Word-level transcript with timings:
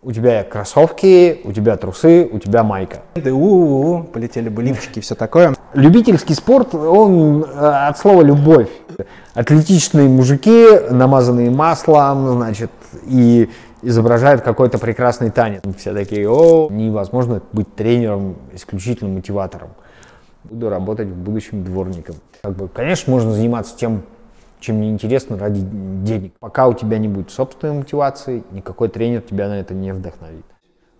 У 0.00 0.12
тебя 0.12 0.44
кроссовки, 0.44 1.40
у 1.42 1.52
тебя 1.52 1.76
трусы, 1.76 2.28
у 2.30 2.38
тебя 2.38 2.62
майка. 2.62 3.02
Да, 3.16 3.34
у, 3.34 3.36
-у, 3.36 4.00
-у 4.00 4.04
полетели 4.04 4.48
бы 4.48 4.62
лифчики 4.62 5.00
и 5.00 5.02
все 5.02 5.16
такое. 5.16 5.54
Любительский 5.74 6.34
спорт, 6.34 6.72
он 6.72 7.42
э, 7.42 7.46
от 7.88 7.98
слова 7.98 8.22
любовь. 8.22 8.68
Атлетичные 9.34 10.08
мужики, 10.08 10.66
намазанные 10.90 11.50
маслом, 11.50 12.28
значит, 12.28 12.70
и 13.06 13.50
изображают 13.82 14.42
какой-то 14.42 14.78
прекрасный 14.78 15.30
танец. 15.30 15.62
Все 15.76 15.92
такие, 15.92 16.30
о, 16.30 16.68
невозможно 16.70 17.42
быть 17.52 17.74
тренером, 17.74 18.36
исключительно 18.54 19.10
мотиватором. 19.10 19.70
Буду 20.44 20.70
работать 20.70 21.08
в 21.08 21.16
будущем 21.16 21.64
дворником. 21.64 22.14
Как 22.40 22.54
бы, 22.54 22.68
конечно, 22.68 23.12
можно 23.12 23.32
заниматься 23.32 23.76
тем, 23.76 24.02
чем 24.60 24.76
мне 24.76 24.90
интересно 24.90 25.38
ради 25.38 25.60
денег. 25.62 26.34
Пока 26.40 26.68
у 26.68 26.74
тебя 26.74 26.98
не 26.98 27.08
будет 27.08 27.30
собственной 27.30 27.78
мотивации, 27.78 28.42
никакой 28.50 28.88
тренер 28.88 29.22
тебя 29.22 29.48
на 29.48 29.60
это 29.60 29.74
не 29.74 29.92
вдохновит. 29.92 30.44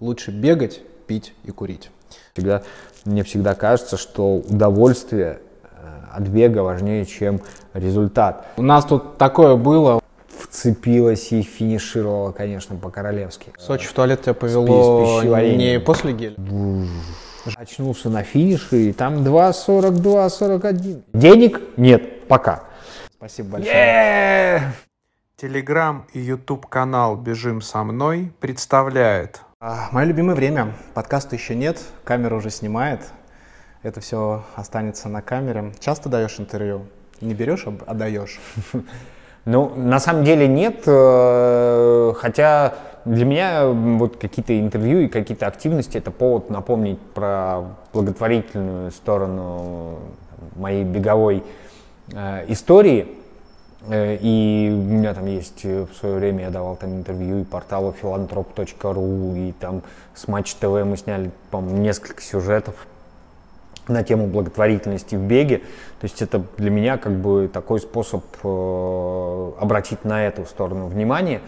Лучше 0.00 0.30
бегать, 0.30 0.80
пить 1.06 1.34
и 1.44 1.50
курить. 1.50 1.90
Всегда, 2.32 2.62
мне 3.04 3.24
всегда 3.24 3.54
кажется, 3.54 3.96
что 3.96 4.36
удовольствие 4.36 5.40
э, 5.62 5.68
от 6.12 6.28
бега 6.28 6.60
важнее, 6.60 7.04
чем 7.04 7.40
результат. 7.74 8.46
У 8.56 8.62
нас 8.62 8.84
тут 8.84 9.18
такое 9.18 9.56
было. 9.56 10.00
Вцепилась 10.28 11.32
и 11.32 11.42
финишировала, 11.42 12.32
конечно, 12.32 12.76
по-королевски. 12.76 13.52
Сочи 13.58 13.86
в 13.86 13.92
туалет 13.92 14.22
тебя 14.22 14.34
повело 14.34 15.22
не 15.22 15.80
после 15.80 16.12
геля? 16.12 16.36
Очнулся 17.56 18.08
на 18.08 18.22
финише, 18.22 18.88
и 18.88 18.92
там 18.92 19.24
2.42-41. 19.24 21.02
Денег 21.12 21.60
нет, 21.76 22.26
пока. 22.28 22.67
Спасибо 23.18 23.48
большое. 23.48 24.72
Телеграм 25.34 26.06
и 26.12 26.20
YouTube 26.20 26.66
канал 26.66 27.16
«Бежим 27.16 27.60
со 27.60 27.82
мной» 27.82 28.32
представляет. 28.38 29.42
А, 29.58 29.88
мое 29.90 30.06
любимое 30.06 30.36
время. 30.36 30.72
Подкаста 30.94 31.34
еще 31.34 31.56
нет, 31.56 31.82
камера 32.04 32.36
уже 32.36 32.50
снимает. 32.50 33.00
Это 33.82 34.00
все 34.00 34.44
останется 34.54 35.08
на 35.08 35.20
камере. 35.20 35.72
Часто 35.80 36.08
даешь 36.08 36.38
интервью? 36.38 36.86
Не 37.20 37.34
берешь, 37.34 37.66
а 37.66 37.94
даешь? 37.94 38.38
Ну, 39.44 39.74
на 39.74 39.98
самом 39.98 40.24
деле 40.24 40.46
нет, 40.46 40.82
э, 40.86 42.12
хотя 42.18 42.74
для 43.06 43.24
меня 43.24 43.68
вот 43.68 44.18
какие-то 44.18 44.58
интервью 44.60 45.00
и 45.00 45.08
какие-то 45.08 45.46
активности 45.46 45.96
это 45.96 46.10
повод 46.10 46.50
напомнить 46.50 47.00
про 47.14 47.62
благотворительную 47.94 48.90
сторону 48.90 50.00
моей 50.54 50.84
беговой 50.84 51.42
э, 52.12 52.44
истории. 52.48 53.17
Э, 53.86 54.16
и 54.20 54.70
у 54.72 54.82
меня 54.82 55.14
там 55.14 55.26
есть 55.26 55.64
в 55.64 55.88
свое 55.98 56.16
время 56.16 56.44
я 56.44 56.50
давал 56.50 56.76
там 56.76 56.96
интервью 56.96 57.40
и 57.40 57.44
порталу 57.44 57.92
филантроп.ру, 57.92 59.34
и 59.36 59.52
там 59.52 59.82
с 60.14 60.28
Матч 60.28 60.54
ТВ 60.54 60.64
мы 60.84 60.96
сняли, 60.96 61.30
по-моему, 61.50 61.78
несколько 61.78 62.22
сюжетов 62.22 62.74
на 63.86 64.02
тему 64.02 64.26
благотворительности 64.26 65.14
в 65.14 65.22
беге. 65.22 65.58
То 66.00 66.04
есть 66.04 66.20
это 66.22 66.42
для 66.56 66.70
меня 66.70 66.98
как 66.98 67.12
бы 67.12 67.48
такой 67.52 67.80
способ 67.80 68.24
э, 68.42 69.52
обратить 69.60 70.04
на 70.04 70.26
эту 70.26 70.44
сторону 70.44 70.86
внимание. 70.86 71.40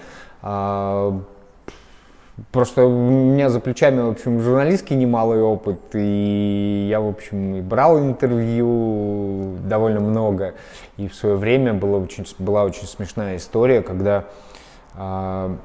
Просто 2.53 2.87
у 2.87 2.91
меня 2.91 3.51
за 3.51 3.61
плечами, 3.61 4.01
в 4.01 4.11
общем, 4.11 4.41
журналистский 4.41 4.97
немалый 4.97 5.43
опыт, 5.43 5.81
и 5.95 6.87
я, 6.89 7.01
в 7.01 7.09
общем, 7.09 7.57
и 7.57 7.61
брал 7.61 7.99
интервью 7.99 9.57
довольно 9.65 10.01
много. 10.01 10.55
И 10.97 11.09
в 11.09 11.15
свое 11.15 11.37
время 11.37 11.75
было 11.75 11.99
очень, 11.99 12.27
была 12.39 12.65
очень 12.65 12.87
смешная 12.87 13.37
история, 13.37 13.83
когда 13.83 14.25
э, 14.97 15.57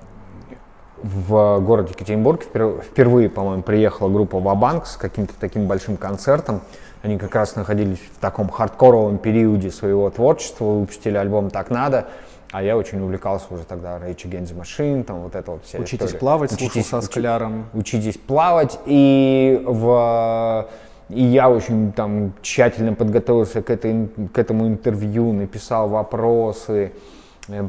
в 1.01 1.59
городе 1.59 1.91
Екатеринбург 1.91 2.43
впервые, 2.43 3.29
по-моему, 3.29 3.63
приехала 3.63 4.09
группа 4.09 4.39
Вабанк 4.39 4.85
с 4.85 4.97
каким-то 4.97 5.33
таким 5.39 5.67
большим 5.67 5.97
концертом. 5.97 6.61
Они 7.03 7.17
как 7.17 7.35
раз 7.35 7.55
находились 7.55 7.99
в 7.99 8.19
таком 8.19 8.49
хардкоровом 8.49 9.19
периоде 9.19 9.71
своего 9.71 10.09
творчества, 10.09 10.65
выпустили 10.65 11.15
альбом 11.15 11.51
«Так 11.51 11.69
надо», 11.69 12.07
а 12.55 12.63
я 12.63 12.77
очень 12.77 13.01
увлекался 13.01 13.53
уже 13.53 13.65
тогда 13.65 13.97
Rage 13.97 14.29
Against 14.29 14.55
the 14.55 14.61
Machine, 14.61 15.03
там 15.03 15.23
вот 15.23 15.35
это 15.35 15.51
вот 15.51 15.65
вся 15.65 15.77
Учитесь 15.77 16.05
история. 16.05 16.19
плавать, 16.19 16.53
учитесь, 16.53 16.87
со 16.87 17.01
Скляром. 17.01 17.65
Учитесь 17.73 18.17
плавать, 18.17 18.79
и 18.85 19.61
в 19.65 20.69
и 21.09 21.21
я 21.21 21.49
очень 21.49 21.91
там 21.91 22.31
тщательно 22.41 22.93
подготовился 22.93 23.61
к, 23.61 23.69
этой, 23.69 24.07
к 24.33 24.39
этому 24.39 24.67
интервью, 24.67 25.33
написал 25.33 25.89
вопросы, 25.89 26.93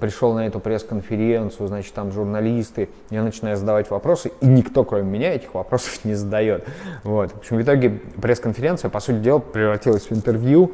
пришел 0.01 0.35
на 0.35 0.47
эту 0.47 0.61
пресс-конференцию, 0.61 1.67
значит, 1.67 1.93
там 1.93 2.13
журналисты, 2.13 2.89
я 3.11 3.25
начинаю 3.25 3.57
задавать 3.57 3.91
вопросы, 3.91 4.31
и 4.41 4.47
никто, 4.47 4.85
кроме 4.85 5.03
меня, 5.03 5.35
этих 5.35 5.53
вопросов 5.53 5.99
не 6.05 6.15
задает. 6.15 6.65
Вот. 7.03 7.33
В 7.33 7.39
общем, 7.39 7.57
в 7.57 7.63
итоге 7.63 7.91
пресс-конференция, 8.23 8.89
по 8.89 9.01
сути 9.01 9.17
дела, 9.17 9.41
превратилась 9.41 10.09
в 10.09 10.13
интервью, 10.13 10.71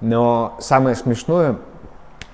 но 0.00 0.56
самое 0.60 0.94
смешное, 0.94 1.56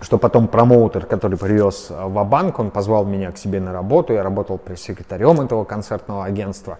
что 0.01 0.19
потом 0.19 0.49
промоутер, 0.49 1.07
который 1.07 1.39
привез 1.39 1.87
в 1.91 2.25
банк 2.25 2.59
он 2.59 2.71
позвал 2.71 3.05
меня 3.05 3.33
к 3.33 3.39
себе 3.39 3.61
на 3.61 3.73
работу, 3.73 4.13
я 4.13 4.23
работал 4.23 4.59
пресс-секретарем 4.59 5.41
этого 5.41 5.65
концертного 5.65 6.25
агентства, 6.25 6.79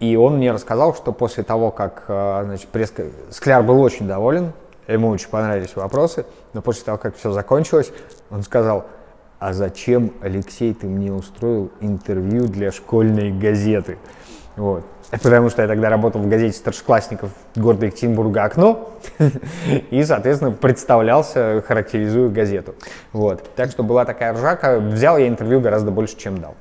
и 0.00 0.16
он 0.16 0.36
мне 0.36 0.52
рассказал, 0.52 0.94
что 0.94 1.12
после 1.12 1.44
того, 1.44 1.70
как 1.70 2.04
э, 2.08 2.42
значит, 2.44 2.68
пресс... 2.68 2.92
Скляр 3.30 3.62
был 3.62 3.80
очень 3.80 4.06
доволен 4.06 4.52
Ему 4.86 5.08
очень 5.08 5.28
понравились 5.28 5.74
вопросы, 5.76 6.26
но 6.52 6.60
после 6.60 6.84
того, 6.84 6.98
как 6.98 7.16
все 7.16 7.32
закончилось, 7.32 7.90
он 8.30 8.42
сказал, 8.42 8.86
а 9.38 9.52
зачем, 9.52 10.12
Алексей, 10.20 10.74
ты 10.74 10.86
мне 10.86 11.12
устроил 11.12 11.70
интервью 11.80 12.46
для 12.46 12.70
школьной 12.70 13.32
газеты? 13.32 13.98
Вот. 14.56 14.84
Потому 15.22 15.50
что 15.50 15.62
я 15.62 15.68
тогда 15.68 15.90
работал 15.90 16.20
в 16.20 16.28
газете 16.28 16.56
старшеклассников 16.56 17.30
города 17.54 17.86
Екатеринбурга 17.86 18.44
«Окно» 18.44 18.90
и, 19.90 20.02
соответственно, 20.04 20.50
представлялся, 20.52 21.62
характеризуя 21.66 22.28
газету. 22.28 22.74
Вот. 23.12 23.48
Так 23.54 23.70
что 23.70 23.82
была 23.82 24.04
такая 24.04 24.32
ржака. 24.32 24.78
Взял 24.78 25.18
я 25.18 25.28
интервью 25.28 25.60
гораздо 25.60 25.90
больше, 25.90 26.16
чем 26.16 26.38
дал. 26.38 26.54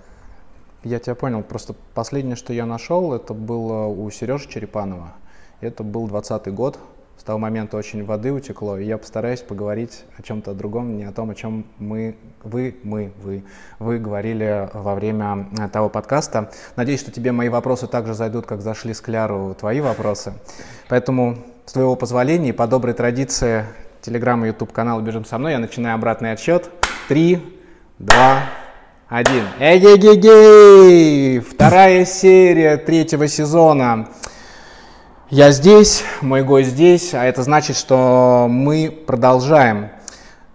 Я 0.84 1.00
тебя 1.00 1.16
понял. 1.16 1.42
Просто 1.42 1.74
последнее, 1.94 2.36
что 2.36 2.54
я 2.54 2.66
нашел, 2.66 3.14
это 3.14 3.34
было 3.34 3.88
у 3.88 4.10
Сережи 4.12 4.50
Черепанова. 4.50 5.14
Это 5.62 5.84
был 5.84 6.08
20 6.08 6.54
год, 6.54 6.78
с 7.24 7.26
того 7.26 7.40
момента 7.40 7.78
очень 7.78 8.04
воды 8.04 8.34
утекло, 8.34 8.78
и 8.78 8.84
я 8.84 8.98
постараюсь 8.98 9.40
поговорить 9.40 10.04
о 10.18 10.22
чем-то 10.22 10.54
другом, 10.54 10.98
не 10.98 11.06
о 11.06 11.14
том, 11.14 11.30
о 11.30 11.36
чем 11.36 11.66
мы, 11.80 12.18
вы, 12.44 12.76
мы, 12.84 13.14
вы, 13.24 13.46
вы 13.80 13.98
говорили 13.98 14.70
во 14.74 14.94
время 14.94 15.48
э, 15.58 15.70
того 15.70 15.88
подкаста. 15.88 16.52
Надеюсь, 16.76 17.00
что 17.00 17.12
тебе 17.12 17.32
мои 17.32 17.48
вопросы 17.48 17.88
также 17.88 18.14
зайдут, 18.14 18.46
как 18.46 18.60
зашли 18.60 18.94
с 18.94 19.00
Кляру 19.00 19.56
твои 19.58 19.80
вопросы. 19.80 20.34
Поэтому, 20.90 21.38
с 21.66 21.72
твоего 21.72 21.96
позволения, 21.96 22.52
по 22.52 22.68
доброй 22.68 22.94
традиции 22.94 23.68
Телеграм 24.02 24.44
и 24.44 24.50
Ютуб 24.50 24.74
канал 24.74 25.00
«Бежим 25.00 25.24
со 25.24 25.38
мной», 25.38 25.54
я 25.54 25.60
начинаю 25.60 25.96
обратный 25.96 26.34
отсчет. 26.34 26.70
Три, 27.08 27.58
два, 28.00 28.42
один. 29.08 29.46
Эгегегей! 29.62 31.40
Вторая 31.40 32.04
серия 32.04 32.76
третьего 32.76 33.30
сезона. 33.30 34.10
Я 35.30 35.52
здесь, 35.52 36.04
мой 36.22 36.44
гость 36.44 36.72
здесь, 36.72 37.14
а 37.14 37.24
это 37.24 37.44
значит, 37.44 37.78
что 37.78 38.48
мы 38.50 38.92
продолжаем. 38.92 39.90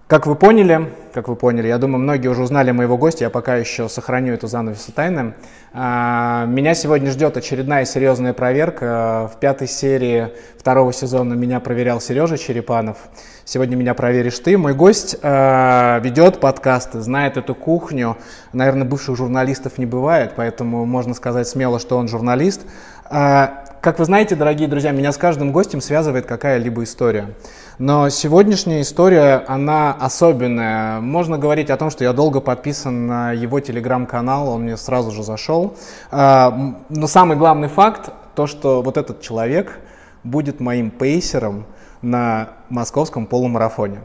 Как 0.06 0.26
вы 0.26 0.34
поняли, 0.34 0.92
как 1.14 1.26
вы 1.28 1.36
поняли, 1.36 1.68
я 1.68 1.78
думаю, 1.78 2.00
многие 2.00 2.28
уже 2.28 2.42
узнали 2.42 2.70
моего 2.70 2.98
гостя, 2.98 3.24
я 3.24 3.30
пока 3.30 3.56
еще 3.56 3.88
сохраню 3.88 4.34
эту 4.34 4.46
занавесу 4.46 4.92
тайны. 4.92 5.34
А, 5.72 6.44
меня 6.46 6.74
сегодня 6.74 7.10
ждет 7.10 7.38
очередная 7.38 7.86
серьезная 7.86 8.34
проверка. 8.34 9.30
В 9.34 9.40
пятой 9.40 9.68
серии 9.68 10.28
второго 10.58 10.92
сезона 10.92 11.32
меня 11.32 11.60
проверял 11.60 11.98
Сережа 12.00 12.36
Черепанов. 12.36 12.98
Сегодня 13.46 13.74
меня 13.74 13.94
проверишь 13.94 14.38
ты. 14.38 14.58
Мой 14.58 14.74
гость 14.74 15.16
э, 15.22 16.00
ведет 16.02 16.40
подкасты, 16.40 17.00
знает 17.00 17.38
эту 17.38 17.54
кухню. 17.54 18.18
Наверное, 18.52 18.86
бывших 18.86 19.16
журналистов 19.16 19.78
не 19.78 19.86
бывает, 19.86 20.34
поэтому 20.36 20.84
можно 20.84 21.14
сказать 21.14 21.48
смело, 21.48 21.78
что 21.78 21.97
он 21.97 22.09
журналист. 22.09 22.66
Как 23.80 24.01
вы 24.01 24.07
знаете, 24.07 24.34
дорогие 24.34 24.66
друзья, 24.66 24.91
меня 24.91 25.13
с 25.13 25.16
каждым 25.16 25.53
гостем 25.53 25.80
связывает 25.80 26.27
какая-либо 26.27 26.83
история. 26.83 27.34
Но 27.78 28.09
сегодняшняя 28.09 28.80
история, 28.80 29.45
она 29.47 29.92
особенная. 29.92 31.01
Можно 31.01 31.39
говорить 31.39 31.71
о 31.71 31.77
том, 31.77 31.89
что 31.91 32.03
я 32.03 32.13
долго 32.13 32.41
подписан 32.41 33.07
на 33.07 33.30
его 33.30 33.60
телеграм-канал, 33.60 34.48
он 34.48 34.63
мне 34.63 34.77
сразу 34.77 35.13
же 35.13 35.22
зашел. 35.22 35.77
А, 36.10 36.75
но 36.89 37.07
самый 37.07 37.36
главный 37.36 37.69
факт, 37.69 38.10
то, 38.34 38.48
что 38.48 38.83
вот 38.83 38.97
этот 38.97 39.21
человек 39.21 39.78
будет 40.24 40.59
моим 40.59 40.91
пейсером 40.91 41.65
на 42.03 42.48
московском 42.71 43.27
полумарафоне. 43.27 44.01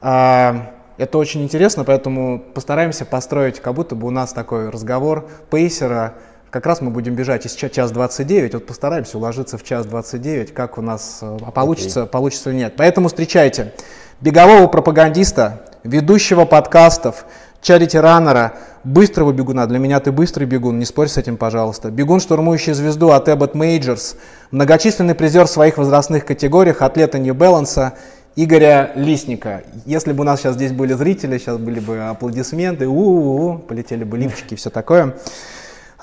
А, 0.00 0.74
это 0.96 1.18
очень 1.18 1.42
интересно, 1.42 1.82
поэтому 1.82 2.38
постараемся 2.38 3.04
построить, 3.04 3.58
как 3.58 3.74
будто 3.74 3.96
бы 3.96 4.06
у 4.06 4.10
нас 4.10 4.32
такой 4.32 4.68
разговор 4.68 5.28
пейсера 5.50 6.14
как 6.50 6.66
раз 6.66 6.80
мы 6.80 6.90
будем 6.90 7.14
бежать 7.14 7.46
из 7.46 7.54
час 7.54 7.90
29, 7.90 8.54
вот 8.54 8.66
постараемся 8.66 9.18
уложиться 9.18 9.58
в 9.58 9.64
час 9.64 9.86
29, 9.86 10.54
как 10.54 10.78
у 10.78 10.82
нас 10.82 11.18
э, 11.20 11.36
а 11.46 11.50
получится, 11.50 12.00
okay. 12.00 12.06
получится 12.06 12.50
или 12.50 12.58
нет. 12.58 12.74
Поэтому 12.76 13.08
встречайте 13.08 13.74
бегового 14.20 14.66
пропагандиста, 14.66 15.62
ведущего 15.84 16.44
подкастов, 16.44 17.26
чарити-раннера, 17.60 18.54
быстрого 18.84 19.32
бегуна. 19.32 19.66
Для 19.66 19.78
меня 19.78 20.00
ты 20.00 20.10
быстрый 20.10 20.44
бегун, 20.44 20.78
не 20.78 20.84
спорь 20.84 21.08
с 21.08 21.16
этим, 21.16 21.36
пожалуйста. 21.36 21.90
Бегун, 21.90 22.20
штурмующий 22.20 22.72
звезду 22.72 23.10
от 23.10 23.28
Abbott 23.28 23.52
Majors, 23.52 24.16
многочисленный 24.50 25.14
призер 25.14 25.44
в 25.44 25.50
своих 25.50 25.76
возрастных 25.76 26.24
категориях, 26.24 26.82
атлета 26.82 27.18
New 27.18 27.34
Balance, 27.34 27.92
Игоря 28.36 28.92
Лисника. 28.94 29.64
Если 29.84 30.12
бы 30.12 30.22
у 30.22 30.24
нас 30.24 30.40
сейчас 30.40 30.54
здесь 30.54 30.72
были 30.72 30.92
зрители, 30.92 31.38
сейчас 31.38 31.58
были 31.58 31.80
бы 31.80 31.98
аплодисменты, 31.98 32.86
у-у-у, 32.86 33.58
полетели 33.58 34.04
бы 34.04 34.16
лифчики 34.16 34.54
и 34.54 34.56
все 34.56 34.70
такое. 34.70 35.16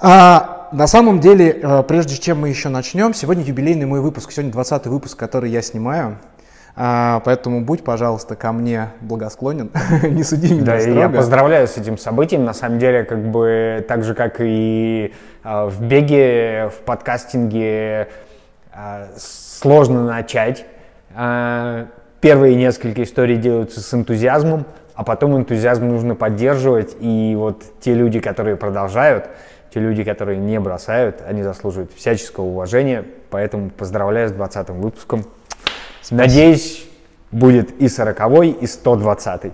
А, 0.02 0.68
на 0.72 0.88
самом 0.88 1.20
деле, 1.20 1.52
э, 1.62 1.84
прежде 1.84 2.18
чем 2.18 2.42
мы 2.42 2.50
еще 2.50 2.70
начнем, 2.70 3.14
сегодня 3.14 3.44
юбилейный 3.44 3.86
мой 3.86 4.02
выпуск, 4.02 4.32
сегодня 4.32 4.52
20 4.52 4.88
выпуск, 4.88 5.18
который 5.18 5.50
я 5.50 5.62
снимаю. 5.62 6.18
А, 6.78 7.22
поэтому 7.24 7.62
будь, 7.62 7.86
пожалуйста, 7.86 8.36
ко 8.36 8.52
мне 8.52 8.90
благосклонен, 9.00 9.72
не 10.04 10.24
суди 10.24 10.54
меня 10.54 10.66
да, 10.66 10.80
строго. 10.82 11.00
я 11.00 11.10
поздравляю 11.10 11.68
с 11.70 11.78
этим 11.78 11.98
событием. 11.98 12.44
На 12.44 12.54
самом 12.54 12.80
деле, 12.80 13.04
как 13.04 13.26
бы 13.32 13.86
так 13.88 14.04
же, 14.04 14.14
как 14.14 14.38
и 14.40 15.14
а, 15.44 15.68
в 15.68 15.82
беге, 15.82 16.70
в 16.76 16.84
подкастинге, 16.84 18.10
а, 18.74 19.08
сложно 19.16 20.04
начать. 20.04 20.66
А, 21.16 21.88
первые 22.20 22.56
несколько 22.56 23.04
историй 23.04 23.38
делаются 23.38 23.80
с 23.80 23.94
энтузиазмом, 23.94 24.66
а 24.96 25.06
потом 25.06 25.38
энтузиазм 25.38 25.88
нужно 25.88 26.16
поддерживать. 26.16 26.98
И 27.00 27.36
вот 27.38 27.64
те 27.80 27.94
люди, 27.94 28.20
которые 28.20 28.58
продолжают, 28.58 29.30
те 29.76 29.82
люди, 29.82 30.06
которые 30.06 30.40
не 30.40 30.58
бросают, 30.58 31.22
они 31.28 31.44
заслуживают 31.44 31.92
всяческого 31.94 32.46
уважения. 32.46 33.04
Поэтому 33.30 33.70
поздравляю 33.70 34.30
с 34.30 34.32
20 34.32 34.70
выпуском. 34.70 35.26
Спасибо. 36.02 36.22
Надеюсь, 36.22 36.88
будет 37.30 37.72
и 37.82 37.90
40 37.90 38.62
и 38.62 38.68
120 38.68 39.52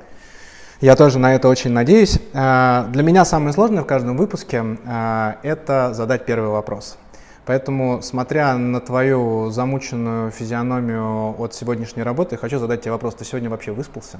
Я 0.79 0.95
тоже 0.95 1.17
на 1.17 1.33
это 1.33 1.49
очень 1.49 1.71
надеюсь. 1.71 2.19
А, 2.35 2.85
для 2.91 3.01
меня 3.01 3.25
самое 3.25 3.51
сложное 3.51 3.81
в 3.81 3.87
каждом 3.87 4.15
выпуске 4.15 4.63
а,– 4.85 5.37
это 5.43 5.95
задать 5.95 6.25
первый 6.25 6.51
вопрос. 6.51 6.99
Поэтому, 7.47 8.03
смотря 8.03 8.55
на 8.57 8.79
твою 8.79 9.49
замученную 9.49 10.29
физиономию 10.29 11.33
от 11.41 11.55
сегодняшней 11.55 12.03
работы, 12.03 12.37
хочу 12.37 12.59
задать 12.59 12.81
тебе 12.81 12.91
вопрос. 12.91 13.15
Ты 13.15 13.25
сегодня 13.25 13.49
вообще 13.49 13.71
выспался? 13.71 14.19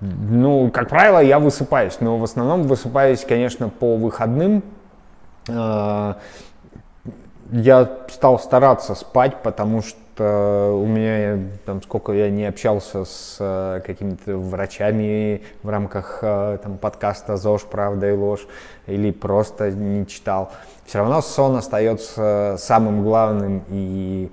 Ну, 0.00 0.70
как 0.70 0.88
правило, 0.88 1.18
я 1.18 1.38
высыпаюсь, 1.40 1.98
но 2.00 2.16
в 2.16 2.24
основном 2.24 2.62
высыпаюсь, 2.62 3.24
конечно, 3.28 3.68
по 3.68 3.96
выходным. 3.96 4.62
А, 5.48 6.18
я 7.50 7.90
стал 8.08 8.38
стараться 8.38 8.94
спать, 8.94 9.42
потому 9.42 9.82
что 9.82 9.98
что 10.18 10.72
у 10.74 10.84
меня, 10.84 11.38
там, 11.64 11.80
сколько 11.80 12.10
я 12.12 12.28
не 12.28 12.44
общался 12.44 13.04
с 13.04 13.36
э, 13.38 13.80
какими-то 13.86 14.36
врачами 14.36 15.42
в 15.62 15.68
рамках 15.68 16.18
э, 16.22 16.58
там, 16.60 16.76
подкаста 16.76 17.36
«ЗОЖ. 17.36 17.62
Правда 17.70 18.10
и 18.10 18.12
ложь» 18.16 18.48
или 18.88 19.12
просто 19.12 19.70
не 19.70 20.04
читал, 20.08 20.50
все 20.86 20.98
равно 20.98 21.22
сон 21.22 21.56
остается 21.56 22.56
самым 22.58 23.04
главным 23.04 23.62
и 23.68 24.28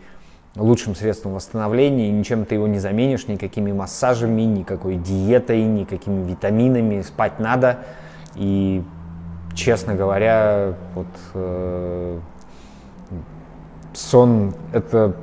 лучшим 0.55 0.95
средством 0.95 1.35
восстановления, 1.35 2.07
и 2.07 2.11
ничем 2.11 2.45
ты 2.45 2.55
его 2.55 2.67
не 2.67 2.79
заменишь, 2.79 3.27
никакими 3.27 3.71
массажами, 3.71 4.41
никакой 4.41 4.95
диетой, 4.95 5.61
никакими 5.61 6.27
витаминами, 6.27 7.03
спать 7.03 7.39
надо. 7.39 7.77
И, 8.35 8.81
честно 9.55 9.95
говоря, 9.95 10.75
вот 10.93 11.07
э, 11.33 12.19
сон— 13.93 14.53
это 14.73 15.15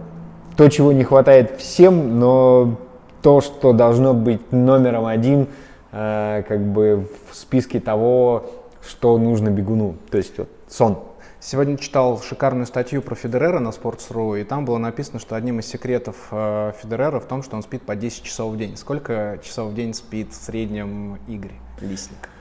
то, 0.56 0.68
чего 0.68 0.92
не 0.92 1.04
хватает 1.04 1.58
всем, 1.58 2.18
но 2.18 2.76
то, 3.22 3.40
что 3.40 3.72
должно 3.72 4.14
быть 4.14 4.52
номером 4.52 5.06
один, 5.06 5.46
э, 5.92 6.42
как 6.48 6.60
бы 6.60 7.08
в 7.30 7.34
списке 7.34 7.78
того, 7.78 8.46
что 8.84 9.16
нужно 9.18 9.50
бегуну. 9.50 9.96
То 10.10 10.18
есть 10.18 10.36
вот 10.38 10.48
сон. 10.68 10.98
Сегодня 11.40 11.76
читал 11.76 12.20
шикарную 12.20 12.66
статью 12.66 13.02
про 13.02 13.16
Федерера 13.16 13.58
на 13.58 13.70
Sports.ru, 13.70 14.40
и 14.40 14.44
там 14.44 14.64
было 14.64 14.78
написано, 14.78 15.18
что 15.18 15.34
одним 15.34 15.58
из 15.58 15.66
секретов 15.66 16.28
э, 16.30 16.72
Федерера 16.80 17.18
в 17.18 17.24
том, 17.24 17.42
что 17.42 17.56
он 17.56 17.62
спит 17.62 17.82
по 17.82 17.96
10 17.96 18.22
часов 18.22 18.52
в 18.52 18.56
день. 18.56 18.76
Сколько 18.76 19.40
часов 19.42 19.72
в 19.72 19.74
день 19.74 19.92
спит 19.92 20.32
в 20.32 20.36
среднем 20.36 21.18
Игорь 21.26 21.54
Лисник? 21.80 22.31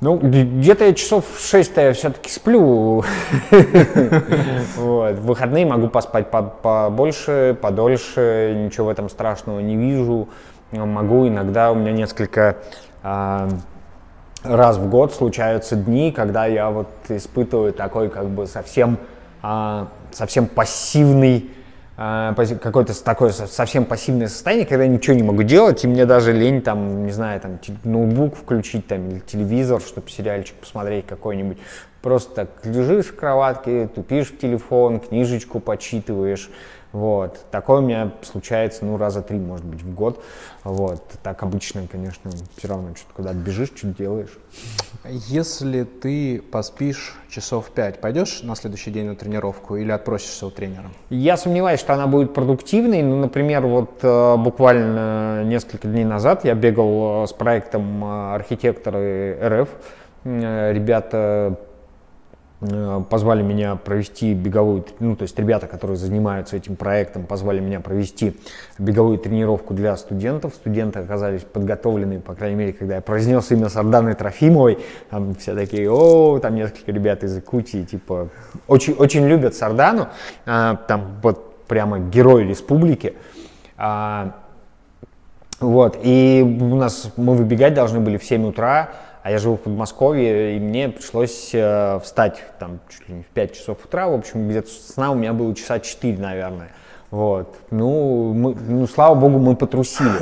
Ну, 0.00 0.18
где-то 0.18 0.84
я 0.84 0.92
часов 0.92 1.24
6 1.38 1.76
я 1.76 1.92
все-таки 1.94 2.28
сплю. 2.30 3.02
В 4.76 5.12
выходные 5.12 5.64
могу 5.64 5.88
поспать 5.88 6.30
побольше, 6.30 7.56
подольше, 7.60 8.54
ничего 8.56 8.86
в 8.86 8.88
этом 8.90 9.08
страшного 9.08 9.60
не 9.60 9.76
вижу. 9.76 10.28
Могу 10.72 11.26
иногда, 11.26 11.72
у 11.72 11.76
меня 11.76 11.92
несколько 11.92 12.56
а, 13.02 13.48
раз 14.42 14.76
в 14.76 14.90
год 14.90 15.14
случаются 15.14 15.76
дни, 15.76 16.12
когда 16.12 16.44
я 16.44 16.70
вот 16.70 16.88
испытываю 17.08 17.72
такой 17.72 18.10
как 18.10 18.28
бы 18.28 18.46
совсем, 18.46 18.98
а, 19.40 19.88
совсем 20.12 20.46
пассивный 20.46 21.50
какое-то 21.96 23.02
такое 23.02 23.32
совсем 23.32 23.86
пассивное 23.86 24.28
состояние, 24.28 24.66
когда 24.66 24.84
я 24.84 24.90
ничего 24.90 25.16
не 25.16 25.22
могу 25.22 25.42
делать, 25.42 25.82
и 25.84 25.88
мне 25.88 26.04
даже 26.04 26.32
лень 26.32 26.60
там, 26.60 27.06
не 27.06 27.12
знаю, 27.12 27.40
там 27.40 27.58
ноутбук 27.84 28.36
включить 28.36 28.86
там 28.86 29.08
или 29.08 29.20
телевизор, 29.20 29.80
чтобы 29.80 30.10
сериальчик 30.10 30.56
посмотреть 30.56 31.06
какой-нибудь. 31.06 31.56
Просто 32.02 32.34
так 32.34 32.48
лежишь 32.64 33.06
в 33.06 33.16
кроватке, 33.16 33.88
тупишь 33.88 34.28
в 34.28 34.38
телефон, 34.38 35.00
книжечку 35.00 35.58
почитываешь, 35.58 36.50
вот. 36.96 37.44
Такое 37.50 37.80
у 37.80 37.82
меня 37.82 38.12
случается, 38.22 38.86
ну, 38.86 38.96
раза 38.96 39.20
три, 39.20 39.38
может 39.38 39.66
быть, 39.66 39.82
в 39.82 39.94
год. 39.94 40.24
Вот. 40.64 41.02
Так 41.22 41.42
обычно, 41.42 41.86
конечно, 41.86 42.30
все 42.56 42.68
равно 42.68 42.94
что-то 42.96 43.12
куда-то 43.14 43.36
бежишь, 43.36 43.68
что-то 43.76 43.98
делаешь. 43.98 44.38
Если 45.04 45.84
ты 45.84 46.40
поспишь 46.40 47.14
часов 47.28 47.66
пять, 47.66 48.00
пойдешь 48.00 48.40
на 48.42 48.56
следующий 48.56 48.90
день 48.90 49.08
на 49.08 49.14
тренировку 49.14 49.76
или 49.76 49.90
отпросишься 49.90 50.46
у 50.46 50.50
тренера? 50.50 50.86
Я 51.10 51.36
сомневаюсь, 51.36 51.80
что 51.80 51.92
она 51.92 52.06
будет 52.06 52.32
продуктивной. 52.32 53.02
Ну, 53.02 53.16
например, 53.16 53.66
вот 53.66 53.98
э, 54.00 54.36
буквально 54.38 55.44
несколько 55.44 55.88
дней 55.88 56.06
назад 56.06 56.46
я 56.46 56.54
бегал 56.54 57.24
э, 57.24 57.26
с 57.26 57.34
проектом 57.34 58.02
э, 58.02 58.34
архитекторы 58.36 59.38
РФ. 59.42 59.68
Ребята 60.24 61.58
позвали 62.60 63.42
меня 63.42 63.76
провести 63.76 64.32
беговую, 64.32 64.84
ну, 64.98 65.14
то 65.14 65.22
есть 65.22 65.38
ребята, 65.38 65.66
которые 65.66 65.98
занимаются 65.98 66.56
этим 66.56 66.74
проектом, 66.74 67.24
позвали 67.24 67.60
меня 67.60 67.80
провести 67.80 68.36
беговую 68.78 69.18
тренировку 69.18 69.74
для 69.74 69.94
студентов. 69.96 70.54
Студенты 70.54 71.00
оказались 71.00 71.42
подготовлены, 71.42 72.20
по 72.20 72.34
крайней 72.34 72.56
мере, 72.56 72.72
когда 72.72 72.94
я 72.94 73.00
произнес 73.02 73.50
имя 73.50 73.68
Сарданы 73.68 74.14
Трофимовой, 74.14 74.78
там 75.10 75.34
все 75.34 75.54
такие, 75.54 75.90
о, 75.90 76.38
там 76.38 76.54
несколько 76.54 76.92
ребят 76.92 77.24
из 77.24 77.36
Якутии, 77.36 77.84
типа, 77.84 78.28
очень, 78.68 78.94
очень 78.94 79.26
любят 79.26 79.54
Сардану, 79.54 80.08
а, 80.46 80.76
там 80.88 81.18
вот 81.22 81.66
прямо 81.66 81.98
герой 81.98 82.44
республики. 82.44 83.14
А, 83.76 84.34
вот, 85.60 85.98
и 86.02 86.42
у 86.42 86.76
нас, 86.76 87.12
мы 87.16 87.34
выбегать 87.34 87.74
должны 87.74 88.00
были 88.00 88.16
в 88.16 88.24
7 88.24 88.46
утра, 88.46 88.90
а 89.26 89.30
я 89.32 89.38
живу 89.38 89.56
в 89.56 89.62
Подмосковье, 89.62 90.56
и 90.56 90.60
мне 90.60 90.88
пришлось 90.88 91.50
э, 91.52 91.98
встать 91.98 92.44
там 92.60 92.78
чуть 92.88 93.08
ли 93.08 93.16
не 93.16 93.22
в 93.24 93.26
5 93.26 93.54
часов 93.54 93.84
утра, 93.84 94.06
в 94.06 94.14
общем, 94.14 94.48
где-то 94.48 94.68
сна 94.68 95.10
у 95.10 95.16
меня 95.16 95.32
было 95.32 95.52
часа 95.52 95.80
4, 95.80 96.16
наверное. 96.16 96.68
Вот. 97.10 97.56
Ну, 97.72 98.32
мы, 98.32 98.54
ну, 98.54 98.86
слава 98.86 99.16
богу, 99.16 99.40
мы 99.40 99.56
потрусили. 99.56 100.20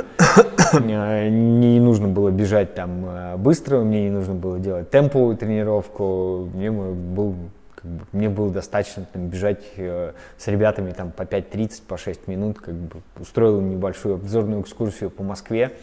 Э, 0.73 1.29
не 1.29 1.79
нужно 1.79 2.07
было 2.07 2.31
бежать 2.31 2.73
там 2.73 3.05
э, 3.05 3.37
быстро, 3.37 3.81
мне 3.81 4.05
не 4.05 4.09
нужно 4.09 4.33
было 4.33 4.57
делать 4.57 4.89
темповую 4.89 5.37
тренировку. 5.37 6.49
Мне 6.53 6.71
был 6.71 7.35
как 7.75 7.85
бы, 7.85 8.05
мне 8.11 8.27
было 8.27 8.49
достаточно 8.49 9.05
там, 9.13 9.27
бежать 9.27 9.63
э, 9.77 10.13
с 10.37 10.47
ребятами 10.47 10.91
там, 10.91 11.11
по 11.11 11.21
5.30, 11.21 11.83
по 11.87 11.97
6 11.97 12.27
минут, 12.27 12.59
как 12.59 12.73
бы 12.73 13.01
устроил 13.19 13.61
небольшую 13.61 14.15
обзорную 14.15 14.61
экскурсию 14.61 15.11
по 15.11 15.21
Москве. 15.21 15.73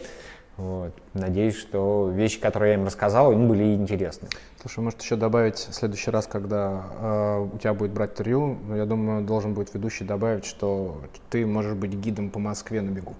Вот. 0.57 0.91
Надеюсь, 1.13 1.57
что 1.57 2.11
вещи, 2.13 2.39
которые 2.39 2.73
я 2.73 2.79
им 2.79 2.85
рассказал, 2.85 3.31
им 3.31 3.47
были 3.47 3.73
интересны. 3.73 4.27
Слушай, 4.61 4.81
может 4.81 5.01
еще 5.01 5.15
добавить 5.15 5.57
в 5.57 5.73
следующий 5.73 6.11
раз, 6.11 6.27
когда 6.27 6.83
э, 6.99 7.47
у 7.53 7.57
тебя 7.57 7.73
будет 7.73 7.91
брать 7.91 8.11
интервью, 8.11 8.57
я 8.75 8.85
думаю, 8.85 9.23
должен 9.23 9.55
будет 9.55 9.73
ведущий 9.73 10.03
добавить, 10.03 10.45
что 10.45 11.01
ты 11.31 11.45
можешь 11.45 11.73
быть 11.73 11.93
гидом 11.93 12.29
по 12.29 12.39
Москве 12.39 12.81
на 12.81 12.91
бегу. 12.91 13.15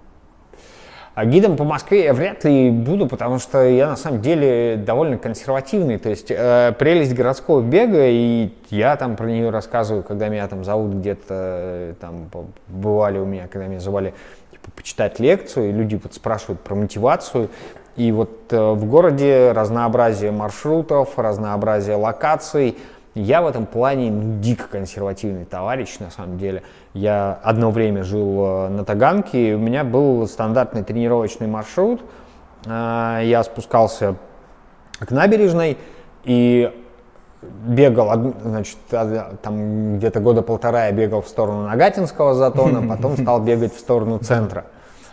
А 1.16 1.26
гидом 1.26 1.58
по 1.58 1.64
Москве 1.64 2.06
я 2.06 2.14
вряд 2.14 2.44
ли 2.44 2.72
буду, 2.72 3.08
потому 3.08 3.38
что 3.38 3.64
я 3.64 3.88
на 3.88 3.96
самом 3.96 4.22
деле 4.22 4.78
довольно 4.78 5.20
консервативный. 5.20 6.00
То 6.00 6.10
есть 6.10 6.32
э, 6.32 6.74
прелесть 6.80 7.14
городского 7.14 7.62
бега, 7.62 8.08
и 8.08 8.52
я 8.70 8.96
там 8.96 9.16
про 9.16 9.28
нее 9.28 9.52
рассказываю, 9.52 10.04
когда 10.04 10.28
меня 10.30 10.48
там 10.48 10.64
зовут 10.64 10.96
где-то, 10.96 11.26
э, 11.30 11.94
там 12.00 12.30
бывали 12.68 13.20
у 13.20 13.26
меня, 13.26 13.48
когда 13.48 13.68
меня 13.68 13.80
звали 13.80 14.16
почитать 14.72 15.20
лекцию, 15.20 15.70
и 15.70 15.72
люди 15.72 16.00
вот 16.02 16.14
спрашивают 16.14 16.62
про 16.62 16.76
мотивацию. 16.76 17.50
И 17.96 18.12
вот 18.12 18.52
э, 18.52 18.72
в 18.72 18.86
городе 18.86 19.52
разнообразие 19.52 20.32
маршрутов, 20.32 21.18
разнообразие 21.18 21.96
локаций. 21.96 22.78
Я 23.16 23.44
в 23.44 23.48
этом 23.48 23.68
плане 23.68 24.10
ну, 24.10 24.42
дико 24.42 24.68
консервативный 24.68 25.46
товарищ, 25.46 26.00
на 26.00 26.10
самом 26.10 26.40
деле. 26.40 26.64
Я 26.94 27.40
одно 27.44 27.70
время 27.70 28.04
жил 28.04 28.46
э, 28.46 28.70
на 28.70 28.84
Таганке, 28.84 29.52
и 29.52 29.54
у 29.54 29.60
меня 29.60 29.84
был 29.84 30.28
стандартный 30.28 30.84
тренировочный 30.84 31.48
маршрут. 31.48 32.02
Э, 32.66 33.20
я 33.24 33.44
спускался 33.44 34.16
к 35.00 35.12
набережной 35.12 35.78
и 36.24 36.72
бегал, 37.66 38.34
значит, 38.44 38.78
там 38.90 39.98
где-то 39.98 40.20
года 40.20 40.42
полтора 40.42 40.88
я 40.88 40.92
бегал 40.92 41.22
в 41.22 41.28
сторону 41.28 41.68
Нагатинского 41.68 42.34
затона, 42.34 42.88
потом 42.96 43.18
стал 43.18 43.42
бегать 43.42 43.74
в 43.76 43.80
сторону 43.80 44.20
центра, 44.20 44.66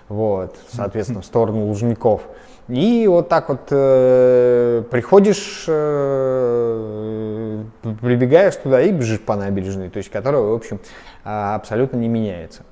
вот, 0.08 0.56
соответственно, 0.72 1.22
в 1.22 1.26
сторону 1.26 1.66
Лужников. 1.66 2.22
И 2.70 3.06
вот 3.08 3.28
так 3.28 3.48
вот 3.48 3.66
э, 3.70 4.84
приходишь, 4.90 5.64
э, 5.66 7.64
прибегаешь 8.00 8.54
туда 8.56 8.80
и 8.80 8.92
бежишь 8.92 9.20
по 9.20 9.34
набережной, 9.34 9.90
то 9.90 9.96
есть 9.96 10.08
которая, 10.08 10.42
в 10.42 10.52
общем, 10.52 10.78
а, 11.24 11.56
абсолютно 11.56 11.96
не 11.96 12.06
меняется. 12.06 12.62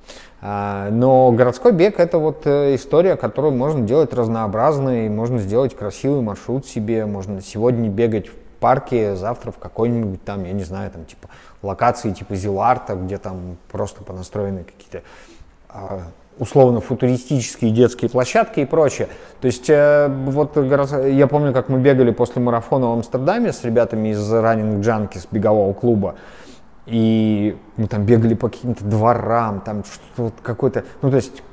А, 0.41 0.89
но 0.89 1.33
городской 1.33 1.73
бег 1.73 1.99
это 1.99 2.17
вот 2.17 2.43
э, 2.45 2.75
история, 2.75 3.17
которую 3.17 3.53
можно 3.53 3.85
делать 3.85 4.13
разнообразной, 4.13 5.09
можно 5.09 5.37
сделать 5.39 5.75
красивый 5.75 6.21
маршрут 6.21 6.65
себе, 6.65 7.05
можно 7.05 7.41
сегодня 7.41 7.89
бегать 7.89 8.29
в 8.29 8.33
парке, 8.59 9.15
завтра 9.15 9.51
в 9.51 9.57
какой-нибудь 9.57 10.23
там, 10.23 10.43
я 10.43 10.53
не 10.53 10.63
знаю, 10.63 10.91
там 10.91 11.05
типа 11.05 11.29
локации 11.61 12.11
типа 12.11 12.35
Зиларта, 12.35 12.95
где 12.95 13.17
там 13.17 13.57
просто 13.71 14.03
понастроены 14.03 14.63
какие-то 14.63 15.01
а, 15.69 16.01
условно 16.39 16.79
футуристические 16.79 17.71
детские 17.71 18.09
площадки 18.09 18.61
и 18.61 18.65
прочее. 18.65 19.09
То 19.41 19.47
есть 19.47 19.69
э, 19.69 20.07
вот 20.25 20.57
я 20.57 21.27
помню, 21.27 21.53
как 21.53 21.69
мы 21.69 21.79
бегали 21.79 22.11
после 22.11 22.41
марафона 22.41 22.87
в 22.87 22.93
Амстердаме 22.93 23.53
с 23.53 23.63
ребятами 23.63 24.09
из 24.09 24.33
Running 24.33 24.79
Junkies 24.79 25.27
бегового 25.29 25.73
клуба. 25.73 26.15
И 26.85 27.55
мы 27.77 27.87
там 27.87 28.05
бегали 28.05 28.33
по 28.33 28.49
каким-то 28.49 28.83
дворам, 28.83 29.61
там 29.61 29.83
что-то 29.83 30.23
вот 30.23 30.33
какой-то, 30.41 30.85
ну 31.03 31.11
то 31.11 31.17
есть 31.17 31.43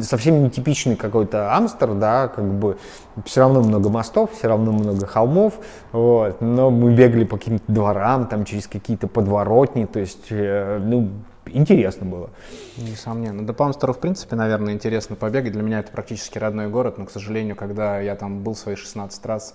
совсем 0.00 0.44
нетипичный 0.44 0.96
какой-то 0.96 1.54
Амстер, 1.56 1.94
да, 1.94 2.28
как 2.28 2.44
бы 2.44 2.76
все 3.24 3.40
равно 3.40 3.62
много 3.62 3.90
мостов, 3.90 4.32
все 4.32 4.48
равно 4.48 4.72
много 4.72 5.06
холмов, 5.06 5.54
вот, 5.92 6.40
но 6.40 6.70
мы 6.70 6.94
бегали 6.94 7.24
по 7.24 7.36
каким-то 7.36 7.64
дворам, 7.70 8.26
там 8.26 8.44
через 8.44 8.66
какие-то 8.66 9.06
подворотни, 9.06 9.84
то 9.84 10.00
есть, 10.00 10.26
э, 10.30 10.78
ну, 10.82 11.10
интересно 11.46 12.06
было. 12.06 12.30
Несомненно. 12.76 13.46
До 13.46 13.52
Палмстера, 13.52 13.92
в 13.92 13.98
принципе, 13.98 14.36
наверное, 14.36 14.72
интересно 14.72 15.16
побегать. 15.16 15.52
Для 15.52 15.62
меня 15.62 15.80
это 15.80 15.92
практически 15.92 16.38
родной 16.38 16.68
город, 16.68 16.98
но, 16.98 17.06
к 17.06 17.10
сожалению, 17.10 17.56
когда 17.56 18.00
я 18.00 18.16
там 18.16 18.42
был 18.42 18.54
свои 18.54 18.74
16 18.74 19.26
раз, 19.26 19.54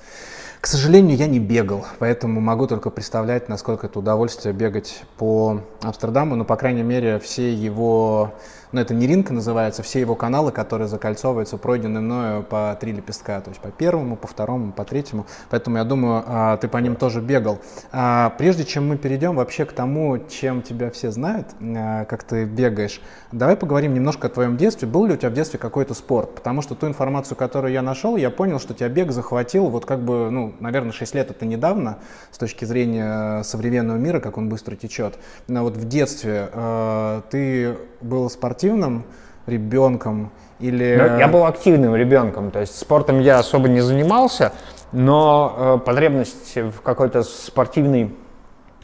к 0.61 0.67
сожалению, 0.67 1.15
я 1.15 1.27
не 1.27 1.39
бегал, 1.39 1.85
поэтому 1.99 2.41
могу 2.41 2.67
только 2.67 2.89
представлять, 2.89 3.47
насколько 3.47 3.87
это 3.87 3.99
удовольствие 3.99 4.53
бегать 4.53 5.03
по 5.17 5.61
Амстердаму, 5.81 6.35
но, 6.35 6.43
по 6.43 6.57
крайней 6.57 6.83
мере, 6.83 7.19
все 7.19 7.53
его 7.53 8.33
но 8.71 8.81
это 8.81 8.93
не 8.93 9.07
ринг 9.07 9.29
называется, 9.31 9.83
все 9.83 9.99
его 9.99 10.15
каналы, 10.15 10.51
которые 10.51 10.87
закольцовываются, 10.87 11.57
пройдены 11.57 12.01
мною 12.01 12.43
по 12.43 12.77
три 12.79 12.91
лепестка, 12.91 13.41
то 13.41 13.49
есть 13.49 13.61
по 13.61 13.69
первому, 13.69 14.15
по 14.15 14.27
второму, 14.27 14.71
по 14.71 14.85
третьему, 14.85 15.25
поэтому 15.49 15.77
я 15.77 15.83
думаю, 15.83 16.23
а, 16.25 16.57
ты 16.57 16.67
по 16.67 16.77
ним 16.77 16.95
тоже 16.95 17.21
бегал. 17.21 17.59
А, 17.91 18.31
прежде 18.37 18.65
чем 18.65 18.87
мы 18.87 18.97
перейдем 18.97 19.35
вообще 19.35 19.65
к 19.65 19.73
тому, 19.73 20.19
чем 20.29 20.61
тебя 20.61 20.91
все 20.91 21.11
знают, 21.11 21.47
а, 21.61 22.05
как 22.05 22.23
ты 22.23 22.45
бегаешь, 22.45 23.01
давай 23.31 23.55
поговорим 23.55 23.93
немножко 23.93 24.27
о 24.27 24.29
твоем 24.29 24.57
детстве. 24.57 24.87
Был 24.87 25.05
ли 25.05 25.13
у 25.13 25.17
тебя 25.17 25.29
в 25.29 25.33
детстве 25.33 25.59
какой-то 25.59 25.93
спорт? 25.93 26.35
Потому 26.35 26.61
что 26.61 26.75
ту 26.75 26.87
информацию, 26.87 27.37
которую 27.37 27.73
я 27.73 27.81
нашел, 27.81 28.15
я 28.17 28.29
понял, 28.29 28.59
что 28.59 28.73
тебя 28.73 28.89
бег 28.89 29.11
захватил, 29.11 29.65
вот 29.69 29.85
как 29.85 29.99
бы, 29.99 30.29
ну, 30.29 30.48
наверное, 30.59 30.91
6 30.91 31.15
лет 31.15 31.31
это 31.31 31.45
недавно, 31.45 31.99
с 32.31 32.37
точки 32.37 32.65
зрения 32.65 33.43
современного 33.43 33.97
мира, 33.97 34.19
как 34.19 34.37
он 34.37 34.49
быстро 34.49 34.75
течет. 34.75 35.17
Но 35.47 35.63
вот 35.63 35.77
в 35.77 35.87
детстве 35.87 36.49
ты 37.29 37.77
был 38.01 38.29
спортивным, 38.29 39.05
ребенком 39.49 40.31
или... 40.59 40.95
Ну, 40.97 41.17
я 41.17 41.27
был 41.27 41.45
активным 41.45 41.95
ребенком, 41.95 42.51
то 42.51 42.59
есть 42.59 42.77
спортом 42.77 43.19
я 43.19 43.39
особо 43.39 43.67
не 43.67 43.81
занимался, 43.81 44.53
но 44.91 45.55
э, 45.57 45.85
потребность 45.85 46.55
в 46.55 46.81
какой-то 46.81 47.23
спортивной 47.23 48.15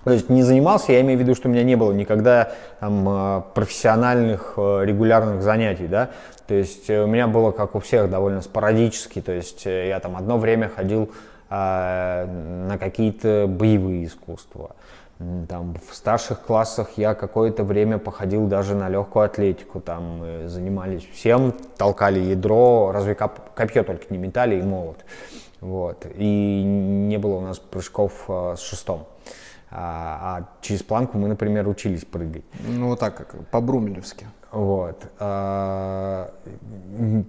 то 0.03 0.12
есть 0.12 0.29
не 0.29 0.43
занимался, 0.43 0.91
я 0.91 1.01
имею 1.01 1.17
в 1.17 1.22
виду, 1.24 1.34
что 1.34 1.50
у 1.50 1.51
меня 1.51 1.63
не 1.63 1.75
было 1.75 1.91
никогда 1.91 2.51
там, 2.79 3.07
э, 3.07 3.41
профессиональных 3.55 4.53
э, 4.57 4.81
регулярных 4.86 5.41
занятий, 5.41 5.88
да, 5.88 6.12
то 6.48 6.53
есть 6.53 6.89
э, 6.89 7.03
у 7.03 7.07
меня 7.07 7.27
было, 7.27 7.51
как 7.51 7.75
у 7.75 7.79
всех, 7.79 8.10
довольно 8.10 8.41
спорадически, 8.41 9.22
то 9.22 9.31
есть 9.31 9.65
я 9.65 10.00
там 10.00 10.15
одно 10.15 10.38
время 10.38 10.69
ходил 10.74 11.03
э, 11.05 11.07
на 11.50 12.78
какие-то 12.80 13.46
боевые 13.48 14.06
искусства, 14.06 14.75
там, 15.48 15.75
в 15.90 15.96
старших 15.96 16.42
классах 16.42 16.92
я 16.98 17.14
какое-то 17.14 17.64
время 17.64 18.00
походил 18.00 18.48
даже 18.48 18.75
на 18.75 18.90
легкую 18.90 19.25
атлетику. 19.25 19.80
Там 19.80 20.18
мы 20.20 20.50
занимались 20.50 21.08
всем, 21.14 21.54
толкали 21.78 22.20
ядро, 22.20 22.92
разве 22.92 23.16
коп- 23.16 23.54
копье 23.56 23.84
только 23.84 24.06
не 24.10 24.18
метали 24.18 24.60
и 24.60 24.62
молот. 24.62 25.06
Вот. 25.62 26.06
И 26.16 26.64
не 26.64 27.18
было 27.18 27.36
у 27.36 27.42
нас 27.42 27.60
прыжков 27.60 28.25
э, 28.28 28.56
с 28.58 28.62
шестом. 28.62 29.08
А, 29.72 30.20
а 30.22 30.50
через 30.62 30.84
планку 30.84 31.18
мы, 31.18 31.28
например, 31.30 31.68
учились 31.68 32.04
прыгать. 32.04 32.44
Ну, 32.68 32.90
вот 32.90 33.00
так, 33.00 33.16
как 33.16 33.48
по-брумелевски. 33.48 34.28
Вот. 34.55 35.03
А, 35.19 36.31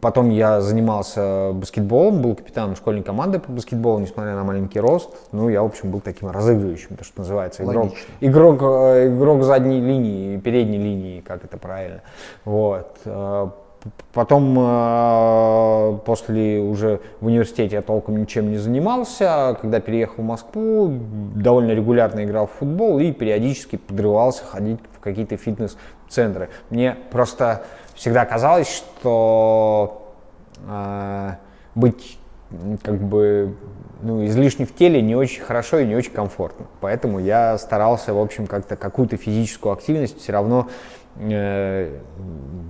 потом 0.00 0.30
я 0.30 0.60
занимался 0.60 1.50
баскетболом, 1.54 2.22
был 2.22 2.36
капитаном 2.36 2.76
школьной 2.76 3.02
команды 3.02 3.40
по 3.40 3.50
баскетболу, 3.50 3.98
несмотря 3.98 4.36
на 4.36 4.44
маленький 4.44 4.78
рост. 4.78 5.10
Ну, 5.32 5.48
я, 5.48 5.62
в 5.62 5.66
общем, 5.66 5.90
был 5.90 6.00
таким 6.00 6.30
разыгрывающим, 6.30 6.96
то, 6.96 7.02
что 7.02 7.22
называется, 7.22 7.64
игрок, 7.64 7.94
игрок, 8.20 8.62
э, 8.62 9.08
игрок 9.08 9.42
задней 9.42 9.80
линии, 9.80 10.36
передней 10.38 10.78
линии, 10.78 11.20
как 11.20 11.44
это 11.44 11.58
правильно. 11.58 12.02
Вот. 12.44 12.96
Потом, 14.12 14.56
э, 14.58 15.98
после 16.04 16.60
уже 16.60 17.00
в 17.20 17.26
университете 17.26 17.76
я 17.76 17.82
толком 17.82 18.16
ничем 18.16 18.50
не 18.50 18.56
занимался. 18.56 19.56
Когда 19.60 19.80
переехал 19.80 20.22
в 20.22 20.26
Москву, 20.26 20.90
довольно 21.34 21.72
регулярно 21.72 22.24
играл 22.24 22.46
в 22.46 22.52
футбол 22.52 22.98
и 22.98 23.12
периодически 23.12 23.76
подрывался 23.76 24.44
ходить 24.44 24.80
в 24.96 25.00
какие-то 25.00 25.36
фитнес 25.36 25.76
центры. 26.08 26.48
Мне 26.70 26.96
просто 27.10 27.64
всегда 27.94 28.24
казалось, 28.24 28.68
что 28.68 30.12
э, 30.68 31.30
быть 31.74 32.18
как 32.82 32.98
бы 33.00 33.54
ну, 34.02 34.24
излишне 34.24 34.66
в 34.66 34.74
теле 34.74 35.02
не 35.02 35.16
очень 35.16 35.42
хорошо 35.42 35.78
и 35.78 35.86
не 35.86 35.94
очень 35.94 36.12
комфортно. 36.12 36.66
Поэтому 36.80 37.18
я 37.18 37.58
старался, 37.58 38.14
в 38.14 38.18
общем, 38.18 38.46
как-то 38.46 38.76
какую-то 38.76 39.16
физическую 39.16 39.72
активность 39.72 40.20
все 40.20 40.32
равно 40.32 40.68
э, 41.18 41.98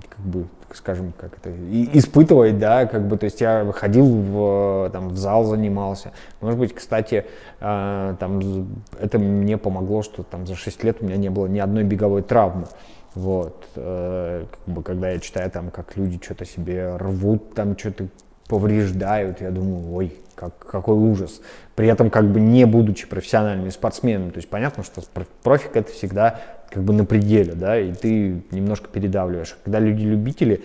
как 0.09 0.19
бы 0.25 0.45
скажем, 0.77 1.13
как 1.17 1.37
это, 1.37 1.51
испытывать, 1.93 2.57
да, 2.59 2.85
как 2.85 3.07
бы, 3.07 3.17
то 3.17 3.25
есть 3.25 3.41
я 3.41 3.69
ходил 3.73 4.05
в, 4.05 4.89
там, 4.91 5.09
в 5.09 5.17
зал, 5.17 5.43
занимался. 5.43 6.11
Может 6.41 6.59
быть, 6.59 6.73
кстати, 6.73 7.25
э, 7.59 8.15
там, 8.19 8.67
это 8.99 9.19
мне 9.19 9.57
помогло, 9.57 10.03
что 10.03 10.23
там 10.23 10.47
за 10.47 10.55
6 10.55 10.83
лет 10.83 10.97
у 11.01 11.05
меня 11.05 11.17
не 11.17 11.29
было 11.29 11.47
ни 11.47 11.59
одной 11.59 11.83
беговой 11.83 12.21
травмы. 12.21 12.67
Вот, 13.15 13.67
э, 13.75 14.45
как 14.49 14.73
бы, 14.73 14.83
когда 14.83 15.09
я 15.09 15.19
читаю 15.19 15.49
там, 15.51 15.71
как 15.71 15.97
люди 15.97 16.19
что-то 16.23 16.45
себе 16.45 16.95
рвут, 16.97 17.53
там 17.55 17.77
что-то 17.77 18.07
повреждают, 18.47 19.41
я 19.41 19.51
думаю, 19.51 19.93
ой, 19.93 20.15
как, 20.35 20.57
какой 20.59 20.95
ужас. 20.95 21.41
При 21.75 21.87
этом 21.87 22.09
как 22.09 22.31
бы 22.31 22.39
не 22.39 22.65
будучи 22.65 23.07
профессиональным 23.07 23.71
спортсменом, 23.71 24.31
то 24.31 24.37
есть 24.37 24.49
понятно, 24.49 24.83
что 24.83 25.01
профик 25.43 25.75
это 25.75 25.91
всегда 25.91 26.39
как 26.69 26.83
бы 26.83 26.93
на 26.93 27.05
пределе, 27.05 27.53
да, 27.53 27.79
и 27.79 27.93
ты 27.93 28.41
немножко 28.51 28.87
передавливаешь. 28.87 29.57
Когда 29.63 29.79
люди-любители, 29.79 30.63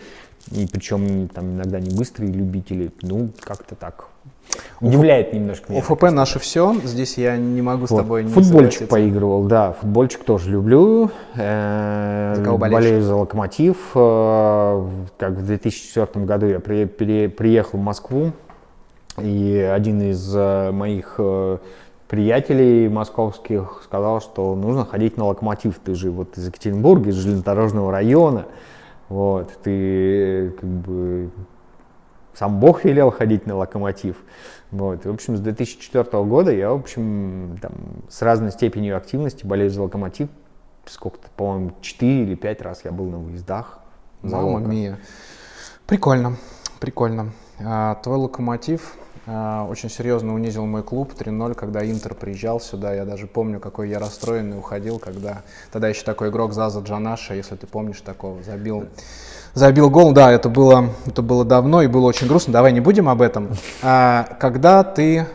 и 0.51 0.67
причем 0.67 1.29
там 1.29 1.53
иногда 1.53 1.81
не 1.81 1.95
быстрые 1.95 2.33
любители, 2.33 2.91
ну, 3.03 3.31
как-то 3.45 3.75
так 3.75 4.09
Удивляет 4.81 5.33
немножко. 5.33 5.73
Меня. 5.73 5.81
ОФП 5.81 6.03
наше 6.11 6.39
все. 6.39 6.75
Здесь 6.85 7.17
я 7.17 7.37
не 7.37 7.63
могу 7.63 7.87
с 7.87 7.91
вот. 7.91 7.99
тобой 7.99 8.25
не 8.25 8.33
Футбольчик 8.33 8.89
поигрывал, 8.89 9.45
да. 9.45 9.73
Футбольчик 9.81 10.25
тоже 10.25 10.51
люблю. 10.51 11.11
Э, 11.37 12.35
за 12.37 12.45
кого 12.45 12.59
болею 12.59 13.01
за 13.03 13.15
локомотив. 13.15 13.77
Э, 13.95 14.85
как 15.19 15.33
в 15.35 15.47
2004 15.47 16.25
году 16.27 16.47
я 16.47 16.61
при, 16.61 16.85
при, 16.85 17.29
приехал 17.29 17.79
в 17.79 17.83
Москву. 17.83 18.33
И 19.19 19.57
один 19.73 20.03
из 20.03 20.35
э, 20.35 20.71
моих 20.73 21.21
приятелей 22.13 22.91
московских 22.91 23.81
сказал, 23.85 24.21
что 24.21 24.55
нужно 24.55 24.85
ходить 24.85 25.17
на 25.17 25.25
локомотив. 25.25 25.79
Ты 25.83 25.95
же 25.95 26.11
вот 26.11 26.37
из 26.37 26.47
Екатеринбурга, 26.47 27.09
из 27.09 27.15
железнодорожного 27.15 27.91
района. 27.91 28.49
Вот, 29.09 29.51
ты 29.63 30.51
как 30.51 30.69
бы 30.69 31.31
сам 32.35 32.61
Бог 32.61 32.85
велел 32.85 33.11
ходить 33.11 33.47
на 33.47 33.57
локомотив. 33.57 34.17
Вот. 34.71 35.07
И, 35.07 35.09
в 35.09 35.15
общем, 35.15 35.39
с 35.39 35.41
2004 35.41 36.05
года 36.25 36.53
я, 36.53 36.73
в 36.73 36.81
общем, 36.81 37.59
там, 37.63 37.73
с 38.11 38.21
разной 38.21 38.51
степенью 38.51 38.99
активности 38.99 39.47
болею 39.47 39.71
за 39.71 39.81
локомотив. 39.81 40.29
Сколько-то, 40.85 41.31
по-моему, 41.35 41.73
4 41.81 42.25
или 42.25 42.35
5 42.35 42.61
раз 42.61 42.85
я 42.85 42.93
был 42.93 43.07
на 43.07 43.21
выездах. 43.21 43.79
Мама 44.21 44.59
мия. 44.59 44.99
Прикольно, 45.87 46.37
прикольно. 46.79 47.33
А, 47.65 47.95
твой 48.03 48.19
локомотив 48.19 48.99
очень 49.27 49.89
серьезно 49.89 50.35
унизил 50.35 50.67
мой 50.67 50.83
клуб 50.83 51.13
3-0, 51.17 51.55
когда 51.55 51.85
Интер 51.85 52.15
приезжал 52.15 52.61
сюда. 52.61 52.95
Я 52.95 53.05
даже 53.05 53.27
помню, 53.27 53.61
какой 53.61 53.89
я 53.89 53.99
расстроенный 53.99 54.59
уходил, 54.59 54.99
когда 54.99 55.43
тогда 55.71 55.89
еще 55.89 56.03
такой 56.03 56.31
игрок 56.31 56.53
Заза 56.53 56.81
Джанаша, 56.81 57.35
если 57.35 57.55
ты 57.57 57.67
помнишь 57.67 58.01
такого, 58.01 58.43
забил 58.43 58.89
забил 59.55 59.91
гол, 59.91 60.13
да, 60.13 60.31
это 60.31 60.49
было, 60.49 60.91
это 61.07 61.23
было 61.23 61.45
давно 61.45 61.83
и 61.83 61.87
было 61.87 62.07
очень 62.07 62.27
грустно, 62.27 62.53
давай 62.53 62.73
не 62.73 62.81
будем 62.81 63.09
об 63.09 63.23
этом. 63.23 63.51
А, 63.83 64.37
когда 64.41 64.83
ты 64.83 65.27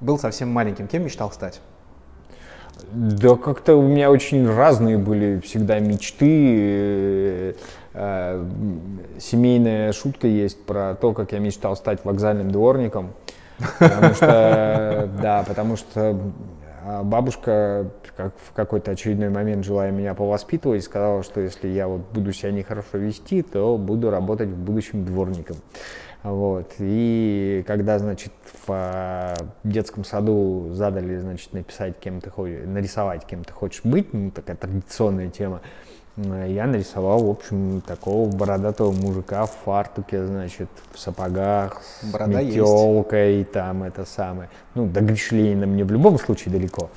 был 0.00 0.18
совсем 0.18 0.50
маленьким, 0.50 0.88
кем 0.88 1.04
мечтал 1.04 1.30
стать? 1.30 1.60
Да 2.92 3.36
как-то 3.36 3.76
у 3.76 3.82
меня 3.82 4.10
очень 4.10 4.48
разные 4.48 4.98
были 4.98 5.40
всегда 5.40 5.78
мечты. 5.80 7.56
Э, 7.94 8.44
семейная 9.20 9.92
шутка 9.92 10.26
есть 10.26 10.64
про 10.66 10.96
то, 10.96 11.12
как 11.12 11.32
я 11.32 11.38
мечтал 11.38 11.76
стать 11.76 12.04
вокзальным 12.04 12.50
дворником. 12.50 13.12
Потому 13.78 14.14
что, 14.14 15.08
да, 15.22 15.44
потому 15.46 15.76
что 15.76 16.18
а, 16.84 17.02
бабушка 17.02 17.90
как 18.16 18.34
в 18.36 18.52
какой-то 18.52 18.90
очередной 18.90 19.30
момент, 19.30 19.64
желая 19.64 19.90
меня 19.90 20.14
повоспитывать, 20.14 20.82
сказала, 20.84 21.22
что 21.22 21.40
если 21.40 21.68
я 21.68 21.88
вот 21.88 22.02
буду 22.12 22.32
себя 22.32 22.50
нехорошо 22.52 22.98
вести, 22.98 23.42
то 23.42 23.78
буду 23.78 24.10
работать 24.10 24.48
в 24.48 24.58
будущем 24.58 25.04
дворником. 25.04 25.56
Вот. 26.22 26.72
И 26.78 27.64
когда, 27.66 27.98
значит, 27.98 28.32
в 28.66 28.70
а, 28.70 29.34
детском 29.62 30.04
саду 30.04 30.70
задали, 30.72 31.18
значит, 31.18 31.52
написать, 31.52 31.98
кем 32.00 32.20
ты 32.20 32.30
хочешь, 32.30 32.66
нарисовать, 32.66 33.24
кем 33.24 33.44
ты 33.44 33.52
хочешь 33.52 33.82
быть, 33.84 34.12
ну, 34.12 34.30
такая 34.30 34.56
традиционная 34.56 35.28
тема, 35.28 35.60
я 36.16 36.66
нарисовал, 36.66 37.24
в 37.24 37.30
общем, 37.30 37.80
такого 37.80 38.30
бородатого 38.30 38.92
мужика 38.92 39.46
в 39.46 39.50
фартуке, 39.64 40.24
значит, 40.24 40.68
в 40.92 40.98
сапогах, 40.98 41.82
Борода 42.12 42.40
с 42.40 42.44
метелкой, 42.44 43.38
есть. 43.38 43.50
там 43.50 43.82
это 43.82 44.04
самое. 44.04 44.48
Ну, 44.76 44.86
до 44.86 45.00
Гришлейна 45.00 45.66
мне 45.66 45.82
в 45.82 45.90
любом 45.90 46.18
случае 46.18 46.52
далеко. 46.52 46.90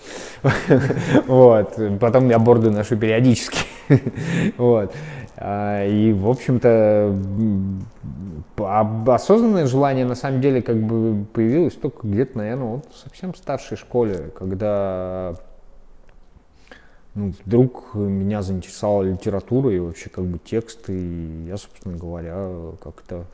Вот. 1.27 1.79
Потом 1.99 2.29
я 2.29 2.37
борду 2.37 2.71
ношу 2.71 2.95
периодически. 2.95 3.59
Вот. 4.57 4.93
А, 5.35 5.85
и, 5.85 6.13
в 6.13 6.29
общем-то, 6.29 7.15
осознанное 9.13 9.65
желание, 9.65 10.05
на 10.05 10.15
самом 10.15 10.41
деле, 10.41 10.61
как 10.61 10.77
бы 10.77 11.25
появилось 11.33 11.73
только 11.73 12.07
где-то, 12.07 12.37
наверное, 12.37 12.65
вот 12.65 12.85
в 12.91 12.97
совсем 12.97 13.35
старшей 13.35 13.77
школе, 13.77 14.31
когда 14.37 15.35
ну, 17.17 17.33
вдруг 17.45 17.95
меня 17.95 18.41
заинтересовала 18.43 19.03
литература 19.03 19.73
и 19.73 19.79
вообще 19.79 20.09
как 20.09 20.23
бы 20.25 20.37
тексты, 20.37 20.93
и 20.93 21.47
я, 21.47 21.57
собственно 21.57 21.97
говоря, 21.97 22.49
как-то 22.81 23.25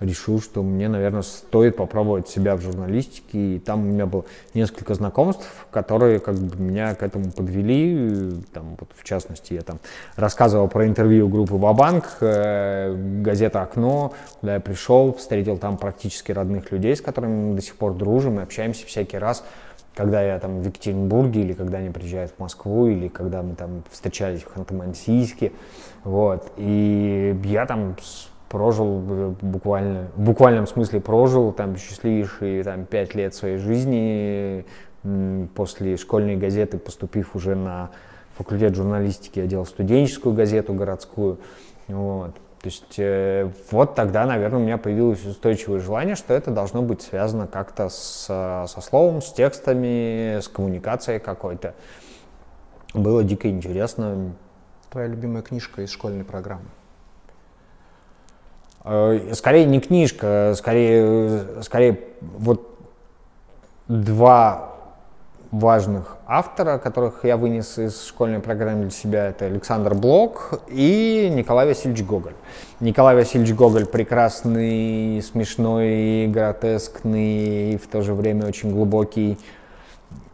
решил, 0.00 0.40
что 0.40 0.62
мне, 0.62 0.88
наверное, 0.88 1.22
стоит 1.22 1.76
попробовать 1.76 2.28
себя 2.28 2.56
в 2.56 2.62
журналистике. 2.62 3.56
И 3.56 3.58
там 3.58 3.80
у 3.80 3.92
меня 3.92 4.06
было 4.06 4.24
несколько 4.54 4.94
знакомств, 4.94 5.46
которые 5.70 6.20
как 6.20 6.36
бы 6.36 6.62
меня 6.62 6.94
к 6.94 7.02
этому 7.02 7.30
подвели. 7.30 8.32
Там, 8.52 8.76
вот, 8.78 8.90
в 8.96 9.04
частности, 9.04 9.54
я 9.54 9.62
там 9.62 9.78
рассказывал 10.16 10.68
про 10.68 10.86
интервью 10.86 11.28
группы 11.28 11.56
Бабанк, 11.56 12.18
э, 12.20 12.94
газета 13.22 13.62
«Окно», 13.62 14.14
куда 14.40 14.54
я 14.54 14.60
пришел, 14.60 15.12
встретил 15.14 15.58
там 15.58 15.76
практически 15.76 16.32
родных 16.32 16.70
людей, 16.70 16.94
с 16.94 17.00
которыми 17.00 17.50
мы 17.50 17.56
до 17.56 17.62
сих 17.62 17.74
пор 17.74 17.94
дружим 17.94 18.38
и 18.38 18.42
общаемся 18.42 18.86
всякий 18.86 19.18
раз 19.18 19.44
когда 19.98 20.22
я 20.22 20.38
там 20.38 20.62
в 20.62 20.66
Екатеринбурге, 20.66 21.40
или 21.40 21.54
когда 21.54 21.78
они 21.78 21.90
приезжают 21.90 22.30
в 22.30 22.38
Москву, 22.38 22.86
или 22.86 23.08
когда 23.08 23.42
мы 23.42 23.56
там 23.56 23.82
встречались 23.90 24.44
в 24.44 24.56
Ханты-Мансийске, 24.56 25.50
вот, 26.04 26.52
и 26.56 27.36
я 27.42 27.66
там 27.66 27.96
прожил 28.48 29.00
буквально, 29.42 30.06
в 30.14 30.20
буквальном 30.20 30.68
смысле 30.68 31.00
прожил 31.00 31.50
там 31.50 31.76
счастливейшие 31.76 32.62
там 32.62 32.84
пять 32.84 33.16
лет 33.16 33.34
своей 33.34 33.56
жизни 33.56 34.64
после 35.56 35.96
школьной 35.96 36.36
газеты, 36.36 36.78
поступив 36.78 37.34
уже 37.34 37.56
на 37.56 37.90
факультет 38.36 38.76
журналистики, 38.76 39.40
я 39.40 39.46
делал 39.46 39.66
студенческую 39.66 40.32
газету 40.32 40.74
городскую, 40.74 41.40
вот, 41.88 42.36
то 42.60 42.66
есть 42.66 42.98
э, 42.98 43.50
вот 43.70 43.94
тогда, 43.94 44.26
наверное, 44.26 44.58
у 44.58 44.62
меня 44.62 44.78
появилось 44.78 45.24
устойчивое 45.24 45.78
желание, 45.78 46.16
что 46.16 46.34
это 46.34 46.50
должно 46.50 46.82
быть 46.82 47.02
связано 47.02 47.46
как-то 47.46 47.88
с, 47.88 48.24
со 48.26 48.80
словом, 48.80 49.22
с 49.22 49.32
текстами, 49.32 50.40
с 50.40 50.48
коммуникацией 50.48 51.20
какой-то. 51.20 51.74
Было 52.94 53.22
дико 53.22 53.48
интересно. 53.48 54.32
Твоя 54.90 55.06
любимая 55.06 55.42
книжка 55.42 55.82
из 55.82 55.90
школьной 55.90 56.24
программы? 56.24 56.64
Э, 58.82 59.34
скорее 59.34 59.66
не 59.66 59.80
книжка, 59.80 60.54
скорее, 60.56 61.62
скорее 61.62 62.00
вот 62.20 62.76
два 63.86 64.77
важных 65.50 66.16
автора, 66.26 66.78
которых 66.78 67.24
я 67.24 67.36
вынес 67.36 67.78
из 67.78 68.04
школьной 68.04 68.40
программы 68.40 68.82
для 68.82 68.90
себя, 68.90 69.28
это 69.28 69.46
Александр 69.46 69.94
Блок 69.94 70.60
и 70.68 71.30
Николай 71.32 71.66
Васильевич 71.66 72.04
Гоголь. 72.04 72.34
Николай 72.80 73.14
Васильевич 73.14 73.54
Гоголь 73.54 73.86
прекрасный, 73.86 75.22
смешной, 75.22 76.26
гротескный, 76.26 77.72
и 77.72 77.76
в 77.78 77.86
то 77.86 78.02
же 78.02 78.14
время 78.14 78.46
очень 78.46 78.72
глубокий 78.72 79.38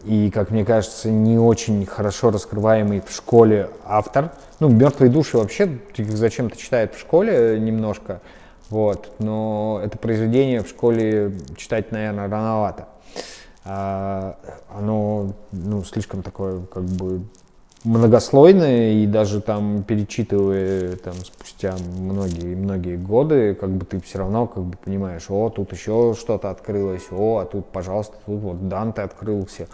и, 0.05 0.31
как 0.31 0.51
мне 0.51 0.65
кажется, 0.65 1.11
не 1.11 1.39
очень 1.39 1.87
хорошо 1.87 2.31
раскрываемый 2.31 3.01
в 3.01 3.11
школе 3.11 3.71
автор. 3.87 4.33
Ну, 4.61 4.69
«Мертвые 4.69 5.11
души» 5.11 5.39
вообще 5.39 5.79
зачем-то 5.97 6.57
читают 6.57 6.95
в 6.95 7.01
школе 7.01 7.59
немножко, 7.59 8.21
вот, 8.69 9.13
но 9.19 9.81
это 9.83 9.97
произведение 9.97 10.63
в 10.63 10.69
школе 10.69 11.33
читать, 11.57 11.91
наверное, 11.91 12.29
рановато. 12.29 12.89
А, 13.65 14.37
оно 14.71 15.33
ну, 15.53 15.85
слишком 15.85 16.23
такое 16.23 16.61
как 16.67 16.85
бы 16.85 17.23
многослойное, 17.85 18.93
и 18.93 19.07
даже 19.07 19.41
там 19.41 19.83
перечитывая 19.85 20.97
там 20.97 21.15
спустя 21.15 21.75
многие-многие 21.99 22.97
годы, 22.97 23.55
как 23.55 23.71
бы 23.71 23.85
ты 23.85 24.01
все 24.01 24.19
равно 24.19 24.47
как 24.47 24.65
бы 24.65 24.77
понимаешь, 24.77 25.27
о, 25.29 25.51
тут 25.51 25.73
еще 25.73 26.15
что-то 26.19 26.51
открылось, 26.51 27.07
о, 27.11 27.39
а 27.39 27.45
тут, 27.45 27.67
пожалуйста, 27.67 28.17
тут 28.25 28.41
вот 28.41 28.69
Данте 28.69 29.03
открылся, 29.03 29.69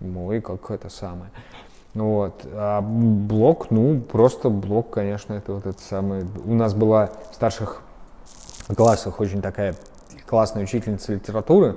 ой, 0.00 0.40
как 0.40 0.70
это 0.70 0.88
самое. 0.88 1.30
Вот. 1.94 2.46
А 2.52 2.82
блок, 2.82 3.70
ну, 3.70 4.00
просто 4.00 4.48
блок, 4.48 4.90
конечно, 4.90 5.34
это 5.34 5.54
вот 5.54 5.66
это 5.66 5.80
самое. 5.80 6.26
У 6.44 6.54
нас 6.54 6.74
была 6.74 7.10
в 7.32 7.34
старших 7.34 7.82
классах 8.76 9.18
очень 9.18 9.40
такая 9.40 9.74
классная 10.26 10.64
учительница 10.64 11.14
литературы, 11.14 11.76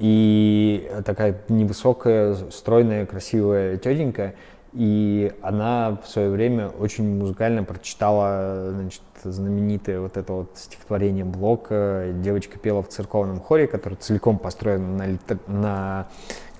и 0.00 0.90
такая 1.04 1.42
невысокая, 1.50 2.34
стройная, 2.50 3.04
красивая 3.04 3.76
тетенька. 3.76 4.32
И 4.72 5.32
она 5.42 5.98
в 6.02 6.08
свое 6.08 6.30
время 6.30 6.68
очень 6.68 7.18
музыкально 7.18 7.64
прочитала 7.64 8.70
значит, 8.70 9.02
знаменитое 9.22 10.00
вот 10.00 10.16
это 10.16 10.32
вот 10.32 10.52
стихотворение 10.54 11.26
Блока. 11.26 12.06
Девочка 12.14 12.58
пела 12.58 12.82
в 12.82 12.88
церковном 12.88 13.40
хоре, 13.40 13.66
который 13.66 13.96
целиком 13.96 14.38
построен 14.38 14.96
на, 14.96 15.06
литер... 15.06 15.38
на 15.46 16.06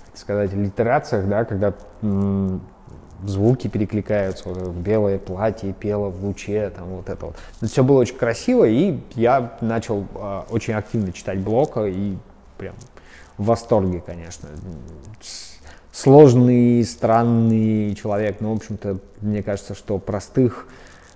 как 0.09 0.19
сказать, 0.19 0.53
литерациях, 0.53 1.27
да, 1.27 1.47
когда 1.47 1.73
звуки 3.25 3.69
перекликаются, 3.69 4.51
вот 4.51 4.75
белое 4.75 5.19
платье 5.19 5.73
пела 5.73 6.11
в 6.11 6.23
луче, 6.23 6.71
там 6.77 6.89
вот 6.89 7.09
это 7.09 7.27
вот. 7.27 7.37
Это 7.59 7.71
все 7.71 7.85
было 7.85 8.01
очень 8.01 8.17
красиво, 8.17 8.65
и 8.65 8.99
я 9.15 9.57
начал 9.61 10.07
э, 10.15 10.43
очень 10.51 10.75
активно 10.75 11.13
читать 11.13 11.39
Блока, 11.39 11.85
и 11.87 12.17
прям 12.59 12.75
в 13.41 13.47
восторге, 13.47 14.03
конечно. 14.05 14.51
Сложный, 15.93 16.85
странный 16.85 17.95
человек, 17.95 18.37
но, 18.41 18.53
в 18.53 18.57
общем-то, 18.57 18.99
мне 19.23 19.43
кажется, 19.43 19.75
что 19.75 19.97
простых 19.99 20.67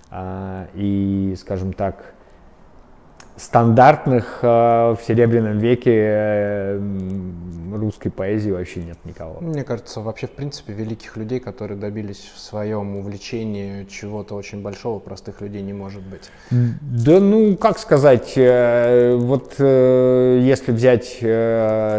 а, 0.09 0.67
и, 0.73 1.35
скажем 1.39 1.71
так, 1.71 2.14
стандартных 3.37 4.39
э, 4.41 4.47
в 4.47 4.99
Серебряном 5.05 5.57
веке 5.59 5.91
э, 5.93 6.81
русской 7.73 8.09
поэзии 8.09 8.51
вообще 8.51 8.81
нет 8.81 8.97
никого. 9.03 9.41
Мне 9.41 9.63
кажется, 9.65 9.99
вообще, 9.99 10.27
в 10.27 10.31
принципе, 10.31 10.71
великих 10.71 11.17
людей, 11.17 11.41
которые 11.41 11.77
добились 11.77 12.31
в 12.33 12.39
своем 12.39 12.95
увлечении 12.95 13.83
чего-то 13.85 14.35
очень 14.35 14.61
большого, 14.61 14.99
простых 14.99 15.41
людей 15.41 15.61
не 15.61 15.73
может 15.73 16.01
быть. 16.03 16.29
Да, 16.49 17.19
ну, 17.19 17.57
как 17.57 17.77
сказать, 17.77 18.33
э, 18.37 19.15
вот 19.17 19.55
если 19.59 20.71
взять 20.71 21.17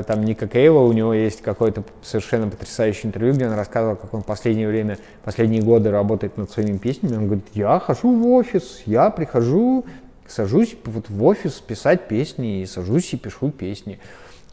там 0.07 0.25
Ника 0.25 0.49
Кейва, 0.49 0.81
у 0.81 0.93
него 0.93 1.13
есть 1.13 1.43
какое-то 1.43 1.85
совершенно 2.03 2.49
потрясающее 2.49 3.07
интервью, 3.07 3.35
где 3.35 3.47
он 3.47 3.55
рассказывал, 3.55 3.97
как 3.97 4.15
он 4.15 4.23
в 4.23 4.27
последнее 4.27 4.69
время, 4.69 4.99
последние 5.25 5.63
годы 5.63 5.91
работает 5.91 6.39
над 6.39 6.51
своими 6.51 6.79
песнями. 6.79 7.17
Он 7.17 7.27
говорит, 7.27 7.45
я 7.53 7.79
хожу 7.79 8.15
в 8.15 8.27
офис, 8.29 8.83
я 8.87 9.11
прихожу, 9.11 9.85
сажусь 10.29 10.77
вот 10.85 11.09
в 11.09 11.25
офис 11.25 11.55
писать 11.55 12.09
песни, 12.09 12.63
и 12.63 12.67
сажусь 12.67 13.13
и 13.13 13.17
пишу 13.17 13.51
песни. 13.51 13.99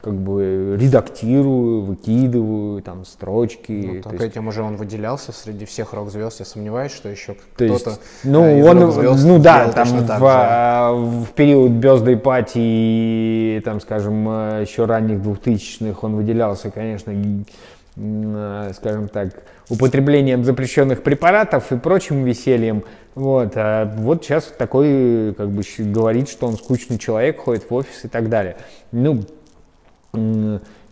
Как 0.01 0.15
бы 0.15 0.75
редактирую, 0.77 1.83
выкидываю 1.83 2.81
там 2.81 3.05
строчки. 3.05 3.71
Ну, 3.71 4.01
так 4.01 4.13
есть... 4.13 4.25
этим 4.25 4.49
уже 4.49 4.61
он 4.61 4.75
выделялся 4.75 5.31
среди 5.31 5.63
всех 5.63 5.93
рок-звезд. 5.93 6.39
Я 6.39 6.45
сомневаюсь, 6.45 6.91
что 6.91 7.07
еще 7.07 7.35
кто-то 7.35 7.63
есть, 7.63 7.87
ну, 8.25 8.43
э, 8.43 8.69
он, 8.69 9.17
ну 9.25 9.39
да, 9.39 9.71
там 9.71 9.87
в, 9.87 10.25
а, 10.25 10.93
в 10.93 11.27
период 11.33 11.71
Бездой 11.71 12.17
Пати, 12.17 13.61
там, 13.63 13.79
скажем, 13.79 14.27
э, 14.27 14.61
еще 14.63 14.83
ранних 14.83 15.21
двухтысячных 15.21 16.03
он 16.03 16.17
выделялся, 16.17 16.69
конечно, 16.69 17.11
э, 17.11 17.43
скажем 17.93 19.07
так, 19.07 19.43
употреблением 19.69 20.43
запрещенных 20.43 21.03
препаратов 21.03 21.71
и 21.71 21.77
прочим 21.77 22.23
весельем. 22.23 22.83
Вот, 23.15 23.53
а 23.55 23.85
вот 23.97 24.23
сейчас 24.23 24.45
такой, 24.57 25.33
как 25.35 25.51
бы, 25.51 25.61
говорит, 25.77 26.29
что 26.29 26.47
он 26.47 26.57
скучный 26.57 26.97
человек, 26.97 27.39
ходит 27.39 27.69
в 27.69 27.73
офис 27.73 28.05
и 28.05 28.07
так 28.07 28.29
далее. 28.29 28.57
Ну, 28.91 29.23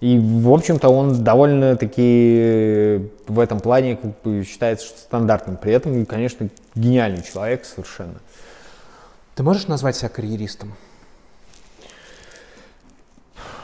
И, 0.01 0.17
в 0.19 0.51
общем-то, 0.51 0.89
он 0.89 1.23
довольно-таки 1.23 3.09
в 3.27 3.39
этом 3.39 3.59
плане 3.59 3.97
как 3.97 4.19
бы, 4.23 4.43
считается 4.43 4.87
стандартным. 4.87 5.57
При 5.57 5.73
этом, 5.73 6.05
конечно, 6.07 6.49
гениальный 6.73 7.21
человек 7.21 7.65
совершенно. 7.65 8.19
Ты 9.35 9.43
можешь 9.43 9.67
назвать 9.67 9.95
себя 9.95 10.09
карьеристом? 10.09 10.73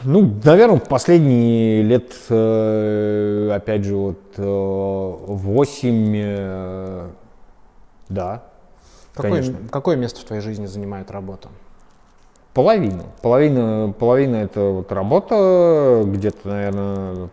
Ну, 0.04 0.40
наверное, 0.44 0.80
последние 0.80 1.82
лет, 1.82 2.16
э, 2.30 3.52
опять 3.54 3.84
же, 3.84 3.96
вот 3.96 4.18
8, 4.38 6.16
э, 6.16 6.20
э, 6.20 7.10
да, 8.10 8.44
какое, 9.14 9.32
конечно. 9.32 9.58
Какое 9.70 9.96
место 9.98 10.22
в 10.22 10.24
твоей 10.24 10.42
жизни 10.42 10.66
занимает 10.66 11.12
работа? 11.12 11.50
Половину. 12.54 13.04
Половина, 13.22 13.94
половина 13.98 14.38
это 14.38 14.62
вот 14.62 14.92
работа, 14.92 16.04
где-то, 16.06 16.48
наверное, 16.48 17.30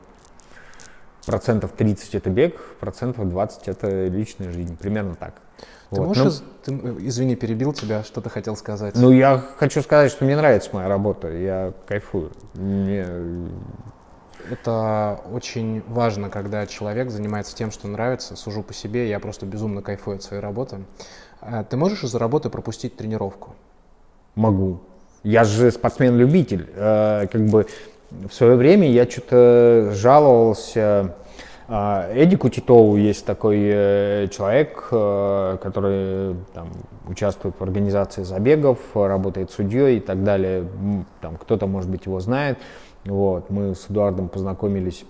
процентов 1.26 1.72
30 1.72 2.14
это 2.14 2.30
бег, 2.30 2.60
процентов 2.80 3.28
20 3.28 3.68
это 3.68 4.06
личная 4.08 4.52
жизнь. 4.52 4.76
Примерно 4.76 5.14
так. 5.14 5.34
Ты 5.90 6.00
вот. 6.00 6.08
можешь, 6.08 6.40
ну, 6.40 6.48
ты, 6.64 7.06
извини, 7.06 7.36
перебил 7.36 7.72
тебя, 7.72 8.02
что 8.02 8.20
ты 8.20 8.30
хотел 8.30 8.56
сказать? 8.56 8.94
Ну, 8.96 9.12
я 9.12 9.42
хочу 9.58 9.82
сказать, 9.82 10.10
что 10.10 10.24
мне 10.24 10.36
нравится 10.36 10.70
моя 10.72 10.88
работа, 10.88 11.28
я 11.28 11.72
кайфую. 11.86 12.32
Мне... 12.54 13.06
Это 14.50 15.20
очень 15.32 15.82
важно, 15.88 16.28
когда 16.28 16.66
человек 16.66 17.10
занимается 17.10 17.56
тем, 17.56 17.70
что 17.70 17.88
нравится. 17.88 18.36
Сужу 18.36 18.62
по 18.62 18.74
себе, 18.74 19.08
я 19.08 19.18
просто 19.18 19.46
безумно 19.46 19.80
кайфую 19.80 20.16
от 20.16 20.22
своей 20.22 20.42
работы. 20.42 20.80
А 21.40 21.64
ты 21.64 21.76
можешь 21.76 22.04
из-за 22.04 22.18
работы 22.18 22.50
пропустить 22.50 22.96
тренировку? 22.96 23.54
Могу. 24.34 24.80
Я 25.22 25.44
же 25.44 25.70
спортсмен-любитель. 25.70 26.68
Э, 26.74 27.26
как 27.30 27.46
бы 27.46 27.66
в 28.10 28.32
свое 28.32 28.56
время 28.56 28.90
я 28.90 29.08
что-то 29.08 29.92
жаловался 29.94 31.14
Эдику 31.66 32.50
Титову 32.50 32.96
есть 32.96 33.24
такой 33.24 33.58
э, 33.62 34.28
человек, 34.28 34.88
э, 34.90 35.56
который 35.62 36.36
там, 36.52 36.68
участвует 37.08 37.54
в 37.58 37.62
организации 37.62 38.22
забегов, 38.22 38.78
работает 38.94 39.50
судьей 39.50 39.96
и 39.96 40.00
так 40.00 40.22
далее. 40.22 40.68
Там, 41.22 41.36
кто-то, 41.36 41.66
может 41.66 41.88
быть, 41.88 42.04
его 42.04 42.20
знает. 42.20 42.58
Вот. 43.06 43.48
Мы 43.48 43.74
с 43.74 43.86
Эдуардом 43.88 44.28
познакомились 44.28 45.06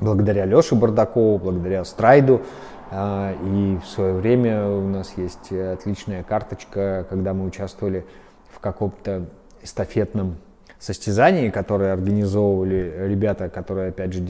благодаря 0.00 0.46
Леше 0.46 0.74
Бардакову, 0.74 1.38
благодаря 1.38 1.84
Страйду. 1.84 2.42
А, 2.90 3.32
и 3.32 3.78
в 3.78 3.86
свое 3.86 4.14
время 4.14 4.66
у 4.66 4.88
нас 4.88 5.12
есть 5.16 5.52
отличная 5.52 6.24
карточка, 6.24 7.06
когда 7.08 7.34
мы 7.34 7.44
участвовали 7.46 8.04
в 8.50 8.58
каком-то 8.58 9.26
эстафетном 9.62 10.38
состязаний, 10.82 11.50
которые 11.50 11.92
организовывали 11.92 13.06
ребята, 13.06 13.48
которые, 13.48 13.90
опять 13.90 14.12
же, 14.12 14.22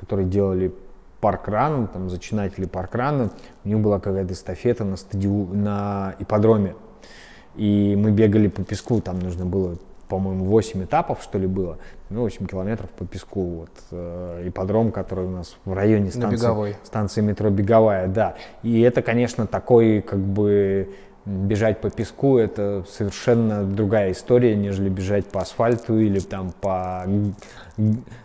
которые 0.00 0.26
делали 0.26 0.72
паркран, 1.20 1.88
там, 1.88 2.08
зачинатели 2.08 2.64
паркрана, 2.64 3.30
у 3.64 3.68
них 3.68 3.78
была 3.78 4.00
какая-то 4.00 4.32
эстафета 4.32 4.84
на, 4.84 4.96
стадиу, 4.96 5.48
на 5.52 6.14
ипподроме. 6.18 6.74
И 7.56 7.94
мы 7.96 8.10
бегали 8.10 8.48
по 8.48 8.62
песку, 8.64 9.02
там 9.02 9.18
нужно 9.18 9.44
было, 9.44 9.76
по-моему, 10.08 10.46
8 10.46 10.84
этапов, 10.84 11.22
что 11.22 11.38
ли, 11.38 11.46
было. 11.46 11.76
Ну, 12.08 12.22
8 12.22 12.46
километров 12.46 12.88
по 12.90 13.04
песку. 13.04 13.42
Вот, 13.42 13.70
э, 13.90 14.44
ипподром, 14.46 14.92
который 14.92 15.26
у 15.26 15.30
нас 15.30 15.56
в 15.66 15.74
районе 15.74 16.10
станции, 16.10 16.76
станции 16.84 17.20
метро 17.20 17.50
Беговая, 17.50 18.06
да. 18.08 18.36
И 18.62 18.80
это, 18.80 19.02
конечно, 19.02 19.46
такой, 19.46 20.00
как 20.00 20.20
бы, 20.20 20.88
бежать 21.26 21.80
по 21.80 21.90
песку 21.90 22.38
это 22.38 22.84
совершенно 22.88 23.64
другая 23.64 24.12
история, 24.12 24.54
нежели 24.54 24.88
бежать 24.88 25.26
по 25.26 25.40
асфальту 25.40 25.98
или 25.98 26.20
там 26.20 26.52
по 26.60 27.04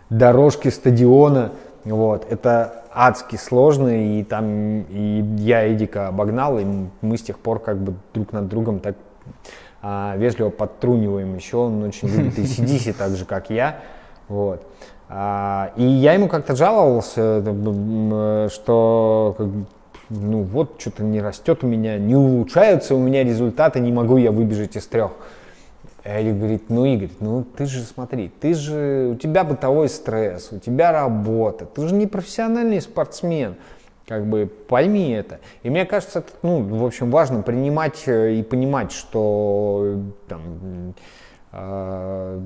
дорожке 0.08 0.70
стадиона. 0.70 1.52
Вот. 1.84 2.26
Это 2.30 2.84
адски 2.92 3.36
сложно, 3.36 3.88
и 3.88 4.22
там 4.22 4.82
и 4.82 5.24
я 5.38 5.72
Эдика 5.72 6.08
обогнал, 6.08 6.58
и 6.58 6.64
мы 7.00 7.18
с 7.18 7.22
тех 7.22 7.38
пор 7.38 7.58
как 7.58 7.78
бы 7.78 7.94
друг 8.14 8.32
над 8.32 8.48
другом 8.48 8.78
так 8.78 8.96
а, 9.82 10.14
вежливо 10.16 10.50
подтруниваем. 10.50 11.34
Еще 11.34 11.56
он 11.56 11.82
очень 11.82 12.08
любит 12.08 12.38
и 12.38 12.46
сидиси 12.46 12.92
так 12.92 13.16
же, 13.16 13.24
как 13.24 13.50
я. 13.50 13.80
Вот. 14.28 14.64
А, 15.08 15.72
и 15.76 15.82
я 15.82 16.12
ему 16.14 16.28
как-то 16.28 16.54
жаловался, 16.54 17.42
что 18.48 19.34
как, 19.36 19.48
ну 20.12 20.42
вот, 20.42 20.76
что-то 20.78 21.02
не 21.02 21.20
растет 21.20 21.64
у 21.64 21.66
меня, 21.66 21.98
не 21.98 22.14
улучшаются 22.14 22.94
у 22.94 22.98
меня 22.98 23.24
результаты, 23.24 23.80
не 23.80 23.92
могу 23.92 24.16
я 24.18 24.30
выбежать 24.30 24.76
из 24.76 24.86
трех. 24.86 25.12
А 26.04 26.18
Элли 26.18 26.32
говорит, 26.32 26.68
ну, 26.68 26.84
Игорь, 26.84 27.10
ну 27.20 27.44
ты 27.44 27.66
же 27.66 27.82
смотри, 27.82 28.30
ты 28.40 28.54
же, 28.54 29.10
у 29.12 29.16
тебя 29.16 29.44
бытовой 29.44 29.88
стресс, 29.88 30.50
у 30.52 30.58
тебя 30.58 30.92
работа, 30.92 31.64
ты 31.64 31.88
же 31.88 31.94
не 31.94 32.06
профессиональный 32.06 32.80
спортсмен, 32.80 33.54
как 34.06 34.26
бы 34.26 34.46
пойми 34.46 35.10
это. 35.10 35.38
И 35.62 35.70
мне 35.70 35.86
кажется, 35.86 36.24
ну, 36.42 36.60
в 36.60 36.84
общем, 36.84 37.10
важно 37.10 37.42
принимать 37.42 38.02
э, 38.06 38.34
и 38.34 38.42
понимать, 38.42 38.90
что 38.90 40.00
там, 40.28 40.94
э, 41.52 42.40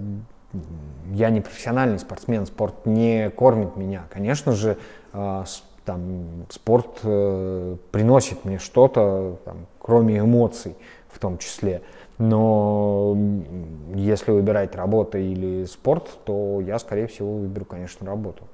я 1.12 1.30
не 1.30 1.40
профессиональный 1.40 1.98
спортсмен, 1.98 2.46
спорт 2.46 2.84
не 2.84 3.30
кормит 3.30 3.76
меня. 3.76 4.04
Конечно 4.10 4.52
же, 4.52 4.76
э, 5.12 5.44
там 5.86 6.46
спорт 6.50 6.98
э, 7.04 7.76
приносит 7.92 8.44
мне 8.44 8.58
что-то, 8.58 9.38
кроме 9.78 10.18
эмоций 10.18 10.76
в 11.08 11.18
том 11.18 11.38
числе. 11.38 11.80
Но 12.18 13.16
если 13.94 14.32
выбирать 14.32 14.74
работа 14.74 15.18
или 15.18 15.64
спорт, 15.64 16.10
то 16.24 16.60
я, 16.60 16.78
скорее 16.78 17.06
всего, 17.06 17.38
выберу, 17.38 17.64
конечно, 17.64 18.06
работу. 18.06 18.44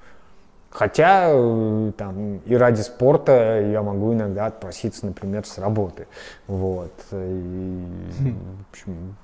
Хотя 0.71 1.29
э, 1.31 1.93
там, 1.97 2.37
и 2.39 2.55
ради 2.55 2.83
спорта 2.83 3.61
я 3.61 3.83
могу 3.83 4.15
иногда 4.15 4.47
отпроситься, 4.47 5.07
например, 5.07 5.45
с 5.45 5.59
работы. 5.59 6.07
Вот. 6.47 6.93
И, 7.13 7.85
в 8.19 8.71
общем, 8.71 9.17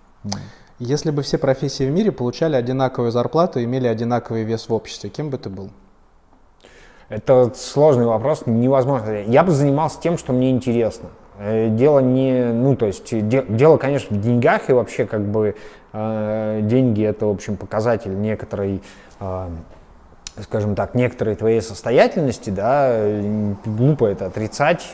если 0.79 1.11
бы 1.11 1.23
все 1.23 1.39
профессии 1.39 1.85
в 1.85 1.91
мире 1.91 2.13
получали 2.13 2.55
одинаковую 2.55 3.13
зарплату, 3.13 3.63
имели 3.63 3.87
одинаковый 3.87 4.45
вес 4.45 4.69
в 4.69 4.75
обществе, 4.75 5.11
кем 5.11 5.31
бы 5.31 5.39
ты 5.39 5.49
был? 5.49 5.71
Это 7.09 7.53
сложный 7.55 8.05
вопрос, 8.05 8.43
невозможно. 8.47 9.23
Я 9.23 9.43
бы 9.43 9.53
занимался 9.53 10.01
тем, 10.01 10.19
что 10.19 10.33
мне 10.33 10.51
интересно. 10.51 11.09
Э, 11.39 11.69
дело 11.71 12.01
не, 12.01 12.53
ну, 12.53 12.77
то 12.77 12.87
есть, 12.87 13.07
дело, 13.29 13.79
конечно, 13.79 14.17
в 14.17 14.21
деньгах, 14.21 14.69
и 14.69 14.73
вообще, 14.75 15.07
как 15.07 15.23
бы, 15.23 15.55
э, 15.93 16.61
деньги 16.63 17.05
это, 17.05 17.27
в 17.27 17.31
общем, 17.31 17.57
показатель 17.57 18.15
некоторой, 18.21 18.83
э, 19.21 19.49
скажем 20.43 20.75
так, 20.75 20.95
некоторой 20.95 21.35
твоей 21.35 21.63
состоятельности, 21.63 22.51
да, 22.51 22.95
глупо 23.65 24.07
это 24.07 24.27
отрицать, 24.27 24.93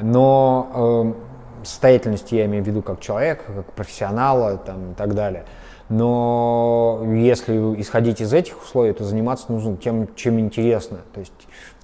но 0.00 1.14
э, 1.62 1.64
состоятельность 1.64 2.32
я 2.32 2.44
имею 2.46 2.64
в 2.64 2.66
виду 2.66 2.82
как 2.82 3.00
человека, 3.00 3.44
как 3.54 3.72
профессионала, 3.72 4.56
там, 4.58 4.92
и 4.92 4.94
так 4.94 5.14
далее. 5.14 5.44
Но 5.90 7.02
если 7.04 7.54
исходить 7.80 8.20
из 8.20 8.32
этих 8.32 8.62
условий, 8.62 8.92
то 8.92 9.04
заниматься 9.04 9.52
нужно 9.52 9.76
тем, 9.76 10.08
чем 10.14 10.38
интересно. 10.38 11.00
То 11.12 11.20
есть, 11.20 11.32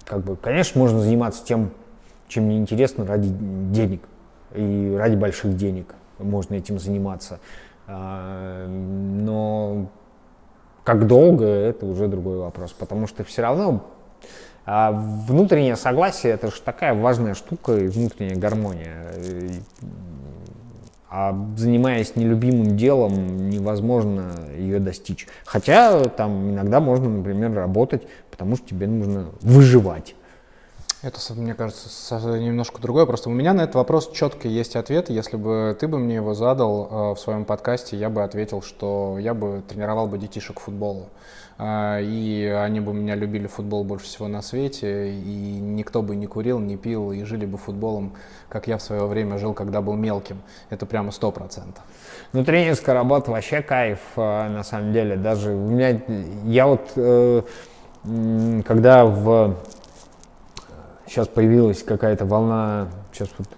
как 0.05 0.23
бы, 0.23 0.37
конечно, 0.37 0.81
можно 0.81 1.01
заниматься 1.01 1.45
тем, 1.45 1.71
чем 2.29 2.45
мне 2.45 2.59
интересно 2.59 3.05
ради 3.05 3.29
денег 3.29 4.03
и 4.55 4.97
ради 4.97 5.17
больших 5.17 5.57
денег 5.57 5.95
можно 6.19 6.55
этим 6.55 6.79
заниматься. 6.79 7.41
А, 7.89 8.67
но 8.69 9.89
как 10.85 11.09
долго, 11.09 11.45
это 11.45 11.85
уже 11.85 12.07
другой 12.07 12.39
вопрос, 12.39 12.73
потому 12.73 13.09
что 13.09 13.25
все 13.25 13.43
равно 13.43 13.85
а 14.69 14.91
внутреннее 14.91 15.77
согласие 15.77 16.33
это 16.33 16.49
же 16.49 16.61
такая 16.61 16.93
важная 16.93 17.35
штука 17.35 17.77
и 17.77 17.87
внутренняя 17.87 18.37
гармония. 18.37 19.13
А 21.09 21.37
занимаясь 21.57 22.17
нелюбимым 22.17 22.77
делом, 22.77 23.49
невозможно 23.49 24.33
ее 24.57 24.81
достичь. 24.81 25.29
Хотя 25.45 26.05
там 26.05 26.51
иногда 26.51 26.81
можно, 26.81 27.09
например, 27.09 27.55
работать, 27.55 28.03
потому 28.31 28.57
что 28.57 28.67
тебе 28.67 28.89
нужно 28.89 29.27
выживать. 29.41 30.17
Это, 31.03 31.21
мне 31.35 31.55
кажется, 31.55 32.17
немножко 32.39 32.81
другое. 32.81 33.07
Просто 33.07 33.29
у 33.29 33.33
меня 33.33 33.53
на 33.53 33.63
этот 33.63 33.77
вопрос 33.77 34.11
четко 34.11 34.49
есть 34.49 34.75
ответ. 34.75 35.09
Если 35.09 35.37
бы 35.37 35.77
ты 35.79 35.87
бы 35.87 35.99
мне 35.99 36.17
его 36.17 36.35
задал 36.35 36.89
э, 36.91 37.15
в 37.15 37.19
своем 37.19 37.45
подкасте, 37.45 37.97
я 37.97 38.11
бы 38.11 38.25
ответил, 38.25 38.61
что 38.61 39.17
я 39.21 39.33
бы 39.33 39.63
тренировал 39.69 40.09
бы 40.09 40.19
детишек 40.19 40.59
футболу. 40.59 41.11
А, 41.59 42.01
и 42.01 42.45
они 42.45 42.81
бы 42.81 42.93
меня 42.93 43.15
любили 43.15 43.47
футбол 43.47 43.83
больше 43.83 44.07
всего 44.07 44.29
на 44.29 44.43
свете, 44.43 45.11
и 45.11 45.59
никто 45.59 46.03
бы 46.03 46.15
не 46.15 46.27
курил, 46.27 46.59
не 46.59 46.77
пил, 46.77 47.13
и 47.13 47.23
жили 47.25 47.47
бы 47.47 47.57
футболом, 47.57 48.13
как 48.49 48.67
я 48.67 48.77
в 48.77 48.83
свое 48.83 49.07
время 49.07 49.39
жил, 49.39 49.55
когда 49.55 49.81
был 49.81 49.95
мелким. 49.95 50.43
Это 50.69 50.85
прямо 50.85 51.13
сто 51.13 51.33
процентов. 51.33 51.83
Ну, 52.33 52.45
тренерская 52.45 52.95
работа 52.95 53.31
вообще 53.31 53.63
кайф, 53.63 54.01
а, 54.17 54.51
на 54.51 54.63
самом 54.65 54.93
деле. 54.93 55.17
Даже 55.17 55.53
у 55.53 55.69
меня, 55.69 56.01
я 56.45 56.67
вот, 56.67 56.93
э, 56.97 57.43
когда 58.67 59.07
в... 59.07 59.57
Сейчас 61.07 61.29
появилась 61.29 61.83
какая-то 61.83 62.27
волна, 62.27 62.89
сейчас 63.13 63.31
вот 63.39 63.49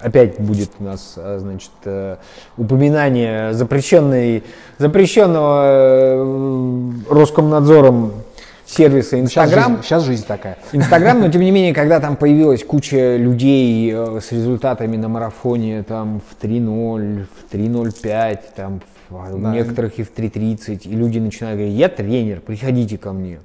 опять 0.00 0.40
будет 0.40 0.70
у 0.78 0.84
нас, 0.84 1.14
э, 1.16 1.38
значит, 1.38 1.70
э, 1.84 2.16
упоминание 2.56 3.52
запрещенной, 3.52 4.42
запрещенного 4.78 5.62
э, 5.64 6.90
Роскомнадзором 7.10 8.12
сервиса 8.66 9.18
Инстаграм. 9.20 9.76
Сейчас, 9.76 9.86
сейчас 9.86 10.04
жизнь 10.04 10.26
такая. 10.26 10.58
Инстаграм, 10.72 11.20
но 11.20 11.28
тем 11.32 11.42
не 11.42 11.50
менее, 11.50 11.74
когда 11.74 12.00
там 12.00 12.16
появилась 12.16 12.64
куча 12.64 13.16
людей 13.16 13.92
с 13.92 14.32
результатами 14.32 14.96
на 14.96 15.08
марафоне 15.08 15.82
там 15.82 16.20
в 16.20 16.42
3.0, 16.42 17.26
в 17.26 17.54
3.05, 17.54 18.38
там 18.54 18.80
в 19.08 19.42
да. 19.42 19.52
некоторых 19.52 19.98
и 19.98 20.04
в 20.04 20.12
3.30, 20.14 20.82
и 20.84 20.94
люди 20.94 21.18
начинают 21.18 21.58
говорить, 21.58 21.76
я 21.76 21.88
тренер, 21.88 22.40
приходите 22.40 22.96
ко 22.96 23.12
мне. 23.12 23.40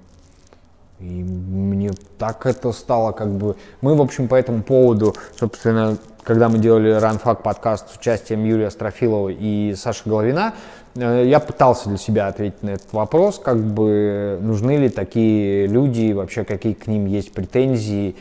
И 0.99 1.03
мне 1.03 1.91
так 2.17 2.45
это 2.45 2.71
стало 2.71 3.11
как 3.11 3.29
бы... 3.29 3.55
Мы, 3.81 3.95
в 3.95 4.01
общем, 4.01 4.27
по 4.27 4.35
этому 4.35 4.63
поводу, 4.63 5.15
собственно, 5.37 5.97
когда 6.25 6.49
мы 6.49 6.57
делали 6.57 6.91
RunFact 6.97 7.43
подкаст 7.43 7.93
с 7.93 7.97
участием 7.97 8.43
Юрия 8.43 8.71
Строфилова 8.71 9.29
и 9.29 9.75
Саши 9.75 10.01
Головина, 10.05 10.55
э, 10.95 11.23
я 11.27 11.39
пытался 11.39 11.87
для 11.87 11.99
себя 11.99 12.27
ответить 12.27 12.63
на 12.63 12.71
этот 12.71 12.91
вопрос, 12.93 13.39
как 13.39 13.59
бы 13.63 14.39
нужны 14.41 14.75
ли 14.77 14.89
такие 14.89 15.67
люди, 15.67 16.11
вообще 16.11 16.43
какие 16.43 16.73
к 16.73 16.87
ним 16.87 17.05
есть 17.05 17.31
претензии. 17.31 18.15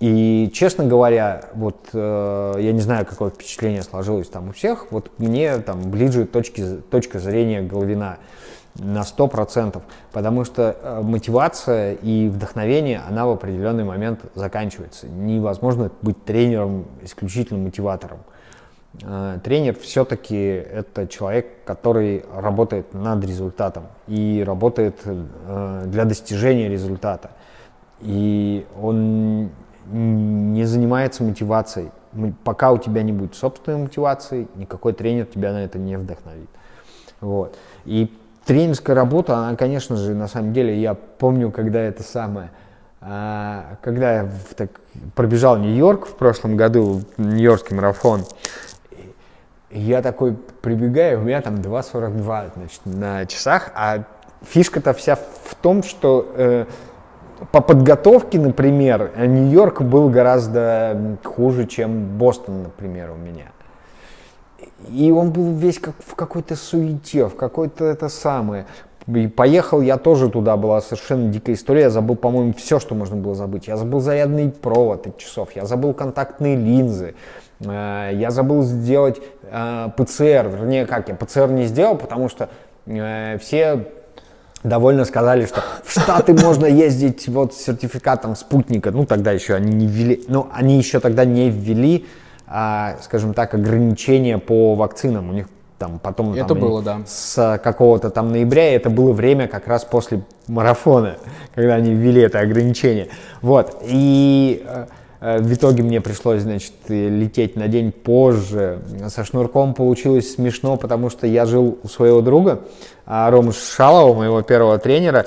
И, 0.00 0.50
честно 0.52 0.84
говоря, 0.84 1.44
вот 1.54 1.76
э, 1.92 2.54
я 2.58 2.72
не 2.72 2.80
знаю, 2.80 3.06
какое 3.06 3.30
впечатление 3.30 3.82
сложилось 3.82 4.28
там 4.28 4.48
у 4.48 4.52
всех, 4.52 4.88
вот 4.90 5.12
мне 5.18 5.56
там 5.58 5.90
ближе 5.90 6.26
точки, 6.26 6.64
точка 6.90 7.20
зрения 7.20 7.62
Головина 7.62 8.18
на 8.76 9.02
100%, 9.02 9.80
потому 10.12 10.44
что 10.44 10.76
э, 10.80 11.00
мотивация 11.02 11.94
и 11.94 12.28
вдохновение, 12.28 13.00
она 13.08 13.26
в 13.26 13.30
определенный 13.30 13.84
момент 13.84 14.20
заканчивается. 14.34 15.06
Невозможно 15.08 15.90
быть 16.02 16.24
тренером, 16.24 16.86
исключительно 17.02 17.60
мотиватором. 17.60 18.18
Э, 19.02 19.38
тренер 19.44 19.76
все-таки 19.78 20.36
это 20.36 21.06
человек, 21.06 21.46
который 21.64 22.24
работает 22.34 22.92
над 22.94 23.24
результатом 23.24 23.84
и 24.08 24.42
работает 24.44 25.00
э, 25.04 25.84
для 25.86 26.04
достижения 26.04 26.68
результата. 26.68 27.30
И 28.00 28.66
он 28.80 29.50
не 29.86 30.64
занимается 30.64 31.22
мотивацией. 31.22 31.90
Пока 32.42 32.72
у 32.72 32.78
тебя 32.78 33.02
не 33.02 33.12
будет 33.12 33.34
собственной 33.34 33.82
мотивации, 33.82 34.48
никакой 34.56 34.92
тренер 34.94 35.26
тебя 35.26 35.52
на 35.52 35.64
это 35.64 35.78
не 35.78 35.96
вдохновит. 35.96 36.48
Вот. 37.20 37.56
И 37.84 38.12
тренерская 38.44 38.94
работа, 38.94 39.36
она, 39.36 39.56
конечно 39.56 39.96
же, 39.96 40.14
на 40.14 40.28
самом 40.28 40.52
деле, 40.52 40.80
я 40.80 40.94
помню, 40.94 41.50
когда 41.50 41.80
это 41.80 42.02
самое, 42.02 42.50
а, 43.00 43.76
когда 43.82 44.12
я 44.12 44.30
так, 44.56 44.70
пробежал 45.14 45.58
Нью-Йорк 45.58 46.06
в 46.06 46.14
прошлом 46.14 46.56
году, 46.56 47.02
Нью-Йоркский 47.18 47.76
марафон, 47.76 48.22
я 49.70 50.02
такой 50.02 50.36
прибегаю, 50.62 51.20
у 51.20 51.22
меня 51.24 51.40
там 51.42 51.56
2.42 51.56 52.52
значит, 52.54 52.80
на 52.84 53.26
часах, 53.26 53.72
а 53.74 54.04
фишка-то 54.42 54.92
вся 54.92 55.16
в 55.16 55.54
том, 55.56 55.82
что 55.82 56.32
э, 56.36 56.66
по 57.50 57.60
подготовке, 57.60 58.38
например, 58.38 59.10
Нью-Йорк 59.16 59.82
был 59.82 60.08
гораздо 60.08 61.18
хуже, 61.24 61.66
чем 61.66 62.16
Бостон, 62.16 62.62
например, 62.62 63.10
у 63.10 63.16
меня. 63.16 63.53
И 64.90 65.10
он 65.10 65.30
был 65.30 65.52
весь 65.52 65.78
как 65.78 65.94
в 65.98 66.14
какой-то 66.14 66.56
суете, 66.56 67.26
в 67.26 67.36
какой-то 67.36 67.84
это 67.84 68.08
самое. 68.08 68.66
И 69.06 69.26
поехал 69.26 69.82
я 69.82 69.98
тоже 69.98 70.30
туда, 70.30 70.56
была 70.56 70.80
совершенно 70.80 71.30
дикая 71.30 71.54
история. 71.54 71.82
Я 71.82 71.90
забыл, 71.90 72.16
по-моему, 72.16 72.54
все, 72.54 72.78
что 72.80 72.94
можно 72.94 73.16
было 73.16 73.34
забыть. 73.34 73.66
Я 73.68 73.76
забыл 73.76 74.00
зарядный 74.00 74.50
провод 74.50 75.06
от 75.06 75.18
часов, 75.18 75.50
я 75.54 75.66
забыл 75.66 75.92
контактные 75.92 76.56
линзы, 76.56 77.14
э, 77.60 78.10
я 78.14 78.30
забыл 78.30 78.62
сделать 78.62 79.20
э, 79.42 79.88
ПЦР. 79.96 80.50
Вернее, 80.56 80.86
как 80.86 81.08
я 81.08 81.14
ПЦР 81.14 81.48
не 81.50 81.64
сделал, 81.66 81.96
потому 81.96 82.30
что 82.30 82.48
э, 82.86 83.36
все 83.38 83.86
довольно 84.62 85.04
сказали, 85.04 85.44
что 85.44 85.62
в 85.84 85.92
Штаты 85.92 86.32
можно 86.32 86.64
ездить 86.64 87.28
вот 87.28 87.52
с 87.52 87.58
сертификатом 87.58 88.34
спутника. 88.34 88.90
Ну, 88.90 89.04
тогда 89.04 89.32
еще 89.32 89.54
они 89.54 89.72
не 89.72 89.86
ввели, 89.86 90.24
ну, 90.28 90.48
они 90.52 90.78
еще 90.78 90.98
тогда 90.98 91.26
не 91.26 91.50
ввели 91.50 92.06
скажем 92.46 93.34
так, 93.34 93.54
ограничения 93.54 94.38
по 94.38 94.74
вакцинам. 94.74 95.30
У 95.30 95.32
них 95.32 95.46
там 95.78 95.98
потом 95.98 96.34
это 96.34 96.48
там, 96.48 96.60
было, 96.60 96.82
да. 96.82 97.00
с 97.06 97.60
какого-то 97.62 98.10
там 98.10 98.30
ноября, 98.30 98.74
это 98.74 98.90
было 98.90 99.12
время 99.12 99.48
как 99.48 99.66
раз 99.66 99.84
после 99.84 100.22
марафона, 100.46 101.16
когда 101.54 101.74
они 101.74 101.92
ввели 101.92 102.22
это 102.22 102.40
ограничение. 102.40 103.08
Вот, 103.42 103.82
и 103.82 104.64
э, 104.66 104.86
э, 105.20 105.38
в 105.40 105.52
итоге 105.52 105.82
мне 105.82 106.00
пришлось, 106.00 106.42
значит, 106.42 106.72
лететь 106.88 107.56
на 107.56 107.68
день 107.68 107.92
позже. 107.92 108.78
Со 109.08 109.24
шнурком 109.24 109.74
получилось 109.74 110.34
смешно, 110.34 110.76
потому 110.76 111.10
что 111.10 111.26
я 111.26 111.44
жил 111.44 111.78
у 111.82 111.88
своего 111.88 112.20
друга, 112.20 112.60
а, 113.04 113.30
Ромы 113.30 113.52
Шалова, 113.52 114.14
моего 114.14 114.42
первого 114.42 114.78
тренера, 114.78 115.26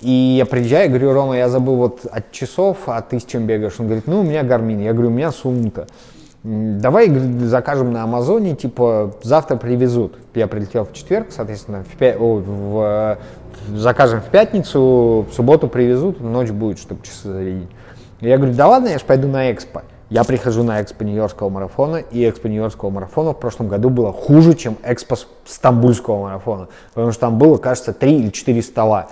и 0.00 0.10
я 0.10 0.44
приезжаю, 0.44 0.88
говорю, 0.88 1.12
Рома, 1.12 1.36
я 1.36 1.48
забыл 1.48 1.76
вот 1.76 2.00
от 2.10 2.32
часов, 2.32 2.78
а 2.86 3.00
ты 3.00 3.20
с 3.20 3.24
чем 3.24 3.46
бегаешь? 3.46 3.74
Он 3.78 3.86
говорит, 3.86 4.06
ну, 4.06 4.20
у 4.20 4.22
меня 4.22 4.42
гармин. 4.42 4.80
Я 4.80 4.92
говорю, 4.92 5.08
у 5.08 5.12
меня 5.12 5.30
сумка 5.30 5.86
давай 6.44 7.10
закажем 7.40 7.92
на 7.92 8.04
Амазоне, 8.04 8.54
типа, 8.54 9.14
завтра 9.22 9.56
привезут. 9.56 10.18
Я 10.34 10.46
прилетел 10.46 10.84
в 10.84 10.92
четверг, 10.92 11.28
соответственно, 11.30 11.84
в. 11.84 12.02
О, 12.02 12.36
в... 12.36 13.18
закажем 13.74 14.20
в 14.20 14.26
пятницу, 14.26 15.26
в 15.28 15.32
субботу 15.32 15.68
привезут, 15.68 16.20
ночь 16.20 16.50
будет, 16.50 16.78
чтобы 16.78 17.02
часы 17.02 17.32
зарядить. 17.32 17.70
Я 18.20 18.36
говорю, 18.36 18.54
да 18.54 18.68
ладно, 18.68 18.88
я 18.88 18.98
же 18.98 19.04
пойду 19.04 19.26
на 19.26 19.50
экспо. 19.52 19.82
Я 20.10 20.22
прихожу 20.22 20.62
на 20.62 20.82
экспо 20.82 21.02
Нью-Йоркского 21.04 21.48
марафона, 21.48 21.96
и 21.96 22.28
экспо 22.28 22.48
Нью-Йоркского 22.48 22.90
марафона 22.90 23.32
в 23.32 23.40
прошлом 23.40 23.68
году 23.68 23.88
было 23.88 24.12
хуже, 24.12 24.54
чем 24.54 24.76
экспо 24.84 25.16
Стамбульского 25.46 26.24
марафона, 26.24 26.68
потому 26.92 27.10
что 27.12 27.22
там 27.22 27.38
было, 27.38 27.56
кажется, 27.56 27.94
три 27.94 28.18
или 28.18 28.28
четыре 28.28 28.62
стола 28.62 29.08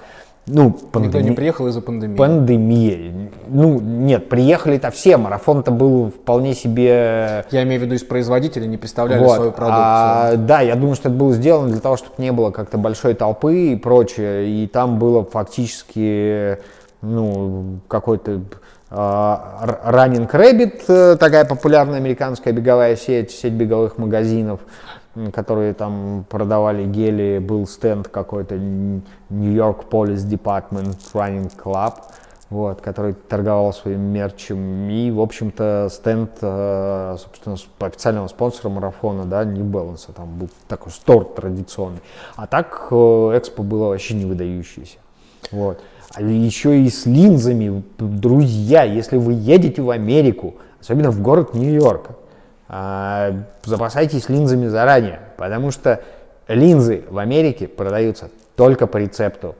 ну, 0.46 0.72
пандеми... 0.72 1.06
Никто 1.06 1.20
не 1.20 1.36
приехал 1.36 1.68
из-за 1.68 1.80
пандемии. 1.80 2.16
Пандемия. 2.16 3.30
Ну, 3.46 3.80
нет, 3.80 4.28
приехали-то 4.28 4.90
все, 4.90 5.16
марафон-то 5.16 5.70
был 5.70 6.10
вполне 6.10 6.54
себе... 6.54 7.46
Я 7.52 7.62
имею 7.62 7.80
в 7.80 7.84
виду 7.84 7.94
из 7.94 8.02
производителей, 8.02 8.66
не 8.66 8.76
представляли 8.76 9.22
вот. 9.22 9.36
свою 9.36 9.52
продукцию. 9.52 9.84
А, 9.84 10.36
да, 10.36 10.60
я 10.60 10.74
думаю, 10.74 10.96
что 10.96 11.10
это 11.10 11.16
было 11.16 11.32
сделано 11.32 11.68
для 11.68 11.80
того, 11.80 11.96
чтобы 11.96 12.14
не 12.18 12.32
было 12.32 12.50
как-то 12.50 12.76
большой 12.76 13.14
толпы 13.14 13.72
и 13.72 13.76
прочее, 13.76 14.48
и 14.48 14.66
там 14.66 14.98
было 14.98 15.24
фактически, 15.24 16.58
ну, 17.02 17.80
какой-то 17.88 18.40
Uh, 18.94 19.80
Running 19.86 20.30
Rabbit, 20.30 20.82
э, 20.86 21.16
такая 21.16 21.46
популярная 21.46 21.96
американская 21.96 22.52
беговая 22.52 22.94
сеть, 22.94 23.30
сеть 23.30 23.54
беговых 23.54 23.96
магазинов, 23.96 24.60
которые 25.32 25.74
там 25.74 26.24
продавали 26.28 26.84
гели, 26.86 27.38
был 27.38 27.66
стенд 27.66 28.08
какой-то 28.08 28.56
New 28.56 29.52
York 29.52 29.84
Police 29.90 30.26
Department 30.26 30.98
Running 31.12 31.52
Club, 31.56 31.94
вот, 32.50 32.80
который 32.80 33.14
торговал 33.14 33.72
своим 33.72 34.00
мерчем. 34.00 34.88
И, 34.90 35.10
в 35.10 35.20
общем-то, 35.20 35.88
стенд, 35.90 36.30
э, 36.40 37.16
собственно, 37.18 37.56
официального 37.80 38.28
спонсора 38.28 38.70
марафона, 38.70 39.24
да, 39.24 39.44
New 39.44 39.64
Balance, 39.64 40.12
там 40.14 40.38
был 40.38 40.50
такой 40.68 40.92
стор 40.92 41.24
традиционный. 41.24 42.00
А 42.36 42.46
так 42.46 42.88
э, 42.90 42.94
экспо 43.34 43.62
было 43.62 43.88
вообще 43.88 44.14
не 44.14 44.24
выдающееся. 44.24 44.98
Вот. 45.50 45.80
А 46.14 46.22
еще 46.22 46.78
и 46.78 46.90
с 46.90 47.06
линзами, 47.06 47.82
друзья, 47.98 48.82
если 48.82 49.16
вы 49.16 49.32
едете 49.32 49.80
в 49.80 49.90
Америку, 49.90 50.56
особенно 50.78 51.10
в 51.10 51.22
город 51.22 51.54
Нью-Йорк, 51.54 52.10
а, 52.10 52.14
запасайтесь 53.64 54.30
линзами 54.30 54.66
заранее, 54.66 55.20
потому 55.36 55.70
что 55.70 56.00
линзы 56.48 57.04
в 57.10 57.18
Америке 57.18 57.68
продаются 57.68 58.30
только 58.56 58.86
по 58.86 58.96
рецепту. 58.96 59.56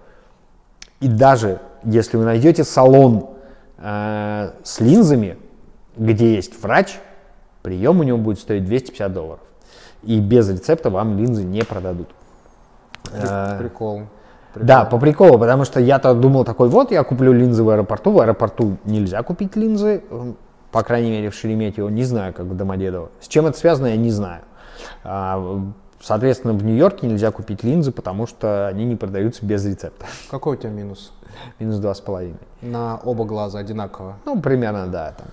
И 1.01 1.09
даже 1.09 1.61
если 1.85 2.16
вы 2.16 2.25
найдете 2.25 2.64
салон 2.64 3.31
э, 3.79 4.51
с 4.62 4.81
линзами, 4.81 5.37
где 5.96 6.37
есть 6.37 6.62
врач, 6.62 6.98
прием 7.62 8.01
у 8.01 8.03
него 8.03 8.18
будет 8.18 8.38
стоить 8.38 8.64
250 8.64 9.12
долларов. 9.12 9.40
И 10.03 10.18
без 10.18 10.48
рецепта 10.48 10.90
вам 10.90 11.18
линзы 11.18 11.44
не 11.44 11.64
продадут. 11.64 12.09
А, 13.12 13.59
прикол. 13.59 14.03
Прикол. 14.55 14.66
Да, 14.66 14.85
по 14.85 14.98
приколу, 14.98 15.38
потому 15.38 15.64
что 15.64 15.81
я-то 15.81 16.14
думал 16.14 16.44
такой, 16.44 16.68
вот 16.68 16.92
я 16.92 17.03
куплю 17.05 17.33
линзы 17.33 17.62
в 17.62 17.70
аэропорту, 17.70 18.12
в 18.12 18.20
аэропорту 18.20 18.77
нельзя 18.85 19.22
купить 19.22 19.57
линзы, 19.57 20.03
по 20.72 20.82
крайней 20.82 21.11
мере 21.11 21.30
в 21.30 21.35
Шереметьево, 21.35 21.88
не 21.88 22.02
знаю, 22.02 22.32
как 22.32 22.46
в 22.46 22.56
Домодедово. 22.56 23.11
С 23.20 23.28
чем 23.28 23.46
это 23.46 23.58
связано, 23.58 23.88
я 23.88 23.96
не 23.96 24.11
знаю. 24.11 24.42
А, 25.04 25.61
соответственно, 26.00 26.54
в 26.54 26.64
Нью-Йорке 26.64 27.06
нельзя 27.06 27.30
купить 27.30 27.62
линзы, 27.62 27.92
потому 27.92 28.26
что 28.26 28.66
они 28.68 28.85
не 28.87 28.96
продаются 28.96 29.44
без 29.44 29.64
рецепта. 29.64 30.06
Какой 30.30 30.56
у 30.56 30.58
тебя 30.58 30.70
минус? 30.70 31.12
Минус 31.58 31.76
два 31.76 31.94
с 31.94 32.00
половиной. 32.00 32.38
На 32.62 32.96
оба 32.96 33.24
глаза 33.24 33.58
одинаково? 33.58 34.16
Ну, 34.24 34.40
примерно, 34.40 34.87
да. 34.87 35.14
Там. 35.16 35.26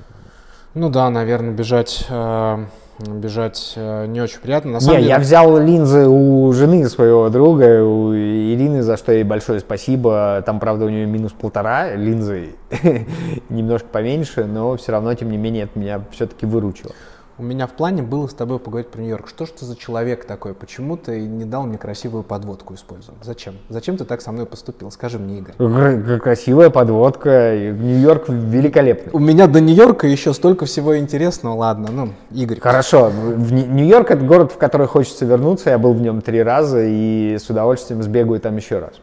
Ну 0.74 0.90
да, 0.90 1.10
наверное, 1.10 1.52
бежать 1.52 2.06
э, 2.10 2.66
бежать 3.08 3.74
э, 3.76 4.06
не 4.08 4.22
очень 4.22 4.40
приятно. 4.40 4.72
На 4.72 4.80
самом 4.80 4.98
не, 4.98 5.04
деле... 5.04 5.14
я 5.14 5.20
взял 5.20 5.58
линзы 5.58 6.08
у 6.08 6.52
жены 6.54 6.88
своего 6.90 7.30
друга, 7.30 7.84
у 7.84 8.14
Ирины, 8.14 8.82
за 8.84 8.98
что 8.98 9.12
ей 9.12 9.24
большое 9.24 9.60
спасибо. 9.60 10.44
Там, 10.46 10.60
правда, 10.60 10.86
у 10.86 10.90
нее 10.90 11.06
минус 11.06 11.32
полтора 11.32 11.96
линзы, 11.96 12.56
немножко 13.50 13.88
поменьше, 13.92 14.46
но 14.46 14.76
все 14.78 14.92
равно, 14.92 15.14
тем 15.14 15.32
не 15.32 15.38
менее, 15.38 15.64
это 15.64 15.80
меня 15.80 16.02
все-таки 16.12 16.46
выручило. 16.46 16.92
У 17.40 17.44
меня 17.44 17.68
в 17.68 17.72
плане 17.72 18.02
было 18.04 18.28
с 18.28 18.34
тобой 18.34 18.60
поговорить 18.60 18.90
про 18.90 19.00
Нью-Йорк. 19.00 19.30
Что 19.30 19.46
ж 19.46 19.50
ты 19.52 19.66
за 19.66 19.78
человек 19.78 20.26
такой? 20.26 20.54
Почему 20.54 20.98
ты 20.98 21.22
не 21.22 21.46
дал 21.46 21.64
мне 21.64 21.78
красивую 21.78 22.24
подводку 22.24 22.74
использовать? 22.74 23.24
Зачем? 23.24 23.56
Зачем 23.70 23.96
ты 23.96 24.04
так 24.04 24.22
со 24.22 24.34
мной 24.34 24.46
поступил? 24.46 24.92
Скажи 24.92 25.18
мне, 25.18 25.38
Игорь. 25.40 26.20
Красивая 26.20 26.70
подводка. 26.70 27.56
Нью-Йорк 27.56 28.28
великолепный. 28.28 29.14
У 29.14 29.20
меня 29.20 29.48
до 29.48 29.62
Нью-Йорка 29.62 30.06
еще 30.06 30.34
столько 30.34 30.66
всего 30.66 30.98
интересного. 30.98 31.56
Ладно, 31.56 31.88
ну, 31.90 32.10
Игорь. 32.32 32.60
Хорошо. 32.60 33.10
Нью-Йорк— 33.10 34.12
это 34.12 34.26
город, 34.26 34.52
в 34.52 34.58
который 34.58 34.88
хочется 34.88 35.24
вернуться. 35.24 35.70
Я 35.70 35.78
был 35.78 35.94
в 35.94 36.02
нем 36.02 36.22
три 36.22 36.44
раза 36.44 36.84
и 36.84 37.38
с 37.40 37.50
удовольствием 37.50 38.04
сбегаю 38.04 38.42
там 38.42 38.58
еще 38.58 38.80
раз. 38.80 38.96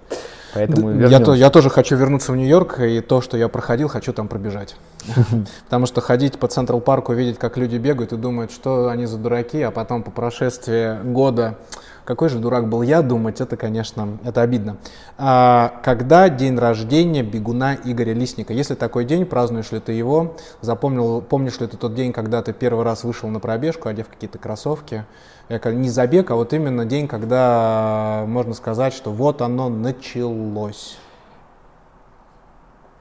Поэтому 0.53 0.91
я, 1.07 1.21
то, 1.21 1.35
я 1.35 1.51
тоже 1.51 1.71
хочу 1.71 1.97
вернуться 1.97 2.33
в 2.33 2.37
Нью-Йорк, 2.37 2.81
и 2.81 3.01
то, 3.01 3.21
что 3.21 3.37
я 3.37 3.49
проходил, 3.49 3.89
хочу 3.89 4.13
там 4.13 4.27
пробежать. 4.27 4.77
Потому 5.65 5.87
что 5.87 6.01
ходить 6.01 6.39
по 6.39 6.49
Централ 6.49 6.81
Парку, 6.81 7.13
видеть, 7.13 7.39
как 7.39 7.57
люди 7.57 7.77
бегают, 7.77 8.13
и 8.13 8.17
думают, 8.17 8.51
что 8.51 8.89
они 8.89 9.07
за 9.07 9.19
дураки, 9.19 9.61
а 9.63 9.71
потом 9.71 10.03
по 10.03 10.11
прошествии 10.11 11.03
года, 11.03 11.59
какой 12.05 12.29
же 12.29 12.39
дурак 12.39 12.69
был 12.69 12.83
я, 12.83 13.03
думать, 13.03 13.41
это, 13.41 13.57
конечно, 13.57 14.19
это 14.25 14.43
обидно. 14.43 14.77
А, 15.19 15.81
когда 15.83 16.29
день 16.29 16.57
рождения 16.57 17.23
бегуна 17.23 17.75
Игоря 17.75 18.15
Лисника? 18.15 18.53
Если 18.53 18.77
такой 18.77 19.05
день, 19.05 19.27
празднуешь 19.27 19.73
ли 19.73 19.81
ты 19.81 19.93
его? 19.93 20.37
Запомнил, 20.61 21.21
помнишь 21.21 21.59
ли 21.59 21.67
ты 21.67 21.77
тот 21.77 21.95
день, 21.95 22.13
когда 22.13 22.43
ты 22.43 22.53
первый 22.53 22.85
раз 22.85 23.03
вышел 23.03 23.29
на 23.29 23.41
пробежку, 23.41 23.89
одев 23.89 24.09
какие-то 24.09 24.39
кроссовки? 24.39 25.05
не 25.49 25.91
забег, 25.91 26.31
а 26.31 26.35
вот 26.35 26.53
именно 26.53 26.85
день, 26.85 27.07
когда 27.07 28.25
можно 28.27 28.53
сказать, 28.55 28.93
что 28.93 29.13
вот 29.13 29.43
оно 29.43 29.69
началось. 29.69 30.99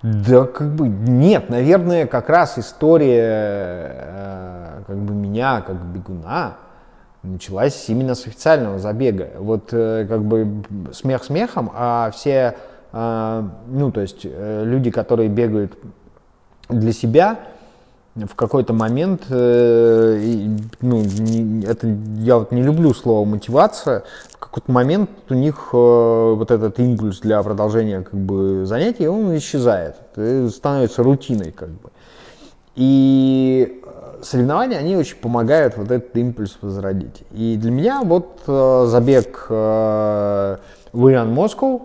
Да, 0.06 0.46
как 0.46 0.76
бы 0.76 0.88
нет, 0.88 1.50
наверное, 1.50 2.06
как 2.06 2.30
раз 2.30 2.60
история 2.60 3.92
э, 3.92 4.82
как 4.86 4.98
бы 4.98 5.16
меня 5.16 5.62
как 5.62 5.78
бегуна 5.78 6.58
началась 7.24 7.90
именно 7.90 8.14
с 8.14 8.28
официального 8.28 8.78
забега. 8.78 9.30
Вот 9.40 9.70
э, 9.72 10.06
как 10.08 10.24
бы 10.24 10.64
смех 10.94 11.24
смехом, 11.24 11.72
а 11.74 12.12
все, 12.12 12.56
э, 12.94 13.44
ну 13.68 13.92
то 13.92 14.02
есть 14.02 14.26
люди, 14.26 14.92
которые 14.92 15.28
бегают 15.28 15.76
для 16.70 16.94
себя, 16.94 17.40
в 18.16 18.36
какой-то 18.36 18.74
момент, 18.74 19.24
э, 19.30 20.48
ну, 20.82 21.04
это 21.68 21.88
я 22.20 22.38
вот 22.38 22.52
не 22.52 22.64
люблю 22.64 22.94
слово 22.94 23.26
мотивация, 23.26 24.04
в 24.32 24.38
какой-то 24.38 24.72
момент 24.72 25.10
у 25.30 25.34
них 25.34 25.70
э, 25.74 26.34
вот 26.38 26.50
этот 26.50 26.80
импульс 26.80 27.20
для 27.20 27.44
продолжения 27.44 28.02
как 28.02 28.18
бы 28.18 28.66
занятий, 28.66 29.08
он 29.08 29.36
исчезает, 29.38 29.98
становится 30.50 31.04
рутиной 31.04 31.52
как 31.52 31.70
бы. 31.70 31.90
И 32.76 33.84
соревнования, 34.22 34.78
они 34.78 34.96
очень 34.96 35.18
помогают 35.18 35.76
вот 35.76 35.92
этот 35.92 36.16
импульс 36.16 36.58
возродить. 36.62 37.24
И 37.32 37.58
для 37.58 37.72
меня 37.72 38.02
вот 38.04 38.42
э, 38.48 38.86
забег 38.88 39.48
Moscow, 39.50 40.60
а, 40.94 41.80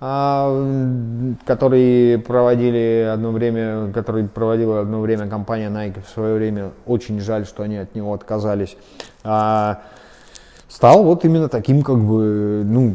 который 0.00 2.18
проводили 2.18 3.06
одно 3.12 3.32
время, 3.32 3.92
который 3.92 4.26
проводила 4.26 4.80
одно 4.80 5.00
время 5.00 5.28
компания 5.28 5.68
Nike 5.68 6.02
в 6.02 6.08
свое 6.08 6.36
время. 6.36 6.70
Очень 6.86 7.20
жаль, 7.20 7.44
что 7.44 7.62
они 7.62 7.76
от 7.76 7.94
него 7.94 8.14
отказались. 8.14 8.78
А, 9.24 9.82
стал 10.68 11.04
вот 11.04 11.26
именно 11.26 11.50
таким, 11.50 11.82
как 11.82 11.98
бы, 11.98 12.62
ну, 12.64 12.94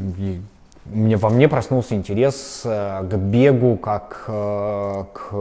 мне, 0.85 1.17
во 1.17 1.29
мне 1.29 1.47
проснулся 1.47 1.93
интерес 1.93 2.63
э, 2.65 3.07
к 3.07 3.17
бегу, 3.17 3.77
как 3.77 4.23
э, 4.27 5.03
к 5.13 5.31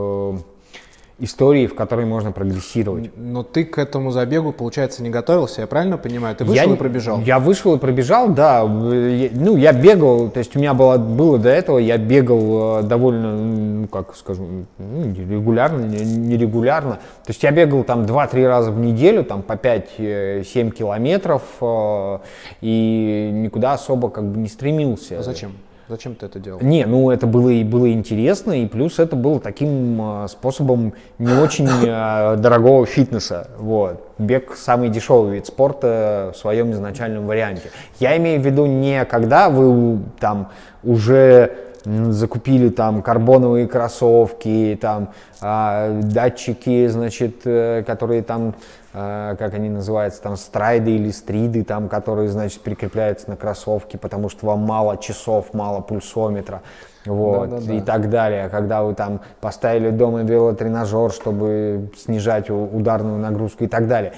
истории, 1.19 1.65
в 1.65 1.75
которой 1.75 2.05
можно 2.05 2.31
прогрессировать. 2.31 3.11
Но 3.15 3.43
ты 3.43 3.63
к 3.63 3.77
этому 3.77 4.11
забегу, 4.11 4.51
получается, 4.51 5.01
не 5.01 5.09
готовился, 5.09 5.61
я 5.61 5.67
правильно 5.67 5.97
понимаю? 5.97 6.35
Ты 6.35 6.43
вышел 6.43 6.67
я, 6.67 6.73
и 6.73 6.77
пробежал? 6.77 7.21
Я 7.21 7.39
вышел 7.39 7.75
и 7.75 7.79
пробежал, 7.79 8.29
да. 8.29 8.61
Я, 8.61 9.29
ну, 9.31 9.55
я 9.55 9.71
бегал, 9.71 10.29
то 10.29 10.39
есть 10.39 10.55
у 10.55 10.59
меня 10.59 10.73
было, 10.73 10.97
было 10.97 11.37
до 11.37 11.49
этого, 11.49 11.77
я 11.77 11.97
бегал 11.97 12.79
э, 12.79 12.83
довольно, 12.83 13.37
ну, 13.37 13.87
как 13.87 14.15
скажу, 14.15 14.65
ну, 14.77 15.13
регулярно, 15.13 15.85
нерегулярно. 15.85 16.95
То 17.25 17.29
есть 17.29 17.43
я 17.43 17.51
бегал 17.51 17.83
там 17.83 18.03
2-3 18.03 18.47
раза 18.47 18.71
в 18.71 18.79
неделю, 18.79 19.23
там 19.23 19.41
по 19.41 19.53
5-7 19.53 19.87
э, 19.99 20.71
километров, 20.71 21.43
э, 21.61 22.19
и 22.59 23.29
никуда 23.33 23.73
особо 23.73 24.09
как 24.09 24.25
бы 24.25 24.37
не 24.37 24.49
стремился. 24.49 25.19
А 25.19 25.23
зачем? 25.23 25.53
Зачем 25.87 26.15
ты 26.15 26.25
это 26.25 26.39
делал? 26.39 26.59
Не, 26.61 26.85
ну 26.85 27.11
это 27.11 27.27
было 27.27 27.49
и 27.49 27.63
было 27.63 27.91
интересно, 27.91 28.63
и 28.63 28.65
плюс 28.65 28.97
это 28.97 29.15
было 29.15 29.39
таким 29.39 30.23
э, 30.23 30.27
способом 30.27 30.93
не 31.19 31.33
очень 31.33 31.67
э, 31.67 32.37
дорогого 32.37 32.87
фитнеса. 32.87 33.49
Вот. 33.59 34.01
Бег 34.17 34.55
самый 34.55 34.89
дешевый 34.89 35.35
вид 35.35 35.45
спорта 35.45 36.31
в 36.33 36.37
своем 36.37 36.71
изначальном 36.71 37.27
варианте. 37.27 37.69
Я 37.99 38.17
имею 38.17 38.41
в 38.41 38.45
виду 38.45 38.65
не 38.65 39.05
когда 39.05 39.49
вы 39.49 39.99
там 40.19 40.49
уже 40.83 41.51
закупили 41.85 42.69
там 42.69 43.03
карбоновые 43.03 43.67
кроссовки, 43.67 44.77
там 44.81 45.09
э, 45.41 46.01
датчики, 46.03 46.87
значит, 46.87 47.41
э, 47.45 47.83
которые 47.85 48.23
там 48.23 48.55
как 48.95 49.53
они 49.53 49.69
называются, 49.69 50.21
там 50.21 50.37
страйды 50.37 50.91
или 50.91 51.11
стриды, 51.11 51.63
там, 51.63 51.89
которые, 51.89 52.29
значит, 52.29 52.61
прикрепляются 52.61 53.29
на 53.29 53.35
кроссовки, 53.35 53.97
потому 53.97 54.29
что 54.29 54.45
вам 54.47 54.59
мало 54.59 54.97
часов, 54.97 55.53
мало 55.53 55.81
пульсометра, 55.81 56.61
вот, 57.05 57.49
да, 57.49 57.59
да, 57.59 57.65
да. 57.65 57.73
и 57.73 57.81
так 57.81 58.09
далее. 58.09 58.47
Когда 58.49 58.83
вы 58.83 58.95
там 58.95 59.19
поставили 59.41 59.89
дома 59.89 60.23
велотренажер, 60.23 61.11
чтобы 61.11 61.91
снижать 61.97 62.49
ударную 62.49 63.19
нагрузку 63.19 63.65
и 63.65 63.67
так 63.67 63.87
далее 63.87 64.13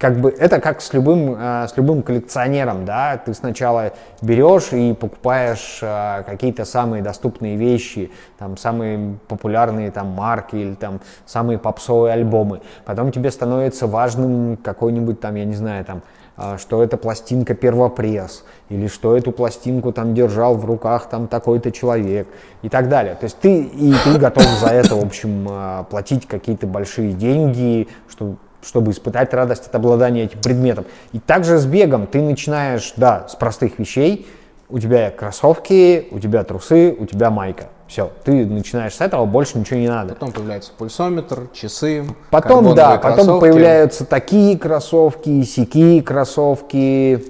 как 0.00 0.18
бы 0.18 0.30
это 0.30 0.60
как 0.60 0.80
с 0.80 0.94
любым, 0.94 1.36
э, 1.38 1.68
с 1.68 1.76
любым 1.76 2.02
коллекционером, 2.02 2.86
да, 2.86 3.18
ты 3.18 3.34
сначала 3.34 3.92
берешь 4.22 4.72
и 4.72 4.94
покупаешь 4.94 5.80
э, 5.82 6.22
какие-то 6.24 6.64
самые 6.64 7.02
доступные 7.02 7.56
вещи, 7.56 8.10
там, 8.38 8.56
самые 8.56 9.18
популярные 9.28 9.90
там 9.90 10.06
марки 10.06 10.56
или 10.56 10.74
там 10.74 11.02
самые 11.26 11.58
попсовые 11.58 12.14
альбомы, 12.14 12.62
потом 12.86 13.12
тебе 13.12 13.30
становится 13.30 13.86
важным 13.86 14.56
какой-нибудь 14.56 15.20
там, 15.20 15.34
я 15.34 15.44
не 15.44 15.54
знаю, 15.54 15.84
там, 15.84 16.00
э, 16.38 16.56
что 16.56 16.82
это 16.82 16.96
пластинка 16.96 17.54
первопресс, 17.54 18.46
или 18.70 18.86
что 18.86 19.14
эту 19.14 19.32
пластинку 19.32 19.92
там 19.92 20.14
держал 20.14 20.54
в 20.54 20.64
руках 20.64 21.10
там 21.10 21.28
такой-то 21.28 21.72
человек 21.72 22.26
и 22.62 22.70
так 22.70 22.88
далее. 22.88 23.16
То 23.16 23.24
есть 23.24 23.38
ты, 23.38 23.64
и 23.64 23.92
ты 24.04 24.18
готов 24.18 24.44
за 24.44 24.68
это, 24.68 24.94
в 24.94 25.04
общем, 25.04 25.46
платить 25.90 26.26
какие-то 26.26 26.66
большие 26.66 27.12
деньги, 27.12 27.86
чтобы 28.08 28.38
чтобы 28.62 28.92
испытать 28.92 29.32
радость 29.34 29.66
от 29.66 29.74
обладания 29.74 30.24
этим 30.24 30.40
предметом. 30.40 30.84
И 31.12 31.18
также 31.18 31.58
с 31.58 31.66
бегом 31.66 32.06
ты 32.06 32.20
начинаешь, 32.20 32.92
да, 32.96 33.26
с 33.28 33.34
простых 33.34 33.78
вещей. 33.78 34.26
У 34.68 34.78
тебя 34.78 35.10
кроссовки, 35.10 36.06
у 36.10 36.20
тебя 36.20 36.44
трусы, 36.44 36.94
у 36.96 37.06
тебя 37.06 37.30
майка. 37.30 37.64
Все, 37.88 38.08
ты 38.22 38.46
начинаешь 38.46 38.94
с 38.94 39.00
этого, 39.00 39.26
больше 39.26 39.58
ничего 39.58 39.80
не 39.80 39.88
надо. 39.88 40.14
Потом 40.14 40.30
появляется 40.30 40.70
пульсометр, 40.78 41.48
часы. 41.52 42.04
Потом, 42.30 42.72
да, 42.76 42.98
потом 42.98 43.40
появляются 43.40 44.04
такие 44.04 44.56
кроссовки, 44.56 45.42
сякие 45.42 46.00
кроссовки 46.00 47.24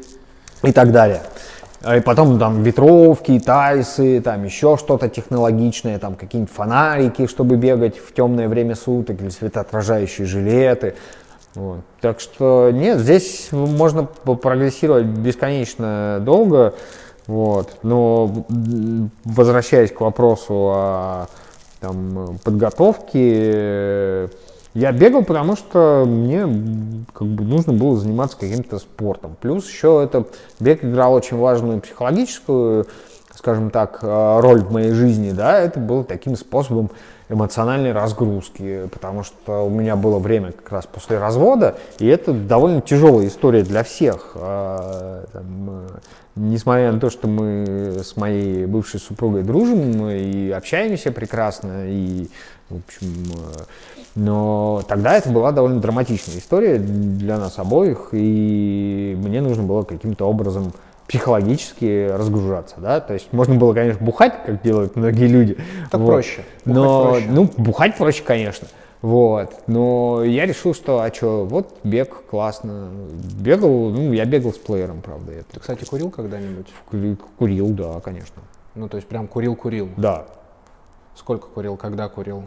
и 0.63 0.73
так 0.73 0.93
далее. 0.93 1.23
А 1.83 1.97
и 1.97 2.01
потом 2.01 2.39
там 2.39 2.63
ветровки, 2.63 3.41
тайсы, 3.41 4.21
там 4.21 4.45
еще 4.45 4.77
что-то 4.77 5.09
технологичное, 5.09 5.99
там 5.99 6.15
какие-нибудь 6.15 6.53
фонарики, 6.53 7.27
чтобы 7.27 7.57
бегать 7.57 7.97
в 7.99 8.13
темное 8.13 8.49
время 8.49 8.75
суток, 8.75 9.23
или 9.23 9.31
светоотражающие 9.31 10.27
жилеты. 10.27 10.95
Вот. 11.55 11.81
Так 12.01 12.21
что 12.21 12.71
нет, 12.71 12.99
здесь 12.99 13.49
можно 13.51 14.05
прогрессировать 14.05 15.07
бесконечно 15.07 16.19
долго. 16.21 16.75
Вот. 17.27 17.79
Но 17.83 18.45
возвращаясь 19.25 19.91
к 19.91 20.01
вопросу 20.03 20.55
о 20.73 21.27
там, 21.81 22.39
подготовке, 22.45 24.29
я 24.75 24.93
бегал, 24.93 25.25
потому 25.25 25.57
что 25.57 26.05
мне 26.07 26.43
как 27.13 27.27
бы 27.27 27.45
нужно 27.45 27.73
было 27.73 27.97
заниматься 27.97 28.37
каким-то 28.37 28.79
спортом. 28.79 29.37
Плюс 29.41 29.69
еще 29.69 30.03
это 30.05 30.27
бег 30.61 30.85
играл 30.85 31.15
очень 31.15 31.39
важную 31.39 31.81
психологическую, 31.81 32.87
скажем 33.35 33.71
так, 33.71 33.99
э, 34.03 34.41
роль 34.41 34.61
в 34.61 34.73
моей 34.73 34.93
жизни. 34.93 35.33
Да, 35.33 35.59
это 35.59 35.81
было 35.81 36.05
таким 36.05 36.37
способом 36.37 36.91
эмоциональной 37.29 37.93
разгрузки, 37.93 38.89
потому 38.93 39.23
что 39.23 39.65
у 39.65 39.71
меня 39.71 39.97
было 39.97 40.19
время 40.19 40.53
как 40.53 40.71
раз 40.73 40.87
после 40.87 41.19
развода, 41.19 41.79
и 41.99 42.07
это 42.07 42.33
довольно 42.33 42.81
тяжелая 42.81 43.29
история 43.29 43.63
для 43.63 43.85
всех. 43.85 44.33
А, 44.35 45.25
там, 45.33 45.71
э, 45.71 45.89
несмотря 46.37 46.93
на 46.93 47.01
то, 47.01 47.09
что 47.09 47.29
мы 47.29 48.01
с 48.05 48.17
моей 48.17 48.67
бывшей 48.67 49.01
супругой 49.01 49.43
дружим 49.43 50.09
и 50.11 50.51
общаемся 50.51 51.13
прекрасно, 51.13 51.87
и, 51.87 52.29
в 52.69 52.77
общем, 52.77 53.25
э, 53.33 54.00
но 54.15 54.83
тогда 54.89 55.17
это 55.17 55.31
была 55.31 55.53
довольно 55.53 55.81
драматичная 55.81 56.39
история 56.39 56.79
для 56.79 57.39
нас 57.39 57.59
обоих, 57.59 58.09
и 58.13 59.17
мне 59.19 59.41
нужно 59.41 59.63
было 59.63 59.83
каким-то 59.83 60.27
образом 60.27 60.73
психологически 61.07 62.09
разгружаться, 62.09 62.77
да, 62.79 63.01
то 63.01 63.15
есть 63.15 63.33
можно 63.33 63.57
было, 63.57 63.75
конечно, 63.75 64.05
бухать, 64.05 64.45
как 64.47 64.63
делают 64.63 64.95
многие 64.95 65.27
люди. 65.27 65.57
Так 65.91 66.01
вот. 66.01 66.07
проще. 66.07 66.43
Бухать 66.65 66.83
но, 66.83 67.11
проще. 67.11 67.27
ну, 67.31 67.51
бухать 67.57 67.97
проще, 67.97 68.23
конечно. 68.23 68.69
Вот. 69.03 69.63
Но 69.67 70.23
я 70.23 70.47
решил, 70.47 70.75
что, 70.75 71.01
а 71.01 71.13
что, 71.13 71.47
вот 71.47 71.79
бег, 71.85 72.25
классно. 72.31 72.91
Бегал, 73.41 73.91
ну, 73.91 74.13
я 74.13 74.25
бегал 74.25 74.53
с 74.53 74.59
плеером, 74.59 75.01
правда. 75.01 75.33
Это. 75.33 75.53
Ты, 75.53 75.61
кстати, 75.61 75.85
курил 75.85 76.11
когда-нибудь? 76.11 76.67
Курил, 77.39 77.69
да, 77.71 78.01
конечно. 78.01 78.43
Ну, 78.75 78.89
то 78.89 78.97
есть 78.97 79.09
прям 79.09 79.27
курил-курил? 79.27 79.89
Да. 79.97 80.27
Сколько 81.17 81.49
курил, 81.49 81.77
когда 81.77 82.09
курил? 82.09 82.45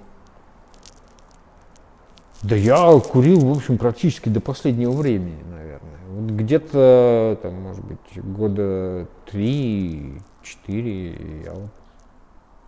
Да 2.43 2.55
я 2.55 2.99
курил, 2.99 3.39
в 3.39 3.57
общем, 3.57 3.77
практически 3.77 4.29
до 4.29 4.41
последнего 4.41 4.91
времени, 4.91 5.41
наверное. 5.49 5.97
Вот 6.09 6.31
где-то, 6.31 7.39
там, 7.41 7.61
может 7.61 7.85
быть, 7.85 7.99
года 8.21 9.07
три-четыре 9.31 11.11
я 11.45 11.53
вот 11.53 11.69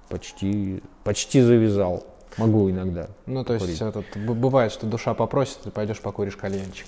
почти, 0.08 0.82
почти 1.04 1.42
завязал. 1.42 2.06
Могу 2.38 2.70
иногда. 2.70 3.10
Ну, 3.26 3.44
то 3.44 3.54
есть 3.54 3.82
этот, 3.82 4.06
бывает, 4.16 4.72
что 4.72 4.86
душа 4.88 5.14
попросит, 5.14 5.60
ты 5.64 5.72
пойдешь 5.72 6.00
покуришь 6.00 6.38
кальянчик. 6.38 6.88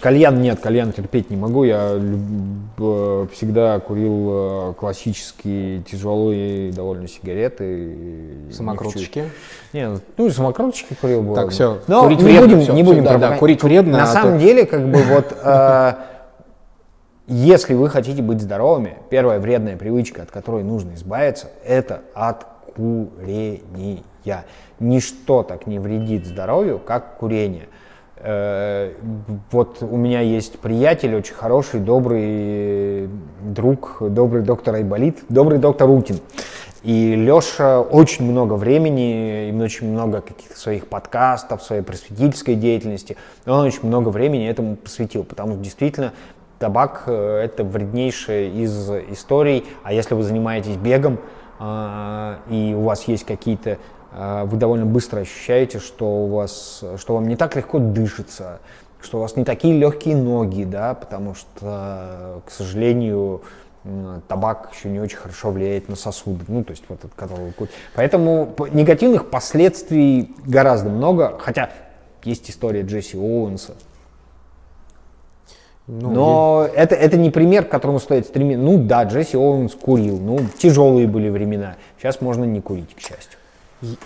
Кальян 0.00 0.40
нет, 0.40 0.58
кальян 0.60 0.92
терпеть 0.92 1.30
не 1.30 1.36
могу. 1.36 1.64
Я 1.64 1.92
э, 1.92 3.26
всегда 3.32 3.78
курил 3.78 4.28
э, 4.30 4.74
классические 4.78 5.82
тяжелые 5.82 6.72
довольно 6.72 7.06
сигареты. 7.06 8.50
Самокруточки? 8.50 9.24
Нет, 9.72 10.02
ну 10.16 10.30
самокруточки 10.30 10.96
курил 11.00 11.22
бы. 11.22 11.34
Так, 11.34 11.50
все. 11.50 11.78
Но 11.86 12.02
курить 12.02 12.18
не 12.18 12.24
вредно, 12.24 12.48
будем, 12.48 12.60
все, 12.62 12.72
не 12.72 12.82
будем 12.82 13.04
все, 13.04 13.18
да, 13.18 13.30
да, 13.30 13.36
курить 13.38 13.62
вредно. 13.62 13.98
На 13.98 14.04
а 14.04 14.06
самом 14.06 14.34
то... 14.34 14.44
деле, 14.44 14.66
как 14.66 14.88
бы 14.88 15.02
вот, 15.02 15.36
э, 15.40 15.92
если 17.28 17.74
вы 17.74 17.88
хотите 17.88 18.22
быть 18.22 18.40
здоровыми, 18.40 18.96
первая 19.08 19.38
вредная 19.38 19.76
привычка, 19.76 20.22
от 20.22 20.30
которой 20.30 20.64
нужно 20.64 20.94
избавиться, 20.94 21.48
это 21.64 22.00
от 22.14 22.46
курения. 22.74 24.02
Ничто 24.80 25.42
так 25.44 25.66
не 25.66 25.78
вредит 25.78 26.26
здоровью, 26.26 26.80
как 26.80 27.18
курение. 27.18 27.68
Э, 28.18 28.92
вот 29.50 29.82
у 29.82 29.96
меня 29.96 30.20
есть 30.20 30.58
приятель, 30.58 31.14
очень 31.14 31.34
хороший, 31.34 31.80
добрый 31.80 33.10
друг, 33.42 33.98
добрый 34.00 34.42
доктор 34.42 34.76
Айболит, 34.76 35.18
добрый 35.28 35.58
доктор 35.58 35.90
Утин. 35.90 36.20
И 36.82 37.14
Леша 37.14 37.80
очень 37.80 38.24
много 38.24 38.54
времени, 38.54 39.50
и 39.50 39.60
очень 39.60 39.90
много 39.90 40.22
каких-то 40.22 40.58
своих 40.58 40.86
подкастов, 40.86 41.62
своей 41.62 41.82
просветительской 41.82 42.54
деятельности, 42.54 43.16
он 43.44 43.66
очень 43.66 43.86
много 43.86 44.08
времени 44.08 44.48
этому 44.48 44.76
посвятил, 44.76 45.24
потому 45.24 45.54
что 45.54 45.62
действительно 45.62 46.12
табак 46.58 47.02
э, 47.06 47.42
это 47.44 47.64
вреднейшая 47.64 48.48
из 48.48 48.90
историй, 49.10 49.64
а 49.82 49.92
если 49.92 50.14
вы 50.14 50.22
занимаетесь 50.22 50.76
бегом, 50.76 51.18
и 51.58 52.74
у 52.76 52.82
вас 52.82 53.04
есть 53.04 53.24
какие-то 53.24 53.78
вы 54.16 54.56
довольно 54.56 54.86
быстро 54.86 55.20
ощущаете, 55.20 55.78
что 55.78 56.06
у 56.06 56.28
вас, 56.28 56.82
что 56.96 57.14
вам 57.14 57.28
не 57.28 57.36
так 57.36 57.54
легко 57.54 57.78
дышится, 57.78 58.60
что 59.02 59.18
у 59.18 59.20
вас 59.20 59.36
не 59.36 59.44
такие 59.44 59.76
легкие 59.76 60.16
ноги, 60.16 60.64
да, 60.64 60.94
потому 60.94 61.34
что, 61.34 62.40
к 62.46 62.50
сожалению, 62.50 63.42
табак 64.26 64.70
еще 64.74 64.88
не 64.88 65.00
очень 65.00 65.18
хорошо 65.18 65.50
влияет 65.50 65.88
на 65.88 65.96
сосуды, 65.96 66.44
ну, 66.48 66.64
то 66.64 66.70
есть 66.70 66.84
вот 66.88 66.98
этот, 67.00 67.14
который 67.14 67.52
Поэтому 67.94 68.54
негативных 68.72 69.30
последствий 69.30 70.34
гораздо 70.44 70.88
много, 70.88 71.36
хотя 71.38 71.70
есть 72.24 72.50
история 72.50 72.82
Джесси 72.82 73.16
Оуэнса. 73.16 73.74
Ну, 75.86 76.10
Но 76.10 76.68
и... 76.72 76.76
это, 76.76 76.96
это 76.96 77.16
не 77.16 77.30
пример, 77.30 77.66
к 77.66 77.68
которому 77.68 78.00
стоит 78.00 78.26
стремиться. 78.26 78.64
Ну 78.64 78.78
да, 78.78 79.04
Джесси 79.04 79.36
Оуэнс 79.36 79.74
курил, 79.76 80.18
ну 80.18 80.40
тяжелые 80.58 81.06
были 81.06 81.28
времена, 81.28 81.76
сейчас 81.98 82.20
можно 82.20 82.44
не 82.44 82.60
курить, 82.60 82.94
к 82.94 82.98
счастью. 82.98 83.35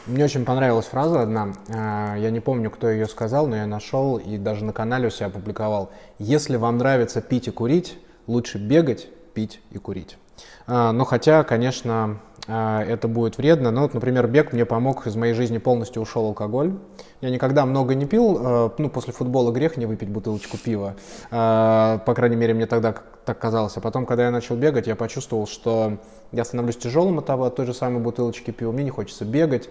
Мне 0.06 0.24
очень 0.24 0.44
понравилась 0.44 0.86
фраза 0.86 1.22
одна. 1.22 1.52
А, 1.68 2.16
я 2.16 2.30
не 2.30 2.40
помню, 2.40 2.70
кто 2.70 2.90
ее 2.90 3.06
сказал, 3.06 3.46
но 3.46 3.56
я 3.56 3.66
нашел 3.66 4.18
и 4.18 4.36
даже 4.36 4.64
на 4.64 4.72
канале 4.72 5.08
у 5.08 5.10
себя 5.10 5.26
опубликовал. 5.26 5.90
Если 6.18 6.56
вам 6.56 6.78
нравится 6.78 7.20
пить 7.20 7.46
и 7.46 7.50
курить, 7.52 7.96
лучше 8.26 8.58
бегать, 8.58 9.08
пить 9.32 9.60
и 9.70 9.78
курить. 9.78 10.18
А, 10.66 10.90
но 10.90 11.04
хотя, 11.04 11.44
конечно, 11.44 12.18
это 12.50 13.06
будет 13.06 13.38
вредно. 13.38 13.70
Но 13.70 13.82
вот, 13.82 13.94
например, 13.94 14.26
бег 14.26 14.52
мне 14.52 14.64
помог, 14.64 15.06
из 15.06 15.14
моей 15.16 15.34
жизни 15.34 15.58
полностью 15.58 16.02
ушел 16.02 16.26
алкоголь. 16.26 16.72
Я 17.20 17.30
никогда 17.30 17.64
много 17.66 17.94
не 17.94 18.06
пил, 18.06 18.72
ну, 18.76 18.90
после 18.90 19.12
футбола 19.12 19.52
грех 19.52 19.76
не 19.76 19.86
выпить 19.86 20.08
бутылочку 20.08 20.56
пива. 20.56 20.96
По 21.30 22.14
крайней 22.14 22.36
мере, 22.36 22.54
мне 22.54 22.66
тогда 22.66 22.94
так 23.24 23.38
казалось. 23.38 23.76
А 23.76 23.80
потом, 23.80 24.06
когда 24.06 24.24
я 24.24 24.30
начал 24.30 24.56
бегать, 24.56 24.86
я 24.86 24.96
почувствовал, 24.96 25.46
что 25.46 25.98
я 26.32 26.44
становлюсь 26.44 26.76
тяжелым 26.76 27.18
от 27.18 27.26
того, 27.26 27.44
от 27.44 27.56
той 27.56 27.66
же 27.66 27.74
самой 27.74 28.02
бутылочки 28.02 28.50
пива, 28.50 28.72
мне 28.72 28.84
не 28.84 28.90
хочется 28.90 29.24
бегать, 29.24 29.68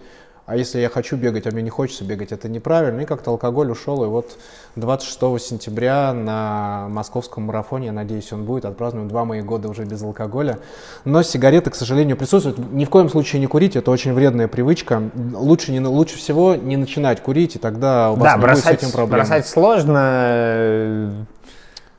а 0.50 0.56
если 0.56 0.80
я 0.80 0.88
хочу 0.88 1.16
бегать, 1.16 1.46
а 1.46 1.52
мне 1.52 1.62
не 1.62 1.70
хочется 1.70 2.02
бегать, 2.02 2.32
это 2.32 2.48
неправильно. 2.48 3.02
И 3.02 3.04
как-то 3.04 3.30
алкоголь 3.30 3.70
ушел, 3.70 4.02
и 4.02 4.08
вот 4.08 4.36
26 4.74 5.40
сентября 5.40 6.12
на 6.12 6.88
московском 6.88 7.44
марафоне, 7.44 7.86
я 7.86 7.92
надеюсь, 7.92 8.32
он 8.32 8.44
будет, 8.44 8.64
отпразднуем 8.64 9.06
два 9.06 9.24
мои 9.24 9.42
года 9.42 9.68
уже 9.68 9.84
без 9.84 10.02
алкоголя. 10.02 10.58
Но 11.04 11.22
сигареты, 11.22 11.70
к 11.70 11.76
сожалению, 11.76 12.16
присутствуют. 12.16 12.58
Ни 12.72 12.84
в 12.84 12.90
коем 12.90 13.08
случае 13.08 13.38
не 13.38 13.46
курить, 13.46 13.76
это 13.76 13.92
очень 13.92 14.12
вредная 14.12 14.48
привычка. 14.48 15.00
Лучше, 15.34 15.70
не, 15.70 15.78
лучше 15.78 16.18
всего 16.18 16.56
не 16.56 16.76
начинать 16.76 17.22
курить, 17.22 17.54
и 17.54 17.60
тогда 17.60 18.10
у 18.10 18.16
вас 18.16 18.32
да, 18.32 18.36
не 18.36 18.42
бросать, 18.42 18.64
будет 18.64 18.80
с 18.80 18.82
этим 18.82 18.92
проблем. 18.92 19.18
бросать 19.20 19.46
сложно, 19.46 21.26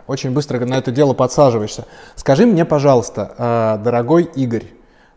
очень 0.08 0.32
быстро 0.32 0.60
на 0.66 0.78
это 0.78 0.92
дело 0.92 1.14
подсаживаешься. 1.14 1.86
Скажи 2.18 2.46
мне, 2.46 2.66
пожалуйста, 2.66 3.34
э, 3.38 3.82
дорогой 3.82 4.24
Игорь, 4.36 4.66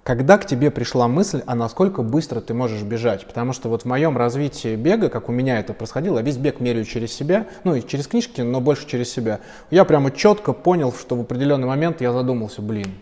когда 0.04 0.36
к 0.36 0.46
тебе 0.46 0.70
пришла 0.70 1.08
мысль, 1.08 1.42
а 1.46 1.54
насколько 1.54 2.02
быстро 2.02 2.42
ты 2.42 2.52
можешь 2.52 2.82
бежать? 2.82 3.26
Потому 3.26 3.54
что 3.54 3.70
вот 3.70 3.82
в 3.82 3.84
моем 3.86 4.18
развитии 4.18 4.76
бега, 4.76 5.08
как 5.08 5.30
у 5.30 5.32
меня 5.32 5.58
это 5.58 5.72
происходило, 5.72 6.18
весь 6.20 6.36
бег 6.36 6.60
меряю 6.60 6.84
через 6.84 7.12
себя, 7.12 7.46
ну 7.64 7.74
и 7.74 7.84
через 7.84 8.06
книжки, 8.06 8.42
но 8.42 8.60
больше 8.60 8.86
через 8.86 9.10
себя. 9.10 9.40
Я 9.70 9.86
прямо 9.86 10.10
четко 10.10 10.52
понял, 10.52 10.92
что 10.92 11.16
в 11.16 11.22
определенный 11.22 11.66
момент 11.66 12.02
я 12.02 12.12
задумался, 12.12 12.60
блин, 12.60 12.92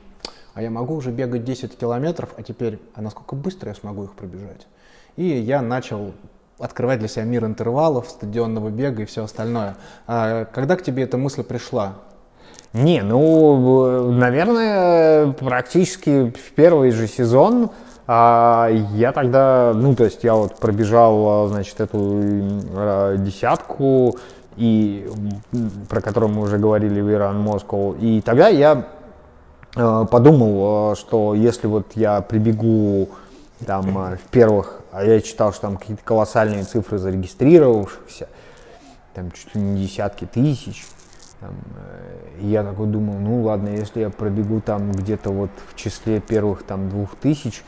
а 0.54 0.62
я 0.62 0.70
могу 0.70 0.94
уже 0.94 1.10
бегать 1.10 1.44
10 1.44 1.76
километров, 1.76 2.30
а 2.36 2.42
теперь, 2.44 2.78
а 2.94 3.02
насколько 3.02 3.34
быстро 3.34 3.70
я 3.70 3.74
смогу 3.74 4.04
их 4.04 4.12
пробежать? 4.12 4.68
И 5.16 5.24
я 5.24 5.60
начал 5.60 6.12
открывать 6.60 7.00
для 7.00 7.08
себя 7.08 7.24
мир 7.24 7.44
интервалов, 7.44 8.08
стадионного 8.08 8.68
бега 8.68 9.02
и 9.02 9.06
все 9.06 9.24
остальное. 9.24 9.76
А 10.06 10.44
когда 10.44 10.76
к 10.76 10.84
тебе 10.84 11.02
эта 11.02 11.18
мысль 11.18 11.42
пришла? 11.42 11.96
Не, 12.72 13.02
ну, 13.02 14.10
наверное, 14.12 15.32
практически 15.32 16.30
в 16.30 16.54
первый 16.54 16.90
же 16.90 17.06
сезон 17.06 17.70
а, 18.06 18.68
я 18.94 19.12
тогда, 19.12 19.72
ну, 19.74 19.94
то 19.94 20.04
есть 20.04 20.24
я 20.24 20.34
вот 20.34 20.56
пробежал, 20.56 21.48
значит, 21.48 21.80
эту 21.80 21.98
а, 22.74 23.16
десятку, 23.16 24.16
и 24.56 25.06
про 25.88 26.00
которую 26.00 26.32
мы 26.32 26.42
уже 26.42 26.58
говорили 26.58 27.00
в 27.00 27.10
Иран 27.10 27.40
Москву, 27.40 27.94
и 28.00 28.20
тогда 28.22 28.48
я 28.48 28.86
а, 29.76 30.06
подумал, 30.06 30.96
что 30.96 31.34
если 31.34 31.66
вот 31.66 31.92
я 31.94 32.22
прибегу 32.22 33.10
там 33.66 34.16
в 34.16 34.30
первых 34.30 34.82
а 34.92 35.04
я 35.04 35.22
читал, 35.22 35.52
что 35.52 35.62
там 35.62 35.78
какие-то 35.78 36.02
колоссальные 36.04 36.64
цифры 36.64 36.98
зарегистрировавшихся, 36.98 38.28
там 39.14 39.30
чуть 39.32 39.54
ли 39.54 39.62
не 39.62 39.86
десятки 39.86 40.26
тысяч. 40.26 40.84
Там, 41.42 41.54
и 42.40 42.46
я 42.46 42.62
такой 42.62 42.86
думал, 42.86 43.18
ну 43.18 43.42
ладно, 43.42 43.68
если 43.68 44.00
я 44.00 44.10
пробегу 44.10 44.60
там 44.60 44.92
где-то 44.92 45.30
вот 45.30 45.50
в 45.68 45.74
числе 45.74 46.20
первых 46.20 46.62
там 46.62 46.88
двух 46.88 47.16
тысяч, 47.16 47.64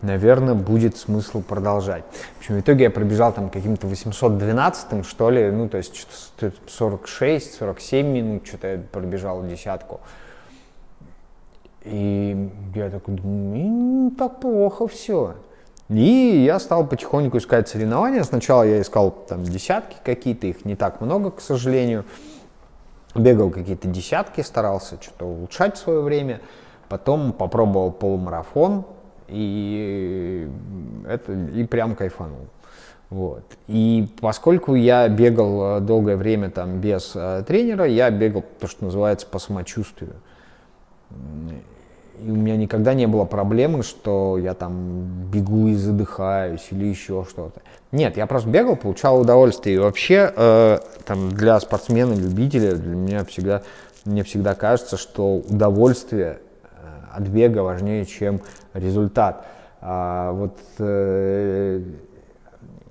наверное, 0.00 0.54
будет 0.54 0.96
смысл 0.96 1.42
продолжать. 1.42 2.04
В 2.36 2.38
общем, 2.38 2.56
в 2.56 2.60
итоге 2.60 2.84
я 2.84 2.90
пробежал 2.90 3.34
там 3.34 3.50
каким-то 3.50 3.86
812 3.86 5.04
что 5.06 5.28
ли, 5.28 5.50
ну, 5.50 5.68
то 5.68 5.76
есть 5.76 6.08
46-47 6.40 8.02
минут 8.02 8.46
что-то 8.46 8.68
я 8.68 8.78
пробежал 8.78 9.46
десятку. 9.46 10.00
И 11.84 12.50
я 12.74 12.88
такой 12.88 13.14
думаю, 13.14 13.68
не 14.06 14.10
так 14.12 14.40
плохо 14.40 14.88
все. 14.88 15.34
И 15.90 16.44
я 16.46 16.58
стал 16.60 16.86
потихоньку 16.86 17.38
искать 17.38 17.68
соревнования. 17.68 18.22
Сначала 18.22 18.62
я 18.62 18.80
искал 18.80 19.10
там 19.10 19.44
десятки 19.44 19.96
какие-то, 20.04 20.46
их 20.46 20.64
не 20.64 20.76
так 20.76 21.00
много, 21.00 21.30
к 21.30 21.40
сожалению. 21.40 22.04
Бегал 23.14 23.50
какие-то 23.50 23.88
десятки, 23.88 24.40
старался 24.42 24.98
что-то 25.00 25.26
улучшать 25.26 25.76
свое 25.76 26.00
время. 26.00 26.40
Потом 26.88 27.32
попробовал 27.32 27.90
полумарафон, 27.90 28.84
и 29.28 30.48
это 31.06 31.32
и 31.32 31.64
прям 31.64 31.94
кайфанул. 31.94 32.46
Вот. 33.10 33.44
И 33.66 34.08
поскольку 34.20 34.74
я 34.74 35.08
бегал 35.08 35.78
э, 35.78 35.80
долгое 35.80 36.16
время 36.16 36.50
там 36.50 36.78
без 36.78 37.12
э, 37.14 37.42
тренера, 37.46 37.86
я 37.86 38.10
бегал 38.10 38.44
то, 38.60 38.66
что 38.66 38.84
называется 38.84 39.26
по 39.26 39.38
самочувствию. 39.38 40.14
И 42.22 42.30
у 42.30 42.34
меня 42.34 42.56
никогда 42.56 42.94
не 42.94 43.06
было 43.06 43.24
проблемы, 43.24 43.82
что 43.82 44.38
я 44.38 44.54
там 44.54 45.30
бегу 45.32 45.68
и 45.68 45.74
задыхаюсь 45.74 46.66
или 46.70 46.86
еще 46.86 47.24
что-то. 47.28 47.60
Нет, 47.92 48.16
я 48.16 48.26
просто 48.26 48.48
бегал, 48.48 48.76
получал 48.76 49.20
удовольствие. 49.20 49.76
И 49.76 49.78
вообще, 49.78 50.32
э, 50.34 50.78
там, 51.04 51.30
для 51.30 51.58
спортсмена, 51.60 52.12
любителя, 52.12 52.74
для 52.74 52.94
меня 52.94 53.24
всегда, 53.24 53.62
мне 54.04 54.24
всегда 54.24 54.54
кажется, 54.54 54.96
что 54.96 55.36
удовольствие 55.36 56.38
э, 56.62 56.66
от 57.12 57.28
бега 57.28 57.60
важнее, 57.60 58.04
чем 58.04 58.40
результат. 58.74 59.46
А 59.80 60.32
вот 60.32 60.58
э, 60.78 61.82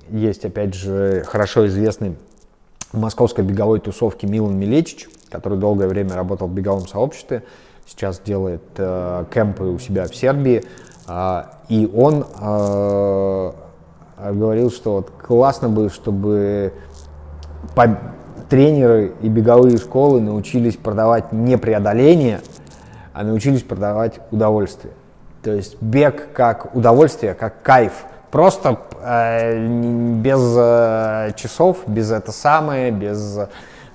есть, 0.09 0.45
опять 0.45 0.73
же, 0.73 1.23
хорошо 1.25 1.67
известный 1.67 2.15
в 2.91 2.99
московской 2.99 3.43
беговой 3.43 3.80
тусовке 3.80 4.25
Милан 4.28 4.57
Милечич, 4.57 5.09
который 5.30 5.57
долгое 5.57 5.88
время 5.88 6.15
работал 6.15 6.47
в 6.47 6.53
беговом 6.53 6.88
сообществе, 6.88 7.43
сейчас 7.88 8.19
делает 8.19 8.61
э, 8.77 9.25
кемпы 9.33 9.63
у 9.63 9.79
себя 9.79 10.05
в 10.05 10.15
Сербии, 10.15 10.63
э, 11.07 11.43
и 11.69 11.89
он 11.95 12.25
э, 12.39 13.51
говорил, 14.31 14.69
что 14.69 14.93
вот 14.93 15.11
классно 15.11 15.69
бы, 15.69 15.89
чтобы 15.89 16.73
по, 17.75 17.97
тренеры 18.49 19.13
и 19.21 19.29
беговые 19.29 19.77
школы 19.77 20.21
научились 20.21 20.75
продавать 20.75 21.31
не 21.31 21.57
преодоление, 21.57 22.41
а 23.13 23.23
научились 23.23 23.63
продавать 23.63 24.19
удовольствие. 24.31 24.93
То 25.43 25.51
есть 25.51 25.81
бег 25.81 26.33
как 26.33 26.75
удовольствие, 26.75 27.33
как 27.33 27.61
кайф. 27.61 28.05
Просто 28.31 28.79
э, 29.01 29.65
без 30.21 30.55
э, 30.57 31.31
часов, 31.35 31.79
без 31.88 32.11
это 32.11 32.31
самое, 32.31 32.91
без... 32.91 33.39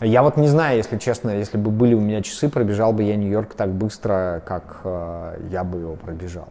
Я 0.04 0.22
вот 0.22 0.36
не 0.36 0.48
знаю, 0.48 0.76
если 0.76 0.98
честно, 0.98 1.30
если 1.30 1.56
бы 1.56 1.70
были 1.70 1.94
у 1.94 2.00
меня 2.00 2.22
часы, 2.22 2.48
пробежал 2.48 2.92
бы 2.92 3.02
я 3.02 3.16
Нью-Йорк 3.16 3.54
так 3.54 3.70
быстро, 3.70 4.42
как 4.44 4.80
э, 4.84 5.38
я 5.50 5.64
бы 5.64 5.78
его 5.78 5.94
пробежал, 5.94 6.48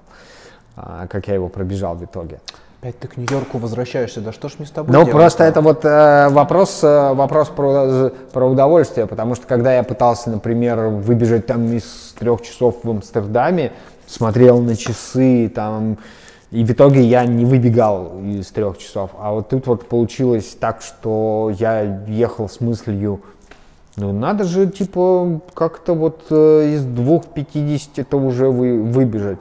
э, 0.78 1.08
как 1.10 1.28
я 1.28 1.36
его 1.36 1.49
пробежал 1.49 1.95
в 1.95 2.04
итоге. 2.04 2.39
Опять 2.82 2.97
ты 2.97 3.08
к 3.08 3.18
Нью-Йорку 3.18 3.60
возвращаешься, 3.60 4.22
да 4.22 4.32
что 4.32 4.49
ж 4.49 4.54
мне 4.58 4.68
с 4.68 4.72
тобой 4.72 4.91
Ну, 4.91 5.06
просто 5.06 5.43
это 5.43 5.62
вот 5.62 5.86
э, 5.86 6.30
вопрос, 6.30 6.80
э, 6.84 7.14
вопрос 7.14 7.49
про, 7.49 8.12
про 8.34 8.45
удовольствие, 8.47 9.06
потому 9.06 9.36
что 9.36 9.45
когда 9.45 9.74
я 9.76 9.84
пытался, 9.84 10.32
например, 10.32 10.88
выбежать 10.88 11.45
там 11.45 11.72
из 11.74 12.16
трех 12.18 12.41
часов 12.41 12.78
в 12.84 12.89
Амстердаме, 12.89 13.74
смотрел 14.08 14.60
на 14.62 14.76
часы, 14.76 15.52
там, 15.54 15.99
и 16.49 16.64
в 16.64 16.72
итоге 16.72 17.02
я 17.02 17.26
не 17.26 17.45
выбегал 17.45 18.20
из 18.20 18.47
трех 18.47 18.80
часов. 18.80 19.12
А 19.20 19.32
вот 19.32 19.49
тут 19.49 19.68
вот 19.68 19.88
получилось 19.88 20.58
так, 20.60 20.82
что 20.82 21.54
я 21.60 22.04
ехал 22.08 22.49
с 22.49 22.62
мыслью, 22.62 23.22
ну, 24.02 24.14
надо 24.14 24.45
же, 24.45 24.68
типа, 24.68 25.41
как-то 25.54 25.93
вот 25.93 26.26
э, 26.32 26.74
из 26.74 26.84
двух 26.84 27.28
пятидесяти 27.28 28.02
это 28.02 28.18
уже 28.18 28.49
вы, 28.49 28.82
выбежать. 28.82 29.38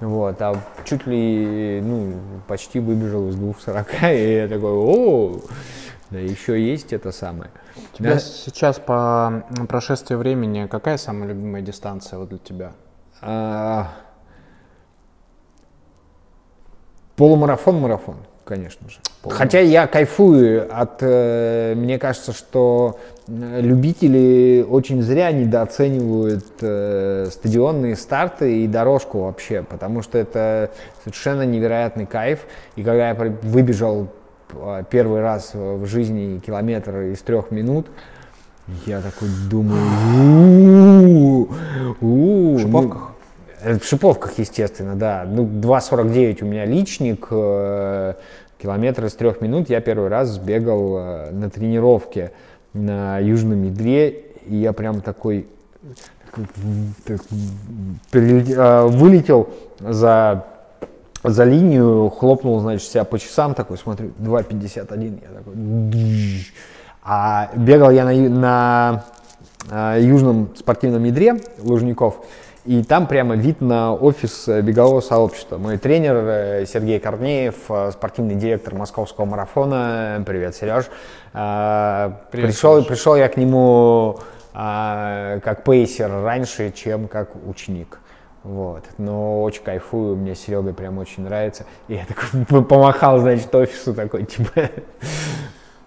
Вот, 0.00 0.42
а 0.42 0.54
чуть 0.84 1.06
ли, 1.06 1.80
ну, 1.82 2.12
почти 2.46 2.78
выбежал 2.78 3.30
из 3.30 3.36
двух 3.36 3.58
сорока, 3.60 4.12
и 4.12 4.34
я 4.34 4.48
такой, 4.48 4.70
о, 4.70 5.40
да 6.10 6.18
еще 6.18 6.62
есть 6.62 6.92
это 6.92 7.10
самое. 7.10 7.50
У 7.74 7.96
тебя 7.96 8.14
да? 8.14 8.18
сейчас 8.18 8.78
по 8.78 9.44
прошествии 9.66 10.16
времени 10.16 10.66
какая 10.66 10.98
самая 10.98 11.30
любимая 11.30 11.62
дистанция 11.62 12.18
вот 12.18 12.28
для 12.28 12.38
тебя? 12.38 12.72
А, 13.22 13.92
полумарафон, 17.16 17.80
марафон 17.80 18.16
конечно 18.44 18.88
же. 18.88 18.96
Полный. 19.22 19.36
Хотя 19.36 19.60
я 19.60 19.86
кайфую 19.86 20.68
от, 20.70 20.98
э, 21.00 21.74
мне 21.76 21.98
кажется, 21.98 22.32
что 22.32 22.98
любители 23.28 24.64
очень 24.68 25.02
зря 25.02 25.30
недооценивают 25.32 26.44
э, 26.60 27.28
стадионные 27.30 27.96
старты 27.96 28.64
и 28.64 28.66
дорожку 28.66 29.22
вообще, 29.22 29.62
потому 29.62 30.02
что 30.02 30.18
это 30.18 30.70
совершенно 31.04 31.42
невероятный 31.42 32.06
кайф. 32.06 32.40
И 32.76 32.82
когда 32.82 33.10
я 33.10 33.14
выбежал 33.14 34.08
первый 34.90 35.22
раз 35.22 35.52
в 35.54 35.86
жизни 35.86 36.38
километр 36.44 37.00
из 37.00 37.20
трех 37.20 37.50
минут, 37.50 37.86
я 38.86 39.00
такой 39.00 39.28
думаю, 39.50 39.80
в 42.00 42.58
шиповках? 42.58 43.11
В 43.64 43.84
шиповках, 43.84 44.38
естественно, 44.38 44.96
да. 44.96 45.24
Ну, 45.26 45.44
2.49 45.44 46.42
у 46.42 46.46
меня 46.46 46.64
личник, 46.64 47.28
э, 47.30 48.14
километр 48.60 49.04
из 49.04 49.14
трех 49.14 49.40
минут 49.40 49.70
я 49.70 49.80
первый 49.80 50.08
раз 50.08 50.30
сбегал 50.30 50.96
э, 50.98 51.30
на 51.30 51.48
тренировке 51.48 52.32
на 52.72 53.18
Южном 53.18 53.62
Ядре, 53.64 54.08
и 54.46 54.56
я 54.56 54.72
прям 54.72 55.00
такой 55.00 55.46
так, 57.04 57.20
э, 58.14 58.86
вылетел 58.86 59.50
за, 59.78 60.46
за 61.22 61.44
линию, 61.44 62.10
хлопнул, 62.10 62.58
значит, 62.60 62.88
себя 62.88 63.04
по 63.04 63.18
часам, 63.18 63.54
такой, 63.54 63.78
смотрю, 63.78 64.10
2.51, 64.18 65.20
я 65.22 65.38
такой, 65.38 66.46
а 67.04 67.50
бегал 67.54 67.90
я 67.90 68.04
на, 68.04 68.12
на, 68.12 69.04
на 69.70 69.96
южном 69.96 70.50
спортивном 70.56 71.04
ядре 71.04 71.40
Лужников, 71.58 72.24
и 72.64 72.82
там 72.84 73.06
прямо 73.06 73.34
вид 73.34 73.60
на 73.60 73.92
офис 73.92 74.46
э, 74.46 74.60
бегового 74.60 75.00
сообщества. 75.00 75.58
Мой 75.58 75.78
тренер 75.78 76.14
э, 76.14 76.66
Сергей 76.66 77.00
Корнеев, 77.00 77.56
э, 77.68 77.90
спортивный 77.92 78.36
директор 78.36 78.74
московского 78.74 79.24
марафона. 79.24 80.22
Привет, 80.24 80.54
Сереж. 80.54 80.86
Привет, 81.32 82.30
пришел, 82.30 82.76
Сереж. 82.76 82.86
пришел 82.86 83.16
я 83.16 83.28
к 83.28 83.36
нему 83.36 84.18
как 84.52 85.64
пейсер 85.64 86.10
раньше, 86.10 86.70
чем 86.72 87.08
как 87.08 87.30
ученик. 87.46 88.00
Вот. 88.42 88.84
Но 88.98 89.42
очень 89.42 89.62
кайфую, 89.62 90.14
мне 90.16 90.34
Серега 90.34 90.74
прям 90.74 90.98
очень 90.98 91.22
нравится. 91.22 91.64
И 91.88 91.94
я 91.94 92.04
такой 92.04 92.62
помахал, 92.64 93.18
значит, 93.18 93.52
офису 93.54 93.94
такой, 93.94 94.24
типа, 94.24 94.50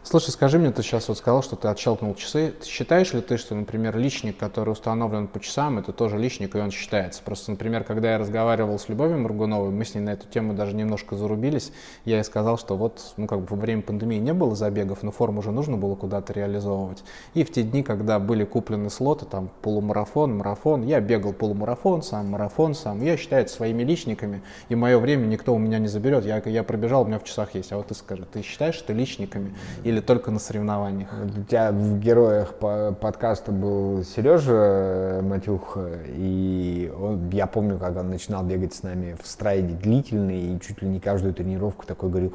Слушай, 0.07 0.29
скажи 0.29 0.59
мне, 0.59 0.69
ты 0.69 0.83
сейчас 0.83 1.07
вот 1.07 1.17
сказал, 1.17 1.41
что 1.41 1.55
ты 1.55 1.67
отщелкнул 1.67 2.13
часы. 2.13 2.53
Считаешь 2.63 3.11
ли 3.13 3.21
ты, 3.21 3.37
что, 3.37 3.55
например, 3.55 3.97
личник, 3.97 4.37
который 4.37 4.69
установлен 4.69 5.25
по 5.25 5.39
часам, 5.39 5.79
это 5.79 5.93
тоже 5.93 6.19
личник, 6.19 6.55
и 6.55 6.59
он 6.59 6.69
считается? 6.69 7.23
Просто, 7.23 7.49
например, 7.49 7.83
когда 7.83 8.11
я 8.11 8.19
разговаривал 8.19 8.77
с 8.77 8.87
Любовью 8.87 9.17
Мургуновой, 9.17 9.71
мы 9.71 9.83
с 9.83 9.95
ней 9.95 10.01
на 10.01 10.11
эту 10.11 10.27
тему 10.27 10.53
даже 10.53 10.75
немножко 10.75 11.15
зарубились, 11.15 11.71
я 12.05 12.17
ей 12.17 12.23
сказал, 12.23 12.59
что 12.59 12.77
вот, 12.77 13.15
ну, 13.17 13.25
как 13.25 13.39
бы 13.39 13.47
во 13.49 13.57
время 13.59 13.81
пандемии 13.81 14.19
не 14.19 14.31
было 14.31 14.55
забегов, 14.55 15.01
но 15.01 15.09
форму 15.09 15.39
уже 15.39 15.51
нужно 15.51 15.75
было 15.75 15.95
куда-то 15.95 16.33
реализовывать. 16.33 17.03
И 17.33 17.43
в 17.43 17.51
те 17.51 17.63
дни, 17.63 17.81
когда 17.81 18.19
были 18.19 18.43
куплены 18.43 18.91
слоты, 18.91 19.25
там, 19.25 19.49
полумарафон, 19.63 20.37
марафон, 20.37 20.83
я 20.83 20.99
бегал 20.99 21.33
полумарафон, 21.33 22.03
сам 22.03 22.29
марафон, 22.29 22.75
сам, 22.75 23.01
я 23.01 23.17
считаю 23.17 23.41
это 23.41 23.51
своими 23.51 23.81
личниками, 23.81 24.43
и 24.69 24.75
мое 24.75 24.99
время 24.99 25.25
никто 25.25 25.51
у 25.55 25.57
меня 25.57 25.79
не 25.79 25.87
заберет. 25.87 26.25
Я, 26.25 26.43
я 26.45 26.61
пробежал, 26.61 27.01
у 27.01 27.05
меня 27.05 27.17
в 27.17 27.23
часах 27.23 27.55
есть. 27.55 27.71
А 27.71 27.77
вот 27.77 27.87
ты 27.87 27.95
скажи, 27.95 28.23
ты 28.31 28.43
считаешь 28.43 28.79
это 28.79 28.93
личниками? 28.93 29.55
Или 29.83 29.94
или 29.95 30.01
только 30.01 30.29
на 30.29 30.39
соревнованиях? 30.39 31.09
У 31.13 31.43
тебя 31.43 31.71
в 31.71 31.99
героях 31.99 32.55
по 32.55 32.91
подкаста 32.91 33.51
был 33.51 34.03
Сережа 34.03 35.21
Матюх, 35.23 35.77
и 36.07 36.91
он, 36.99 37.29
я 37.29 37.47
помню, 37.47 37.77
как 37.79 37.95
он 37.95 38.09
начинал 38.09 38.43
бегать 38.43 38.73
с 38.73 38.83
нами 38.83 39.15
в 39.21 39.25
страйде 39.25 39.73
длительный, 39.73 40.55
и 40.55 40.59
чуть 40.59 40.81
ли 40.81 40.89
не 40.89 40.99
каждую 40.99 41.33
тренировку 41.33 41.85
такой 41.85 42.09
говорил, 42.09 42.33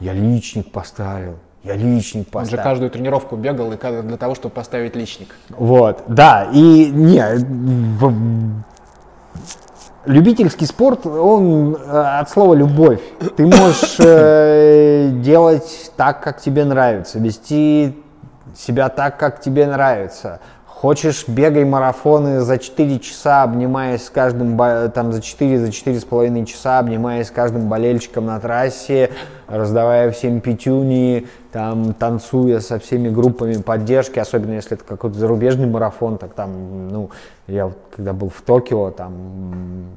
я 0.00 0.12
личник 0.12 0.70
поставил, 0.70 1.36
я 1.64 1.76
личник 1.76 2.26
поставил. 2.26 2.46
Он 2.46 2.50
же 2.50 2.62
каждую 2.62 2.90
тренировку 2.90 3.36
бегал 3.36 3.70
для 3.70 4.16
того, 4.18 4.34
чтобы 4.34 4.54
поставить 4.54 4.94
личник. 4.94 5.34
Вот, 5.48 6.04
да, 6.08 6.48
и 6.52 6.90
не, 6.90 7.22
любительский 10.04 10.66
спорт, 10.66 11.06
он 11.06 11.74
э, 11.74 12.18
от 12.20 12.30
слова 12.30 12.54
любовь. 12.54 13.00
Ты 13.36 13.46
можешь 13.46 13.96
э, 13.98 15.10
делать 15.14 15.92
так, 15.96 16.22
как 16.22 16.40
тебе 16.40 16.64
нравится, 16.64 17.18
вести 17.18 18.02
себя 18.56 18.88
так, 18.88 19.18
как 19.18 19.40
тебе 19.40 19.66
нравится. 19.66 20.40
Хочешь, 20.80 21.26
бегай 21.26 21.64
марафоны 21.64 22.38
за 22.38 22.56
4 22.56 23.00
часа, 23.00 23.42
обнимаясь 23.42 24.04
с 24.04 24.10
каждым, 24.10 24.56
там 24.92 25.12
за 25.12 25.20
4, 25.20 25.58
за 25.58 25.72
4 25.72 25.98
с 25.98 26.04
половиной 26.04 26.46
часа, 26.46 26.78
обнимаясь 26.78 27.26
с 27.26 27.30
каждым 27.32 27.68
болельщиком 27.68 28.26
на 28.26 28.38
трассе, 28.38 29.10
раздавая 29.48 30.12
всем 30.12 30.40
пятюни, 30.40 31.26
там, 31.50 31.94
танцуя 31.94 32.60
со 32.60 32.78
всеми 32.78 33.08
группами 33.08 33.54
поддержки, 33.54 34.20
особенно 34.20 34.52
если 34.52 34.76
это 34.76 34.84
какой-то 34.84 35.18
зарубежный 35.18 35.66
марафон, 35.66 36.16
так 36.16 36.34
там, 36.34 36.88
ну, 36.90 37.10
я 37.48 37.66
вот, 37.66 37.78
когда 37.96 38.12
был 38.12 38.28
в 38.28 38.40
Токио, 38.42 38.92
там, 38.92 39.14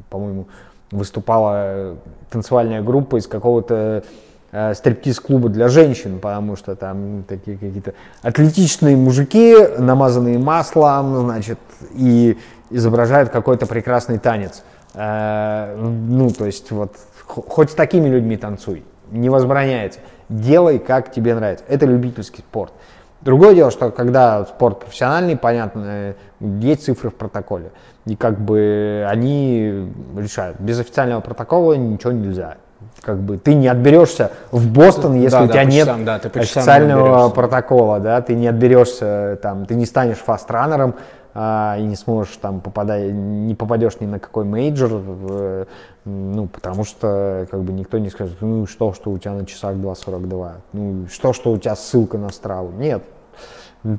по-моему, 0.10 0.48
выступала 0.90 1.96
танцевальная 2.32 2.82
группа 2.82 3.18
из 3.18 3.28
какого-то 3.28 4.04
э, 4.52 4.74
стриптиз-клуба 4.74 5.50
для 5.50 5.68
женщин, 5.68 6.20
потому 6.20 6.56
что 6.56 6.76
там 6.76 7.24
такие 7.28 7.58
какие-то 7.58 7.94
атлетичные 8.22 8.96
мужики, 8.96 9.56
намазанные 9.78 10.38
маслом, 10.38 11.18
значит, 11.22 11.60
и 11.94 12.38
изображают 12.70 13.30
какой-то 13.30 13.66
прекрасный 13.66 14.20
танец. 14.20 14.64
Э, 14.94 15.76
ну, 15.78 16.30
то 16.30 16.46
есть 16.46 16.72
вот 16.72 16.96
хоть 17.28 17.72
с 17.72 17.74
такими 17.74 18.10
людьми 18.10 18.38
танцуй, 18.38 18.84
не 19.10 19.30
возбраняется. 19.30 20.00
Делай, 20.30 20.80
как 20.80 21.12
тебе 21.12 21.36
нравится. 21.36 21.66
Это 21.68 21.86
любительский 21.86 22.42
спорт. 22.42 22.74
Другое 23.22 23.54
дело, 23.54 23.70
что 23.70 23.92
когда 23.92 24.46
спорт 24.46 24.80
профессиональный, 24.80 25.38
понятно, 25.38 26.16
есть 26.40 26.86
цифры 26.86 27.10
в 27.10 27.16
протоколе. 27.16 27.72
И 28.06 28.16
как 28.16 28.40
бы 28.40 29.06
они 29.08 29.92
решают. 30.18 30.60
Без 30.60 30.80
официального 30.80 31.22
протокола 31.22 31.74
ничего 31.74 32.12
нельзя 32.12 32.58
как 33.02 33.20
бы 33.20 33.38
ты 33.38 33.54
не 33.54 33.68
отберешься 33.68 34.32
в 34.52 34.68
Бостон, 34.72 35.16
если 35.16 35.38
да, 35.38 35.44
у 35.44 35.48
тебя 35.48 35.56
да, 35.56 35.64
нет 35.64 36.06
да, 36.06 36.16
официального 36.16 37.30
протокола, 37.30 38.00
да, 38.00 38.22
ты 38.22 38.36
не 38.36 38.48
отберешься, 38.48 39.40
там, 39.42 39.66
ты 39.66 39.76
не 39.76 39.86
станешь 39.86 40.18
фастранером, 40.18 40.96
а, 41.34 41.78
и 41.80 41.84
не 41.84 41.96
сможешь 41.96 42.36
там 42.38 42.60
попадать, 42.60 43.12
не 43.14 43.56
попадешь 43.56 44.00
ни 44.02 44.06
на 44.06 44.20
какой 44.20 44.44
мейджор, 44.44 44.92
э, 44.94 45.66
ну, 46.04 46.48
потому 46.48 46.84
что 46.84 47.48
как 47.50 47.62
бы 47.62 47.72
никто 47.72 48.00
не 48.00 48.10
скажет, 48.10 48.36
ну, 48.42 48.68
что, 48.68 48.94
что 48.94 49.12
у 49.12 49.18
тебя 49.18 49.34
на 49.34 49.46
часах 49.46 49.76
2.42, 49.76 50.52
ну, 50.74 51.08
что, 51.10 51.32
что 51.32 51.52
у 51.52 51.58
тебя 51.58 51.76
ссылка 51.78 52.18
на 52.18 52.30
страву. 52.30 52.72
Нет, 52.78 53.04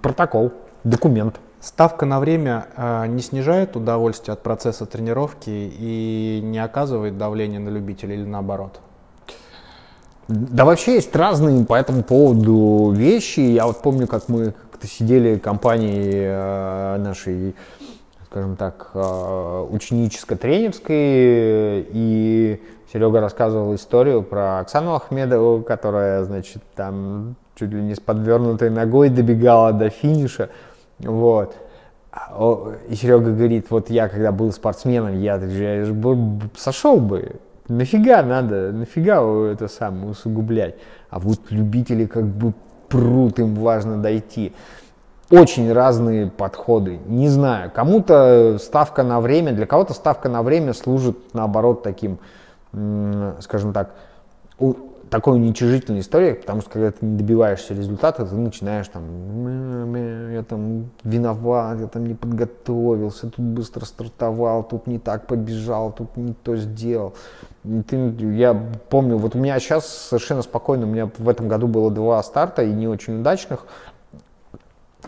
протокол, 0.02 0.52
документ. 0.84 1.36
Ставка 1.62 2.06
на 2.06 2.18
время 2.18 2.66
э, 2.76 3.06
не 3.06 3.22
снижает 3.22 3.76
удовольствие 3.76 4.32
от 4.32 4.42
процесса 4.42 4.84
тренировки 4.84 5.48
и 5.48 6.40
не 6.42 6.58
оказывает 6.58 7.16
давления 7.16 7.60
на 7.60 7.68
любителей 7.68 8.16
или 8.16 8.24
наоборот? 8.24 8.80
Да 10.26 10.64
вообще 10.64 10.94
есть 10.94 11.14
разные 11.14 11.64
по 11.64 11.74
этому 11.74 12.02
поводу 12.02 12.90
вещи. 12.90 13.38
Я 13.38 13.66
вот 13.66 13.80
помню, 13.80 14.08
как 14.08 14.28
мы 14.28 14.54
как-то 14.72 14.88
сидели 14.88 15.36
в 15.36 15.40
компании 15.40 16.10
э, 16.12 16.96
нашей, 16.98 17.54
скажем 18.26 18.56
так, 18.56 18.90
э, 18.94 19.66
ученическо-тренерской, 19.70 21.86
и 21.92 22.60
Серега 22.92 23.20
рассказывал 23.20 23.72
историю 23.76 24.24
про 24.24 24.58
Оксану 24.58 24.94
Ахмедову, 24.94 25.62
которая, 25.62 26.24
значит, 26.24 26.64
там 26.74 27.36
чуть 27.54 27.70
ли 27.70 27.82
не 27.82 27.94
с 27.94 28.00
подвернутой 28.00 28.70
ногой 28.70 29.10
добегала 29.10 29.72
до 29.72 29.90
финиша. 29.90 30.48
Вот. 31.03 31.55
И 32.88 32.94
Серега 32.94 33.32
говорит, 33.32 33.66
вот 33.70 33.90
я 33.90 34.09
когда 34.09 34.32
был 34.32 34.53
спортсменом, 34.53 35.20
я, 35.20 35.36
я 35.36 35.84
же 35.84 35.94
сошел 36.57 36.98
бы. 36.98 37.36
Нафига 37.68 38.22
надо, 38.22 38.72
нафига 38.72 39.22
это 39.50 39.68
самое 39.68 40.09
усугублять. 40.09 40.74
А 41.11 41.18
вот 41.18 41.38
любители 41.50 42.07
как 42.07 42.24
бы 42.24 42.53
прут, 42.88 43.38
им 43.38 43.55
важно 43.55 43.96
дойти. 43.96 44.53
Очень 45.30 45.72
разные 45.72 46.26
подходы. 46.30 46.98
Не 47.07 47.28
знаю, 47.28 47.70
кому-то 47.74 48.59
ставка 48.61 49.03
на 49.03 49.20
время, 49.20 49.53
для 49.53 49.64
кого-то 49.64 49.94
ставка 49.94 50.28
на 50.28 50.42
время 50.42 50.74
служит 50.74 51.16
наоборот 51.32 51.82
таким, 51.82 52.18
скажем 53.40 53.72
так, 53.72 53.94
такой 55.12 55.34
уничижительной 55.34 56.00
историей, 56.00 56.32
потому 56.32 56.62
что 56.62 56.70
когда 56.70 56.90
ты 56.90 57.04
не 57.04 57.18
добиваешься 57.18 57.74
результата, 57.74 58.24
ты 58.24 58.34
начинаешь 58.34 58.88
там, 58.88 60.32
я 60.32 60.42
там 60.42 60.88
виноват, 61.04 61.80
я 61.80 61.86
там 61.86 62.06
не 62.06 62.14
подготовился, 62.14 63.28
тут 63.28 63.44
быстро 63.44 63.84
стартовал, 63.84 64.64
тут 64.64 64.86
не 64.86 64.98
так 64.98 65.26
побежал, 65.26 65.92
тут 65.92 66.16
не 66.16 66.32
то 66.32 66.56
сделал. 66.56 67.12
Ты, 67.62 67.96
я 68.36 68.54
помню, 68.88 69.18
вот 69.18 69.36
у 69.36 69.38
меня 69.38 69.60
сейчас 69.60 69.86
совершенно 69.86 70.40
спокойно, 70.40 70.86
у 70.86 70.88
меня 70.88 71.10
в 71.18 71.28
этом 71.28 71.46
году 71.46 71.68
было 71.68 71.90
два 71.90 72.22
старта 72.22 72.62
и 72.62 72.72
не 72.72 72.88
очень 72.88 73.20
удачных. 73.20 73.66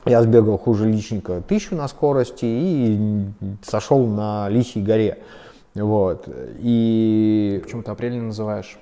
Я 0.04 0.22
сбегал 0.22 0.58
хуже 0.58 0.86
личника 0.86 1.40
тысячу 1.40 1.76
на 1.76 1.88
скорости 1.88 2.44
и 2.44 3.24
сошел 3.62 4.06
на 4.06 4.50
Лисьей 4.50 4.84
горе. 4.84 5.20
Вот. 5.74 6.28
И... 6.58 7.58
Почему 7.64 7.82
ты 7.82 7.90
апрель 7.90 8.12
не 8.12 8.20
называешь? 8.20 8.78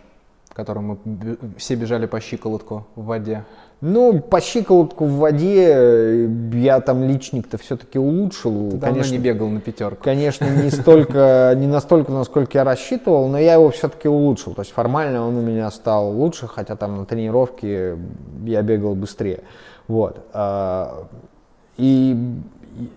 Которым 0.52 0.98
мы 1.04 1.38
все 1.56 1.74
бежали 1.74 2.06
по 2.06 2.20
щиколотку 2.20 2.86
в 2.94 3.04
воде? 3.04 3.44
Ну, 3.80 4.20
по 4.20 4.40
щиколотку 4.40 5.06
в 5.06 5.16
воде 5.16 6.28
я 6.52 6.80
там 6.80 7.02
личник-то 7.02 7.58
все-таки 7.58 7.98
улучшил. 7.98 8.70
Ты 8.70 8.76
давно 8.76 8.94
конечно, 8.94 9.12
не 9.12 9.18
бегал 9.18 9.48
на 9.48 9.60
пятерку. 9.60 10.04
Конечно, 10.04 10.44
не 10.44 10.70
столько, 10.70 11.52
не 11.56 11.66
настолько, 11.66 12.12
насколько 12.12 12.58
я 12.58 12.64
рассчитывал, 12.64 13.28
но 13.28 13.38
я 13.38 13.54
его 13.54 13.70
все-таки 13.70 14.08
улучшил. 14.08 14.54
То 14.54 14.62
есть 14.62 14.72
формально 14.72 15.26
он 15.26 15.36
у 15.36 15.42
меня 15.42 15.70
стал 15.70 16.12
лучше, 16.12 16.46
хотя 16.46 16.76
там 16.76 16.98
на 16.98 17.04
тренировке 17.06 17.96
я 18.44 18.62
бегал 18.62 18.94
быстрее. 18.94 19.40
Вот. 19.88 20.24
А, 20.32 21.08
и 21.76 22.16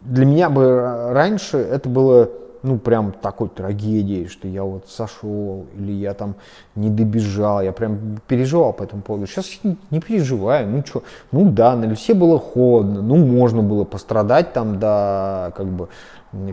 для 0.01 0.25
меня 0.25 0.49
бы 0.49 1.11
раньше 1.13 1.57
это 1.57 1.89
было 1.89 2.29
ну, 2.65 2.79
прям 2.79 3.11
такой 3.11 3.49
трагедией, 3.49 4.27
что 4.27 4.47
я 4.47 4.63
вот 4.63 4.89
сошел, 4.89 5.67
или 5.75 5.91
я 5.91 6.13
там 6.15 6.35
не 6.73 6.89
добежал, 6.89 7.61
я 7.61 7.71
прям 7.71 8.19
переживал 8.27 8.73
по 8.73 8.83
этому 8.83 9.03
поводу. 9.03 9.27
Сейчас 9.27 9.45
не 9.63 9.99
переживаю, 9.99 10.67
ну 10.67 10.83
что, 10.85 11.03
ну 11.31 11.51
да, 11.51 11.75
на 11.75 11.85
лесе 11.85 12.15
было 12.15 12.39
холодно, 12.39 13.03
ну 13.03 13.17
можно 13.17 13.61
было 13.61 13.83
пострадать 13.83 14.53
там, 14.53 14.79
да, 14.79 15.53
как 15.55 15.67
бы 15.67 15.89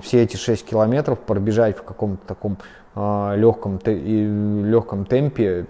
все 0.03 0.23
эти 0.23 0.37
6 0.37 0.67
километров 0.67 1.19
пробежать 1.19 1.79
в 1.79 1.83
каком-то 1.83 2.27
таком 2.27 2.59
а, 2.95 3.35
легком, 3.35 3.79
те, 3.79 3.95
легком 3.95 5.07
темпе, 5.07 5.67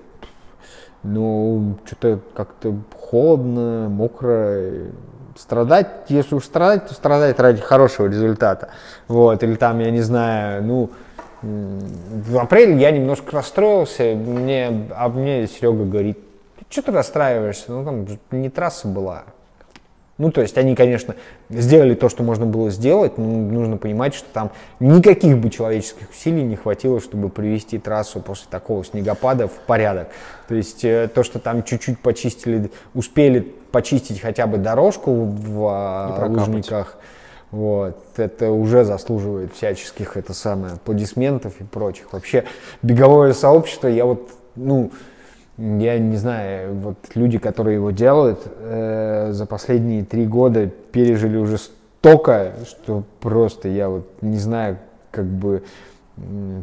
ну, 1.05 1.77
что-то 1.85 2.19
как-то 2.35 2.75
холодно, 2.99 3.89
мокро, 3.89 4.61
страдать, 5.37 5.89
если 6.09 6.35
уж 6.35 6.45
страдать, 6.45 6.89
то 6.89 6.95
страдать 6.95 7.39
ради 7.39 7.61
хорошего 7.61 8.07
результата. 8.07 8.69
Вот, 9.09 9.43
или 9.43 9.55
там, 9.57 9.79
я 9.81 9.91
не 9.91 10.01
знаю, 10.01 10.63
ну, 10.63 10.91
в 11.43 12.39
апреле 12.39 12.77
я 12.77 12.91
немножко 12.91 13.33
расстроился, 13.33 14.15
мне, 14.15 14.89
а 14.97 15.09
мне 15.09 15.47
Серега 15.47 15.85
говорит, 15.85 16.19
что 16.71 16.83
ты 16.83 16.93
расстраиваешься, 16.93 17.73
ну 17.73 17.85
там 17.85 18.07
не 18.31 18.49
трасса 18.49 18.89
была. 18.89 19.25
Ну, 20.23 20.31
то 20.31 20.41
есть 20.41 20.57
они, 20.57 20.77
конечно, 20.77 21.17
сделали 21.49 21.95
то, 21.95 22.09
что 22.09 22.23
можно 22.23 22.47
было 22.47 22.71
сделать, 22.71 23.19
но 23.19 23.25
нужно 23.25 23.77
понимать, 23.77 24.15
что 24.15 24.29
там 24.33 24.53
никаких 24.79 25.37
бы 25.39 25.51
человеческих 25.51 26.11
усилий 26.11 26.45
не 26.45 26.55
хватило, 26.55 27.01
чтобы 27.01 27.29
привести 27.29 27.81
трассу 27.81 28.21
после 28.21 28.47
такого 28.49 28.85
снегопада 28.85 29.49
в 29.49 29.55
порядок. 29.67 30.11
То 30.47 30.55
есть 30.55 30.85
э, 30.85 31.11
то, 31.13 31.25
что 31.25 31.41
там 31.41 31.65
чуть-чуть 31.65 31.99
почистили, 31.99 32.71
успели 32.95 33.41
почистить 33.41 34.21
хотя 34.21 34.47
бы 34.47 34.59
дорожку 34.59 35.13
в 35.13 35.67
а, 35.69 36.27
лужниках, 36.29 36.99
вот, 37.51 37.99
это 38.17 38.53
уже 38.53 38.85
заслуживает 38.85 39.53
всяческих, 39.53 40.17
это 40.17 40.35
самое, 40.35 40.75
аплодисментов 40.75 41.61
и 41.61 41.65
прочих. 41.65 42.13
Вообще, 42.13 42.45
беговое 42.81 43.33
сообщество, 43.33 43.89
я 43.89 44.05
вот, 44.05 44.31
ну, 44.55 44.93
я 45.59 45.99
не 45.99 46.17
знаю, 46.17 46.75
вот 46.75 46.97
люди, 47.15 47.39
которые 47.39 47.77
его 47.77 47.91
делают, 47.91 48.41
э, 48.59 49.31
за 49.33 49.47
последние 49.47 50.05
три 50.05 50.27
года 50.27 50.67
пережили 50.67 51.37
уже 51.37 51.59
столько, 51.59 52.55
что 52.67 53.05
просто 53.21 53.69
я 53.69 53.89
вот 53.89 54.09
не 54.23 54.39
знаю, 54.39 54.79
как 55.11 55.27
бы, 55.27 55.63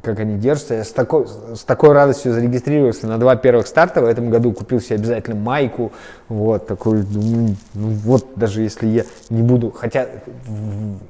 как 0.04 0.20
они 0.20 0.38
держатся. 0.38 0.74
Я 0.74 0.84
с 0.84 0.92
такой, 0.92 1.28
с 1.28 1.64
такой 1.64 1.94
радостью 1.94 2.34
зарегистрировался 2.34 3.08
на 3.08 3.20
два 3.20 3.36
первых 3.36 3.68
старта 3.68 4.02
в 4.02 4.06
этом 4.06 4.32
году, 4.32 4.54
купил 4.54 4.82
себе 4.82 4.96
обязательно 4.96 5.40
майку, 5.40 5.92
вот, 6.28 6.66
такой, 6.66 7.04
ну, 7.04 7.56
ну 7.76 7.90
вот, 7.90 8.28
даже 8.36 8.62
если 8.64 8.88
я 8.88 9.04
не 9.30 9.44
буду, 9.44 9.72
хотя 9.72 10.08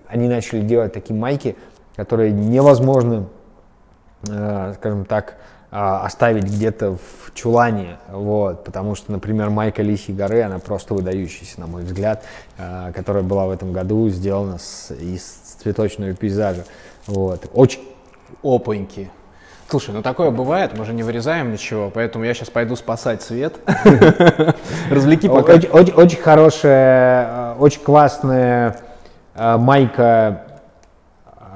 они 0.07 0.27
начали 0.27 0.61
делать 0.61 0.93
такие 0.93 1.17
майки, 1.17 1.55
которые 1.95 2.31
невозможно, 2.31 3.27
э, 4.27 4.73
скажем 4.75 5.05
так, 5.05 5.37
оставить 5.71 6.45
где-то 6.45 6.93
в 6.93 7.33
чулане, 7.35 7.97
вот, 8.09 8.63
потому 8.63 8.95
что, 8.95 9.11
например, 9.11 9.49
майка 9.49 9.83
Лисьей 9.83 10.15
горы, 10.15 10.41
она 10.41 10.59
просто 10.59 10.93
выдающаяся, 10.93 11.59
на 11.59 11.67
мой 11.67 11.83
взгляд, 11.83 12.23
а, 12.57 12.91
которая 12.91 13.23
была 13.23 13.45
в 13.45 13.51
этом 13.51 13.71
году 13.71 14.09
сделана 14.09 14.57
с, 14.57 14.91
из 14.91 15.21
цветочного 15.61 16.13
пейзажа, 16.13 16.65
вот, 17.05 17.49
очень... 17.53 17.81
Опаньки. 18.43 19.09
Слушай, 19.69 19.93
ну 19.93 20.01
такое 20.01 20.31
бывает, 20.31 20.77
мы 20.77 20.85
же 20.85 20.93
не 20.93 21.03
вырезаем 21.03 21.51
ничего, 21.51 21.91
поэтому 21.93 22.25
я 22.25 22.33
сейчас 22.33 22.49
пойду 22.49 22.75
спасать 22.75 23.21
свет. 23.21 23.55
Развлеки 24.89 25.27
пока. 25.27 25.53
Очень 25.53 26.21
хорошая, 26.21 27.53
очень 27.55 27.81
классная 27.81 28.77
а, 29.35 29.57
майка 29.57 30.03
а, 30.03 30.48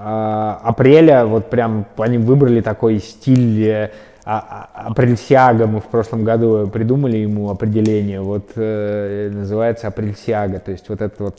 апреля, 0.03 1.25
вот 1.25 1.49
прям 1.49 1.85
они 1.97 2.17
выбрали 2.17 2.61
такой 2.61 2.99
стиль 2.99 3.65
э, 3.65 3.91
а, 4.25 4.69
а, 4.73 4.87
апрельсиага, 4.87 5.65
мы 5.67 5.79
в 5.79 5.85
прошлом 5.85 6.23
году 6.23 6.67
придумали 6.67 7.17
ему 7.17 7.49
определение, 7.49 8.21
вот 8.21 8.51
э, 8.55 9.29
называется 9.33 9.87
апрельсиага, 9.87 10.59
то 10.59 10.71
есть 10.71 10.89
вот 10.89 11.01
этот 11.01 11.19
вот 11.19 11.37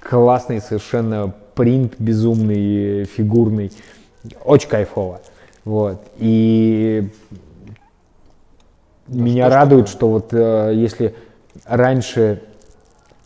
классный 0.00 0.60
совершенно 0.60 1.32
принт 1.54 1.94
безумный, 1.98 3.04
фигурный, 3.04 3.72
очень 4.44 4.68
кайфово, 4.68 5.20
вот, 5.64 6.02
и 6.18 7.10
ну, 9.06 9.24
меня 9.24 9.46
что 9.46 9.54
радует, 9.54 9.88
что 9.88 10.08
вот 10.10 10.28
э, 10.32 10.72
если 10.74 11.14
раньше 11.64 12.42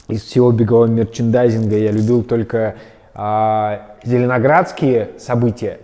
из 0.08 0.22
всего 0.22 0.52
бегового 0.52 0.86
мерчендайзинга 0.86 1.76
я 1.76 1.90
любил 1.90 2.22
только 2.22 2.76
а, 3.14 3.91
зеленоградские 4.04 5.10
события, 5.18 5.78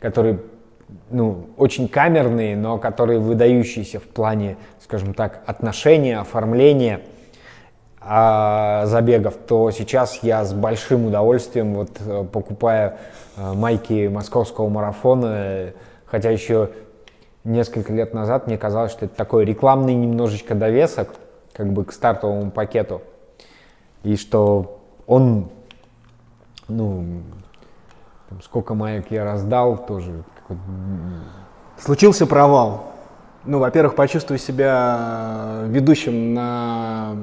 которые 0.00 0.40
ну, 1.10 1.46
очень 1.56 1.88
камерные, 1.88 2.56
но 2.56 2.78
которые 2.78 3.18
выдающиеся 3.18 4.00
в 4.00 4.04
плане, 4.04 4.56
скажем 4.80 5.14
так, 5.14 5.42
отношения, 5.46 6.18
оформления 6.18 7.00
а, 8.00 8.86
забегов, 8.86 9.34
то 9.36 9.70
сейчас 9.70 10.22
я 10.22 10.44
с 10.44 10.52
большим 10.52 11.06
удовольствием 11.06 11.74
вот 11.74 11.90
э, 12.00 12.24
покупаю 12.24 12.94
а, 13.36 13.54
майки 13.54 14.08
московского 14.08 14.68
марафона, 14.68 15.72
хотя 16.06 16.30
еще 16.30 16.70
несколько 17.44 17.92
лет 17.92 18.14
назад 18.14 18.46
мне 18.46 18.56
казалось, 18.56 18.92
что 18.92 19.06
это 19.06 19.14
такой 19.14 19.44
рекламный 19.44 19.94
немножечко 19.94 20.54
довесок, 20.54 21.14
как 21.52 21.72
бы 21.72 21.84
к 21.84 21.92
стартовому 21.92 22.50
пакету, 22.50 23.02
и 24.04 24.16
что 24.16 24.80
он 25.06 25.50
ну, 26.68 27.22
там, 28.28 28.42
сколько 28.42 28.74
маек 28.74 29.10
я 29.10 29.24
раздал, 29.24 29.86
тоже. 29.86 30.22
Случился 31.78 32.26
провал. 32.26 32.92
Ну, 33.44 33.58
во-первых, 33.58 33.94
почувствуй 33.94 34.38
себя 34.38 35.62
ведущим 35.66 36.34
на 36.34 37.16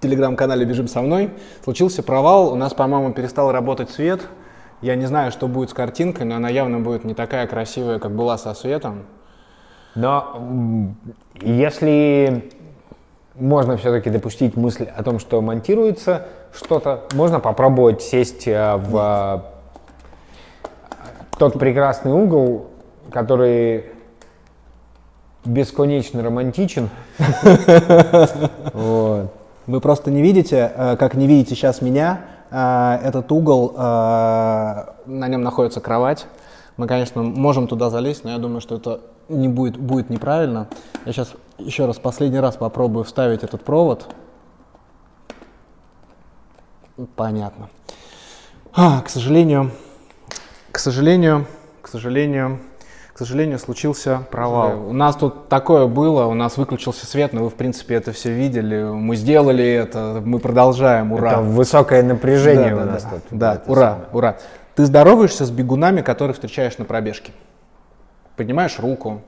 телеграм-канале 0.00 0.64
«Бежим 0.64 0.86
со 0.86 1.00
мной». 1.02 1.30
Случился 1.62 2.02
провал, 2.02 2.52
у 2.52 2.56
нас, 2.56 2.74
по-моему, 2.74 3.12
перестал 3.12 3.50
работать 3.50 3.90
свет. 3.90 4.20
Я 4.82 4.96
не 4.96 5.06
знаю, 5.06 5.32
что 5.32 5.48
будет 5.48 5.70
с 5.70 5.72
картинкой, 5.72 6.26
но 6.26 6.36
она 6.36 6.50
явно 6.50 6.80
будет 6.80 7.04
не 7.04 7.14
такая 7.14 7.46
красивая, 7.46 7.98
как 7.98 8.12
была 8.12 8.36
со 8.36 8.54
светом. 8.54 9.04
Но 9.94 10.94
если 11.40 12.50
можно 13.34 13.76
все-таки 13.76 14.10
допустить 14.10 14.56
мысль 14.56 14.84
о 14.84 15.02
том, 15.02 15.18
что 15.18 15.40
монтируется 15.40 16.26
что-то, 16.52 17.04
можно 17.14 17.40
попробовать 17.40 18.02
сесть 18.02 18.46
э, 18.46 18.76
в 18.76 19.53
тот 21.38 21.58
прекрасный 21.58 22.12
угол, 22.12 22.66
который 23.10 23.86
бесконечно 25.44 26.22
романтичен. 26.22 26.90
Вы 28.72 29.80
просто 29.80 30.10
не 30.10 30.20
видите, 30.20 30.72
э, 30.74 30.96
как 30.96 31.14
не 31.14 31.26
видите 31.26 31.54
сейчас 31.54 31.80
меня, 31.80 32.20
э, 32.50 32.98
этот 33.02 33.32
угол, 33.32 33.72
на 33.74 34.94
нем 35.06 35.42
находится 35.42 35.80
кровать. 35.80 36.26
Мы, 36.76 36.86
конечно, 36.86 37.22
можем 37.22 37.68
туда 37.68 37.88
залезть, 37.88 38.24
но 38.24 38.30
я 38.30 38.38
думаю, 38.38 38.60
что 38.60 38.76
это 38.76 39.00
не 39.28 39.48
будет, 39.48 39.76
будет 39.76 40.10
неправильно. 40.10 40.68
Я 41.06 41.12
сейчас 41.12 41.34
еще 41.58 41.86
раз, 41.86 41.98
последний 41.98 42.40
раз 42.40 42.56
попробую 42.56 43.04
вставить 43.04 43.42
этот 43.44 43.62
провод. 43.64 44.06
Понятно. 47.16 47.68
А, 48.74 49.02
к 49.02 49.08
сожалению, 49.08 49.70
к 50.74 50.78
сожалению, 50.80 51.46
к 51.82 51.86
сожалению, 51.86 52.58
к 53.12 53.18
сожалению, 53.18 53.60
случился 53.60 54.26
провал. 54.32 54.88
У 54.88 54.92
нас 54.92 55.14
тут 55.14 55.48
такое 55.48 55.86
было, 55.86 56.26
у 56.26 56.34
нас 56.34 56.56
выключился 56.56 57.06
свет, 57.06 57.32
но 57.32 57.44
вы, 57.44 57.50
в 57.50 57.54
принципе, 57.54 57.94
это 57.94 58.10
все 58.10 58.32
видели. 58.32 58.82
Мы 58.82 59.14
сделали 59.14 59.64
это, 59.64 60.20
мы 60.24 60.40
продолжаем, 60.40 61.12
ура. 61.12 61.30
Это 61.30 61.40
высокое 61.42 62.02
напряжение 62.02 62.74
да, 62.74 62.74
у 62.74 62.78
да, 62.80 62.84
нас 62.86 63.04
да, 63.04 63.10
тут. 63.10 63.22
Да, 63.30 63.62
ура, 63.68 63.90
самое. 63.90 64.08
ура. 64.10 64.36
Ты 64.74 64.84
здороваешься 64.84 65.46
с 65.46 65.50
бегунами, 65.52 66.02
которых 66.02 66.34
встречаешь 66.34 66.76
на 66.76 66.84
пробежке? 66.84 67.30
Поднимаешь 68.34 68.80
руку, 68.80 69.22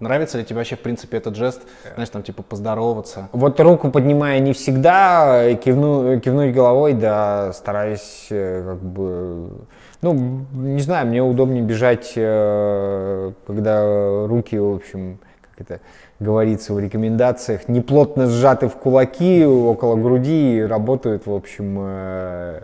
Нравится 0.00 0.38
ли 0.38 0.44
тебе 0.44 0.56
вообще, 0.56 0.76
в 0.76 0.80
принципе, 0.80 1.18
этот 1.18 1.36
жест, 1.36 1.60
знаешь, 1.94 2.08
там, 2.08 2.22
типа, 2.22 2.42
поздороваться? 2.42 3.28
Вот 3.32 3.60
руку 3.60 3.90
поднимая 3.90 4.38
не 4.40 4.54
всегда, 4.54 5.54
кивну, 5.54 6.18
кивнуть 6.20 6.54
головой, 6.54 6.94
да, 6.94 7.52
стараюсь, 7.52 8.28
э, 8.30 8.64
как 8.64 8.82
бы, 8.82 9.50
ну, 10.00 10.46
не 10.54 10.80
знаю, 10.80 11.06
мне 11.06 11.22
удобнее 11.22 11.62
бежать, 11.62 12.14
э, 12.16 13.32
когда 13.46 14.26
руки, 14.26 14.56
в 14.56 14.76
общем, 14.76 15.18
как 15.42 15.68
это 15.68 15.80
говорится 16.18 16.72
в 16.72 16.80
рекомендациях, 16.80 17.68
не 17.68 17.82
плотно 17.82 18.26
сжаты 18.26 18.68
в 18.68 18.76
кулаки 18.76 19.44
около 19.44 19.96
груди, 19.96 20.62
работают, 20.62 21.26
в 21.26 21.34
общем, 21.34 21.76
э, 21.78 22.62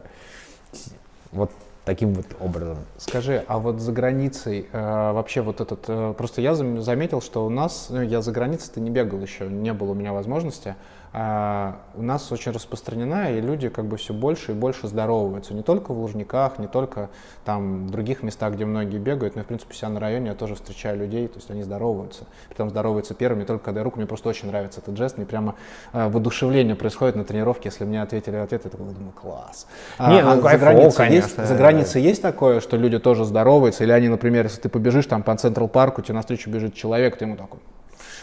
вот 1.32 1.50
таким 1.86 2.14
вот 2.14 2.26
образом. 2.40 2.78
Скажи, 2.98 3.44
а 3.46 3.58
вот 3.58 3.80
за 3.80 3.92
границей 3.92 4.68
э, 4.70 5.12
вообще 5.12 5.40
вот 5.40 5.60
этот, 5.60 5.84
э, 5.86 6.14
просто 6.18 6.42
я 6.42 6.54
заметил, 6.54 7.22
что 7.22 7.46
у 7.46 7.48
нас, 7.48 7.86
ну, 7.90 8.02
я 8.02 8.20
за 8.22 8.32
границей-то 8.32 8.80
не 8.80 8.90
бегал 8.90 9.20
еще, 9.20 9.46
не 9.46 9.72
было 9.72 9.92
у 9.92 9.94
меня 9.94 10.12
возможности, 10.12 10.74
а, 11.18 11.76
у 11.94 12.02
нас 12.02 12.30
очень 12.30 12.52
распространена, 12.52 13.32
и 13.32 13.40
люди 13.40 13.70
как 13.70 13.86
бы 13.86 13.96
все 13.96 14.12
больше 14.12 14.52
и 14.52 14.54
больше 14.54 14.86
здороваются. 14.86 15.54
Не 15.54 15.62
только 15.62 15.94
в 15.94 15.98
Лужниках, 15.98 16.58
не 16.58 16.66
только 16.66 17.08
там 17.42 17.86
в 17.86 17.90
других 17.90 18.22
местах, 18.22 18.52
где 18.52 18.66
многие 18.66 18.98
бегают, 18.98 19.34
но, 19.34 19.42
в 19.42 19.46
принципе, 19.46 19.74
себя 19.74 19.88
на 19.88 19.98
районе 19.98 20.26
я 20.26 20.34
тоже 20.34 20.56
встречаю 20.56 20.98
людей, 20.98 21.26
то 21.26 21.36
есть 21.36 21.50
они 21.50 21.62
здороваются. 21.62 22.24
Притом 22.48 22.68
здороваются 22.68 23.14
первыми, 23.14 23.44
только 23.44 23.64
когда 23.64 23.80
я 23.80 23.84
руку, 23.84 23.96
мне 23.96 24.06
просто 24.06 24.28
очень 24.28 24.48
нравится 24.48 24.80
этот 24.80 24.94
жест, 24.98 25.16
мне 25.16 25.24
прямо 25.24 25.54
э, 25.94 26.06
воодушевление 26.06 26.74
происходит 26.74 27.16
на 27.16 27.24
тренировке, 27.24 27.70
если 27.70 27.86
мне 27.86 28.02
ответили 28.02 28.36
ответ, 28.36 28.66
я 28.66 28.70
такой 28.70 28.84
думаю, 28.84 29.12
класс. 29.12 29.66
А, 29.96 30.12
не, 30.12 30.22
ну, 30.22 30.32
а 30.32 30.36
за 30.36 30.58
границей. 30.58 31.08
Есть, 31.08 31.46
за 31.46 31.54
границей 31.54 32.02
есть 32.02 32.20
такое, 32.20 32.60
что 32.60 32.76
люди 32.76 32.98
тоже 32.98 33.24
здороваются, 33.24 33.84
или 33.84 33.92
они, 33.92 34.10
например, 34.10 34.44
если 34.44 34.60
ты 34.60 34.68
побежишь 34.68 35.06
там 35.06 35.22
по 35.22 35.34
Централ 35.34 35.68
Парку, 35.68 36.02
тебе 36.02 36.12
навстречу 36.12 36.50
бежит 36.50 36.74
человек, 36.74 37.16
ты 37.16 37.24
ему 37.24 37.36
такой, 37.36 37.60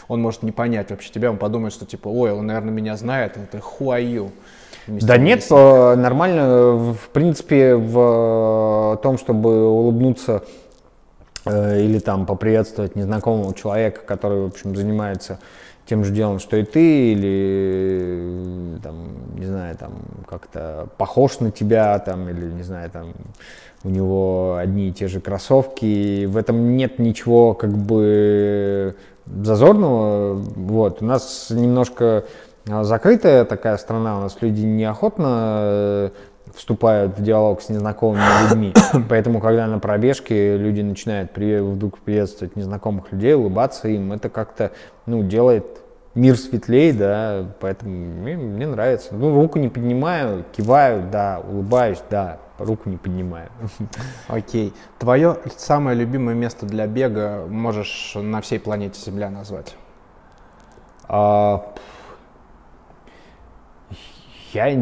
он 0.08 0.20
может 0.20 0.42
не 0.42 0.52
понять 0.52 0.90
вообще 0.90 1.10
тебя, 1.10 1.30
он 1.30 1.38
подумает, 1.38 1.72
что 1.72 1.86
типа, 1.86 2.08
ой, 2.08 2.32
он, 2.32 2.46
наверное, 2.46 2.72
меня 2.72 2.96
знает, 2.96 3.36
это 3.36 3.58
who 3.58 3.88
are 3.88 4.02
you? 4.02 4.30
Да 4.86 5.16
нет, 5.16 5.46
э, 5.50 5.94
нормально. 5.94 6.92
В 6.92 7.08
принципе, 7.12 7.74
в 7.74 9.00
том, 9.02 9.16
чтобы 9.16 9.70
улыбнуться 9.70 10.44
э, 11.46 11.80
или 11.82 11.98
там 11.98 12.26
поприветствовать 12.26 12.94
незнакомого 12.94 13.54
человека, 13.54 14.02
который, 14.06 14.42
в 14.42 14.46
общем, 14.46 14.76
занимается 14.76 15.38
тем 15.86 16.04
же 16.04 16.12
делом, 16.12 16.38
что 16.38 16.56
и 16.56 16.64
ты, 16.64 17.12
или 17.12 18.78
там, 18.82 19.38
не 19.38 19.46
знаю, 19.46 19.76
там 19.76 19.92
как-то 20.28 20.88
похож 20.96 21.40
на 21.40 21.50
тебя, 21.50 21.98
там, 21.98 22.28
или 22.28 22.46
не 22.46 22.62
знаю, 22.62 22.90
там 22.90 23.12
у 23.84 23.90
него 23.90 24.56
одни 24.56 24.88
и 24.88 24.92
те 24.92 25.08
же 25.08 25.20
кроссовки. 25.20 26.24
В 26.24 26.36
этом 26.36 26.76
нет 26.76 26.98
ничего 26.98 27.54
как 27.54 27.76
бы 27.76 28.96
зазорного. 29.26 30.34
Вот. 30.34 31.02
У 31.02 31.04
нас 31.04 31.48
немножко 31.50 32.24
а, 32.68 32.84
закрытая 32.84 33.44
такая 33.44 33.76
страна, 33.76 34.18
у 34.18 34.22
нас 34.22 34.38
люди 34.40 34.62
неохотно 34.62 35.58
э, 35.62 36.10
вступают 36.54 37.18
в 37.18 37.22
диалог 37.22 37.60
с 37.60 37.68
незнакомыми 37.68 38.22
людьми. 38.42 38.74
Поэтому, 39.08 39.40
когда 39.40 39.66
на 39.66 39.78
пробежке 39.78 40.56
люди 40.56 40.80
начинают 40.80 41.30
вдруг 41.36 41.98
приветствовать 41.98 42.56
незнакомых 42.56 43.12
людей, 43.12 43.34
улыбаться 43.34 43.88
им, 43.88 44.12
это 44.12 44.30
как-то 44.30 44.70
ну, 45.04 45.22
делает 45.22 45.66
мир 46.14 46.38
светлее, 46.38 46.92
да, 46.92 47.44
поэтому 47.60 47.92
мне, 47.92 48.36
мне 48.36 48.66
нравится. 48.66 49.14
Ну, 49.14 49.34
руку 49.34 49.58
не 49.58 49.68
поднимаю, 49.68 50.44
киваю, 50.56 51.08
да, 51.10 51.42
улыбаюсь, 51.46 52.02
да, 52.08 52.38
руку 52.58 52.88
не 52.88 52.96
поднимаю. 52.96 53.48
Окей. 54.28 54.72
Твое 54.98 55.38
самое 55.56 55.96
любимое 55.96 56.34
место 56.34 56.66
для 56.66 56.86
бега 56.86 57.46
можешь 57.48 58.12
на 58.14 58.40
всей 58.40 58.58
планете 58.58 59.00
Земля 59.00 59.30
назвать? 59.30 59.76
А, 61.06 61.74
я 64.54 64.72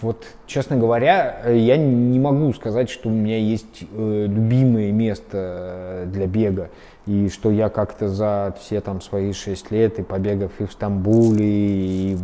вот, 0.00 0.24
честно 0.46 0.76
говоря, 0.76 1.42
я 1.50 1.76
не 1.76 2.18
могу 2.18 2.52
сказать, 2.54 2.88
что 2.88 3.10
у 3.10 3.12
меня 3.12 3.38
есть 3.38 3.82
э, 3.92 4.26
любимое 4.26 4.90
место 4.90 6.04
для 6.06 6.26
бега 6.26 6.70
и 7.06 7.28
что 7.28 7.50
я 7.50 7.68
как-то 7.68 8.08
за 8.08 8.54
все 8.58 8.80
там 8.80 9.02
свои 9.02 9.32
шесть 9.32 9.70
лет 9.70 9.98
и 9.98 10.02
побегав 10.02 10.52
и 10.58 10.64
в 10.64 10.72
Стамбуле, 10.72 11.44
и 11.44 12.16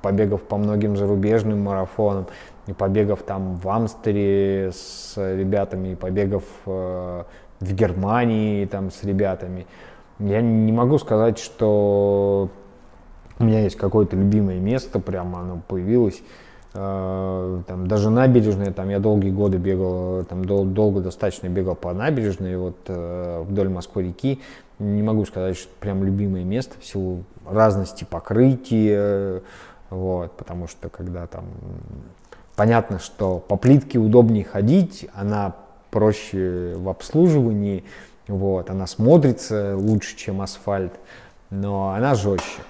побегав 0.00 0.42
по 0.42 0.56
многим 0.56 0.96
зарубежным 0.96 1.62
марафонам, 1.62 2.26
и 2.70 2.72
побегав 2.72 3.22
там 3.22 3.56
в 3.56 3.68
Амстере 3.68 4.70
с 4.72 5.14
ребятами, 5.16 5.88
и 5.88 5.94
побегав 5.96 6.44
э, 6.66 7.24
в 7.58 7.74
Германии 7.74 8.64
там 8.64 8.92
с 8.92 9.02
ребятами. 9.02 9.66
Я 10.20 10.40
не 10.40 10.70
могу 10.70 10.98
сказать, 10.98 11.38
что 11.38 12.48
у 13.40 13.44
меня 13.44 13.62
есть 13.64 13.76
какое-то 13.76 14.16
любимое 14.16 14.60
место, 14.60 15.00
прямо 15.00 15.40
оно 15.40 15.60
появилось. 15.66 16.22
Э, 16.74 17.62
там, 17.66 17.88
даже 17.88 18.08
набережная, 18.08 18.72
там 18.72 18.88
я 18.88 19.00
долгие 19.00 19.30
годы 19.30 19.58
бегал, 19.58 20.24
там 20.26 20.44
дол- 20.44 20.64
долго 20.64 21.00
достаточно 21.00 21.48
бегал 21.48 21.74
по 21.74 21.92
набережной, 21.92 22.56
вот 22.56 22.76
э, 22.86 23.42
вдоль 23.48 23.68
Москвы-реки. 23.68 24.40
Не 24.78 25.02
могу 25.02 25.24
сказать, 25.24 25.56
что 25.56 25.72
прям 25.80 26.04
любимое 26.04 26.44
место 26.44 26.78
в 26.78 26.84
силу 26.84 27.24
разности 27.44 28.06
покрытия, 28.08 29.42
вот, 29.90 30.36
потому 30.36 30.68
что 30.68 30.88
когда 30.88 31.26
там 31.26 31.46
понятно, 32.60 32.98
что 32.98 33.38
по 33.38 33.56
плитке 33.56 33.98
удобнее 33.98 34.44
ходить, 34.44 35.08
она 35.14 35.56
проще 35.90 36.74
в 36.76 36.90
обслуживании, 36.90 37.84
вот, 38.28 38.68
она 38.68 38.86
смотрится 38.86 39.78
лучше, 39.78 40.14
чем 40.14 40.42
асфальт, 40.42 40.92
но 41.48 41.94
она 41.94 42.14
жестче. 42.14 42.60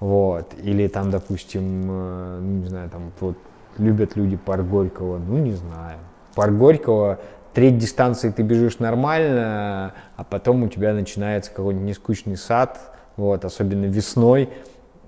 Вот. 0.00 0.52
Или 0.62 0.86
там, 0.86 1.10
допустим, 1.10 1.86
э, 1.90 2.38
ну, 2.42 2.58
не 2.58 2.66
знаю, 2.66 2.90
там 2.90 3.10
вот 3.20 3.38
любят 3.78 4.16
люди 4.16 4.36
парк 4.36 4.66
Горького, 4.66 5.16
ну 5.16 5.38
не 5.38 5.52
знаю. 5.52 5.96
Парк 6.34 6.52
Горького, 6.52 7.18
треть 7.54 7.78
дистанции 7.78 8.28
ты 8.28 8.42
бежишь 8.42 8.80
нормально, 8.80 9.94
а 10.16 10.24
потом 10.24 10.64
у 10.64 10.68
тебя 10.68 10.92
начинается 10.92 11.50
какой-нибудь 11.52 11.88
нескучный 11.88 12.36
сад, 12.36 12.78
вот, 13.16 13.46
особенно 13.46 13.86
весной, 13.86 14.50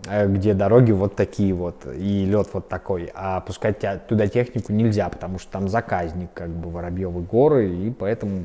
где 0.06 0.54
дороги 0.54 0.92
вот 0.92 1.16
такие 1.16 1.52
вот, 1.52 1.86
и 1.86 2.24
лед 2.24 2.48
вот 2.52 2.68
такой, 2.68 3.10
а 3.14 3.40
пускать 3.40 3.84
туда 4.08 4.26
технику 4.26 4.72
нельзя, 4.72 5.08
потому 5.08 5.38
что 5.38 5.52
там 5.52 5.68
заказник, 5.68 6.30
как 6.34 6.50
бы, 6.50 6.70
Воробьевы 6.70 7.22
горы, 7.22 7.68
и 7.68 7.90
поэтому 7.90 8.44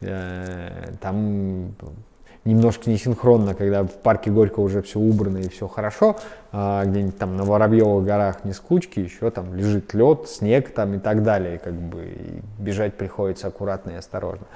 э, 0.00 0.92
там 1.00 1.74
немножко 2.44 2.88
несинхронно, 2.88 3.54
когда 3.54 3.84
в 3.84 3.90
парке 3.90 4.30
Горького 4.30 4.64
уже 4.64 4.82
все 4.82 4.98
убрано 4.98 5.38
и 5.38 5.48
все 5.48 5.68
хорошо, 5.68 6.16
а 6.52 6.84
где-нибудь 6.84 7.18
там 7.18 7.36
на 7.36 7.44
Воробьевых 7.44 8.04
горах 8.04 8.44
не 8.44 8.52
скучки, 8.52 9.00
еще 9.00 9.30
там 9.30 9.54
лежит 9.54 9.92
лед, 9.94 10.28
снег 10.28 10.72
там 10.72 10.94
и 10.94 10.98
так 10.98 11.22
далее, 11.22 11.58
как 11.58 11.74
бы 11.74 12.04
и 12.04 12.40
бежать 12.58 12.94
приходится 12.94 13.48
аккуратно 13.48 13.90
и 13.90 13.94
осторожно. 13.96 14.46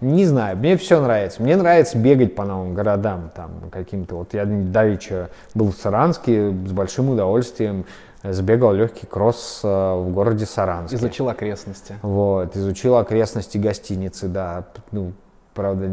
Не 0.00 0.26
знаю, 0.26 0.56
мне 0.56 0.76
все 0.76 1.00
нравится. 1.00 1.42
Мне 1.42 1.56
нравится 1.56 1.98
бегать 1.98 2.34
по 2.34 2.44
новым 2.44 2.74
городам, 2.74 3.30
там 3.34 3.50
каким-то. 3.70 4.16
Вот 4.16 4.34
я 4.34 4.44
давеча 4.44 5.30
был 5.54 5.72
в 5.72 5.76
Саранске 5.76 6.50
с 6.50 6.72
большим 6.72 7.10
удовольствием 7.10 7.84
сбегал 8.32 8.72
легкий 8.72 9.06
кросс 9.06 9.60
э, 9.62 9.68
в 9.68 10.10
городе 10.10 10.46
Саранске. 10.46 10.96
Изучил 10.96 11.28
окрестности. 11.28 11.96
Вот, 12.00 12.56
изучил 12.56 12.96
окрестности 12.96 13.58
гостиницы, 13.58 14.28
да. 14.28 14.64
Ну, 14.92 15.12
правда, 15.54 15.90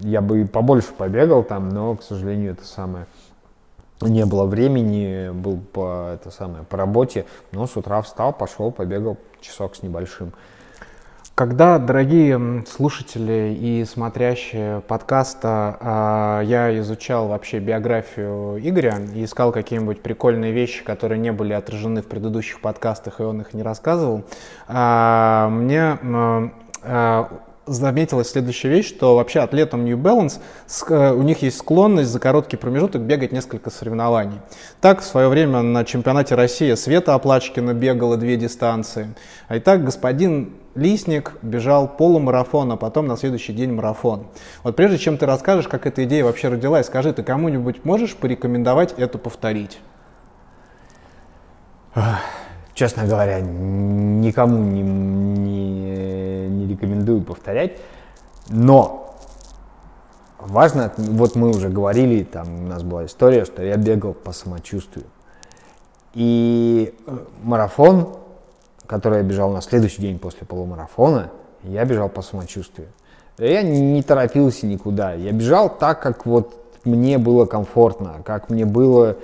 я 0.00 0.20
бы 0.20 0.46
побольше 0.46 0.92
побегал 0.96 1.42
там, 1.42 1.68
но, 1.70 1.96
к 1.96 2.02
сожалению, 2.02 2.52
это 2.52 2.64
самое 2.64 3.06
не 4.00 4.24
было 4.24 4.46
времени, 4.46 5.30
был 5.30 5.58
по, 5.58 6.12
это 6.14 6.30
самое, 6.30 6.64
по 6.64 6.76
работе, 6.76 7.26
но 7.52 7.66
с 7.66 7.76
утра 7.76 8.00
встал, 8.02 8.32
пошел, 8.32 8.70
побегал 8.70 9.18
часок 9.40 9.76
с 9.76 9.82
небольшим. 9.82 10.32
Когда, 11.34 11.78
дорогие 11.78 12.64
слушатели 12.68 13.56
и 13.58 13.84
смотрящие 13.86 14.82
подкаста, 14.82 15.78
а, 15.80 16.40
я 16.42 16.78
изучал 16.80 17.28
вообще 17.28 17.60
биографию 17.60 18.58
Игоря 18.58 18.98
и 19.14 19.24
искал 19.24 19.50
какие-нибудь 19.50 20.02
прикольные 20.02 20.52
вещи, 20.52 20.84
которые 20.84 21.18
не 21.18 21.32
были 21.32 21.54
отражены 21.54 22.02
в 22.02 22.08
предыдущих 22.08 22.60
подкастах, 22.60 23.20
и 23.20 23.22
он 23.22 23.40
их 23.40 23.54
не 23.54 23.62
рассказывал, 23.62 24.24
а, 24.68 25.48
мне 25.48 25.98
а, 26.82 27.40
заметилась 27.70 28.30
следующая 28.30 28.68
вещь, 28.68 28.88
что 28.88 29.16
вообще 29.16 29.40
атлетам 29.40 29.84
New 29.84 29.96
Balance 29.96 30.40
э, 30.88 31.12
у 31.12 31.22
них 31.22 31.42
есть 31.42 31.58
склонность 31.58 32.10
за 32.10 32.18
короткий 32.18 32.56
промежуток 32.56 33.02
бегать 33.02 33.32
несколько 33.32 33.70
соревнований. 33.70 34.38
Так, 34.80 35.00
в 35.00 35.04
свое 35.04 35.28
время 35.28 35.62
на 35.62 35.84
чемпионате 35.84 36.34
России 36.34 36.74
Света 36.74 37.14
Оплачкина 37.14 37.74
бегала 37.74 38.16
две 38.16 38.36
дистанции. 38.36 39.14
А 39.48 39.56
и 39.56 39.60
так 39.60 39.84
господин 39.84 40.54
Лисник 40.74 41.32
бежал 41.42 41.88
полумарафон, 41.88 42.72
а 42.72 42.76
потом 42.76 43.06
на 43.06 43.16
следующий 43.16 43.52
день 43.52 43.72
марафон. 43.72 44.26
Вот 44.62 44.76
прежде 44.76 44.98
чем 44.98 45.18
ты 45.18 45.26
расскажешь, 45.26 45.68
как 45.68 45.86
эта 45.86 46.04
идея 46.04 46.24
вообще 46.24 46.48
родилась, 46.48 46.86
скажи, 46.86 47.12
ты 47.12 47.22
кому-нибудь 47.22 47.84
можешь 47.84 48.14
порекомендовать 48.14 48.94
это 48.96 49.18
повторить? 49.18 49.78
Честно 52.74 53.06
говоря, 53.06 53.40
никому 53.40 54.58
не, 54.58 54.82
не, 54.82 56.48
не 56.48 56.66
рекомендую 56.66 57.22
повторять. 57.22 57.78
Но 58.48 59.16
важно, 60.38 60.92
вот 60.96 61.34
мы 61.36 61.50
уже 61.50 61.68
говорили, 61.68 62.24
там 62.24 62.64
у 62.64 62.68
нас 62.68 62.82
была 62.82 63.06
история, 63.06 63.44
что 63.44 63.62
я 63.62 63.76
бегал 63.76 64.14
по 64.14 64.32
самочувствию. 64.32 65.06
И 66.14 66.94
э, 67.06 67.18
марафон 67.42 68.08
который 68.90 69.18
я 69.18 69.22
бежал 69.22 69.52
на 69.52 69.60
следующий 69.60 70.02
день 70.02 70.18
после 70.18 70.44
полумарафона, 70.44 71.30
я 71.62 71.84
бежал 71.84 72.08
по 72.08 72.22
самочувствию. 72.22 72.88
Я 73.38 73.62
не 73.62 74.02
торопился 74.02 74.66
никуда. 74.66 75.12
Я 75.12 75.30
бежал 75.30 75.70
так, 75.70 76.02
как 76.02 76.26
вот 76.26 76.56
мне 76.84 77.16
было 77.16 77.46
комфортно, 77.46 78.20
как 78.24 78.50
мне 78.50 78.64
было 78.64 79.16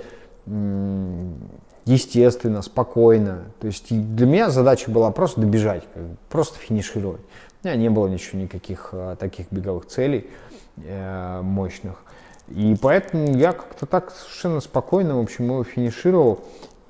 естественно, 1.87 2.61
спокойно. 2.61 3.45
То 3.59 3.67
есть 3.67 3.87
для 3.89 4.25
меня 4.27 4.49
задача 4.49 4.91
была 4.91 5.09
просто 5.11 5.41
добежать, 5.41 5.83
просто 6.29 6.59
финишировать. 6.59 7.21
У 7.63 7.67
меня 7.67 7.77
не 7.77 7.89
было 7.89 8.07
ничего, 8.07 8.39
никаких 8.39 8.89
а, 8.91 9.15
таких 9.15 9.47
беговых 9.51 9.87
целей 9.87 10.27
э, 10.77 11.41
мощных. 11.41 12.03
И 12.49 12.75
поэтому 12.79 13.35
я 13.35 13.53
как-то 13.53 13.85
так 13.85 14.11
совершенно 14.11 14.61
спокойно, 14.61 15.17
в 15.17 15.21
общем, 15.21 15.45
его 15.45 15.63
финишировал 15.63 16.39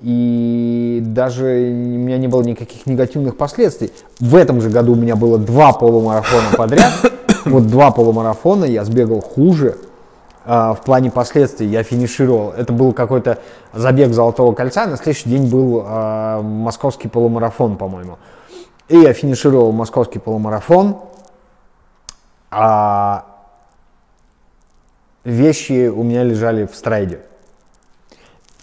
и 0.01 1.01
даже 1.03 1.45
у 1.45 1.97
меня 1.97 2.17
не 2.17 2.27
было 2.27 2.43
никаких 2.43 2.85
негативных 2.85 3.35
последствий. 3.37 3.91
В 4.19 4.35
этом 4.35 4.61
же 4.61 4.69
году 4.69 4.93
у 4.93 4.95
меня 4.95 5.15
было 5.15 5.37
два 5.37 5.73
полумарафона 5.73 6.55
подряд. 6.55 6.93
Вот 7.45 7.67
два 7.67 7.91
полумарафона 7.91 8.65
я 8.65 8.83
сбегал 8.83 9.21
хуже. 9.21 9.77
А, 10.49 10.73
в 10.73 10.81
плане 10.81 11.11
последствий 11.11 11.67
я 11.67 11.83
финишировал. 11.83 12.51
Это 12.51 12.71
был 12.71 12.93
какой-то 12.93 13.39
забег 13.73 14.13
Золотого 14.13 14.53
кольца. 14.53 14.87
На 14.87 14.95
следующий 14.95 15.29
день 15.29 15.49
был 15.51 15.83
а, 15.85 16.41
московский 16.41 17.09
полумарафон, 17.09 17.75
по-моему. 17.75 18.17
И 18.87 18.97
я 18.97 19.11
финишировал 19.11 19.73
московский 19.73 20.19
полумарафон. 20.19 20.99
А 22.49 23.25
вещи 25.25 25.89
у 25.89 26.03
меня 26.03 26.23
лежали 26.23 26.65
в 26.65 26.73
страйде. 26.73 27.19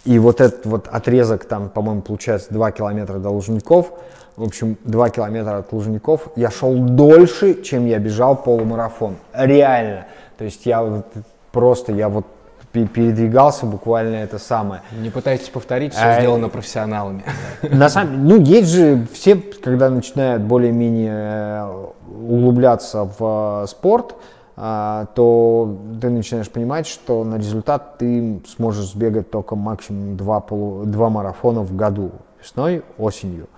И 0.07 0.18
вот 0.18 0.41
этот 0.41 0.64
вот 0.64 0.89
отрезок, 0.89 1.45
там, 1.45 1.68
по-моему, 1.68 2.01
получается 2.01 2.49
2 2.51 2.72
километра 2.72 3.18
до 3.18 3.28
Лужников, 3.28 3.93
в 4.37 4.43
общем, 4.43 4.78
2 4.85 5.11
километра 5.11 5.59
от 5.59 5.70
Лужников, 5.70 6.28
я 6.35 6.51
шел 6.51 6.74
дольше, 6.76 7.62
чем 7.62 7.85
я 7.85 7.99
бежал 7.99 8.37
полумарафон. 8.37 9.16
Реально. 9.35 10.07
То 10.39 10.45
есть 10.45 10.64
я 10.64 10.82
вот 10.82 11.07
просто, 11.55 11.92
я 11.92 12.09
вот 12.09 12.26
передвигался 12.72 13.66
буквально 13.66 14.16
это 14.16 14.38
самое. 14.38 14.82
Не 15.00 15.09
пытайтесь 15.09 15.48
повторить, 15.48 15.94
все 15.94 16.05
а, 16.05 16.20
сделано 16.20 16.48
профессионалами. 16.48 17.22
На 17.62 17.88
самом 17.88 18.26
ну, 18.26 18.40
есть 18.40 18.68
же 18.68 19.07
все, 19.12 19.36
когда 19.36 19.88
начинают 19.90 20.42
более-менее 20.42 21.12
э, 21.14 21.86
углубляться 22.28 23.09
в 23.18 23.62
э, 23.62 23.66
спорт, 23.68 24.16
то 24.57 25.76
ты 26.00 26.11
начинаешь 26.11 26.48
понимать, 26.48 26.86
что 26.86 27.24
на 27.24 27.38
результат 27.38 27.98
ты 27.98 28.40
сможешь 28.57 28.86
сбегать 28.86 29.28
только 29.28 29.57
максимум 29.57 30.16
два, 30.16 30.38
полу, 30.38 30.84
два 30.84 31.11
марафона 31.11 31.62
в 31.62 31.74
году, 31.74 32.12
весной, 32.40 32.84
осенью. 32.96 33.48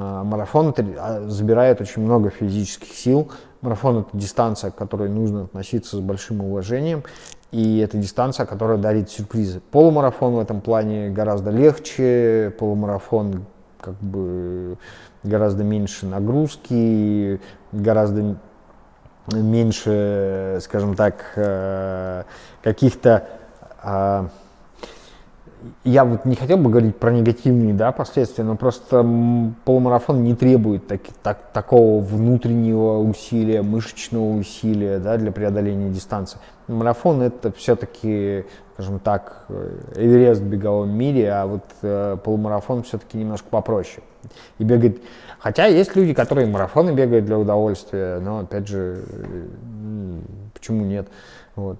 А, 0.00 0.24
марафон 0.24 0.74
а, 0.98 1.28
забирает 1.28 1.80
очень 1.80 2.02
много 2.02 2.30
физических 2.30 2.92
сил. 2.92 3.30
Марафон— 3.60 3.98
это 4.00 4.08
дистанция, 4.12 4.70
к 4.70 4.76
которой 4.76 5.08
нужно 5.08 5.44
относиться 5.44 5.96
с 5.96 6.00
большим 6.00 6.42
уважением, 6.42 7.02
и 7.50 7.78
это 7.78 7.96
дистанция, 7.96 8.46
которая 8.46 8.78
дарит 8.78 9.10
сюрпризы. 9.10 9.60
Полумарафон 9.70 10.34
в 10.34 10.38
этом 10.38 10.60
плане 10.60 11.10
гораздо 11.10 11.50
легче, 11.50 12.54
полумарафон 12.58 13.44
как 13.80 13.94
бы 13.94 14.78
гораздо 15.22 15.64
меньше 15.64 16.06
нагрузки, 16.06 17.40
гораздо 17.72 18.36
меньше, 19.32 20.58
скажем 20.62 20.94
так, 20.94 21.32
э, 21.36 22.24
каких-то... 22.62 23.28
Я 25.84 26.04
вот 26.04 26.24
не 26.24 26.36
хотел 26.36 26.58
бы 26.58 26.70
говорить 26.70 26.96
про 26.96 27.10
негативные 27.10 27.74
да, 27.74 27.92
последствия, 27.92 28.44
но 28.44 28.56
просто 28.56 29.06
полумарафон 29.64 30.22
не 30.22 30.34
требует 30.34 30.86
так, 30.86 31.00
так, 31.22 31.52
такого 31.52 32.02
внутреннего 32.02 32.98
усилия, 32.98 33.62
мышечного 33.62 34.36
усилия 34.36 34.98
да, 34.98 35.16
для 35.16 35.32
преодоления 35.32 35.90
дистанции. 35.90 36.38
Марафон 36.68 37.22
это 37.22 37.52
все-таки, 37.52 38.44
скажем 38.74 38.98
так, 38.98 39.46
Эверест 39.94 40.40
в 40.40 40.46
беговом 40.46 40.90
мире, 40.90 41.32
а 41.32 41.46
вот 41.46 41.62
э, 41.82 42.16
полумарафон 42.22 42.82
все-таки 42.82 43.16
немножко 43.18 43.48
попроще. 43.48 44.02
И 44.58 44.64
бегать 44.64 44.96
Хотя 45.38 45.66
есть 45.66 45.94
люди, 45.94 46.12
которые 46.12 46.48
марафоны 46.48 46.90
бегают 46.90 47.26
для 47.26 47.38
удовольствия, 47.38 48.18
но 48.18 48.40
опять 48.40 48.66
же, 48.66 49.04
почему 50.52 50.84
нет? 50.84 51.08
Вот. 51.54 51.78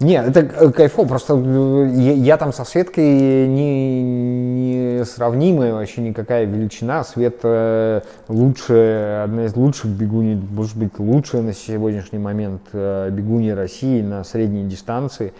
Нет, 0.00 0.36
это 0.36 0.70
кайфово, 0.70 1.08
просто 1.08 1.34
э, 1.34 1.90
я, 1.96 2.12
я 2.12 2.36
там 2.36 2.52
со 2.52 2.64
Светкой 2.64 3.48
не, 3.48 4.02
не 4.02 5.04
сравнимая 5.04 5.72
вообще 5.72 6.02
никакая 6.02 6.44
величина. 6.44 7.02
Света 7.02 8.04
лучшая, 8.28 9.24
одна 9.24 9.46
из 9.46 9.56
лучших 9.56 9.90
бегуней, 9.90 10.36
может 10.36 10.76
быть, 10.76 10.96
лучшая 11.00 11.42
на 11.42 11.52
сегодняшний 11.52 12.20
момент 12.20 12.62
э, 12.72 13.10
бегунья 13.10 13.56
России 13.56 14.00
на 14.00 14.22
средней 14.22 14.64
дистанции. 14.68 15.32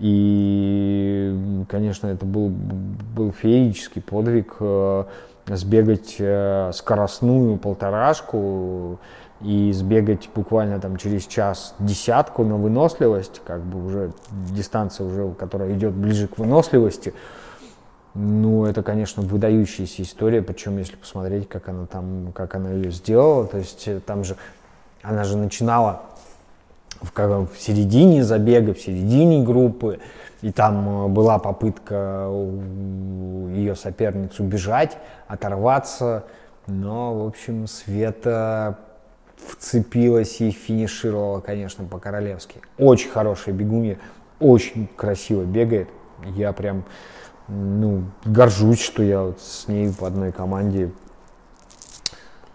И, 0.00 1.64
конечно, 1.68 2.08
это 2.08 2.26
был, 2.26 2.48
был 2.48 3.32
феерический 3.32 4.02
подвиг 4.02 4.56
э, 4.58 5.04
сбегать 5.46 6.16
э, 6.18 6.72
скоростную 6.74 7.58
полторашку 7.58 8.98
и 9.40 9.72
сбегать 9.72 10.28
буквально 10.34 10.80
там 10.80 10.96
через 10.96 11.26
час 11.26 11.74
десятку 11.78 12.44
на 12.44 12.56
выносливость, 12.56 13.40
как 13.44 13.62
бы 13.62 13.84
уже 13.84 14.12
дистанция 14.30 15.06
уже, 15.06 15.32
которая 15.32 15.72
идет 15.72 15.92
ближе 15.92 16.28
к 16.28 16.38
выносливости, 16.38 17.14
ну, 18.14 18.66
это, 18.66 18.82
конечно, 18.82 19.22
выдающаяся 19.22 20.02
история, 20.02 20.42
причем 20.42 20.78
если 20.78 20.96
посмотреть, 20.96 21.48
как 21.48 21.68
она 21.68 21.86
там, 21.86 22.32
как 22.34 22.54
она 22.54 22.70
ее 22.70 22.90
сделала, 22.90 23.46
то 23.46 23.58
есть 23.58 23.86
э, 23.86 24.00
там 24.00 24.24
же, 24.24 24.36
она 25.02 25.22
же 25.22 25.36
начинала 25.36 26.02
в, 27.00 27.12
в 27.14 27.56
середине 27.58 28.24
забега, 28.24 28.74
в 28.74 28.80
середине 28.80 29.44
группы, 29.44 30.00
и 30.42 30.50
там 30.50 31.06
э, 31.06 31.08
была 31.08 31.38
попытка 31.38 32.28
ее 33.54 33.76
соперницу 33.76 34.42
бежать, 34.42 34.98
оторваться, 35.28 36.24
но, 36.66 37.14
в 37.14 37.28
общем, 37.28 37.68
Света 37.68 38.78
вцепилась 39.46 40.40
и 40.40 40.50
финишировала, 40.50 41.40
конечно, 41.40 41.84
по-королевски. 41.84 42.60
Очень 42.78 43.10
хорошая 43.10 43.54
бегунья, 43.54 43.98
очень 44.38 44.88
красиво 44.96 45.44
бегает. 45.44 45.88
Я 46.24 46.52
прям, 46.52 46.84
ну, 47.48 48.04
горжусь, 48.24 48.80
что 48.80 49.02
я 49.02 49.22
вот 49.22 49.40
с 49.40 49.68
ней 49.68 49.88
в 49.88 50.02
одной 50.02 50.32
команде. 50.32 50.90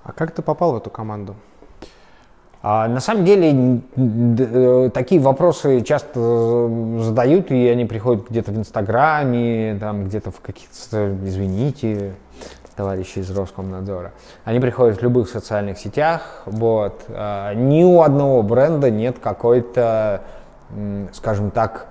А 0.04 0.12
как 0.12 0.32
ты 0.32 0.42
попал 0.42 0.74
в 0.74 0.78
эту 0.78 0.90
команду? 0.90 1.36
А 2.68 2.88
на 2.88 3.00
самом 3.00 3.26
деле 3.26 3.82
э, 3.96 4.90
такие 4.92 5.22
вопросы 5.22 5.82
часто 5.82 6.14
э, 6.16 7.00
задают, 7.04 7.52
и 7.52 7.68
они 7.68 7.86
приходят 7.86 8.28
где-то 8.28 8.52
в 8.52 8.58
Инстаграме, 8.58 9.78
там 9.80 10.06
где-то 10.06 10.32
в 10.32 10.42
каких-то, 10.42 11.16
извините, 11.24 12.16
товарищи 12.76 13.19
из 13.19 13.36
Роскомнадзора. 13.36 14.11
Они 14.43 14.59
приходят 14.59 14.99
в 14.99 15.03
любых 15.03 15.30
социальных 15.30 15.78
сетях. 15.78 16.43
Вот. 16.45 17.05
А, 17.09 17.53
ни 17.53 17.84
у 17.84 18.01
одного 18.01 18.43
бренда 18.43 18.91
нет 18.91 19.19
какой-то, 19.19 20.21
скажем 21.13 21.51
так, 21.51 21.88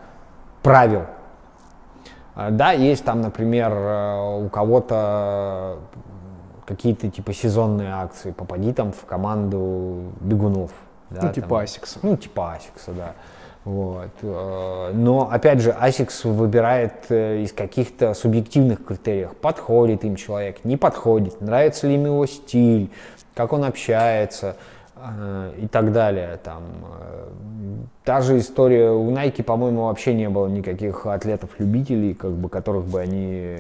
правил. 0.63 1.07
А, 2.35 2.51
да, 2.51 2.73
есть 2.73 3.05
там, 3.05 3.21
например, 3.21 3.73
э, 3.73 4.45
у 4.45 4.49
кого-то 4.49 5.79
какие-то 6.67 7.11
типа 7.11 7.33
сезонные 7.33 7.93
акции, 7.93 8.33
попади 8.33 8.73
там 8.73 8.93
в 8.93 9.05
команду 9.05 10.13
бегунов. 10.21 10.71
Да, 11.11 11.23
ну, 11.23 11.33
типа 11.33 11.49
там, 11.49 11.59
ASICS 11.59 11.87
а. 11.87 11.99
Ну, 12.03 12.17
типа 12.17 12.55
ASICS 12.55 12.82
а, 12.82 12.93
да. 12.93 13.13
Вот. 13.65 14.11
Э, 14.23 14.93
но, 14.93 15.31
опять 15.31 15.61
же, 15.61 15.71
ASICS 15.71 16.31
выбирает 16.31 17.07
э, 17.09 17.43
из 17.43 17.53
каких-то 17.53 18.13
субъективных 18.13 18.85
критериев. 18.85 19.35
Подходит 19.37 20.05
им 20.05 20.17
человек, 20.17 20.65
не 20.65 20.77
подходит, 20.77 21.41
нравится 21.41 21.87
ли 21.87 21.95
им 21.95 22.05
его 22.05 22.27
стиль, 22.27 22.91
как 23.35 23.55
он 23.55 23.65
общается 23.65 24.57
э, 24.97 25.53
и 25.63 25.67
так 25.67 25.93
далее. 25.93 26.39
Там, 26.45 26.63
та 28.05 28.21
же 28.21 28.39
история, 28.39 28.91
у 28.91 29.11
Nike, 29.11 29.43
по-моему, 29.43 29.87
вообще 29.87 30.13
не 30.13 30.29
было 30.29 30.47
никаких 30.47 31.07
атлетов-любителей, 31.07 32.13
как 32.13 32.33
бы, 32.33 32.51
которых 32.51 32.85
бы 32.85 33.01
они 33.01 33.57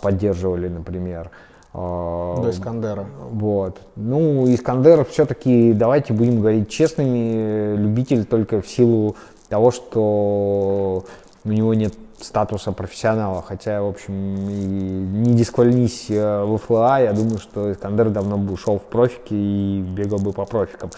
поддерживали, 0.00 0.68
например. 0.68 1.30
До 1.76 2.48
Искандера. 2.50 3.06
Вот. 3.30 3.80
Ну, 3.96 4.52
Искандер 4.52 5.04
все-таки, 5.04 5.74
давайте 5.74 6.14
будем 6.14 6.40
говорить 6.40 6.70
честными, 6.70 7.76
любитель 7.76 8.24
только 8.24 8.62
в 8.62 8.68
силу 8.68 9.14
того, 9.50 9.70
что 9.70 11.04
у 11.44 11.48
него 11.48 11.74
нет 11.74 11.92
статуса 12.18 12.72
профессионала, 12.72 13.42
хотя, 13.42 13.82
в 13.82 13.88
общем, 13.88 15.22
не 15.22 15.34
дисквальнись 15.34 16.06
э, 16.08 16.44
в 16.44 16.56
ФЛА, 16.56 17.02
я 17.02 17.12
думаю, 17.12 17.38
что 17.38 17.70
Искандер 17.70 18.08
давно 18.08 18.38
бы 18.38 18.54
ушел 18.54 18.78
в 18.78 18.82
профики 18.82 19.34
и 19.34 19.82
бегал 19.82 20.18
бы 20.18 20.32
по 20.32 20.46
профикам. 20.46 20.90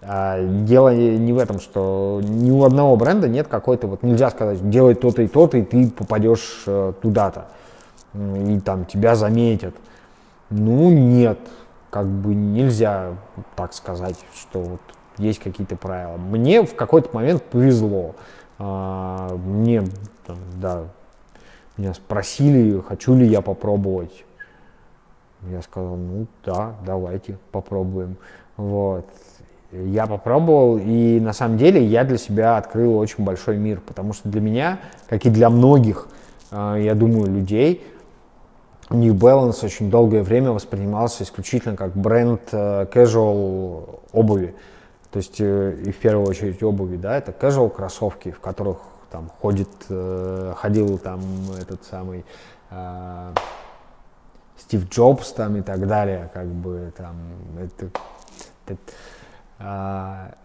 А 0.00 0.42
дело 0.42 0.94
не 0.94 1.32
в 1.34 1.38
этом, 1.38 1.60
что 1.60 2.20
ни 2.22 2.50
у 2.50 2.64
одного 2.64 2.96
бренда 2.96 3.28
нет 3.28 3.48
какой-то, 3.48 3.86
вот 3.86 4.02
нельзя 4.02 4.30
сказать, 4.30 4.68
делай 4.70 4.94
то-то 4.94 5.20
и 5.20 5.28
то-то, 5.28 5.58
и 5.58 5.62
ты 5.62 5.90
попадешь 5.90 6.62
э, 6.66 6.94
туда-то, 7.02 7.48
и 8.14 8.58
там 8.60 8.86
тебя 8.86 9.14
заметят. 9.14 9.74
Ну, 10.52 10.90
нет, 10.90 11.38
как 11.88 12.06
бы 12.06 12.34
нельзя 12.34 13.14
так 13.56 13.72
сказать, 13.72 14.18
что 14.38 14.60
вот 14.60 14.80
есть 15.16 15.38
какие-то 15.38 15.76
правила. 15.76 16.18
Мне 16.18 16.62
в 16.62 16.74
какой-то 16.74 17.08
момент 17.14 17.42
повезло. 17.42 18.14
А, 18.58 19.34
мне, 19.34 19.82
да, 20.60 20.84
меня 21.78 21.94
спросили, 21.94 22.80
хочу 22.80 23.14
ли 23.14 23.26
я 23.26 23.40
попробовать. 23.40 24.24
Я 25.50 25.62
сказал, 25.62 25.96
ну 25.96 26.26
да, 26.44 26.74
давайте 26.84 27.38
попробуем. 27.50 28.16
Вот. 28.56 29.06
Я 29.72 30.06
попробовал, 30.06 30.76
и 30.76 31.18
на 31.18 31.32
самом 31.32 31.56
деле 31.56 31.82
я 31.82 32.04
для 32.04 32.18
себя 32.18 32.58
открыл 32.58 32.98
очень 32.98 33.24
большой 33.24 33.56
мир, 33.56 33.80
потому 33.80 34.12
что 34.12 34.28
для 34.28 34.42
меня, 34.42 34.80
как 35.08 35.24
и 35.24 35.30
для 35.30 35.48
многих, 35.48 36.08
а, 36.50 36.76
я 36.76 36.94
думаю, 36.94 37.32
людей, 37.32 37.82
New 38.92 39.14
Balance 39.14 39.64
очень 39.64 39.90
долгое 39.90 40.22
время 40.22 40.50
воспринимался 40.50 41.24
исключительно 41.24 41.76
как 41.76 41.96
бренд 41.96 42.42
э, 42.52 42.86
casual 42.92 44.00
обуви. 44.12 44.54
То 45.10 45.18
есть 45.18 45.40
э, 45.40 45.78
и 45.84 45.92
в 45.92 45.96
первую 45.96 46.26
очередь 46.28 46.62
обуви, 46.62 46.96
да, 46.96 47.16
это 47.16 47.32
casual 47.32 47.70
кроссовки, 47.70 48.30
в 48.30 48.40
которых 48.40 48.78
там 49.10 49.30
ходит, 49.40 49.68
э, 49.88 50.54
ходил 50.56 50.98
там 50.98 51.20
этот 51.60 51.84
самый 51.84 52.24
Стив 54.56 54.88
Джобс 54.88 55.32
там 55.32 55.56
и 55.56 55.60
так 55.60 55.86
далее, 55.86 56.30
как 56.32 56.46
бы 56.46 56.90
там 56.96 57.16
это, 57.58 57.90
это 59.58 60.36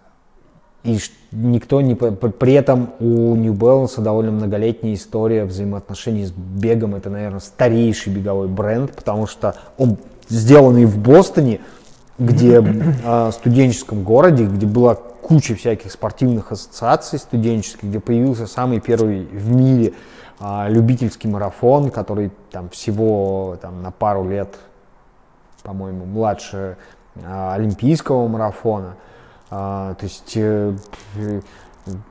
и 0.88 1.00
никто 1.34 1.82
не... 1.82 1.96
При 1.96 2.54
этом 2.54 2.94
у 3.02 3.36
New 3.36 3.54
Balance 3.54 4.02
довольно 4.02 4.32
многолетняя 4.32 4.94
история 4.94 5.44
взаимоотношений 5.44 6.26
с 6.26 6.32
бегом. 6.32 6.96
Это, 6.96 7.10
наверное, 7.10 7.42
старейший 7.42 8.14
беговой 8.14 8.48
бренд, 8.48 8.96
потому 8.96 9.28
что 9.28 9.56
он 9.78 9.98
сделанный 10.30 10.86
в 10.86 10.98
Бостоне, 10.98 11.60
где 12.18 12.64
э, 13.04 13.32
студенческом 13.34 14.04
городе, 14.04 14.46
где 14.46 14.66
была 14.66 14.96
куча 14.96 15.56
всяких 15.56 15.92
спортивных 15.92 16.54
ассоциаций 16.54 17.20
студенческих, 17.20 17.84
где 17.84 18.00
появился 18.00 18.48
самый 18.48 18.80
первый 18.80 19.26
в 19.26 19.52
мире 19.52 19.94
э, 20.40 20.66
любительский 20.70 21.28
марафон, 21.28 21.92
который 21.92 22.32
там 22.50 22.70
всего 22.70 23.58
там, 23.62 23.84
на 23.84 23.92
пару 23.92 24.28
лет, 24.28 24.56
по-моему, 25.64 26.06
младше 26.06 26.78
э, 27.16 27.52
олимпийского 27.52 28.26
марафона. 28.30 28.96
А, 29.50 29.94
то 29.96 30.04
есть 30.04 30.34
э, 30.36 30.76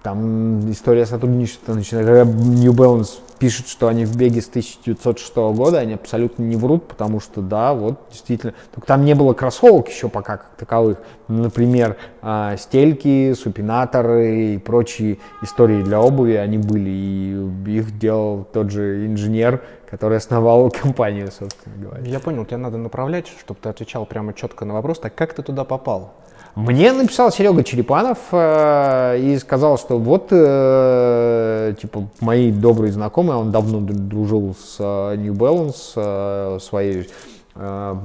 там 0.03 0.71
история 0.71 1.07
сотрудничества 1.07 1.75
начинается. 1.75 2.13
Когда 2.13 2.33
New 2.33 2.73
Balance 2.73 3.21
пишет, 3.39 3.69
что 3.69 3.89
они 3.89 4.05
в 4.07 4.17
беге 4.17 4.41
с 4.41 4.49
1906 4.49 5.37
года, 5.37 5.79
они 5.79 5.95
абсолютно 5.95 6.43
не 6.43 6.57
врут, 6.57 6.89
потому 6.89 7.21
что 7.21 7.43
да, 7.43 7.75
вот 7.75 8.01
действительно. 8.11 8.55
Только 8.75 8.87
там 8.87 9.05
не 9.05 9.15
было 9.15 9.35
кроссовок 9.35 9.89
еще 9.89 10.09
пока 10.09 10.39
как 10.39 10.51
таковых. 10.57 10.99
Например, 11.29 11.97
э, 12.23 12.57
стельки, 12.59 13.35
супинаторы 13.35 14.55
и 14.55 14.59
прочие 14.59 15.19
истории 15.43 15.83
для 15.83 16.01
обуви, 16.01 16.35
они 16.35 16.59
были. 16.59 16.91
И 16.91 17.77
их 17.77 17.99
делал 17.99 18.45
тот 18.51 18.71
же 18.71 19.07
инженер, 19.07 19.63
который 19.91 20.19
основал 20.19 20.71
компанию, 20.83 21.31
собственно 21.31 21.77
говоря. 21.77 22.05
Я 22.05 22.21
понял, 22.21 22.45
тебе 22.45 22.57
надо 22.59 22.79
направлять, 22.79 23.29
чтобы 23.29 23.61
ты 23.63 23.69
отвечал 23.69 24.07
прямо 24.07 24.33
четко 24.33 24.65
на 24.65 24.75
вопрос. 24.75 24.99
Так 24.99 25.15
как 25.15 25.35
ты 25.35 25.43
туда 25.43 25.65
попал? 25.65 26.15
Мне 26.57 26.91
написал 26.91 27.31
Серега 27.31 27.63
Черепанов 27.63 28.17
э, 28.33 29.19
и 29.21 29.37
сказал, 29.37 29.77
что 29.77 29.99
вот, 29.99 30.29
э, 30.31 31.75
типа, 31.79 32.09
мои 32.21 32.51
добрые 32.51 32.93
знакомые, 32.95 33.37
он 33.37 33.53
давно 33.53 33.81
дружил 33.81 34.57
с 34.59 34.77
э, 34.79 35.17
New 35.17 35.35
Balance, 35.35 35.93
э, 35.97 36.59
своей 36.63 37.11
э, 37.57 37.97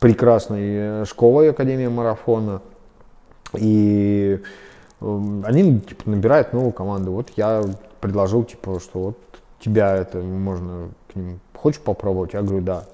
прекрасной 0.00 1.04
школой 1.04 1.50
Академии 1.50 1.88
марафона, 1.88 2.62
и 3.52 4.40
э, 5.02 5.42
они, 5.44 5.78
типа, 5.78 6.08
набирают 6.08 6.54
новую 6.54 6.72
команду. 6.72 7.12
Вот 7.12 7.30
я 7.36 7.62
предложил, 8.00 8.42
типа, 8.42 8.80
что 8.80 8.98
вот 9.00 9.18
тебя 9.60 9.94
это 9.94 10.16
можно 10.16 10.88
к 11.12 11.14
ним, 11.14 11.40
хочешь 11.54 11.82
попробовать? 11.82 12.32
Я 12.32 12.40
говорю, 12.40 12.62
да. 12.62 12.84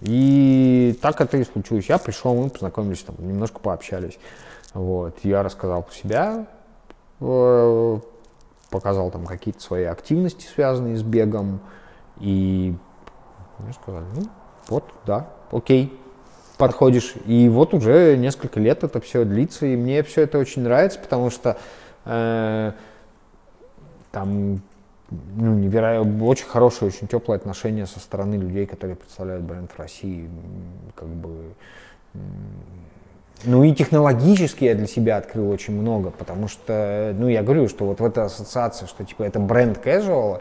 И 0.00 0.98
так 1.00 1.20
это 1.20 1.36
и 1.36 1.44
случилось. 1.44 1.88
Я 1.88 1.98
пришел, 1.98 2.34
мы 2.34 2.50
познакомились, 2.50 3.04
там, 3.04 3.14
немножко 3.20 3.60
пообщались. 3.60 4.18
Вот, 4.76 5.20
я 5.22 5.42
рассказал 5.42 5.82
про 5.82 5.92
себя, 5.94 6.46
э, 7.20 7.98
показал 8.68 9.10
там 9.10 9.24
какие-то 9.24 9.62
свои 9.62 9.84
активности, 9.84 10.46
связанные 10.46 10.98
с 10.98 11.02
бегом, 11.02 11.60
и 12.20 12.74
мне 13.58 13.72
сказали, 13.72 14.04
ну, 14.14 14.26
вот, 14.68 14.84
да, 15.06 15.30
окей, 15.50 15.98
подходишь. 16.58 17.14
И 17.24 17.48
вот 17.48 17.72
уже 17.72 18.18
несколько 18.18 18.60
лет 18.60 18.84
это 18.84 19.00
все 19.00 19.24
длится, 19.24 19.64
и 19.64 19.76
мне 19.76 20.02
все 20.02 20.22
это 20.22 20.36
очень 20.36 20.60
нравится, 20.60 20.98
потому 20.98 21.30
что 21.30 21.56
э, 22.04 22.72
там 24.12 24.60
ну, 25.10 25.54
невероятно, 25.54 26.22
очень 26.26 26.48
хорошие, 26.48 26.88
очень 26.88 27.08
теплые 27.08 27.36
отношения 27.36 27.86
со 27.86 27.98
стороны 27.98 28.34
людей, 28.34 28.66
которые 28.66 28.96
представляют 28.96 29.42
бренд 29.42 29.72
в 29.72 29.78
России. 29.78 30.28
Как 30.94 31.08
бы 31.08 31.54
ну 33.44 33.62
и 33.62 33.72
технологически 33.72 34.64
я 34.64 34.74
для 34.74 34.86
себя 34.86 35.18
открыл 35.18 35.50
очень 35.50 35.78
много, 35.78 36.10
потому 36.10 36.48
что, 36.48 37.14
ну 37.18 37.28
я 37.28 37.42
говорю, 37.42 37.68
что 37.68 37.84
вот 37.84 38.00
в 38.00 38.04
этой 38.04 38.24
ассоциации, 38.24 38.86
что 38.86 39.04
типа 39.04 39.22
это 39.24 39.38
бренд 39.38 39.78
casual, 39.84 40.40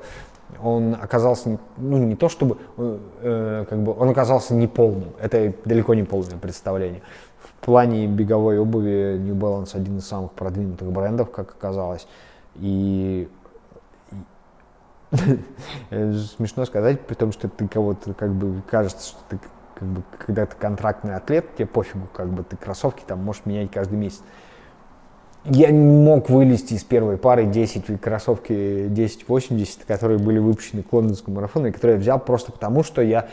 он 0.62 0.96
оказался, 1.00 1.60
ну 1.78 1.98
не 1.98 2.16
то 2.16 2.30
чтобы, 2.30 2.58
э, 2.78 3.00
э, 3.22 3.66
как 3.70 3.84
бы 3.84 3.94
он 3.98 4.10
оказался 4.10 4.54
неполным, 4.54 5.10
это 5.20 5.54
далеко 5.66 5.94
не 5.94 6.04
полное 6.04 6.38
представление. 6.38 7.02
В 7.44 7.66
плане 7.66 8.08
беговой 8.08 8.60
обуви 8.60 9.18
New 9.18 9.36
Balance 9.36 9.76
один 9.76 9.98
из 9.98 10.08
самых 10.08 10.32
продвинутых 10.32 10.92
брендов, 10.92 11.32
как 11.32 11.52
оказалось, 11.52 12.08
и 12.56 13.28
смешно 15.90 16.66
сказать, 16.66 17.02
при 17.02 17.16
том, 17.16 17.32
что 17.32 17.50
ты 17.50 17.68
кого-то 17.68 18.14
как 18.14 18.34
бы 18.34 18.62
кажется, 18.70 19.10
что 19.10 19.20
ты 19.30 19.40
как 19.76 19.88
бы, 19.88 20.04
когда 20.18 20.46
ты 20.46 20.56
контрактный 20.56 21.16
атлет, 21.16 21.56
тебе 21.56 21.68
пофигу, 21.68 22.08
как 22.14 22.30
бы 22.30 22.44
ты 22.44 22.56
кроссовки 22.56 23.04
там 23.06 23.24
можешь 23.24 23.46
менять 23.46 23.72
каждый 23.72 23.98
месяц. 23.98 24.22
Я 25.44 25.70
не 25.70 25.86
мог 25.86 26.30
вылезти 26.30 26.74
из 26.74 26.84
первой 26.84 27.18
пары 27.18 27.46
10 27.46 28.02
кроссовки 28.02 28.88
1080, 28.88 29.86
которые 29.86 30.18
были 30.18 30.40
выпущены 30.40 30.82
к 30.82 30.92
лондонскому 30.92 31.36
марафону, 31.36 31.68
и 31.68 31.72
которые 31.72 31.96
я 31.96 32.02
взял 32.02 32.20
просто 32.20 32.52
потому, 32.52 32.84
что 32.84 33.02
я 33.02 33.28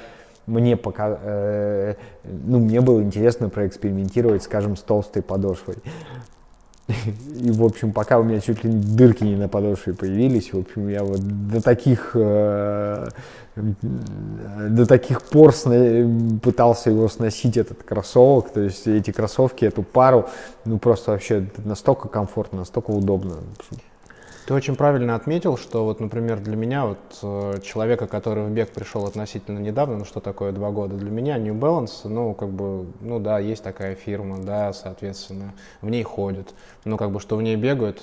мне 0.47 0.77
пока, 0.77 1.19
э, 1.23 1.95
ну, 2.25 2.59
мне 2.59 2.81
было 2.81 3.03
интересно 3.03 3.49
проэкспериментировать, 3.49 4.43
скажем, 4.43 4.77
с 4.77 4.83
толстой 4.83 5.23
подошвой. 5.23 5.77
И, 6.89 7.51
в 7.51 7.65
общем, 7.65 7.93
пока 7.93 8.19
у 8.19 8.25
меня 8.25 8.41
чуть 8.41 8.65
ли 8.65 8.71
дырки 8.71 9.23
не 9.25 9.37
на 9.37 9.49
подошве 9.49 9.95
появились, 9.95 10.53
в 10.53 10.59
общем, 10.59 10.89
я 10.89 11.05
вот 11.05 11.21
до 11.21 11.63
таких, 11.63 12.11
э, 12.15 13.09
до 13.55 14.87
таких 14.87 15.23
пор 15.23 15.55
сна- 15.55 16.39
пытался 16.43 16.91
его 16.91 17.09
сносить, 17.09 17.57
этот 17.57 17.83
кроссовок, 17.83 18.51
то 18.51 18.61
есть 18.61 18.87
эти 18.87 19.11
кроссовки, 19.11 19.65
эту 19.65 19.83
пару, 19.83 20.29
ну, 20.65 20.79
просто 20.79 21.13
вообще 21.13 21.47
настолько 21.65 22.09
комфортно, 22.09 22.61
настолько 22.61 22.91
удобно. 22.91 23.37
Ты 24.47 24.55
очень 24.55 24.75
правильно 24.75 25.15
отметил, 25.15 25.57
что 25.57 25.85
вот, 25.85 26.01
например, 26.01 26.41
для 26.41 26.57
меня, 26.57 26.87
вот 26.87 26.99
э, 27.23 27.61
человека, 27.63 28.09
который 28.09 28.45
в 28.45 28.51
бег 28.51 28.71
пришел 28.71 29.07
относительно 29.07 29.61
недавно, 29.61 29.99
ну 29.99 30.05
что 30.05 30.19
такое 30.19 30.51
два 30.51 30.71
года, 30.73 30.97
для 30.97 31.11
меня 31.11 31.39
New 31.39 31.55
Balance, 31.55 32.09
ну 32.09 32.35
как 32.35 32.49
бы, 32.49 32.87
ну 33.01 33.21
да, 33.21 33.39
есть 33.39 33.63
такая 33.63 33.95
фирма, 33.95 34.39
да, 34.43 34.73
соответственно, 34.73 35.53
в 35.81 35.89
ней 35.91 36.03
ходят, 36.03 36.55
ну 36.85 36.97
как 36.97 37.13
бы, 37.13 37.21
что 37.21 37.37
в 37.37 37.43
ней 37.43 37.55
бегают, 37.55 38.03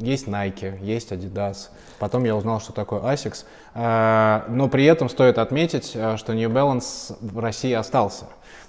есть 0.00 0.26
Nike, 0.26 0.82
есть 0.82 1.12
Adidas. 1.12 1.68
Потом 1.98 2.24
я 2.24 2.34
узнал, 2.34 2.60
что 2.60 2.72
такое 2.72 3.00
Asics. 3.00 3.44
А, 3.74 4.44
но 4.48 4.68
при 4.68 4.84
этом 4.84 5.08
стоит 5.08 5.38
отметить, 5.38 5.92
а, 5.94 6.16
что 6.16 6.34
New 6.34 6.50
Balance 6.50 7.16
в 7.20 7.38
России 7.38 7.72
остался. 7.72 8.24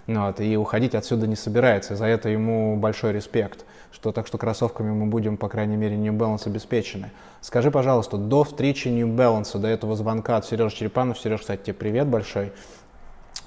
Ну 0.08 0.28
вот, 0.28 0.40
и 0.40 0.58
уходить 0.58 0.96
отсюда 0.96 1.28
не 1.28 1.36
собирается. 1.36 1.96
За 1.96 2.06
это 2.06 2.30
ему 2.30 2.76
большой 2.76 3.14
респект 3.14 3.66
что 3.92 4.12
так 4.12 4.26
что 4.26 4.38
кроссовками 4.38 4.92
мы 4.92 5.06
будем, 5.06 5.38
по 5.38 5.50
крайней 5.50 5.76
мере, 5.76 5.96
New 5.96 6.14
Balance 6.14 6.48
обеспечены. 6.48 7.12
Скажи, 7.42 7.72
пожалуйста, 7.72 8.18
до 8.18 8.44
встречи 8.44 8.88
New 8.88 9.08
Balance, 9.08 9.58
до 9.60 9.68
этого 9.68 9.96
звонка 9.96 10.38
от 10.38 10.46
Сережи 10.46 10.76
Черепанов, 10.76 11.20
Сереж, 11.20 11.42
кстати, 11.42 11.62
тебе 11.66 11.74
привет 11.74 12.08
большой, 12.08 12.52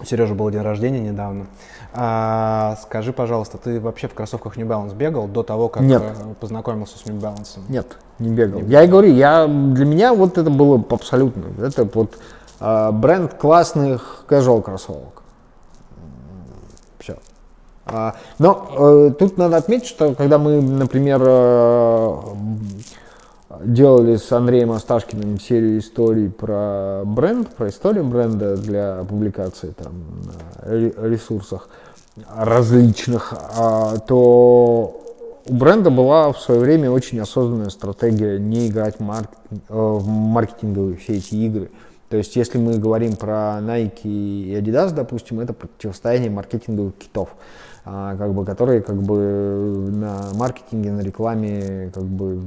у 0.01 0.05
Сережи 0.05 0.35
был 0.35 0.51
день 0.51 0.63
рождения 0.63 1.01
недавно. 1.01 1.47
А, 1.93 2.77
скажи, 2.83 3.13
пожалуйста, 3.13 3.59
ты 3.59 3.81
вообще 3.81 4.09
в 4.09 4.15
кроссовках 4.15 4.57
New 4.57 4.67
Balance 4.67 4.95
бегал 4.95 5.29
до 5.29 5.43
того, 5.43 5.69
как 5.69 5.83
Нет. 5.83 6.03
э, 6.03 6.35
познакомился 6.41 6.99
с 6.99 7.07
New 7.07 7.15
Balance? 7.15 7.61
Нет, 7.69 7.97
не 8.19 8.31
бегал. 8.31 8.61
Я 8.63 8.83
и 8.83 8.89
говорю, 8.89 9.13
я, 9.13 9.47
для 9.47 9.85
меня 9.85 10.13
вот 10.13 10.37
это 10.37 10.51
было 10.51 10.85
абсолютно, 10.91 11.45
это 11.65 11.89
вот 11.93 12.19
э, 12.61 12.91
бренд 12.91 13.35
классных 13.35 14.25
casual 14.29 14.63
кроссовок. 14.63 15.23
Все. 16.99 17.17
А, 17.87 18.17
но 18.41 18.69
э, 18.77 19.11
тут 19.17 19.39
надо 19.39 19.57
отметить, 19.57 19.87
что 19.87 20.15
когда 20.15 20.39
мы, 20.39 20.61
например, 20.61 21.23
э, 21.25 22.21
делали 23.65 24.17
с 24.17 24.31
Андреем 24.33 24.73
Осташкиным 24.73 25.39
серию 25.39 25.79
историй 25.79 26.31
про 26.31 27.03
бренд, 27.05 27.49
про 27.49 27.69
историю 27.69 28.05
бренда 28.05 28.57
для 28.57 29.05
публикации 29.09 29.75
там 29.77 29.93
на 30.25 30.71
ре- 30.71 30.95
ресурсах 30.97 31.69
различных, 32.35 33.35
а, 33.57 33.99
то 33.99 35.01
у 35.47 35.55
бренда 35.55 35.91
была 35.91 36.33
в 36.33 36.39
свое 36.39 36.61
время 36.61 36.91
очень 36.91 37.21
осознанная 37.21 37.71
стратегия 37.71 38.39
не 38.39 38.69
играть 38.69 39.01
марк- 39.01 39.31
э, 39.51 39.57
в 39.69 40.07
маркетинговые 40.07 40.97
все 40.97 41.15
эти 41.15 41.35
игры. 41.35 41.71
То 42.09 42.17
есть, 42.19 42.37
если 42.37 42.59
мы 42.59 42.79
говорим 42.79 43.17
про 43.17 43.59
Nike 43.61 44.03
и 44.05 44.55
Adidas, 44.57 44.93
допустим, 44.95 45.41
это 45.41 45.53
противостояние 45.53 46.31
маркетинговых 46.31 46.95
китов, 46.97 47.31
как 47.85 48.33
бы, 48.33 48.45
которые 48.45 48.81
как 48.81 48.97
бы 48.97 49.91
на 49.93 50.31
маркетинге, 50.35 50.91
на 50.93 51.01
рекламе 51.01 51.91
как 51.95 52.05
бы 52.05 52.41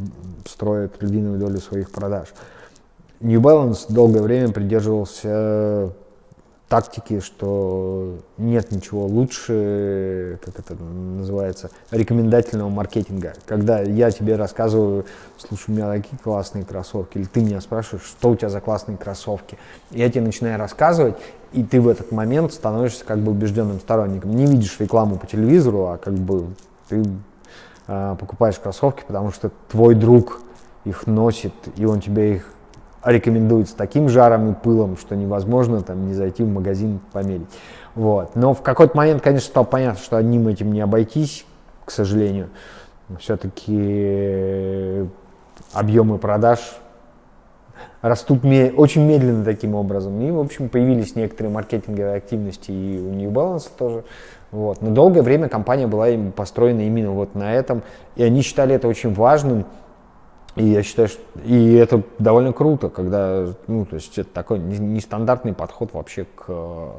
строят 0.45 1.01
львиную 1.01 1.37
долю 1.37 1.59
своих 1.59 1.91
продаж. 1.91 2.33
New 3.19 3.39
Balance 3.41 3.85
долгое 3.91 4.21
время 4.21 4.51
придерживался 4.51 5.91
тактики, 6.69 7.21
что 7.21 8.17
нет 8.37 8.71
ничего 8.71 9.05
лучше, 9.05 10.37
как 10.43 10.59
это 10.59 10.75
называется, 10.75 11.69
рекомендательного 11.91 12.69
маркетинга. 12.69 13.33
Когда 13.45 13.79
я 13.79 14.11
тебе 14.11 14.35
рассказываю, 14.35 15.05
слушай, 15.37 15.69
у 15.69 15.71
меня 15.71 15.89
такие 15.89 16.17
классные 16.21 16.65
кроссовки, 16.65 17.17
или 17.17 17.25
ты 17.25 17.41
меня 17.41 17.61
спрашиваешь, 17.61 18.05
что 18.05 18.31
у 18.31 18.35
тебя 18.35 18.49
за 18.49 18.59
классные 18.59 18.97
кроссовки, 18.97 19.57
я 19.91 20.09
тебе 20.09 20.21
начинаю 20.21 20.59
рассказывать, 20.59 21.15
и 21.53 21.63
ты 21.63 21.79
в 21.79 21.87
этот 21.87 22.11
момент 22.11 22.51
становишься 22.51 23.05
как 23.05 23.19
бы 23.19 23.31
убежденным 23.31 23.79
сторонником. 23.79 24.35
Не 24.35 24.45
видишь 24.45 24.77
рекламу 24.79 25.17
по 25.17 25.25
телевизору, 25.25 25.87
а 25.87 25.97
как 25.97 26.15
бы 26.15 26.47
ты 26.89 27.05
э, 27.87 28.15
покупаешь 28.19 28.59
кроссовки, 28.59 29.03
потому 29.07 29.31
что 29.31 29.51
твой 29.69 29.95
друг 29.95 30.41
их 30.83 31.07
носит, 31.07 31.53
и 31.77 31.85
он 31.85 32.01
тебе 32.01 32.35
их 32.35 32.53
рекомендует 33.11 33.69
с 33.69 33.73
таким 33.73 34.09
жаром 34.09 34.51
и 34.51 34.53
пылом, 34.53 34.97
что 34.97 35.15
невозможно 35.15 35.81
там 35.81 36.07
не 36.07 36.13
зайти 36.13 36.43
в 36.43 36.49
магазин 36.49 36.99
померить. 37.11 37.47
Вот. 37.95 38.35
Но 38.35 38.53
в 38.53 38.61
какой-то 38.61 38.95
момент, 38.95 39.21
конечно, 39.21 39.47
стало 39.47 39.63
понятно, 39.63 39.99
что 39.99 40.17
одним 40.17 40.47
этим 40.47 40.71
не 40.71 40.81
обойтись, 40.81 41.45
к 41.85 41.91
сожалению. 41.91 42.49
Все-таки 43.19 45.05
объемы 45.73 46.17
продаж 46.17 46.59
растут 48.01 48.43
очень 48.43 49.05
медленно 49.05 49.43
таким 49.43 49.75
образом. 49.75 50.19
И, 50.21 50.29
в 50.29 50.39
общем, 50.39 50.69
появились 50.69 51.15
некоторые 51.15 51.53
маркетинговые 51.53 52.15
активности 52.15 52.71
и 52.71 52.99
у 52.99 53.13
New 53.13 53.31
Balance 53.31 53.69
тоже. 53.77 54.03
Вот. 54.51 54.81
Но 54.81 54.91
долгое 54.91 55.21
время 55.21 55.49
компания 55.49 55.87
была 55.87 56.09
им 56.09 56.31
построена 56.31 56.81
именно 56.81 57.11
вот 57.11 57.35
на 57.35 57.53
этом. 57.53 57.83
И 58.15 58.23
они 58.23 58.41
считали 58.41 58.75
это 58.75 58.87
очень 58.87 59.13
важным. 59.13 59.65
И 60.57 60.65
я 60.65 60.83
считаю, 60.83 61.07
что 61.07 61.21
и 61.45 61.73
это 61.73 62.01
довольно 62.19 62.51
круто, 62.51 62.89
когда, 62.89 63.47
ну, 63.67 63.85
то 63.85 63.95
есть 63.95 64.17
это 64.17 64.29
такой 64.31 64.59
не- 64.59 64.79
нестандартный 64.79 65.53
подход 65.53 65.93
вообще 65.93 66.25
к 66.35 66.45
э, 66.47 66.89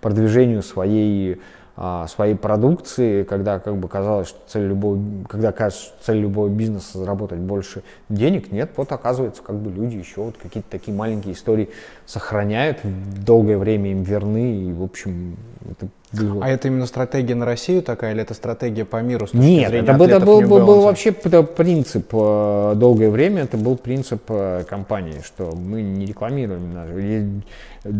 продвижению 0.00 0.62
своей, 0.62 1.40
а, 1.76 2.06
своей 2.08 2.34
продукции, 2.34 3.22
когда 3.24 3.58
как 3.58 3.76
бы 3.76 3.88
казалось, 3.88 4.28
что 4.28 4.38
цель 4.48 4.68
любого, 4.68 4.98
когда 5.28 5.52
кажется, 5.52 5.84
что 5.86 6.04
цель 6.04 6.18
любого 6.18 6.48
бизнеса 6.48 6.98
заработать 6.98 7.38
больше 7.38 7.82
денег, 8.08 8.52
нет, 8.52 8.70
вот 8.76 8.92
оказывается, 8.92 9.42
как 9.42 9.56
бы 9.56 9.70
люди 9.70 9.96
еще 9.96 10.22
вот 10.22 10.36
какие-то 10.36 10.70
такие 10.70 10.96
маленькие 10.96 11.34
истории 11.34 11.70
сохраняют, 12.04 12.80
долгое 13.24 13.58
время 13.58 13.92
им 13.92 14.02
верны, 14.02 14.68
и, 14.68 14.72
в 14.72 14.82
общем, 14.82 15.36
это 15.70 15.88
было- 16.12 16.44
А 16.44 16.48
это 16.48 16.68
именно 16.68 16.86
стратегия 16.86 17.34
на 17.34 17.44
Россию 17.44 17.82
такая, 17.82 18.12
или 18.12 18.22
это 18.22 18.34
стратегия 18.34 18.84
по 18.84 19.00
миру 19.02 19.26
с 19.26 19.30
точки 19.30 19.44
Нет, 19.44 19.70
зрения 19.70 19.84
это, 19.88 19.94
был- 19.98 20.06
это 20.06 20.20
был, 20.20 20.40
был, 20.42 20.66
был 20.66 20.80
вообще 20.82 21.12
принцип 21.12 22.08
э, 22.12 22.72
долгое 22.76 23.10
время, 23.10 23.42
это 23.42 23.56
был 23.56 23.76
принцип 23.76 24.22
э, 24.28 24.64
компании, 24.68 25.20
что 25.24 25.52
мы 25.54 25.82
не 25.82 26.06
рекламируем. 26.06 27.42
э, 27.84 27.90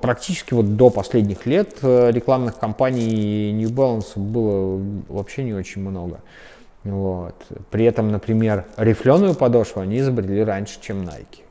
Практически 0.00 0.54
вот 0.54 0.76
до 0.76 0.90
последних 0.90 1.46
лет 1.46 1.76
рекламных 1.82 2.58
кампаний 2.58 3.52
New 3.52 3.68
Balance 3.70 4.16
было 4.16 4.80
вообще 5.08 5.44
не 5.44 5.54
очень 5.54 5.82
много. 5.82 6.18
Вот. 6.84 7.34
При 7.70 7.84
этом, 7.84 8.10
например, 8.10 8.64
рифленую 8.76 9.34
подошву 9.34 9.80
они 9.82 9.98
изобрели 9.98 10.42
раньше, 10.42 10.78
чем 10.80 11.02
Nike. 11.02 11.42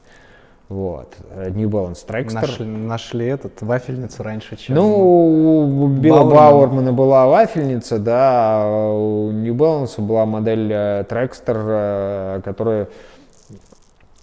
Вот. 0.69 1.15
New 1.33 1.69
Balance 1.69 2.05
Trackster. 2.05 2.33
Нашли, 2.33 2.65
нашли 2.65 3.25
этот, 3.27 3.61
вафельницу 3.61 4.21
раньше, 4.21 4.57
чем... 4.57 4.75
Ну, 4.75 5.83
у 5.83 5.87
Билла 5.87 6.29
Бауэрмана. 6.29 6.91
Была 6.91 7.25
вафельница, 7.25 7.99
да, 7.99 8.63
а 8.63 8.91
у 8.91 9.31
New 9.31 9.55
Balance 9.55 10.01
была 10.01 10.25
модель 10.25 10.69
э, 10.71 11.05
Trackster, 11.07 11.55
э, 11.55 12.41
которая, 12.43 12.89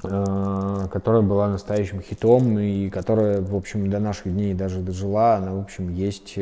э, 0.03 0.87
которая 0.93 1.23
была 1.23 1.49
настоящим 1.49 2.03
хитом 2.03 2.59
и 2.59 2.91
которая, 2.91 3.41
в 3.41 3.57
общем, 3.57 3.89
до 3.89 3.99
наших 3.99 4.31
дней 4.31 4.53
даже 4.53 4.81
дожила. 4.81 5.37
Она, 5.37 5.55
в 5.55 5.61
общем, 5.61 5.89
есть, 5.89 6.39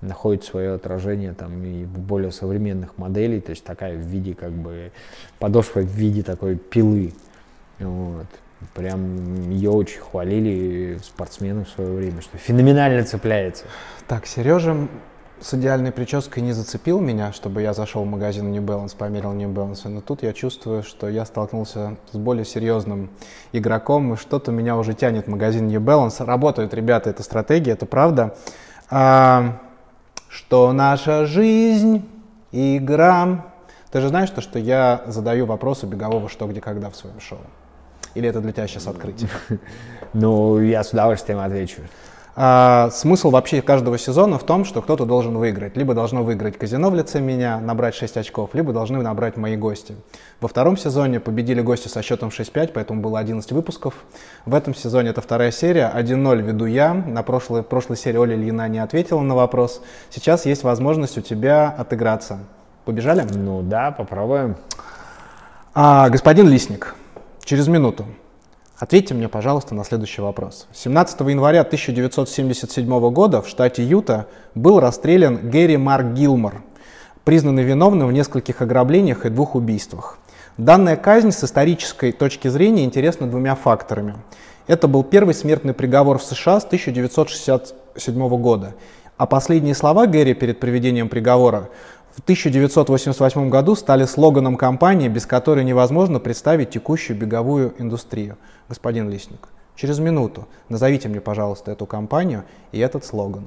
находит 0.00 0.42
свое 0.42 0.72
отражение 0.72 1.34
там 1.34 1.62
и 1.62 1.84
в 1.84 2.00
более 2.00 2.32
современных 2.32 2.98
моделей, 2.98 3.40
то 3.40 3.50
есть 3.50 3.62
такая 3.62 3.96
в 3.96 4.00
виде, 4.00 4.34
как 4.34 4.50
бы, 4.50 4.90
подошва 5.38 5.82
в 5.82 5.88
виде 5.88 6.24
такой 6.24 6.56
пилы. 6.56 7.12
Вот. 7.78 8.26
Прям 8.74 9.50
ее 9.50 9.70
очень 9.70 10.00
хвалили 10.00 10.98
спортсмены 11.02 11.64
в 11.64 11.68
свое 11.68 11.90
время, 11.92 12.20
что 12.20 12.36
феноменально 12.38 13.04
цепляется. 13.04 13.64
Так, 14.06 14.26
Сережа 14.26 14.88
с 15.40 15.54
идеальной 15.54 15.90
прической 15.90 16.42
не 16.42 16.52
зацепил 16.52 17.00
меня, 17.00 17.32
чтобы 17.32 17.62
я 17.62 17.72
зашел 17.72 18.04
в 18.04 18.06
магазин 18.06 18.52
New 18.52 18.62
Balance, 18.62 18.94
померил 18.96 19.32
New 19.32 19.48
Balance, 19.48 19.88
но 19.88 20.02
тут 20.02 20.22
я 20.22 20.34
чувствую, 20.34 20.82
что 20.82 21.08
я 21.08 21.24
столкнулся 21.24 21.96
с 22.12 22.16
более 22.16 22.44
серьезным 22.44 23.10
игроком, 23.52 24.12
и 24.12 24.16
что-то 24.16 24.52
меня 24.52 24.76
уже 24.76 24.92
тянет 24.92 25.26
в 25.26 25.30
магазин 25.30 25.66
New 25.68 25.80
Balance. 25.80 26.22
Работают, 26.24 26.74
ребята, 26.74 27.10
эта 27.10 27.22
стратегия, 27.22 27.72
это 27.72 27.86
правда. 27.86 28.36
А, 28.90 29.60
что 30.28 30.72
наша 30.72 31.24
жизнь— 31.24 32.06
игра. 32.52 33.46
Ты 33.90 34.00
же 34.00 34.08
знаешь, 34.08 34.30
то, 34.30 34.40
что 34.42 34.58
я 34.58 35.02
задаю 35.06 35.46
вопросы 35.46 35.86
бегового 35.86 36.28
«что, 36.28 36.46
где, 36.46 36.60
когда» 36.60 36.90
в 36.90 36.96
своем 36.96 37.18
шоу? 37.20 37.40
Или 38.14 38.28
это 38.28 38.40
для 38.40 38.52
тебя 38.52 38.66
сейчас 38.66 38.86
открытие? 38.86 39.30
Ну, 40.12 40.60
я 40.60 40.82
с 40.82 40.90
удовольствием 40.90 41.38
отвечу. 41.38 41.82
А, 42.42 42.90
смысл 42.90 43.30
вообще 43.30 43.60
каждого 43.60 43.98
сезона 43.98 44.38
в 44.38 44.44
том, 44.44 44.64
что 44.64 44.82
кто-то 44.82 45.04
должен 45.04 45.36
выиграть. 45.36 45.76
Либо 45.76 45.94
должно 45.94 46.22
выиграть 46.22 46.56
казино 46.56 46.90
в 46.90 46.94
лице 46.94 47.20
меня, 47.20 47.58
набрать 47.58 47.94
6 47.94 48.16
очков, 48.16 48.50
либо 48.54 48.72
должны 48.72 49.02
набрать 49.02 49.36
мои 49.36 49.56
гости. 49.56 49.94
Во 50.40 50.48
втором 50.48 50.76
сезоне 50.76 51.20
победили 51.20 51.60
гости 51.60 51.88
со 51.88 52.02
счетом 52.02 52.30
6-5, 52.30 52.70
поэтому 52.72 53.02
было 53.02 53.18
11 53.18 53.52
выпусков. 53.52 53.94
В 54.46 54.54
этом 54.54 54.74
сезоне 54.74 55.10
это 55.10 55.20
вторая 55.20 55.50
серия, 55.50 55.92
1-0 55.94 56.42
веду 56.42 56.66
я. 56.66 56.94
На 56.94 57.22
прошлой, 57.22 57.62
прошлой 57.62 57.96
серии 57.96 58.16
Оля 58.16 58.36
Ильина 58.36 58.68
не 58.68 58.78
ответила 58.78 59.20
на 59.20 59.34
вопрос. 59.34 59.82
Сейчас 60.08 60.46
есть 60.46 60.62
возможность 60.62 61.18
у 61.18 61.20
тебя 61.20 61.68
отыграться. 61.68 62.38
Побежали? 62.84 63.26
Ну 63.30 63.62
да, 63.62 63.90
попробуем. 63.90 64.56
А, 65.74 66.08
господин 66.08 66.48
Лисник, 66.48 66.94
через 67.50 67.66
минуту 67.66 68.06
Ответьте 68.78 69.12
мне, 69.12 69.28
пожалуйста, 69.28 69.74
на 69.74 69.84
следующий 69.84 70.22
вопрос. 70.22 70.68
17 70.72 71.20
января 71.22 71.62
1977 71.62 73.10
года 73.10 73.42
в 73.42 73.48
штате 73.48 73.82
Юта 73.82 74.28
был 74.54 74.78
расстрелян 74.78 75.50
Гэри 75.50 75.76
Марк 75.76 76.12
Гилмор, 76.12 76.62
признанный 77.24 77.64
виновным 77.64 78.06
в 78.06 78.12
нескольких 78.12 78.62
ограблениях 78.62 79.26
и 79.26 79.30
двух 79.30 79.56
убийствах. 79.56 80.18
Данная 80.58 80.94
казнь 80.94 81.32
с 81.32 81.42
исторической 81.42 82.12
точки 82.12 82.46
зрения 82.46 82.84
интересна 82.84 83.26
двумя 83.26 83.56
факторами. 83.56 84.14
Это 84.68 84.86
был 84.86 85.02
первый 85.02 85.34
смертный 85.34 85.74
приговор 85.74 86.18
в 86.18 86.22
США 86.22 86.60
с 86.60 86.64
1967 86.64 88.28
года. 88.40 88.74
А 89.16 89.26
последние 89.26 89.74
слова 89.74 90.06
Гэри 90.06 90.34
перед 90.34 90.60
приведением 90.60 91.08
приговора 91.08 91.68
в 92.20 92.22
1988 92.22 93.48
году 93.48 93.74
стали 93.74 94.04
слоганом 94.04 94.56
компании, 94.56 95.08
без 95.08 95.24
которой 95.24 95.64
невозможно 95.64 96.20
представить 96.20 96.68
текущую 96.68 97.16
беговую 97.18 97.72
индустрию 97.78 98.36
господин 98.68 99.08
Лисник, 99.08 99.48
через 99.74 99.98
минуту 100.00 100.46
назовите 100.68 101.08
мне, 101.08 101.22
пожалуйста, 101.22 101.70
эту 101.70 101.86
компанию 101.86 102.44
и 102.72 102.78
этот 102.78 103.06
слоган. 103.06 103.44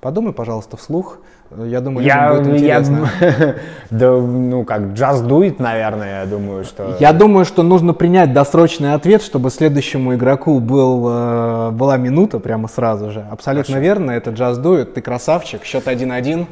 Подумай, 0.00 0.32
пожалуйста, 0.32 0.78
вслух. 0.78 1.18
Я 1.54 1.82
думаю, 1.82 2.06
я, 2.06 2.32
будет 2.32 2.46
интересно. 2.46 3.10
Я, 3.20 3.56
да, 3.90 4.10
ну 4.16 4.64
как, 4.64 4.80
just 4.80 5.26
do 5.26 5.46
it, 5.46 5.56
наверное, 5.58 6.22
я 6.22 6.26
думаю, 6.26 6.64
что... 6.64 6.96
Я 6.98 7.12
думаю, 7.12 7.44
что 7.44 7.62
нужно 7.62 7.92
принять 7.92 8.32
досрочный 8.32 8.94
ответ, 8.94 9.22
чтобы 9.22 9.50
следующему 9.50 10.14
игроку 10.14 10.60
был, 10.60 11.06
э, 11.10 11.70
была 11.72 11.98
минута 11.98 12.38
прямо 12.38 12.68
сразу 12.68 13.10
же. 13.10 13.26
Абсолютно 13.30 13.74
Хорошо. 13.74 13.84
верно, 13.84 14.10
это 14.12 14.30
just 14.30 14.62
do 14.62 14.80
it, 14.80 14.86
ты 14.86 15.02
красавчик, 15.02 15.62
счет 15.62 15.86
1-1. 15.86 16.46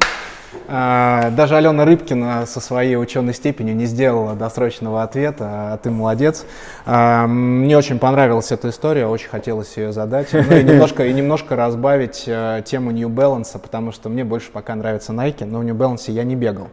А, 0.68 1.30
даже 1.30 1.56
Алена 1.56 1.84
Рыбкина 1.84 2.44
со 2.46 2.60
своей 2.60 2.96
ученой 2.96 3.34
степенью 3.34 3.76
не 3.76 3.86
сделала 3.86 4.34
досрочного 4.34 5.02
ответа, 5.02 5.72
а 5.72 5.76
ты 5.78 5.90
молодец. 5.90 6.44
А, 6.86 7.26
мне 7.26 7.76
очень 7.76 7.98
понравилась 7.98 8.50
эта 8.52 8.68
история, 8.70 9.06
очень 9.06 9.28
хотелось 9.28 9.76
ее 9.76 9.92
задать. 9.92 10.28
Ну 10.32 10.56
и 10.56 10.62
немножко, 10.62 11.06
и 11.06 11.12
немножко 11.12 11.56
разбавить 11.56 12.24
э, 12.26 12.62
тему 12.64 12.90
New 12.90 13.08
Balance, 13.08 13.58
потому 13.58 13.92
что 13.92 14.08
мне 14.08 14.24
больше 14.24 14.50
пока 14.50 14.74
нравится 14.74 15.12
Nike, 15.12 15.44
но 15.44 15.60
в 15.60 15.64
New 15.64 15.74
Balance 15.74 16.10
я 16.10 16.24
не 16.24 16.34
бегал. 16.34 16.68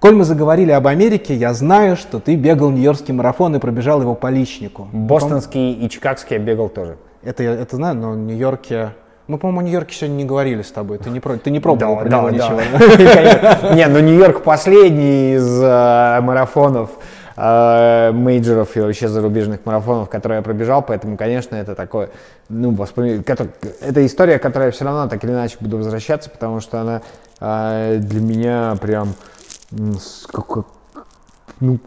Коль 0.00 0.14
мы 0.14 0.24
заговорили 0.24 0.72
об 0.72 0.86
Америке, 0.86 1.34
я 1.34 1.54
знаю, 1.54 1.96
что 1.96 2.20
ты 2.20 2.36
бегал 2.36 2.70
Нью-Йоркский 2.70 3.14
марафон 3.14 3.56
и 3.56 3.58
пробежал 3.58 4.02
его 4.02 4.14
по 4.14 4.28
личнику. 4.28 4.88
Бостонский 4.92 5.72
и 5.72 5.88
чикагский 5.88 6.36
я 6.36 6.42
бегал 6.42 6.68
тоже. 6.68 6.96
Это 7.22 7.42
я 7.42 7.52
это 7.52 7.76
знаю, 7.76 7.96
но 7.96 8.10
в 8.12 8.16
Нью-Йорке 8.16 8.92
мы, 9.28 9.38
по-моему, 9.38 9.60
о 9.60 9.62
Нью-Йорке 9.64 9.94
сегодня 9.94 10.16
не 10.16 10.24
говорили 10.24 10.62
с 10.62 10.70
тобой. 10.70 10.98
Ты 10.98 11.10
не, 11.10 11.20
про... 11.20 11.36
ты 11.36 11.50
не 11.50 11.58
пробовал 11.58 11.96
да, 11.96 12.00
про 12.02 12.08
да, 12.10 12.16
него 12.16 12.30
да. 12.30 12.36
ничего. 12.36 13.74
Не, 13.74 13.86
ну 13.88 13.98
Нью-Йорк 13.98 14.42
последний 14.42 15.34
из 15.34 15.60
э, 15.62 16.20
марафонов 16.20 16.90
э, 17.36 18.12
мейджеров 18.12 18.76
и 18.76 18.80
вообще 18.80 19.08
зарубежных 19.08 19.64
марафонов, 19.64 20.08
которые 20.08 20.38
я 20.38 20.42
пробежал, 20.42 20.82
поэтому, 20.82 21.16
конечно, 21.16 21.56
это 21.56 21.74
такое, 21.74 22.10
ну, 22.48 22.72
воспоминание, 22.74 23.24
это 23.80 24.06
история, 24.06 24.38
к 24.38 24.42
которой 24.42 24.66
я 24.66 24.70
все 24.70 24.84
равно 24.84 25.08
так 25.08 25.22
или 25.24 25.32
иначе 25.32 25.56
буду 25.60 25.78
возвращаться, 25.78 26.30
потому 26.30 26.60
что 26.60 26.80
она 26.80 27.02
э, 27.40 27.98
для 27.98 28.20
меня 28.20 28.76
прям, 28.80 29.14
ну, 31.60 31.78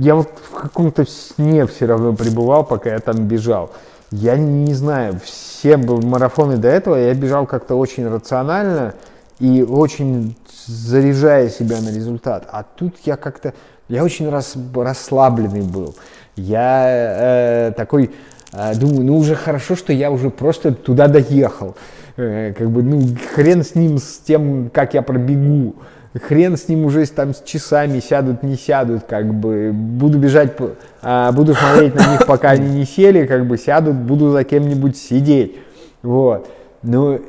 я 0.00 0.14
вот 0.14 0.28
в 0.50 0.54
каком-то 0.54 1.06
сне 1.06 1.66
все 1.66 1.86
равно 1.86 2.12
пребывал, 2.12 2.64
пока 2.64 2.90
я 2.90 2.98
там 2.98 3.16
бежал. 3.26 3.70
Я 4.12 4.36
не 4.36 4.74
знаю, 4.74 5.18
все 5.24 5.78
марафоны 5.78 6.58
до 6.58 6.68
этого 6.68 6.96
я 6.96 7.14
бежал 7.14 7.46
как-то 7.46 7.76
очень 7.76 8.06
рационально 8.06 8.92
и 9.40 9.62
очень 9.62 10.36
заряжая 10.66 11.48
себя 11.48 11.80
на 11.80 11.88
результат. 11.88 12.46
А 12.52 12.62
тут 12.62 12.96
я 13.06 13.16
как-то, 13.16 13.54
я 13.88 14.04
очень 14.04 14.28
рас, 14.28 14.54
расслабленный 14.74 15.62
был. 15.62 15.96
Я 16.36 17.68
э, 17.68 17.72
такой, 17.74 18.10
э, 18.52 18.74
думаю, 18.74 19.04
ну 19.04 19.16
уже 19.16 19.34
хорошо, 19.34 19.76
что 19.76 19.94
я 19.94 20.10
уже 20.10 20.28
просто 20.28 20.74
туда 20.74 21.08
доехал. 21.08 21.74
Э, 22.18 22.52
как 22.52 22.70
бы, 22.70 22.82
ну 22.82 23.00
хрен 23.34 23.64
с 23.64 23.74
ним, 23.74 23.96
с 23.96 24.18
тем, 24.18 24.68
как 24.74 24.92
я 24.92 25.00
пробегу 25.00 25.74
хрен 26.20 26.56
с 26.56 26.68
ним 26.68 26.84
уже 26.84 27.06
там 27.06 27.34
с 27.34 27.42
часами 27.42 28.00
сядут, 28.00 28.42
не 28.42 28.56
сядут, 28.56 29.04
как 29.08 29.32
бы 29.32 29.70
буду 29.72 30.18
бежать, 30.18 30.56
а, 31.02 31.32
буду 31.32 31.54
смотреть 31.54 31.94
на 31.94 32.12
них, 32.12 32.26
пока 32.26 32.50
они 32.50 32.68
не 32.70 32.84
сели, 32.84 33.26
как 33.26 33.46
бы 33.46 33.56
сядут, 33.56 33.96
буду 33.96 34.30
за 34.30 34.44
кем-нибудь 34.44 34.96
сидеть, 34.96 35.56
вот. 36.02 36.48
Ну 36.82 37.20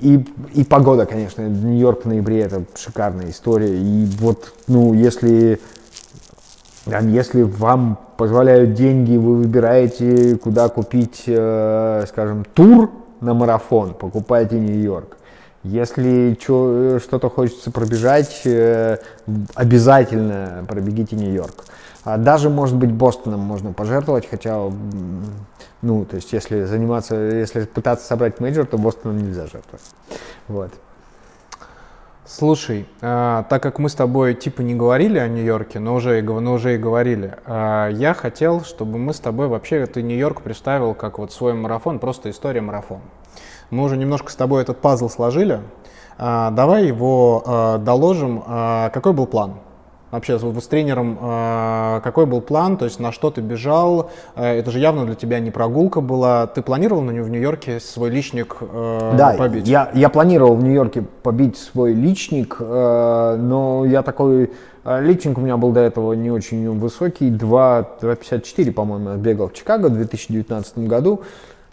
и, 0.00 0.24
и 0.54 0.64
погода, 0.64 1.06
конечно, 1.06 1.42
Нью-Йорк 1.42 2.04
в 2.04 2.08
ноябре 2.08 2.40
это 2.40 2.64
шикарная 2.76 3.30
история, 3.30 3.76
и 3.76 4.06
вот, 4.18 4.52
ну, 4.66 4.92
если 4.94 5.58
если 7.02 7.42
вам 7.42 7.98
позволяют 8.16 8.72
деньги, 8.72 9.16
вы 9.16 9.36
выбираете, 9.36 10.36
куда 10.36 10.70
купить, 10.70 11.24
э, 11.26 12.04
скажем, 12.08 12.46
тур 12.54 12.90
на 13.20 13.34
марафон, 13.34 13.92
покупайте 13.92 14.58
Нью-Йорк. 14.58 15.17
Если 15.64 16.38
что-то 17.00 17.28
хочется 17.28 17.70
пробежать, 17.70 18.42
э, 18.44 18.98
обязательно 19.54 20.64
пробегите 20.68 21.16
Нью-Йорк. 21.16 21.64
А 22.04 22.16
даже, 22.16 22.48
может 22.48 22.76
быть, 22.76 22.92
Бостоном 22.92 23.40
можно 23.40 23.72
пожертвовать, 23.72 24.28
хотя, 24.30 24.70
ну, 25.82 26.04
то 26.04 26.16
есть, 26.16 26.32
если 26.32 26.64
заниматься, 26.64 27.16
если 27.16 27.64
пытаться 27.64 28.06
собрать 28.06 28.40
мейджор, 28.40 28.66
то 28.66 28.78
Бостоном 28.78 29.18
нельзя 29.18 29.42
жертвовать. 29.42 29.84
Вот. 30.46 30.70
Слушай, 32.24 32.86
э, 33.00 33.44
так 33.48 33.62
как 33.62 33.78
мы 33.78 33.88
с 33.88 33.94
тобой 33.94 34.34
типа 34.34 34.60
не 34.60 34.74
говорили 34.74 35.18
о 35.18 35.28
Нью-Йорке, 35.28 35.80
но 35.80 35.94
уже, 35.94 36.22
но 36.22 36.52
уже 36.52 36.74
и 36.74 36.78
говорили, 36.78 37.38
э, 37.46 37.88
я 37.94 38.12
хотел, 38.12 38.64
чтобы 38.64 38.98
мы 38.98 39.14
с 39.14 39.18
тобой 39.18 39.48
вообще 39.48 39.86
ты 39.86 40.02
Нью-Йорк 40.02 40.42
представил 40.42 40.94
как 40.94 41.18
вот 41.18 41.32
свой 41.32 41.54
марафон, 41.54 41.98
просто 41.98 42.30
история 42.30 42.60
марафона. 42.60 43.00
Мы 43.70 43.84
уже 43.84 43.96
немножко 43.96 44.30
с 44.30 44.36
тобой 44.36 44.62
этот 44.62 44.78
пазл 44.78 45.08
сложили. 45.08 45.60
А, 46.18 46.50
давай 46.50 46.86
его 46.86 47.42
а, 47.46 47.78
доложим. 47.78 48.42
А, 48.46 48.90
какой 48.90 49.12
был 49.12 49.26
план? 49.26 49.54
Вообще, 50.10 50.38
вот 50.38 50.64
с 50.64 50.66
тренером 50.66 51.18
э, 51.20 52.00
какой 52.02 52.24
был 52.24 52.40
план, 52.40 52.78
то 52.78 52.86
есть 52.86 52.98
на 52.98 53.12
что 53.12 53.30
ты 53.30 53.42
бежал? 53.42 54.10
Э, 54.36 54.58
это 54.58 54.70
же 54.70 54.78
явно 54.78 55.04
для 55.04 55.14
тебя 55.14 55.38
не 55.38 55.50
прогулка 55.50 56.00
была. 56.00 56.46
Ты 56.46 56.62
планировал 56.62 57.02
на 57.02 57.12
в 57.12 57.28
Нью-Йорке 57.28 57.78
свой 57.78 58.08
личник 58.08 58.56
э, 58.60 59.14
да, 59.18 59.34
побить? 59.34 59.68
Я, 59.68 59.90
я 59.92 60.08
планировал 60.08 60.56
в 60.56 60.64
Нью-Йорке 60.64 61.02
побить 61.02 61.58
свой 61.58 61.92
личник, 61.92 62.56
э, 62.58 63.36
но 63.38 63.84
я 63.84 64.02
такой... 64.02 64.50
Личник 64.84 65.36
у 65.36 65.42
меня 65.42 65.58
был 65.58 65.72
до 65.72 65.80
этого 65.80 66.14
не 66.14 66.30
очень 66.30 66.78
высокий, 66.78 67.30
2,54, 67.30 68.72
по-моему, 68.72 69.16
бегал 69.16 69.48
в 69.48 69.52
Чикаго 69.52 69.88
в 69.88 69.92
2019 69.92 70.78
году. 70.78 71.20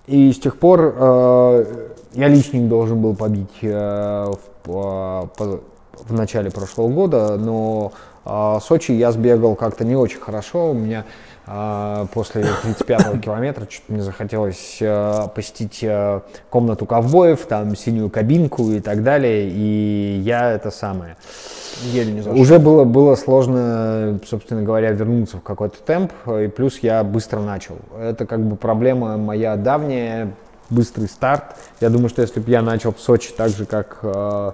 И 0.07 0.31
с 0.31 0.39
тех 0.39 0.57
пор 0.57 0.95
э, 0.97 1.65
я 2.13 2.27
личник 2.27 2.67
должен 2.67 3.01
был 3.01 3.15
побить 3.15 3.57
э, 3.61 4.31
в, 4.65 4.69
э, 4.69 5.27
по, 5.37 5.59
в 6.07 6.13
начале 6.13 6.51
прошлого 6.51 6.89
года, 6.89 7.37
но 7.37 7.91
э, 8.25 8.57
Сочи 8.61 8.91
я 8.91 9.11
сбегал 9.11 9.55
как-то 9.55 9.83
не 9.83 9.95
очень 9.95 10.19
хорошо. 10.19 10.71
У 10.71 10.73
меня 10.73 11.05
после 11.45 12.41
35-го 12.41 13.19
километра 13.19 13.67
что-то 13.69 13.93
мне 13.93 14.01
захотелось 14.01 14.77
э, 14.79 15.27
посетить 15.35 15.79
э, 15.83 16.21
комнату 16.49 16.87
ковбоев, 16.87 17.45
там 17.45 17.75
синюю 17.75 18.09
кабинку 18.09 18.71
и 18.71 18.79
так 18.79 19.03
далее. 19.03 19.47
И 19.49 20.21
я 20.23 20.51
это 20.51 20.71
самое. 20.71 21.17
Еле 21.91 22.13
не 22.13 22.21
зашел. 22.21 22.39
Уже 22.39 22.57
было, 22.57 22.83
было 22.83 23.15
сложно, 23.15 24.19
собственно 24.25 24.63
говоря, 24.63 24.91
вернуться 24.91 25.37
в 25.37 25.43
какой-то 25.43 25.77
темп, 25.85 26.11
и 26.27 26.47
плюс 26.47 26.79
я 26.79 27.03
быстро 27.03 27.39
начал. 27.41 27.77
Это 27.99 28.25
как 28.25 28.41
бы 28.41 28.55
проблема 28.55 29.17
моя 29.17 29.55
давняя, 29.55 30.33
быстрый 30.71 31.07
старт. 31.07 31.57
Я 31.79 31.89
думаю, 31.89 32.09
что 32.09 32.23
если 32.23 32.39
бы 32.39 32.49
я 32.49 32.63
начал 32.63 32.91
в 32.91 32.99
Сочи 32.99 33.31
так 33.35 33.49
же, 33.49 33.65
как 33.65 33.99
э, 34.01 34.51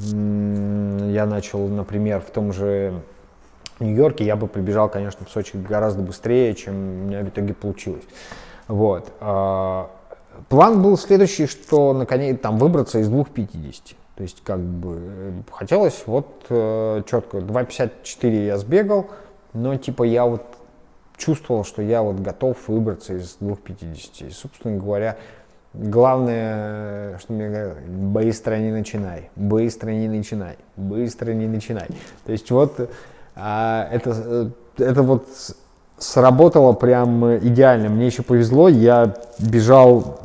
я 0.00 1.26
начал, 1.26 1.66
например, 1.68 2.20
в 2.20 2.30
том 2.30 2.52
же 2.52 3.00
Нью-Йорке, 3.80 4.24
я 4.24 4.36
бы 4.36 4.46
прибежал, 4.46 4.88
конечно, 4.88 5.24
в 5.26 5.30
Сочи 5.30 5.56
гораздо 5.56 6.02
быстрее, 6.02 6.54
чем 6.54 6.74
у 6.74 7.04
меня 7.06 7.22
в 7.22 7.28
итоге 7.28 7.54
получилось. 7.54 8.04
Вот. 8.66 9.12
Э, 9.20 9.86
план 10.48 10.82
был 10.82 10.96
следующий, 10.96 11.46
что 11.46 11.92
наконец 11.92 12.40
там 12.40 12.58
выбраться 12.58 12.98
из 12.98 13.10
2.50. 13.10 13.94
То 14.16 14.22
есть 14.22 14.42
как 14.42 14.60
бы 14.60 14.98
э, 15.00 15.32
хотелось 15.52 16.02
вот 16.06 16.46
э, 16.48 17.02
четко 17.06 17.38
2.54 17.38 18.46
я 18.46 18.58
сбегал, 18.58 19.06
но 19.52 19.76
типа 19.76 20.02
я 20.02 20.26
вот 20.26 20.42
чувствовал, 21.16 21.64
что 21.64 21.82
я 21.82 22.02
вот 22.02 22.20
готов 22.20 22.56
выбраться 22.68 23.14
из 23.14 23.36
250. 23.40 24.28
И, 24.28 24.30
собственно 24.30 24.76
говоря, 24.76 25.16
главное, 25.72 27.18
что 27.18 27.32
мне 27.32 27.48
говорят, 27.48 27.78
быстро 27.86 28.56
не 28.56 28.70
начинай, 28.70 29.30
быстро 29.36 29.90
не 29.90 30.08
начинай, 30.08 30.56
быстро 30.76 31.32
не 31.32 31.46
начинай. 31.46 31.88
То 32.24 32.32
есть 32.32 32.50
вот 32.50 32.90
а, 33.38 33.88
это, 33.90 34.50
это 34.76 35.02
вот 35.02 35.26
сработало 35.98 36.72
прям 36.72 37.38
идеально. 37.38 37.88
Мне 37.88 38.06
еще 38.06 38.22
повезло, 38.22 38.68
я 38.68 39.14
бежал 39.38 40.20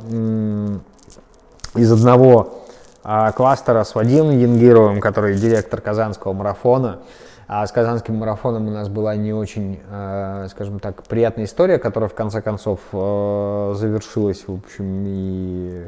из 1.76 1.92
одного 1.92 2.64
а, 3.04 3.32
кластера 3.32 3.84
с 3.84 3.96
Вадимом 3.96 4.38
Янгировым, 4.38 5.00
который 5.00 5.36
директор 5.36 5.82
Казанского 5.82 6.34
марафона. 6.34 7.00
А 7.48 7.68
с 7.68 7.72
Казанским 7.72 8.16
марафоном 8.16 8.68
у 8.68 8.72
нас 8.72 8.88
была 8.88 9.16
не 9.16 9.34
очень, 9.34 9.82
э, 9.92 10.48
скажем 10.50 10.80
так, 10.80 11.04
приятная 11.04 11.44
история, 11.46 11.78
которая 11.78 12.10
в 12.10 12.14
конце 12.14 12.42
концов 12.42 12.80
э, 12.94 13.74
завершилась, 13.76 14.46
в 14.48 14.54
общем, 14.54 15.04
и 15.06 15.88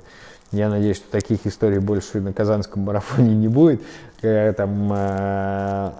я 0.52 0.70
надеюсь, 0.70 0.98
что 0.98 1.10
таких 1.10 1.48
историй 1.48 1.80
больше 1.80 2.20
на 2.20 2.34
Казанском 2.34 2.84
марафоне 2.84 3.34
не 3.36 3.48
будет. 3.48 3.82
Когда 4.22 4.54
там 4.54 4.92
э, 4.94 5.92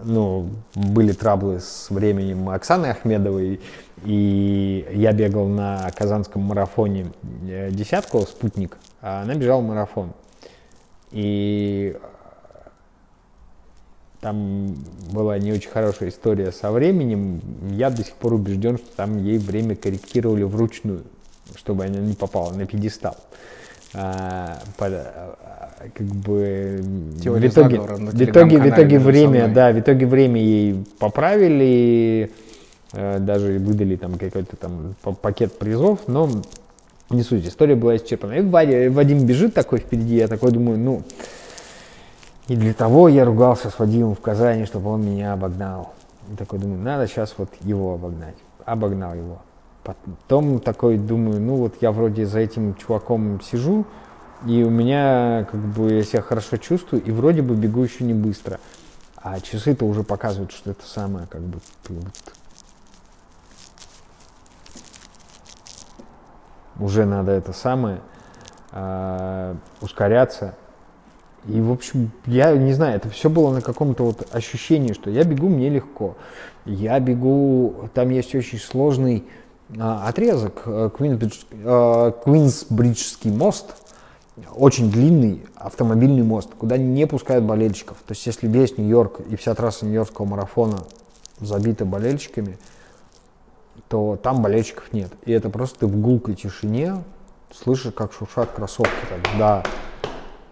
ну, 0.00 0.50
были 0.74 1.12
траблы 1.12 1.60
с 1.60 1.90
временем 1.90 2.48
Оксаны 2.48 2.86
Ахмедовой, 2.86 3.60
и 4.04 4.86
я 4.92 5.12
бегал 5.12 5.48
на 5.48 5.90
Казанском 5.96 6.42
марафоне 6.42 7.12
десятку, 7.70 8.20
спутник, 8.22 8.78
а 9.00 9.22
она 9.22 9.34
бежала 9.34 9.60
марафон. 9.60 10.12
И 11.10 11.96
там 14.20 14.74
была 15.12 15.38
не 15.38 15.52
очень 15.52 15.70
хорошая 15.70 16.10
история 16.10 16.52
со 16.52 16.70
временем. 16.70 17.40
Я 17.70 17.90
до 17.90 18.04
сих 18.04 18.14
пор 18.14 18.34
убежден, 18.34 18.78
что 18.78 18.96
там 18.96 19.22
ей 19.22 19.38
время 19.38 19.76
корректировали 19.76 20.42
вручную, 20.42 21.04
чтобы 21.54 21.84
она 21.84 21.98
не 21.98 22.14
попала 22.14 22.52
на 22.52 22.66
пьедестал. 22.66 23.16
А, 24.00 24.58
а, 24.78 25.88
как 25.92 26.06
бы 26.06 26.80
Теория 27.20 27.48
в 27.48 27.52
итоге, 27.52 27.80
в 27.80 28.22
итоге, 28.22 28.58
в 28.58 28.68
итоге 28.68 28.98
время, 29.00 29.48
да, 29.48 29.72
в 29.72 29.80
итоге 29.80 30.06
время 30.06 30.40
ей 30.40 30.84
поправили, 31.00 32.30
э, 32.92 33.18
даже 33.18 33.58
выдали 33.58 33.96
там 33.96 34.16
какой-то 34.16 34.56
там 34.56 34.94
пакет 35.20 35.58
призов, 35.58 36.06
но 36.06 36.30
не 37.10 37.22
суть, 37.22 37.48
история 37.48 37.74
была 37.74 37.96
исчерпана. 37.96 38.34
И 38.34 38.88
Вадим 38.88 39.26
бежит 39.26 39.54
такой 39.54 39.80
впереди, 39.80 40.14
я 40.14 40.28
такой 40.28 40.52
думаю, 40.52 40.78
ну, 40.78 41.02
и 42.46 42.54
для 42.54 42.74
того 42.74 43.08
я 43.08 43.24
ругался 43.24 43.68
с 43.68 43.80
Вадимом 43.80 44.14
в 44.14 44.20
Казани, 44.20 44.64
чтобы 44.64 44.90
он 44.90 45.04
меня 45.04 45.32
обогнал. 45.32 45.92
И 46.32 46.36
такой 46.36 46.60
думаю, 46.60 46.80
надо 46.80 47.08
сейчас 47.08 47.34
вот 47.36 47.50
его 47.62 47.94
обогнать. 47.94 48.36
Обогнал 48.64 49.14
его. 49.14 49.42
Потом 49.88 50.60
такой 50.60 50.98
думаю, 50.98 51.40
ну 51.40 51.56
вот 51.56 51.76
я 51.80 51.92
вроде 51.92 52.26
за 52.26 52.40
этим 52.40 52.74
чуваком 52.74 53.40
сижу, 53.40 53.86
и 54.46 54.62
у 54.62 54.68
меня 54.68 55.48
как 55.50 55.58
бы 55.58 55.94
я 55.94 56.02
себя 56.02 56.20
хорошо 56.20 56.58
чувствую, 56.58 57.02
и 57.02 57.10
вроде 57.10 57.40
бы 57.40 57.54
бегу 57.54 57.84
еще 57.84 58.04
не 58.04 58.12
быстро. 58.12 58.60
А 59.16 59.40
часы-то 59.40 59.86
уже 59.86 60.02
показывают, 60.02 60.52
что 60.52 60.72
это 60.72 60.84
самое 60.84 61.26
как 61.26 61.40
бы 61.40 61.58
уже 66.78 67.06
надо 67.06 67.32
это 67.32 67.54
самое 67.54 68.02
э, 68.72 69.54
ускоряться. 69.80 70.54
И, 71.46 71.62
в 71.62 71.72
общем, 71.72 72.10
я 72.26 72.52
не 72.52 72.74
знаю, 72.74 72.96
это 72.96 73.08
все 73.08 73.30
было 73.30 73.54
на 73.54 73.62
каком-то 73.62 74.04
вот 74.04 74.28
ощущении, 74.34 74.92
что 74.92 75.08
я 75.08 75.24
бегу, 75.24 75.48
мне 75.48 75.70
легко. 75.70 76.18
Я 76.66 77.00
бегу, 77.00 77.88
там 77.94 78.10
есть 78.10 78.34
очень 78.34 78.58
сложный 78.58 79.24
отрезок, 79.76 80.62
э, 80.66 80.90
а, 81.64 82.10
Квинсбриджский 82.12 83.30
мост, 83.30 83.74
очень 84.54 84.90
длинный 84.90 85.44
автомобильный 85.56 86.22
мост, 86.22 86.50
куда 86.56 86.76
не 86.76 87.06
пускают 87.06 87.44
болельщиков. 87.44 87.96
То 88.06 88.12
есть, 88.12 88.24
если 88.26 88.46
весь 88.46 88.78
Нью-Йорк 88.78 89.20
и 89.28 89.36
вся 89.36 89.54
трасса 89.54 89.84
Нью-Йоркского 89.84 90.26
марафона 90.26 90.84
забита 91.40 91.84
болельщиками, 91.84 92.58
то 93.88 94.16
там 94.22 94.42
болельщиков 94.42 94.92
нет. 94.92 95.12
И 95.24 95.32
это 95.32 95.50
просто 95.50 95.80
ты 95.80 95.86
в 95.86 96.00
гулкой 96.00 96.34
тишине 96.34 97.02
слышишь, 97.54 97.92
как 97.94 98.12
шуршат 98.12 98.52
кроссовки. 98.52 98.92
Так, 99.08 99.38
да, 99.38 99.64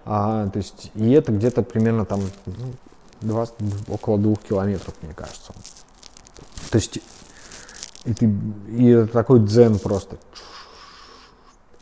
а, 0.05 0.49
то 0.49 0.59
есть, 0.59 0.91
и 0.95 1.11
это 1.11 1.33
где-то 1.33 1.63
примерно 1.63 2.05
там 2.05 2.21
ну, 2.47 2.55
20, 3.23 3.55
около 3.89 4.19
двух 4.19 4.41
километров, 4.41 4.95
мне 5.03 5.13
кажется. 5.15 5.53
То 6.71 6.77
есть, 6.77 7.01
и, 8.07 8.15
ты, 8.15 8.31
и 8.69 8.89
это 8.89 9.13
такой 9.13 9.41
дзен 9.41 9.79
просто. 9.79 10.17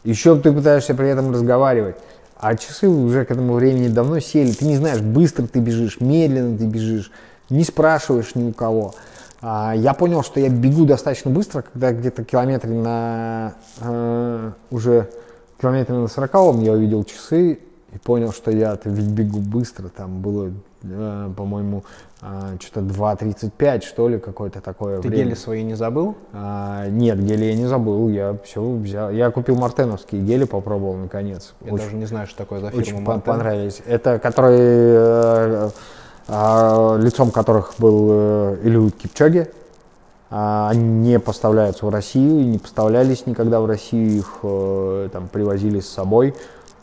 Еще 0.02 0.36
ты 0.36 0.52
пытаешься 0.52 0.94
при 0.94 1.08
этом 1.08 1.32
разговаривать, 1.32 1.96
а 2.36 2.56
часы 2.56 2.88
уже 2.88 3.24
к 3.24 3.30
этому 3.30 3.54
времени 3.54 3.88
давно 3.88 4.20
сели. 4.20 4.52
Ты 4.52 4.66
не 4.66 4.76
знаешь, 4.76 5.00
быстро 5.00 5.46
ты 5.46 5.60
бежишь, 5.60 6.00
медленно 6.00 6.58
ты 6.58 6.66
бежишь, 6.66 7.10
не 7.48 7.64
спрашиваешь 7.64 8.34
ни 8.34 8.50
у 8.50 8.52
кого. 8.52 8.94
А, 9.40 9.74
я 9.74 9.94
понял, 9.94 10.22
что 10.22 10.40
я 10.40 10.48
бегу 10.48 10.84
достаточно 10.84 11.30
быстро, 11.30 11.62
когда 11.62 11.92
где-то 11.92 12.24
километре 12.24 12.72
на 12.72 13.54
э, 13.80 14.52
уже 14.70 15.10
километре 15.60 15.94
на 15.94 16.08
40 16.08 16.62
я 16.62 16.72
увидел 16.72 17.04
часы, 17.04 17.58
и 17.92 17.98
понял, 17.98 18.32
что 18.32 18.50
я-то 18.50 18.90
ведь 18.90 19.06
бегу 19.06 19.38
быстро, 19.38 19.88
там 19.88 20.20
было, 20.20 20.52
э, 20.82 21.30
по-моему, 21.36 21.84
э, 22.24 22.56
что-то 22.60 22.80
2.35, 22.80 23.82
что 23.84 24.08
ли, 24.08 24.18
какое-то 24.18 24.60
такое 24.60 25.00
Ты 25.00 25.08
время. 25.08 25.24
гели 25.24 25.34
свои 25.34 25.62
не 25.62 25.74
забыл? 25.74 26.16
А, 26.32 26.88
нет, 26.88 27.22
гели 27.24 27.44
я 27.44 27.54
не 27.54 27.66
забыл, 27.66 28.08
я 28.08 28.36
все 28.44 28.62
взял. 28.62 29.10
Я 29.10 29.30
купил 29.30 29.56
мартеновские 29.56 30.22
гели, 30.22 30.44
попробовал 30.44 30.94
наконец. 30.94 31.54
Я 31.60 31.72
очень, 31.72 31.84
даже 31.84 31.96
не 31.96 32.06
знаю, 32.06 32.26
что 32.26 32.38
такое 32.38 32.60
за 32.60 32.70
фирма 32.70 32.82
Очень 32.82 33.00
Мартен. 33.02 33.22
понравились. 33.22 33.82
Это 33.86 34.18
которые, 34.18 34.58
э, 34.58 35.70
э, 36.28 36.98
лицом 37.00 37.30
которых 37.30 37.74
был 37.78 38.08
э, 38.10 38.58
Илюд 38.64 38.94
Кипчоги. 38.96 39.50
А, 40.30 40.70
они 40.70 40.82
не 40.82 41.20
поставляются 41.20 41.86
в 41.86 41.90
Россию, 41.90 42.44
не 42.46 42.58
поставлялись 42.58 43.26
никогда 43.26 43.60
в 43.60 43.66
Россию, 43.66 44.18
их 44.18 44.38
э, 44.42 45.08
там 45.12 45.28
привозили 45.28 45.78
с 45.78 45.88
собой. 45.88 46.34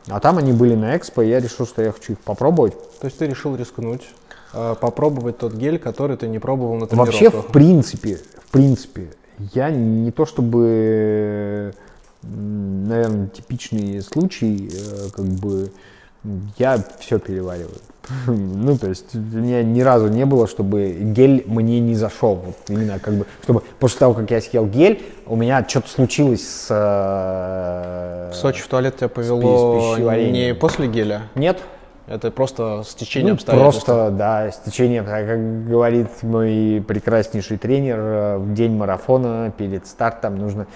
А 0.08 0.20
там 0.20 0.38
они 0.38 0.54
были 0.54 0.76
на 0.76 0.96
экспо, 0.96 1.22
и 1.22 1.30
я 1.30 1.40
решил, 1.40 1.66
что 1.66 1.82
я 1.82 1.92
хочу 1.92 2.14
их 2.14 2.20
попробовать. 2.20 2.74
То 3.00 3.06
есть 3.08 3.18
ты 3.18 3.28
решил 3.28 3.56
рискнуть, 3.56 4.08
попробовать 4.52 5.38
тот 5.38 5.54
гель, 5.54 5.80
который 5.80 6.18
ты 6.18 6.28
не 6.28 6.40
пробовал 6.40 6.76
на 6.76 6.88
тренировках? 6.88 7.22
Вообще, 7.22 7.30
в 7.30 7.52
принципе, 7.52 8.20
в 8.46 8.52
принципе, 8.52 9.08
я 9.54 9.70
не 9.70 10.12
то 10.12 10.26
чтобы, 10.26 11.74
наверное, 12.22 13.28
типичный 13.28 14.02
случай, 14.02 14.70
э, 14.72 15.10
как 15.16 15.26
бы, 15.26 15.72
я 16.58 16.84
все 17.00 17.20
перевариваю. 17.20 17.78
Ну, 18.28 18.78
то 18.78 18.90
есть, 18.90 19.16
у 19.16 19.20
меня 19.20 19.64
ни 19.64 19.82
разу 19.82 20.08
не 20.08 20.26
было, 20.26 20.48
чтобы 20.48 20.96
гель 21.00 21.44
мне 21.48 21.80
не 21.80 21.96
зашел. 21.96 22.36
Вот 22.36 22.56
именно 22.68 23.00
как 23.00 23.14
бы, 23.14 23.26
чтобы 23.44 23.62
после 23.80 24.00
того, 24.00 24.14
как 24.14 24.30
я 24.32 24.42
съел 24.42 24.66
гель, 24.66 25.02
у 25.26 25.36
меня 25.36 25.66
что-то 25.68 25.90
случилось 25.90 26.48
с... 26.48 26.68
Э, 26.70 28.32
в 28.32 28.36
Сочи 28.36 28.62
в 28.62 28.68
туалет 28.68 28.98
тебя 28.98 29.10
повело 29.10 29.98
не 29.98 30.54
после 30.54 30.88
геля? 30.88 31.24
Нет. 31.36 31.60
Это 32.08 32.32
просто 32.32 32.84
стечение 32.86 33.30
ну, 33.30 33.36
обстоятельств? 33.36 33.86
Просто, 33.86 34.12
да, 34.12 34.52
стечение, 34.52 35.04
как 35.04 35.68
говорит 35.68 36.08
мой 36.24 36.84
прекраснейший 36.86 37.58
тренер, 37.58 37.98
э, 38.00 38.38
в 38.38 38.54
день 38.54 38.76
марафона 38.76 39.54
перед 39.56 39.86
стартом 39.88 40.38
нужно 40.38 40.68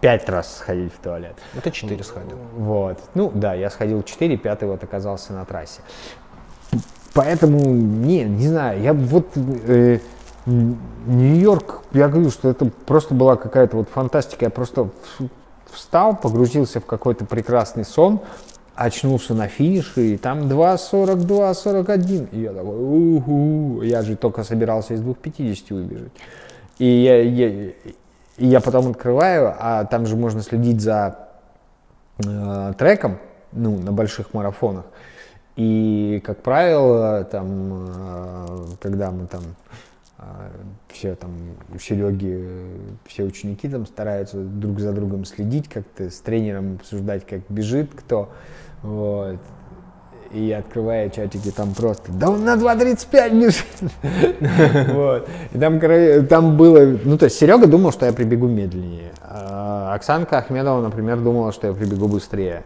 пять 0.00 0.28
раз 0.28 0.56
сходить 0.58 0.92
в 0.94 0.98
туалет. 0.98 1.36
Это 1.54 1.70
четыре 1.70 2.02
сходил. 2.04 2.38
Вот. 2.56 2.98
Ну 3.14 3.30
да, 3.34 3.54
я 3.54 3.70
сходил 3.70 4.02
четыре, 4.02 4.36
пятый 4.36 4.66
вот 4.68 4.82
оказался 4.82 5.32
на 5.32 5.44
трассе. 5.44 5.80
Поэтому, 7.14 7.58
не, 7.74 8.24
не 8.24 8.48
знаю, 8.48 8.80
я 8.82 8.92
вот 8.92 9.26
э, 9.36 10.00
Нью-Йорк, 10.46 11.82
я 11.92 12.08
говорю, 12.08 12.30
что 12.30 12.50
это 12.50 12.66
просто 12.86 13.14
была 13.14 13.36
какая-то 13.36 13.78
вот 13.78 13.88
фантастика. 13.88 14.44
Я 14.44 14.50
просто 14.50 14.90
встал, 15.70 16.16
погрузился 16.16 16.80
в 16.80 16.86
какой-то 16.86 17.24
прекрасный 17.24 17.84
сон, 17.84 18.20
очнулся 18.76 19.34
на 19.34 19.48
финише, 19.48 20.14
и 20.14 20.16
там 20.16 20.48
2.42, 20.48 21.54
41. 21.54 22.28
И 22.32 22.40
я 22.40 22.52
такой, 22.52 22.76
уху, 22.78 23.82
я 23.82 24.02
же 24.02 24.16
только 24.16 24.44
собирался 24.44 24.94
из 24.94 25.00
2.50 25.00 25.74
выбежать. 25.74 26.12
И 26.78 26.86
я, 26.86 27.22
я, 27.22 27.72
я 28.36 28.60
потом 28.60 28.90
открываю, 28.90 29.54
а 29.58 29.84
там 29.84 30.06
же 30.06 30.16
можно 30.16 30.42
следить 30.42 30.80
за 30.80 31.18
э, 32.24 32.72
треком, 32.78 33.18
ну, 33.52 33.78
на 33.78 33.92
больших 33.92 34.34
марафонах. 34.34 34.84
И, 35.56 36.22
как 36.24 36.42
правило, 36.42 37.24
там, 37.24 37.86
э, 37.88 38.66
когда 38.80 39.10
мы 39.10 39.26
там 39.26 39.42
э, 40.18 40.22
все 40.88 41.14
там 41.14 41.30
у 41.74 41.78
Сереги, 41.78 42.46
все 43.06 43.22
ученики 43.22 43.70
там 43.70 43.86
стараются 43.86 44.36
друг 44.36 44.80
за 44.80 44.92
другом 44.92 45.24
следить, 45.24 45.70
как-то 45.70 46.10
с 46.10 46.20
тренером 46.20 46.74
обсуждать, 46.76 47.26
как 47.26 47.40
бежит 47.48 47.90
кто. 47.94 48.30
Вот. 48.86 49.38
и 50.30 50.52
открывая 50.52 51.08
чатики, 51.10 51.50
там 51.50 51.74
просто, 51.74 52.12
да 52.12 52.30
он 52.30 52.44
на 52.44 52.54
2.35 52.54 53.40
бежит. 53.40 54.92
вот. 54.94 55.28
И 55.52 55.58
там, 55.58 55.80
там 56.28 56.56
было, 56.56 56.98
ну, 57.04 57.18
то 57.18 57.24
есть 57.24 57.38
Серега 57.38 57.66
думал, 57.66 57.92
что 57.92 58.06
я 58.06 58.12
прибегу 58.12 58.46
медленнее. 58.46 59.12
А 59.22 59.92
Оксанка 59.94 60.38
Ахмедова, 60.38 60.82
например, 60.82 61.18
думала, 61.18 61.52
что 61.52 61.66
я 61.66 61.72
прибегу 61.72 62.06
быстрее. 62.06 62.62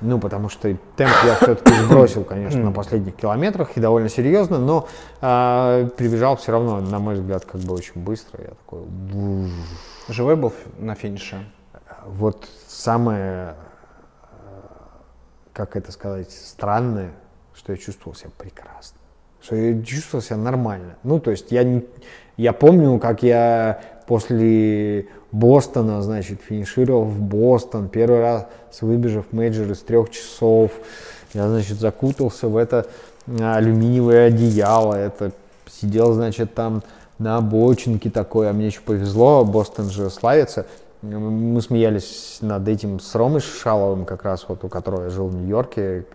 Ну, 0.00 0.18
потому 0.18 0.50
что 0.50 0.76
темп 0.96 1.12
я 1.24 1.36
все-таки 1.36 1.72
сбросил, 1.82 2.24
конечно, 2.24 2.60
на 2.60 2.72
последних 2.72 3.16
километрах 3.16 3.70
и 3.76 3.80
довольно 3.80 4.10
серьезно, 4.10 4.58
но 4.58 4.86
э, 5.22 5.88
прибежал 5.96 6.36
все 6.36 6.52
равно, 6.52 6.80
на 6.80 6.98
мой 6.98 7.14
взгляд, 7.14 7.46
как 7.46 7.60
бы 7.62 7.74
очень 7.74 8.02
быстро. 8.02 8.42
Я 8.42 8.50
такой... 8.50 8.80
Живой 10.08 10.36
был 10.36 10.52
на 10.78 10.94
финише? 10.94 11.38
Вот 12.06 12.46
самое 12.68 13.54
как 15.54 15.76
это 15.76 15.92
сказать, 15.92 16.30
странное, 16.30 17.12
что 17.54 17.72
я 17.72 17.78
чувствовал 17.78 18.14
себя 18.16 18.30
прекрасно, 18.36 18.98
что 19.40 19.54
я 19.54 19.80
чувствовал 19.82 20.22
себя 20.22 20.36
нормально. 20.36 20.96
Ну, 21.04 21.20
то 21.20 21.30
есть 21.30 21.52
я, 21.52 21.62
не, 21.62 21.84
я 22.36 22.52
помню, 22.52 22.98
как 22.98 23.22
я 23.22 23.80
после 24.06 25.06
Бостона, 25.30 26.02
значит, 26.02 26.40
финишировал 26.42 27.04
в 27.04 27.20
Бостон, 27.20 27.88
первый 27.88 28.20
раз 28.20 28.46
выбежав 28.80 29.26
мейджор 29.30 29.70
из 29.70 29.78
трех 29.78 30.10
часов, 30.10 30.72
я, 31.32 31.48
значит, 31.48 31.78
закутался 31.78 32.48
в 32.48 32.56
это 32.56 32.86
алюминиевое 33.26 34.26
одеяло, 34.26 34.94
это 34.94 35.30
сидел, 35.70 36.12
значит, 36.12 36.54
там 36.54 36.82
на 37.18 37.36
обочинке 37.36 38.10
такой, 38.10 38.50
а 38.50 38.52
мне 38.52 38.66
еще 38.66 38.80
повезло, 38.80 39.44
Бостон 39.44 39.88
же 39.88 40.10
славится– 40.10 40.66
мы 41.04 41.60
смеялись 41.60 42.38
над 42.40 42.66
этим 42.66 42.98
с 42.98 43.14
Ромой 43.14 43.40
Шаловым, 43.40 44.04
как 44.04 44.24
раз 44.24 44.44
вот 44.48 44.64
у 44.64 44.68
которого 44.68 45.04
я 45.04 45.10
жил 45.10 45.28
в 45.28 45.34
Нью-Йорке, 45.34 46.06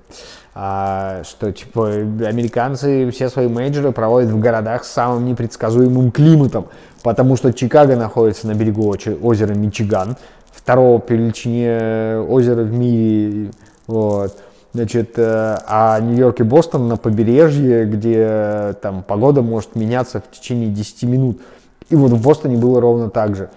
а, 0.56 1.22
что 1.24 1.52
типа 1.52 1.88
американцы 1.88 3.10
все 3.12 3.30
свои 3.30 3.48
мейджоры 3.48 3.92
проводят 3.92 4.32
в 4.32 4.40
городах 4.40 4.84
с 4.84 4.92
самым 4.92 5.26
непредсказуемым 5.26 6.12
климатом, 6.12 6.68
потому 7.04 7.36
что 7.36 7.54
Чикаго 7.54 7.96
находится 7.96 8.48
на 8.48 8.56
берегу 8.56 8.90
озера 8.90 9.54
Мичиган, 9.54 10.18
второго 10.52 11.00
по 11.00 11.14
величине 11.14 12.20
озера 12.28 12.64
в 12.64 12.72
мире, 12.72 13.52
вот. 13.88 14.38
Значит, 14.72 15.18
э, 15.18 15.58
а 15.68 16.00
Нью-Йорк 16.00 16.42
и 16.42 16.44
Бостон 16.44 16.88
на 16.88 16.96
побережье, 16.96 17.86
где 17.86 18.76
там 18.84 19.02
погода 19.02 19.42
может 19.42 19.76
меняться 19.76 20.22
в 20.22 20.30
течение 20.30 20.70
10 20.70 21.04
минут. 21.04 21.42
И 21.90 21.96
вот 21.96 22.12
в 22.12 22.22
Бостоне 22.22 22.56
было 22.56 22.80
ровно 22.80 23.10
так 23.10 23.36
же. 23.36 23.50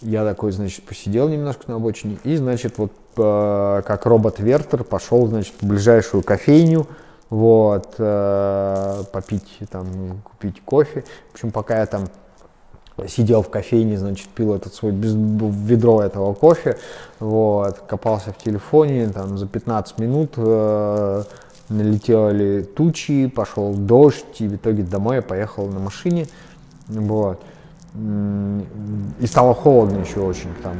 Я 0.00 0.24
такой, 0.24 0.52
значит, 0.52 0.84
посидел 0.84 1.28
немножко 1.28 1.64
на 1.66 1.76
обочине 1.76 2.18
и, 2.22 2.36
значит, 2.36 2.78
вот 2.78 2.92
э, 3.16 3.82
как 3.84 4.06
робот-вертер 4.06 4.84
пошел, 4.84 5.26
значит, 5.26 5.54
в 5.60 5.66
ближайшую 5.66 6.22
кофейню, 6.22 6.86
вот, 7.30 7.94
э, 7.98 9.02
попить, 9.12 9.58
там, 9.70 10.22
купить 10.22 10.62
кофе. 10.64 11.04
В 11.30 11.34
общем, 11.34 11.50
пока 11.50 11.80
я 11.80 11.86
там 11.86 12.04
сидел 13.08 13.42
в 13.42 13.50
кофейне, 13.50 13.98
значит, 13.98 14.28
пил 14.28 14.54
этот 14.54 14.72
свой 14.72 14.92
без, 14.92 15.14
ведро 15.14 16.02
этого 16.02 16.32
кофе, 16.32 16.78
вот, 17.18 17.78
копался 17.88 18.32
в 18.32 18.38
телефоне, 18.38 19.08
там, 19.08 19.36
за 19.36 19.46
15 19.46 19.98
минут 19.98 20.34
э, 20.36 21.22
налетели 21.68 22.62
тучи, 22.62 23.26
пошел 23.26 23.74
дождь, 23.74 24.40
и 24.40 24.48
в 24.48 24.56
итоге 24.56 24.84
домой 24.84 25.16
я 25.16 25.22
поехал 25.22 25.66
на 25.66 25.80
машине, 25.80 26.26
вот. 26.86 27.40
И 27.94 29.26
стало 29.26 29.54
холодно 29.54 29.98
еще 29.98 30.20
очень 30.20 30.52
к 30.54 30.62
тому. 30.62 30.78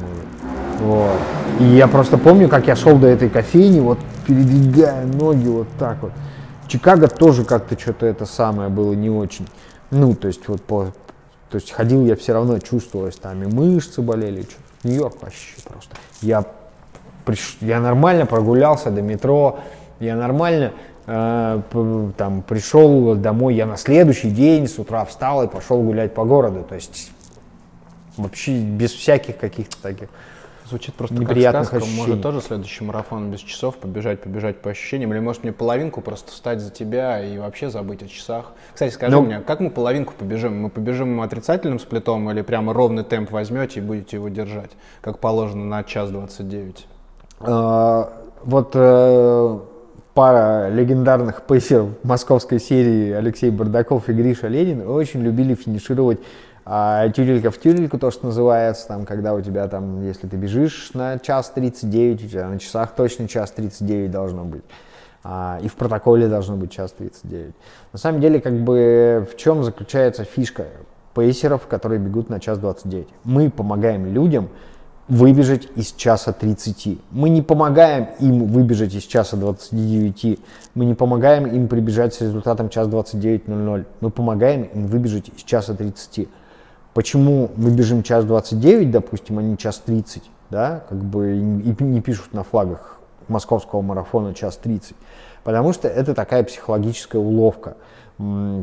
Вот. 0.81 1.19
И 1.61 1.65
я 1.65 1.89
просто 1.89 2.19
помню, 2.19 2.49
как 2.49 2.67
я 2.67 2.77
шел 2.77 2.97
до 2.99 3.09
этой 3.09 3.29
кофейни, 3.29 3.81
вот 3.81 3.99
передвигая 4.27 5.05
ноги 5.07 5.49
вот 5.49 5.69
так 5.79 6.03
вот. 6.03 6.13
Чикаго 6.69 7.09
тоже 7.09 7.45
как-то 7.45 7.79
что-то 7.79 8.07
это 8.07 8.27
самое 8.27 8.69
было 8.69 8.93
не 8.93 9.11
очень. 9.11 9.49
Ну, 9.91 10.15
то 10.15 10.29
есть 10.29 10.47
вот 10.49 10.63
по... 10.63 10.93
То 11.51 11.57
есть 11.57 11.71
ходил 11.71 12.05
я 12.05 12.15
все 12.15 12.35
равно, 12.35 12.59
чувствовалось 12.59 13.17
там 13.17 13.43
и 13.43 13.47
мышцы 13.47 14.03
болели, 14.03 14.43
что 14.43 14.61
Нью-Йорк 14.85 15.23
вообще 15.23 15.55
просто. 15.65 15.97
Я, 16.21 16.45
приш... 17.25 17.57
я 17.63 17.81
нормально 17.81 18.27
прогулялся 18.27 18.91
до 18.91 19.01
метро, 19.01 19.61
я 19.99 20.15
нормально 20.15 20.73
там 21.09 22.43
пришел 22.47 23.15
домой, 23.15 23.55
я 23.55 23.67
на 23.67 23.77
следующий 23.77 24.31
день 24.31 24.69
с 24.69 24.79
утра 24.79 25.05
встал 25.07 25.43
и 25.43 25.49
пошел 25.49 25.83
гулять 25.83 26.13
по 26.15 26.25
городу. 26.25 26.65
То 26.69 26.75
есть 26.75 27.11
вообще 28.17 28.61
без 28.61 28.93
всяких 28.93 29.39
каких-то 29.39 29.77
таких 29.81 30.09
Звучит 30.69 30.95
просто 30.97 31.17
неприятных 31.17 31.71
как 31.71 31.81
сказка. 31.81 31.87
ощущений. 31.87 32.09
Может 32.09 32.23
тоже 32.23 32.41
следующий 32.43 32.85
марафон 32.85 33.31
без 33.31 33.41
часов 33.41 33.79
побежать, 33.79 34.21
побежать 34.21 34.61
по 34.61 34.69
ощущениям, 34.69 35.15
или 35.15 35.19
может 35.19 35.43
мне 35.43 35.53
половинку 35.53 36.03
просто 36.03 36.31
встать 36.31 36.61
за 36.61 36.71
тебя 36.71 37.25
и 37.25 37.39
вообще 37.39 37.71
забыть 37.71 38.03
о 38.03 38.07
часах. 38.07 38.53
Кстати, 38.75 38.93
скажи 38.93 39.13
Но... 39.13 39.23
Ну, 39.23 39.27
мне, 39.27 39.41
как 39.41 39.61
мы 39.61 39.71
половинку 39.71 40.13
побежим? 40.13 40.61
Мы 40.61 40.69
побежим 40.69 41.23
отрицательным 41.23 41.79
сплитом 41.79 42.31
или 42.31 42.43
прямо 42.43 42.75
ровный 42.75 43.03
темп 43.03 43.31
возьмете 43.31 43.81
и 43.81 43.83
будете 43.83 44.19
его 44.19 44.29
держать, 44.29 44.73
как 45.01 45.21
положено 45.21 45.65
на 45.65 45.83
час 45.85 46.11
двадцать 46.11 46.51
девять? 46.51 46.87
А, 47.41 48.13
вот 48.43 48.73
э, 48.75 49.59
пара 50.19 50.69
легендарных 50.69 51.43
пейсеров 51.43 51.91
московской 52.03 52.59
серии 52.59 53.13
Алексей 53.13 53.51
Бардаков 53.51 54.09
и 54.09 54.13
Гриша 54.13 54.49
Ленин 54.49 54.85
очень 54.85 55.23
любили 55.23 55.55
финишировать 55.55 56.19
а, 56.65 57.09
тюрелька 57.11 57.53
в 57.53 57.61
тюрельку, 57.61 58.01
то, 58.01 58.11
что 58.11 58.27
называется, 58.27 58.89
там, 58.89 59.07
когда 59.07 59.33
у 59.33 59.41
тебя 59.41 59.69
там, 59.69 60.05
если 60.05 60.27
ты 60.27 60.37
бежишь 60.37 60.91
на 60.93 61.21
час 61.21 61.53
39, 61.55 62.25
у 62.25 62.29
тебя 62.29 62.49
на 62.49 62.59
часах 62.59 62.97
точно 62.97 63.29
час 63.29 63.53
39 63.53 64.11
должно 64.11 64.43
быть. 64.43 64.65
А, 65.23 65.61
и 65.63 65.69
в 65.69 65.77
протоколе 65.77 66.27
должно 66.27 66.57
быть 66.57 66.73
час 66.73 66.91
39. 66.99 67.55
На 67.93 67.99
самом 68.01 68.21
деле, 68.21 68.41
как 68.41 68.55
бы, 68.55 69.25
в 69.33 69.37
чем 69.37 69.63
заключается 69.63 70.25
фишка 70.25 70.65
пейсеров, 71.15 71.69
которые 71.69 72.01
бегут 72.01 72.29
на 72.29 72.41
час 72.41 72.59
29? 72.59 73.07
Мы 73.23 73.51
помогаем 73.51 74.13
людям 74.13 74.49
выбежать 75.09 75.69
из 75.75 75.93
часа 75.93 76.33
30. 76.33 76.99
Мы 77.11 77.31
не 77.31 77.43
помогаем 77.43 78.09
им 78.21 78.47
выбежать 78.47 78.95
из 78.95 79.05
часа 79.05 79.37
29. 79.37 80.39
Мы 80.75 80.85
не 80.85 80.95
помогаем 80.95 81.47
им 81.47 81.69
прибежать 81.69 82.15
с 82.15 82.21
результатом 82.21 82.69
час 82.69 82.89
29.00. 82.89 83.87
Мы 84.01 84.11
помогаем 84.11 84.65
им 84.65 84.87
выбежать 84.87 85.31
из 85.35 85.43
часа 85.43 85.75
30. 85.75 86.29
Почему 86.95 87.51
мы 87.57 87.71
бежим 87.71 88.03
час 88.03 88.25
29, 88.25 88.91
допустим, 88.91 89.39
а 89.39 89.43
не 89.43 89.57
час 89.57 89.83
30? 89.85 90.23
Да? 90.51 90.85
Как 90.89 90.99
бы 90.99 91.37
и 91.37 91.83
не 91.83 92.01
пишут 92.01 92.35
на 92.35 92.43
флагах 92.43 92.99
московского 93.29 93.83
марафона 93.83 94.35
час 94.35 94.57
30. 94.57 94.95
Потому 95.45 95.73
что 95.73 95.89
это 95.89 96.15
такая 96.15 96.43
психологическая 96.45 97.21
уловка. 97.21 97.77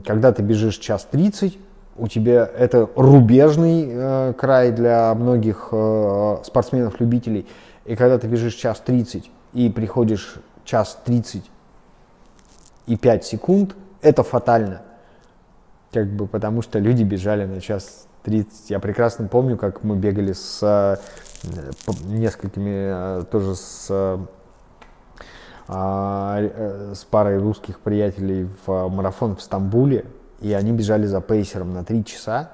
Когда 0.05 0.31
ты 0.31 0.43
бежишь 0.43 0.77
час 0.77 1.07
30, 1.09 1.57
у 1.97 2.07
тебя 2.07 2.49
это 2.57 2.89
рубежный 2.95 3.87
э, 3.89 4.33
край 4.37 4.71
для 4.71 5.13
многих 5.15 5.69
э, 5.71 6.37
спортсменов-любителей. 6.43 7.47
И 7.85 7.95
когда 7.95 8.17
ты 8.17 8.27
бежишь 8.27 8.55
час 8.55 8.81
30 8.81 9.31
и 9.53 9.69
приходишь 9.69 10.35
час 10.65 10.99
30 11.05 11.49
и 12.87 12.97
5 12.97 13.25
секунд, 13.25 13.75
это 14.01 14.23
фатально. 14.23 14.81
Как 15.91 16.07
бы 16.07 16.27
потому 16.27 16.61
что 16.61 16.79
люди 16.79 17.03
бежали 17.03 17.45
на 17.45 17.61
час 17.61 18.07
30. 18.23 18.71
Я 18.71 18.79
прекрасно 18.79 19.27
помню, 19.27 19.55
как 19.55 19.83
мы 19.83 19.95
бегали 19.95 20.33
с 20.33 20.59
э, 20.61 20.97
несколькими, 22.05 23.19
э, 23.21 23.23
тоже 23.31 23.55
с, 23.55 23.87
э, 23.89 24.17
э, 25.69 26.93
с 26.93 27.05
парой 27.05 27.37
русских 27.37 27.79
приятелей 27.79 28.49
в 28.65 28.89
марафон 28.89 29.37
в 29.37 29.41
Стамбуле 29.41 30.05
и 30.39 30.53
они 30.53 30.71
бежали 30.71 31.05
за 31.05 31.21
пейсером 31.21 31.73
на 31.73 31.83
3 31.83 32.05
часа, 32.05 32.51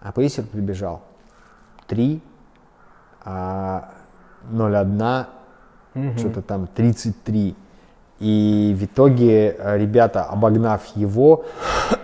а 0.00 0.12
пейсер 0.12 0.44
прибежал 0.44 1.02
3, 1.88 2.22
а 3.24 3.90
0,1, 4.50 5.26
угу. 5.94 6.18
что-то 6.18 6.42
там 6.42 6.66
33. 6.66 7.56
И 8.18 8.76
в 8.78 8.84
итоге 8.84 9.56
э, 9.58 9.78
ребята, 9.78 10.24
обогнав 10.24 10.82
его 10.96 11.44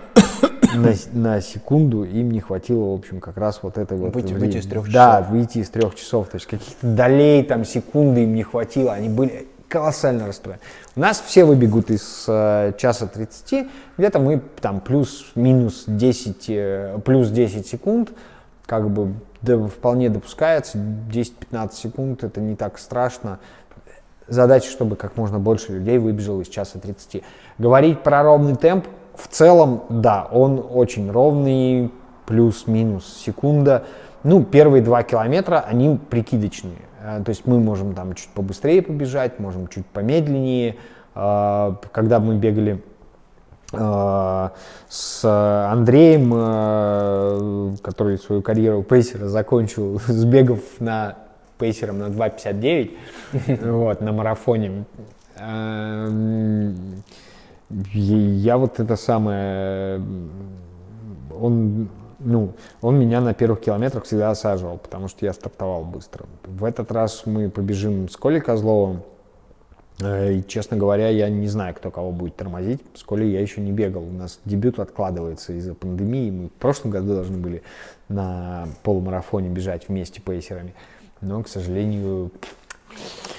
на, 0.75 0.93
на 1.13 1.41
секунду, 1.41 2.03
им 2.03 2.31
не 2.31 2.39
хватило, 2.39 2.91
в 2.91 2.95
общем, 2.95 3.19
как 3.19 3.37
раз 3.37 3.59
вот 3.63 3.77
этой 3.77 3.97
вот... 3.97 4.13
Выйти, 4.13 4.33
выйти 4.33 4.57
из 4.57 4.67
трех 4.67 4.85
часов. 4.85 4.93
Да, 4.93 5.21
выйти 5.21 5.59
из 5.59 5.69
трех 5.69 5.95
часов. 5.95 6.27
То 6.27 6.35
есть 6.35 6.45
каких-то 6.45 6.85
долей, 6.85 7.43
там, 7.43 7.65
секунды 7.65 8.23
им 8.23 8.35
не 8.35 8.43
хватило. 8.43 8.93
Они 8.93 9.09
были 9.09 9.47
колоссально 9.73 10.27
расстроен. 10.27 10.59
У 10.95 10.99
нас 10.99 11.19
все 11.25 11.45
выбегут 11.45 11.89
из 11.89 12.25
э, 12.27 12.73
часа 12.77 13.07
30, 13.07 13.67
где-то 13.97 14.19
мы 14.19 14.39
там 14.61 14.79
плюс-минус 14.79 15.85
10, 15.87 16.45
э, 16.49 16.99
плюс 17.03 17.29
10 17.29 17.65
секунд, 17.65 18.11
как 18.67 18.91
бы 18.91 19.15
да, 19.41 19.57
вполне 19.65 20.11
допускается, 20.11 20.77
10-15 20.77 21.73
секунд, 21.73 22.23
это 22.23 22.39
не 22.39 22.55
так 22.55 22.77
страшно. 22.77 23.39
Задача, 24.27 24.69
чтобы 24.69 24.95
как 24.95 25.17
можно 25.17 25.39
больше 25.39 25.71
людей 25.71 25.97
выбежало 25.97 26.41
из 26.41 26.49
часа 26.49 26.77
30. 26.77 27.23
Говорить 27.57 28.03
про 28.03 28.21
ровный 28.21 28.55
темп, 28.55 28.85
в 29.15 29.27
целом, 29.27 29.85
да, 29.89 30.27
он 30.31 30.63
очень 30.71 31.09
ровный, 31.09 31.91
плюс-минус 32.27 33.21
секунда. 33.25 33.85
Ну, 34.23 34.43
первые 34.43 34.81
два 34.81 35.03
километра, 35.03 35.63
они 35.67 35.99
прикидочные. 36.09 36.77
Э, 37.01 37.21
то 37.23 37.29
есть 37.29 37.45
мы 37.45 37.59
можем 37.59 37.93
там 37.93 38.15
чуть 38.15 38.29
побыстрее 38.29 38.81
побежать, 38.81 39.39
можем 39.39 39.67
чуть 39.67 39.85
помедленнее, 39.85 40.77
э, 41.13 41.75
когда 41.91 42.19
мы 42.19 42.35
бегали 42.35 42.81
э, 43.73 44.49
с 44.87 45.69
Андреем, 45.69 47.77
который 47.81 48.17
свою 48.17 48.41
карьеру 48.41 48.81
пейсера 48.83 49.27
закончил, 49.27 49.99
сбегав 50.07 50.61
на 50.79 51.17
пейсером 51.57 51.99
на 51.99 52.05
2.59 52.05 52.91
вот, 53.71 54.01
на 54.01 54.13
марафоне. 54.13 54.85
Эм, 55.37 57.03
я 57.69 58.57
вот 58.57 58.79
это 58.79 58.95
самое, 58.95 60.01
он, 61.39 61.89
ну, 62.23 62.53
он 62.81 62.99
меня 62.99 63.21
на 63.21 63.33
первых 63.33 63.61
километрах 63.61 64.05
всегда 64.05 64.31
осаживал, 64.31 64.77
потому 64.77 65.07
что 65.07 65.25
я 65.25 65.33
стартовал 65.33 65.83
быстро. 65.83 66.25
В 66.45 66.63
этот 66.63 66.91
раз 66.91 67.25
мы 67.25 67.49
побежим 67.49 68.09
с 68.09 68.17
Колей 68.17 68.39
Козловым, 68.39 69.01
э, 70.01 70.33
и, 70.33 70.47
честно 70.47 70.77
говоря, 70.77 71.09
я 71.09 71.29
не 71.29 71.47
знаю, 71.47 71.73
кто 71.75 71.91
кого 71.91 72.11
будет 72.11 72.35
тормозить. 72.35 72.81
С 72.95 73.03
Колей 73.03 73.31
я 73.31 73.41
еще 73.41 73.61
не 73.61 73.71
бегал. 73.71 74.03
У 74.03 74.11
нас 74.11 74.39
дебют 74.45 74.79
откладывается 74.79 75.53
из-за 75.53 75.73
пандемии. 75.73 76.31
Мы 76.31 76.47
в 76.47 76.53
прошлом 76.53 76.91
году 76.91 77.15
должны 77.15 77.37
были 77.37 77.63
на 78.09 78.67
полумарафоне 78.83 79.49
бежать 79.49 79.87
вместе 79.87 80.21
пейсерами. 80.21 80.73
Но, 81.21 81.41
к 81.43 81.47
сожалению, 81.47 82.31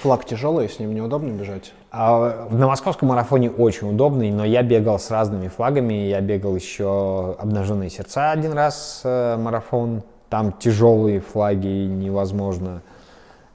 Флаг 0.01 0.25
тяжелый, 0.25 0.69
с 0.69 0.79
ним 0.79 0.93
неудобно 0.93 1.31
бежать? 1.31 1.73
На 1.95 2.67
московском 2.67 3.07
марафоне 3.07 3.49
очень 3.49 3.89
удобный, 3.89 4.29
но 4.29 4.43
я 4.43 4.63
бегал 4.63 4.99
с 4.99 5.09
разными 5.09 5.47
флагами. 5.47 5.93
Я 5.93 6.19
бегал 6.19 6.53
еще 6.53 7.37
«Обнаженные 7.39 7.89
сердца» 7.89 8.31
один 8.31 8.51
раз 8.51 8.99
э, 9.05 9.37
марафон. 9.37 10.03
Там 10.29 10.51
тяжелые 10.51 11.21
флаги 11.21 11.87
невозможно. 11.87 12.81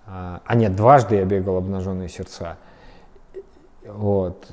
А, 0.06 0.40
а 0.46 0.54
нет, 0.54 0.74
дважды 0.74 1.16
я 1.16 1.26
бегал 1.26 1.58
«Обнаженные 1.58 2.08
сердца». 2.08 2.56
Вот. 3.86 4.46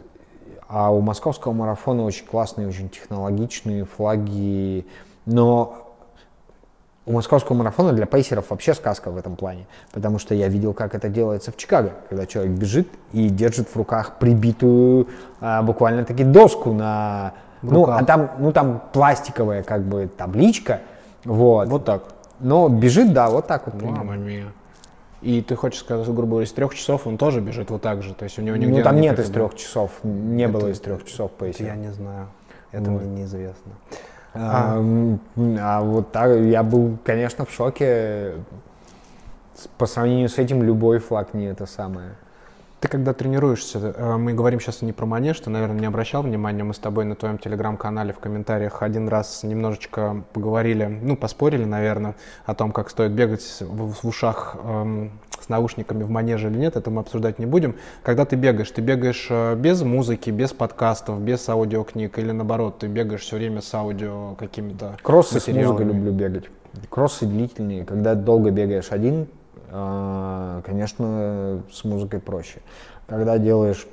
А 0.68 0.92
у 0.92 1.00
московского 1.00 1.54
марафона 1.54 2.04
очень 2.04 2.26
классные, 2.26 2.68
очень 2.68 2.90
технологичные 2.90 3.86
флаги. 3.86 4.86
Но 5.26 5.87
у 7.08 7.14
московского 7.14 7.56
марафона 7.56 7.94
для 7.94 8.06
пейсеров 8.06 8.50
вообще 8.50 8.74
сказка 8.74 9.10
в 9.10 9.18
этом 9.18 9.38
плане, 9.38 9.66
потому 9.94 10.20
что 10.20 10.36
я 10.36 10.50
видел, 10.50 10.74
как 10.74 10.94
это 10.94 11.08
делается 11.08 11.54
в 11.54 11.58
Чикаго, 11.58 11.94
когда 12.10 12.26
человек 12.26 12.52
бежит 12.52 12.90
и 13.14 13.30
держит 13.30 13.70
в 13.70 13.76
руках 13.78 14.20
прибитую 14.20 15.08
а, 15.40 15.64
буквально-таки 15.64 16.26
доску 16.26 16.74
на... 16.74 17.34
Ну, 17.62 17.86
а 17.86 18.04
там, 18.04 18.32
ну, 18.40 18.52
там 18.52 18.84
пластиковая 18.92 19.64
как 19.64 19.84
бы 19.84 20.10
табличка, 20.16 20.82
вот. 21.24 21.70
Вот 21.70 21.86
так. 21.86 22.04
Но 22.40 22.68
бежит, 22.70 23.14
да, 23.14 23.30
вот 23.30 23.48
так 23.48 23.66
вот. 23.66 23.82
Мама 23.82 24.16
мия. 24.16 24.52
И 25.22 25.42
ты 25.42 25.56
хочешь 25.56 25.80
сказать, 25.80 26.06
грубо 26.08 26.32
говоря, 26.32 26.46
из 26.46 26.52
трех 26.52 26.76
часов 26.76 27.08
он 27.08 27.18
тоже 27.18 27.42
бежит 27.42 27.72
вот 27.72 27.82
так 27.82 28.04
же? 28.04 28.14
То 28.14 28.26
есть 28.26 28.38
у 28.38 28.42
него 28.42 28.56
нигде 28.58 28.78
Ну, 28.78 28.84
там 28.84 29.00
нет 29.02 29.18
из 29.18 29.30
трех 29.30 29.56
часов, 29.56 29.92
не 30.04 30.44
это, 30.44 30.54
было 30.54 30.68
из 30.68 30.80
трех 30.80 31.06
часов 31.06 31.32
пейсера. 31.32 31.68
Я 31.68 31.76
не 31.76 31.92
знаю, 31.92 32.28
это 32.72 32.92
вот. 32.92 33.02
мне 33.02 33.22
неизвестно. 33.22 33.72
А, 34.40 34.84
а 35.60 35.82
вот 35.82 36.12
так, 36.12 36.40
я 36.40 36.64
был, 36.64 36.98
конечно, 37.04 37.46
в 37.46 37.52
шоке. 37.52 38.34
По 39.78 39.88
сравнению 39.88 40.30
с 40.30 40.38
этим 40.38 40.62
любой 40.62 41.00
флаг 41.00 41.34
не 41.34 41.46
это 41.46 41.66
самое. 41.66 42.12
Ты 42.80 42.90
когда 42.90 43.14
тренируешься, 43.14 43.80
э, 43.80 44.18
мы 44.18 44.34
говорим 44.34 44.60
сейчас 44.60 44.84
не 44.84 44.94
про 44.94 45.08
манеж, 45.08 45.40
ты, 45.40 45.50
наверное, 45.50 45.80
не 45.80 45.88
обращал 45.88 46.22
внимания, 46.22 46.64
мы 46.64 46.76
с 46.76 46.78
тобой 46.78 47.06
на 47.06 47.16
твоем 47.16 47.40
телеграм-канале 47.40 48.14
в 48.14 48.20
комментариях 48.20 48.84
один 48.84 49.08
раз 49.08 49.42
немножечко 49.42 50.24
поговорили, 50.34 50.86
ну, 50.86 51.18
поспорили, 51.18 51.66
наверное, 51.66 52.16
о 52.46 52.54
том, 52.54 52.72
как 52.72 52.92
стоит 52.92 53.14
бегать 53.14 53.42
в, 53.62 53.94
в 53.94 54.08
ушах 54.08 54.58
эм, 54.64 55.12
с 55.42 55.50
наушниками 55.50 56.04
в 56.04 56.12
манеже 56.12 56.50
или 56.52 56.58
нет, 56.60 56.76
это 56.76 56.92
мы 56.92 57.02
обсуждать 57.02 57.40
не 57.40 57.48
будем. 57.48 57.78
Когда 58.04 58.26
ты 58.26 58.36
бегаешь, 58.36 58.70
ты 58.70 58.82
бегаешь 58.82 59.26
э, 59.32 59.56
без 59.56 59.82
музыки, 59.82 60.30
без 60.30 60.54
подкастов, 60.54 61.20
без 61.20 61.50
аудиокниг 61.50 62.20
или 62.20 62.32
наоборот, 62.32 62.78
ты 62.78 62.88
бегаешь 62.88 63.22
все 63.22 63.38
время 63.38 63.62
с 63.62 63.74
аудио 63.74 64.36
какими-то 64.36 64.98
Кроссы 65.02 65.40
с 65.40 65.48
музыкой 65.48 65.86
люблю 65.86 66.12
бегать. 66.12 66.46
Кроссы 66.90 67.26
длительные, 67.26 67.86
когда 67.86 68.14
долго 68.14 68.52
бегаешь 68.52 68.92
один, 68.92 69.28
конечно, 69.68 71.64
с 71.72 71.84
музыкой 71.84 72.20
проще. 72.20 72.62
Когда 73.08 73.38
делаешь 73.38 73.88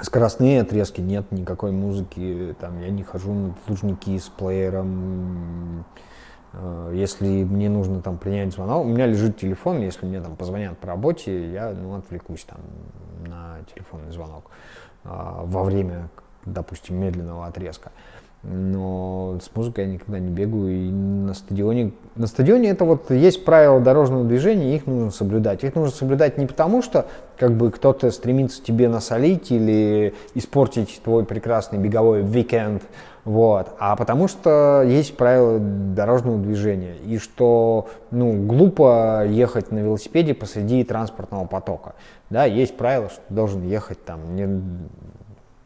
скоростные 0.00 0.62
отрезки, 0.62 1.00
нет 1.00 1.30
никакой 1.32 1.72
музыки, 1.72 2.54
там 2.60 2.80
я 2.80 2.90
не 2.90 3.02
хожу 3.02 3.32
на 3.32 3.54
лужники 3.68 4.18
с 4.18 4.28
плеером. 4.28 5.84
А, 6.52 6.92
если 6.92 7.44
мне 7.44 7.68
нужно 7.68 8.02
там 8.02 8.18
принять 8.18 8.52
звонок, 8.52 8.84
у 8.84 8.88
меня 8.88 9.06
лежит 9.06 9.38
телефон, 9.38 9.80
если 9.80 10.06
мне 10.06 10.20
там 10.20 10.36
позвонят 10.36 10.78
по 10.78 10.86
работе, 10.86 11.52
я 11.52 11.70
ну, 11.70 11.96
отвлекусь 11.96 12.44
там 12.44 12.60
на 13.26 13.58
телефонный 13.74 14.12
звонок 14.12 14.50
а, 15.04 15.42
во 15.44 15.64
время, 15.64 16.08
допустим, 16.44 16.96
медленного 16.96 17.46
отрезка 17.46 17.90
но 18.48 19.38
с 19.42 19.54
музыкой 19.54 19.84
я 19.84 19.92
никогда 19.92 20.18
не 20.18 20.30
бегаю. 20.30 20.70
И 20.70 20.90
на 20.90 21.34
стадионе, 21.34 21.92
на 22.14 22.26
стадионе 22.26 22.70
это 22.70 22.84
вот 22.84 23.10
есть 23.10 23.44
правила 23.44 23.80
дорожного 23.80 24.24
движения, 24.24 24.76
их 24.76 24.86
нужно 24.86 25.10
соблюдать. 25.10 25.64
Их 25.64 25.74
нужно 25.74 25.94
соблюдать 25.94 26.38
не 26.38 26.46
потому, 26.46 26.82
что 26.82 27.06
как 27.38 27.52
бы 27.52 27.70
кто-то 27.70 28.10
стремится 28.10 28.62
тебе 28.62 28.88
насолить 28.88 29.50
или 29.50 30.14
испортить 30.34 31.00
твой 31.02 31.24
прекрасный 31.24 31.78
беговой 31.78 32.22
уикенд, 32.22 32.82
вот, 33.24 33.70
а 33.80 33.96
потому 33.96 34.28
что 34.28 34.84
есть 34.86 35.16
правила 35.16 35.58
дорожного 35.58 36.38
движения. 36.38 36.94
И 37.04 37.18
что 37.18 37.88
ну, 38.12 38.46
глупо 38.46 39.24
ехать 39.26 39.72
на 39.72 39.80
велосипеде 39.80 40.32
посреди 40.32 40.84
транспортного 40.84 41.46
потока. 41.46 41.94
Да, 42.30 42.44
есть 42.44 42.76
правило, 42.76 43.08
что 43.08 43.20
ты 43.28 43.34
должен 43.34 43.66
ехать 43.66 44.04
там 44.04 44.36
не 44.36 44.62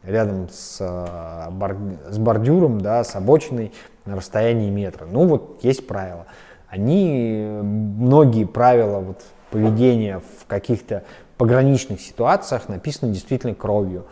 рядом 0.03 0.49
с, 0.49 0.77
э, 0.79 2.09
с 2.09 2.17
бордюром, 2.17 2.81
да, 2.81 3.03
с 3.03 3.15
обочиной 3.15 3.71
на 4.05 4.15
расстоянии 4.15 4.69
метра. 4.69 5.05
Ну 5.05 5.27
вот 5.27 5.59
есть 5.63 5.87
правила. 5.87 6.25
Они, 6.67 7.59
многие 7.61 8.45
правила 8.45 8.99
вот, 8.99 9.21
поведения 9.51 10.21
в 10.39 10.45
каких-то 10.47 11.03
пограничных 11.37 11.99
ситуациях 12.01 12.69
написаны 12.69 13.11
действительно 13.11 13.53
кровью. 13.53 14.05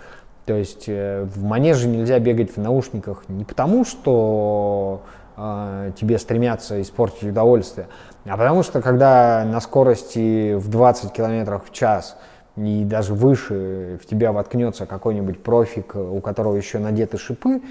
То 0.46 0.56
есть 0.56 0.86
э, 0.88 1.24
в 1.24 1.44
манеже 1.44 1.88
нельзя 1.88 2.20
бегать 2.20 2.56
в 2.56 2.58
наушниках 2.58 3.24
не 3.28 3.46
потому, 3.46 3.86
что 3.86 5.04
э, 5.38 5.92
тебе 6.00 6.18
стремятся 6.18 6.82
испортить 6.82 7.30
удовольствие, 7.30 7.88
а 8.26 8.36
потому 8.36 8.64
что 8.64 8.82
когда 8.82 9.46
на 9.46 9.62
скорости 9.62 10.56
в 10.56 10.68
20 10.70 11.14
км 11.14 11.62
в 11.64 11.72
час 11.72 12.18
и 12.60 12.84
даже 12.84 13.14
выше 13.14 14.00
в 14.02 14.06
тебя 14.06 14.32
воткнется 14.32 14.86
какой-нибудь 14.86 15.42
профик, 15.42 15.96
у 15.96 16.20
которого 16.20 16.56
еще 16.56 16.80
надеты 16.80 17.18
шипы, 17.18 17.62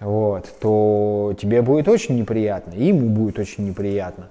вот, 0.00 0.48
то 0.60 1.34
тебе 1.40 1.62
будет 1.62 1.88
очень 1.88 2.18
неприятно, 2.18 2.72
и 2.72 2.86
ему 2.86 3.08
будет 3.08 3.38
очень 3.38 3.66
неприятно. 3.66 4.28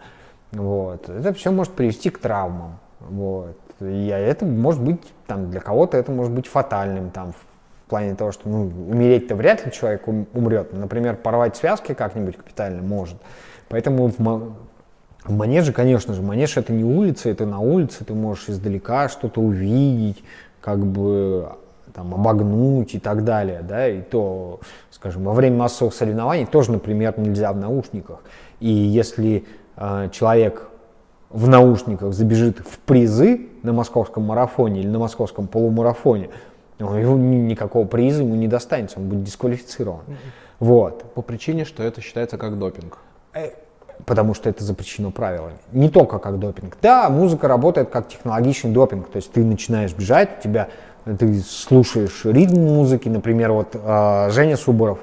Вот. 0.52 1.10
Это 1.10 1.34
все 1.34 1.52
может 1.52 1.74
привести 1.74 2.10
к 2.10 2.20
травмам. 2.20 2.80
Вот. 3.00 3.58
И 3.80 4.08
это 4.08 4.46
может 4.46 4.82
быть, 4.82 5.02
там, 5.28 5.50
для 5.50 5.60
кого-то 5.60 5.98
это 5.98 6.12
может 6.12 6.34
быть 6.34 6.48
фатальным, 6.48 7.10
там, 7.10 7.32
в 7.34 7.90
плане 7.90 8.16
того, 8.16 8.32
что 8.32 8.48
ну, 8.50 8.72
умереть-то 8.90 9.36
вряд 9.36 9.66
ли 9.66 9.72
человек 9.72 10.08
умрет. 10.08 10.74
Например, 10.74 11.16
порвать 11.16 11.56
связки 11.56 11.94
как-нибудь 11.94 12.38
капитально 12.38 12.82
может. 12.82 13.18
Поэтому 13.70 14.08
в, 14.08 14.54
в 15.24 15.32
манеже, 15.32 15.72
конечно 15.72 16.14
же, 16.14 16.22
манеж 16.22 16.58
это 16.58 16.74
не 16.74 16.84
улица, 16.84 17.30
это 17.30 17.46
на 17.46 17.60
улице, 17.60 18.04
ты 18.04 18.14
можешь 18.14 18.50
издалека 18.50 19.08
что-то 19.08 19.40
увидеть, 19.42 20.24
как 20.62 20.86
бы 20.86 21.50
там, 21.94 22.14
обогнуть 22.14 22.96
и 22.96 23.00
так 23.00 23.24
далее, 23.24 23.62
да, 23.62 23.88
и 23.88 24.02
то, 24.02 24.60
скажем, 24.90 25.24
во 25.24 25.34
время 25.34 25.58
массовых 25.58 25.94
соревнований 25.94 26.46
тоже, 26.46 26.72
например, 26.72 27.14
нельзя 27.18 27.52
в 27.54 27.58
наушниках. 27.58 28.20
И 28.60 28.70
если 28.70 29.46
э, 29.76 30.10
человек 30.12 30.70
в 31.30 31.48
наушниках 31.48 32.14
забежит 32.14 32.60
в 32.60 32.80
призы 32.80 33.48
на 33.64 33.74
московском 33.74 34.24
марафоне 34.24 34.82
или 34.82 34.88
на 34.88 35.00
московском 35.00 35.48
полумарафоне, 35.48 36.30
его 36.80 37.18
никакого 37.18 37.86
приза 37.86 38.24
ему 38.24 38.36
не 38.36 38.48
достанется, 38.48 39.00
он 39.00 39.08
будет 39.08 39.24
дисквалифицирован. 39.24 40.02
Вот. 40.60 41.04
По 41.14 41.22
причине, 41.22 41.66
что 41.66 41.84
это 41.84 42.02
считается 42.02 42.38
как 42.38 42.58
допинг. 42.58 42.98
Потому 44.06 44.34
что 44.34 44.50
это 44.50 44.64
запрещено 44.64 45.12
правилами. 45.12 45.58
Не 45.72 45.90
только 45.90 46.20
как 46.20 46.40
допинг. 46.40 46.78
Да, 46.82 47.10
музыка 47.10 47.48
работает 47.48 47.90
как 47.90 48.08
технологичный 48.08 48.72
допинг, 48.72 49.10
то 49.10 49.18
есть 49.18 49.32
ты 49.32 49.44
начинаешь 49.44 49.94
бежать, 49.94 50.40
у 50.40 50.42
тебя 50.42 50.70
ты 51.06 51.40
слушаешь 51.40 52.26
ритм 52.26 52.60
музыки, 52.60 53.10
например, 53.10 53.52
вот 53.52 53.70
э, 53.74 54.30
Женя 54.32 54.56
Суборов, 54.56 55.00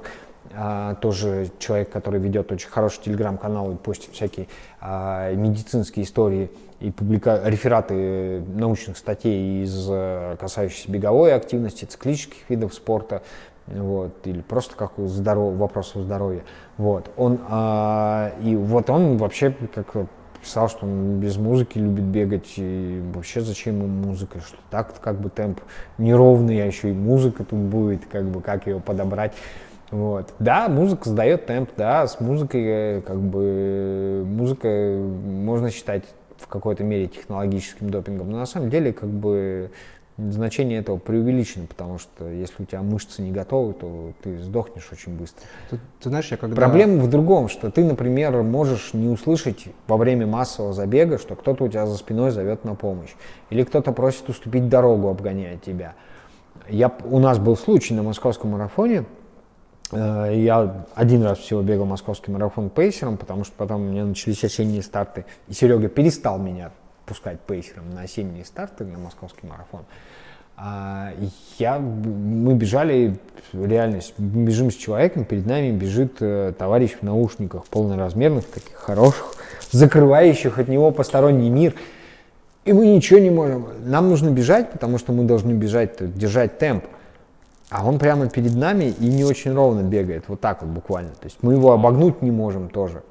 э, 0.52 0.94
тоже 1.00 1.50
человек, 1.58 1.90
который 1.90 2.20
ведет 2.20 2.52
очень 2.52 2.68
хороший 2.68 3.02
телеграм-канал 3.02 3.72
и 3.72 3.74
постит 3.74 4.12
всякие 4.12 4.46
э, 4.80 5.34
медицинские 5.34 6.04
истории 6.04 6.50
и 6.80 6.92
публика... 6.92 7.40
рефераты 7.44 8.40
научных 8.54 8.96
статей 8.96 9.64
из 9.64 9.90
касающихся 10.38 10.88
беговой 10.88 11.34
активности, 11.34 11.84
циклических 11.84 12.48
видов 12.48 12.72
спорта, 12.72 13.22
вот, 13.70 14.26
или 14.26 14.40
просто 14.40 14.76
как 14.76 14.92
здоров... 14.96 15.54
вопросов 15.54 16.02
здоровья. 16.02 16.42
Вот, 16.76 17.10
он, 17.16 17.40
а, 17.48 18.32
и 18.42 18.56
вот 18.56 18.90
он 18.90 19.16
вообще 19.16 19.54
как 19.74 20.08
писал, 20.40 20.68
что 20.68 20.86
он 20.86 21.18
без 21.20 21.36
музыки 21.36 21.78
любит 21.78 22.04
бегать, 22.04 22.54
и 22.56 23.02
вообще 23.12 23.40
зачем 23.40 23.82
ему 23.82 23.88
музыка, 23.88 24.40
что 24.40 24.56
так 24.70 24.98
как 25.00 25.20
бы 25.20 25.30
темп 25.30 25.60
неровный, 25.98 26.62
а 26.62 26.66
еще 26.66 26.90
и 26.90 26.92
музыка 26.92 27.44
тут 27.44 27.58
будет, 27.58 28.06
как 28.06 28.24
бы 28.24 28.40
как 28.40 28.66
ее 28.66 28.80
подобрать. 28.80 29.32
Вот. 29.90 30.34
Да, 30.38 30.68
музыка 30.68 31.08
сдает 31.08 31.46
темп, 31.46 31.70
да, 31.76 32.06
с 32.06 32.20
музыкой 32.20 32.62
э, 32.64 33.00
как 33.00 33.18
бы 33.18 34.22
музыка 34.26 34.68
можно 34.68 35.70
считать 35.70 36.04
в 36.36 36.46
какой-то 36.46 36.84
мере 36.84 37.08
технологическим 37.08 37.90
допингом, 37.90 38.30
но 38.30 38.38
на 38.38 38.46
самом 38.46 38.70
деле 38.70 38.92
как 38.92 39.08
бы 39.08 39.70
значение 40.18 40.80
этого 40.80 40.98
преувеличено, 40.98 41.66
потому 41.66 41.98
что 41.98 42.28
если 42.28 42.64
у 42.64 42.66
тебя 42.66 42.82
мышцы 42.82 43.22
не 43.22 43.30
готовы, 43.30 43.72
то 43.72 44.12
ты 44.22 44.38
сдохнешь 44.42 44.88
очень 44.92 45.16
быстро. 45.16 45.44
Ты, 45.70 45.78
ты 46.00 46.08
знаешь, 46.08 46.28
я 46.30 46.36
когда... 46.36 46.56
Проблема 46.56 47.04
в 47.04 47.08
другом, 47.08 47.48
что 47.48 47.70
ты, 47.70 47.84
например, 47.84 48.42
можешь 48.42 48.94
не 48.94 49.08
услышать 49.08 49.66
во 49.86 49.96
время 49.96 50.26
массового 50.26 50.72
забега, 50.72 51.18
что 51.18 51.36
кто-то 51.36 51.64
у 51.64 51.68
тебя 51.68 51.86
за 51.86 51.96
спиной 51.96 52.32
зовет 52.32 52.64
на 52.64 52.74
помощь, 52.74 53.14
или 53.50 53.62
кто-то 53.62 53.92
просит 53.92 54.28
уступить 54.28 54.68
дорогу, 54.68 55.08
обгоняя 55.08 55.56
тебя. 55.56 55.94
Я, 56.68 56.92
у 57.04 57.20
нас 57.20 57.38
был 57.38 57.56
случай 57.56 57.94
на 57.94 58.02
московском 58.02 58.50
марафоне, 58.50 59.04
э, 59.92 60.32
я 60.34 60.84
один 60.96 61.22
раз 61.22 61.38
всего 61.38 61.62
бегал 61.62 61.86
московский 61.86 62.32
марафон 62.32 62.70
пейсером, 62.70 63.18
потому 63.18 63.44
что 63.44 63.54
потом 63.56 63.82
у 63.82 63.84
меня 63.84 64.04
начались 64.04 64.42
осенние 64.42 64.82
старты, 64.82 65.26
и 65.46 65.52
Серега 65.52 65.88
перестал 65.88 66.38
меня 66.38 66.72
пускать 67.08 67.40
пейсером 67.40 67.94
на 67.94 68.02
осенние 68.02 68.44
старты 68.44 68.84
на 68.84 68.98
московский 68.98 69.46
марафон. 69.46 69.84
А 70.60 71.12
я, 71.58 71.78
мы 71.78 72.54
бежали, 72.54 73.16
реальность, 73.52 74.14
бежим 74.18 74.72
с 74.72 74.74
человеком, 74.74 75.24
перед 75.24 75.46
нами 75.46 75.70
бежит 75.70 76.16
э, 76.18 76.52
товарищ 76.58 76.96
в 77.00 77.04
наушниках, 77.04 77.64
полноразмерных, 77.66 78.44
таких 78.44 78.74
хороших, 78.74 79.34
закрывающих 79.70 80.58
от 80.58 80.66
него 80.66 80.90
посторонний 80.90 81.48
мир. 81.48 81.74
И 82.64 82.72
мы 82.72 82.88
ничего 82.88 83.20
не 83.20 83.30
можем. 83.30 83.68
Нам 83.84 84.08
нужно 84.08 84.30
бежать, 84.30 84.72
потому 84.72 84.98
что 84.98 85.12
мы 85.12 85.24
должны 85.24 85.52
бежать, 85.52 85.96
держать 86.18 86.58
темп. 86.58 86.86
А 87.70 87.86
он 87.86 88.00
прямо 88.00 88.28
перед 88.28 88.56
нами 88.56 88.92
и 88.98 89.06
не 89.06 89.24
очень 89.24 89.54
ровно 89.54 89.82
бегает, 89.82 90.24
вот 90.26 90.40
так 90.40 90.62
вот 90.62 90.70
буквально. 90.70 91.10
То 91.10 91.26
есть 91.26 91.38
мы 91.40 91.52
его 91.52 91.72
обогнуть 91.72 92.20
не 92.20 92.32
можем 92.32 92.68
тоже. 92.68 93.04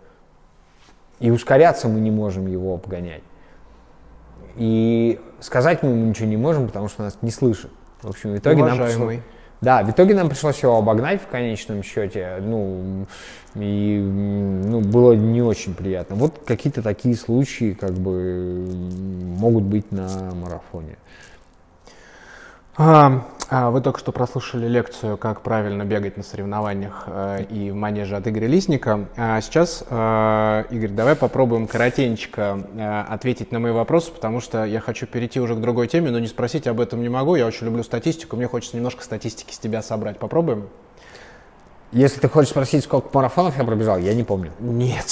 И 1.22 1.32
ускоряться 1.32 1.88
мы 1.88 2.02
не 2.02 2.12
можем 2.12 2.48
его 2.48 2.74
обгонять. 2.74 3.24
И 4.58 5.20
сказать 5.40 5.84
мы 5.84 5.92
ему 5.92 6.06
ничего 6.06 6.28
не 6.28 6.38
можем, 6.38 6.68
потому 6.68 6.90
что 6.90 7.04
нас 7.04 7.18
не 7.22 7.32
слышит. 7.32 7.72
В 8.02 8.10
общем, 8.10 8.34
в 8.34 8.38
итоге 8.38 8.64
нам 8.64 8.78
пришлось... 8.78 9.20
Да, 9.60 9.84
в 9.84 9.90
итоге 9.90 10.14
нам 10.14 10.30
пришлось 10.30 10.62
его 10.62 10.78
обогнать 10.78 11.20
в 11.20 11.28
конечном 11.28 11.82
счете, 11.82 12.38
ну, 12.42 13.08
и 13.56 13.98
ну, 14.00 14.82
было 14.82 15.14
не 15.14 15.42
очень 15.42 15.74
приятно. 15.74 16.16
Вот 16.16 16.42
какие-то 16.46 16.84
такие 16.84 17.16
случаи, 17.16 17.74
как 17.74 17.94
бы, 17.94 18.68
могут 19.40 19.64
быть 19.64 19.92
на 19.92 20.08
марафоне. 20.36 20.98
А, 22.78 23.26
вы 23.50 23.82
только 23.82 24.00
что 24.00 24.12
прослушали 24.12 24.68
лекцию, 24.68 25.18
как 25.18 25.42
правильно 25.42 25.84
бегать 25.84 26.18
на 26.18 26.24
соревнованиях 26.24 27.04
э, 27.08 27.46
и 27.50 27.72
в 27.72 27.76
манеже 27.76 28.18
от 28.18 28.28
Игоря 28.28 28.48
Лисника. 28.48 29.06
А 29.16 29.40
сейчас, 29.42 29.84
э, 29.90 30.64
Игорь, 30.70 30.90
давай 30.90 31.16
попробуем 31.16 31.68
коротенько 31.68 32.68
э, 32.76 33.02
ответить 33.08 33.52
на 33.52 33.60
мои 33.60 33.72
вопросы, 33.72 34.12
потому 34.12 34.42
что 34.42 34.66
я 34.66 34.82
хочу 34.82 35.08
перейти 35.08 35.40
уже 35.40 35.56
к 35.56 35.60
другой 35.60 35.88
теме, 35.88 36.12
но 36.12 36.20
не 36.20 36.28
спросить 36.28 36.68
об 36.68 36.82
этом 36.82 37.02
не 37.02 37.10
могу. 37.10 37.36
Я 37.36 37.46
очень 37.46 37.68
люблю 37.68 37.84
статистику, 37.84 38.36
мне 38.36 38.48
хочется 38.48 38.76
немножко 38.76 39.04
статистики 39.04 39.54
с 39.54 39.60
тебя 39.60 39.82
собрать. 39.82 40.20
Попробуем? 40.20 40.68
Если 41.94 42.20
ты 42.20 42.28
хочешь 42.28 42.52
спросить, 42.52 42.84
сколько 42.84 43.10
марафонов 43.14 43.58
я 43.58 43.64
пробежал, 43.64 43.98
я 43.98 44.14
не 44.14 44.24
помню. 44.24 44.52
Нет, 44.60 45.06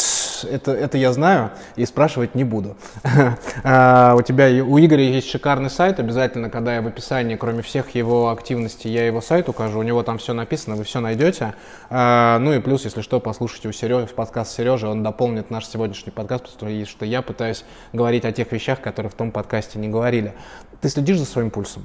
это, 0.45 0.71
это 0.71 0.97
я 0.97 1.11
знаю 1.11 1.51
и 1.75 1.85
спрашивать 1.85 2.35
не 2.35 2.43
буду. 2.43 2.77
а, 3.63 4.15
у 4.15 4.21
тебя, 4.21 4.47
у 4.63 4.79
Игоря 4.79 5.03
есть 5.03 5.29
шикарный 5.29 5.69
сайт, 5.69 5.99
обязательно, 5.99 6.49
когда 6.49 6.75
я 6.75 6.81
в 6.81 6.87
описании, 6.87 7.35
кроме 7.35 7.61
всех 7.61 7.95
его 7.95 8.29
активностей, 8.29 8.91
я 8.91 9.05
его 9.05 9.21
сайт 9.21 9.49
укажу, 9.49 9.79
у 9.79 9.83
него 9.83 10.03
там 10.03 10.17
все 10.17 10.33
написано, 10.33 10.75
вы 10.75 10.83
все 10.83 10.99
найдете. 10.99 11.55
А, 11.89 12.39
ну 12.39 12.53
и 12.53 12.59
плюс, 12.59 12.85
если 12.85 13.01
что, 13.01 13.19
послушайте 13.19 13.69
у 13.69 13.71
Сережи, 13.71 14.07
подкаст 14.07 14.55
Сережи, 14.55 14.87
он 14.87 15.03
дополнит 15.03 15.49
наш 15.49 15.67
сегодняшний 15.67 16.11
подкаст, 16.11 16.51
потому 16.53 16.85
что 16.85 17.05
я 17.05 17.21
пытаюсь 17.21 17.65
говорить 17.93 18.25
о 18.25 18.31
тех 18.31 18.51
вещах, 18.51 18.81
которые 18.81 19.09
в 19.09 19.15
том 19.15 19.31
подкасте 19.31 19.79
не 19.79 19.87
говорили. 19.87 20.33
Ты 20.81 20.89
следишь 20.89 21.17
за 21.17 21.25
своим 21.25 21.49
пульсом? 21.49 21.83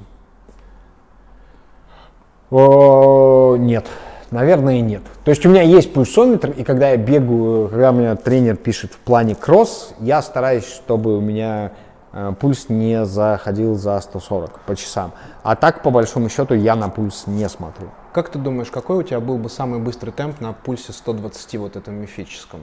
Нет. 2.51 3.87
Наверное, 4.31 4.79
нет. 4.79 5.01
То 5.25 5.31
есть 5.31 5.45
у 5.45 5.49
меня 5.49 5.61
есть 5.61 5.93
пульсометр, 5.93 6.51
и 6.51 6.63
когда 6.63 6.91
я 6.91 6.97
бегаю, 6.97 7.67
когда 7.67 7.91
у 7.91 7.93
меня 7.93 8.15
тренер 8.15 8.55
пишет 8.55 8.93
в 8.93 8.97
плане 8.97 9.35
кросс, 9.35 9.93
я 9.99 10.21
стараюсь, 10.21 10.65
чтобы 10.65 11.17
у 11.17 11.19
меня 11.19 11.73
э, 12.13 12.33
пульс 12.39 12.69
не 12.69 13.03
заходил 13.05 13.75
за 13.75 13.99
140 13.99 14.61
по 14.61 14.75
часам. 14.77 15.11
А 15.43 15.57
так, 15.57 15.83
по 15.83 15.91
большому 15.91 16.29
счету, 16.29 16.53
я 16.53 16.77
на 16.77 16.87
пульс 16.87 17.27
не 17.27 17.49
смотрю. 17.49 17.89
Как 18.13 18.29
ты 18.29 18.39
думаешь, 18.39 18.71
какой 18.71 18.99
у 18.99 19.03
тебя 19.03 19.19
был 19.19 19.37
бы 19.37 19.49
самый 19.49 19.81
быстрый 19.81 20.11
темп 20.11 20.39
на 20.39 20.53
пульсе 20.53 20.93
120 20.93 21.57
вот 21.57 21.75
этом 21.75 21.95
мифическом? 21.95 22.61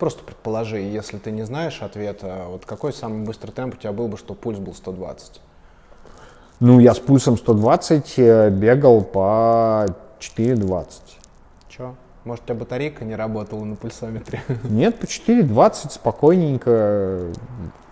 Просто 0.00 0.24
предположи, 0.24 0.80
если 0.80 1.18
ты 1.18 1.30
не 1.30 1.42
знаешь 1.42 1.80
ответа, 1.80 2.46
вот 2.48 2.64
какой 2.66 2.92
самый 2.92 3.24
быстрый 3.24 3.52
темп 3.52 3.74
у 3.74 3.76
тебя 3.76 3.92
был 3.92 4.08
бы, 4.08 4.16
что 4.16 4.34
пульс 4.34 4.58
был 4.58 4.74
120? 4.74 5.40
Ну, 6.58 6.80
я 6.80 6.92
с 6.92 6.98
пульсом 6.98 7.36
120 7.36 8.14
э, 8.16 8.50
бегал 8.50 9.02
по 9.02 9.86
4,20. 10.20 10.86
Че? 11.68 11.94
Может, 12.24 12.44
у 12.44 12.46
тебя 12.48 12.56
батарейка 12.56 13.04
не 13.04 13.16
работала 13.16 13.64
на 13.64 13.76
пульсометре? 13.76 14.42
Нет, 14.64 14.98
по 14.98 15.04
4,20 15.04 15.90
спокойненько, 15.90 17.32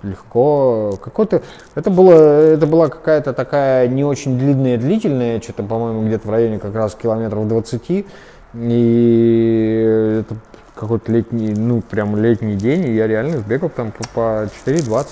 легко. 0.02 0.98
Какой-то, 1.02 1.42
это, 1.74 1.90
было, 1.90 2.12
это 2.12 2.66
была 2.66 2.88
какая-то 2.88 3.32
такая 3.32 3.88
не 3.88 4.04
очень 4.04 4.38
длинная, 4.38 4.78
длительная, 4.78 5.40
что-то, 5.40 5.62
по-моему, 5.62 6.06
где-то 6.06 6.28
в 6.28 6.30
районе 6.30 6.58
как 6.58 6.74
раз 6.74 6.94
километров 6.94 7.48
20. 7.48 8.06
И 8.54 10.20
это 10.20 10.36
какой-то 10.74 11.10
летний, 11.12 11.54
ну, 11.54 11.80
прям 11.80 12.16
летний 12.16 12.56
день, 12.56 12.86
и 12.86 12.94
я 12.94 13.06
реально 13.06 13.38
сбегал 13.38 13.70
там 13.70 13.92
по, 13.92 14.04
по 14.14 14.20
4,20. 14.66 15.06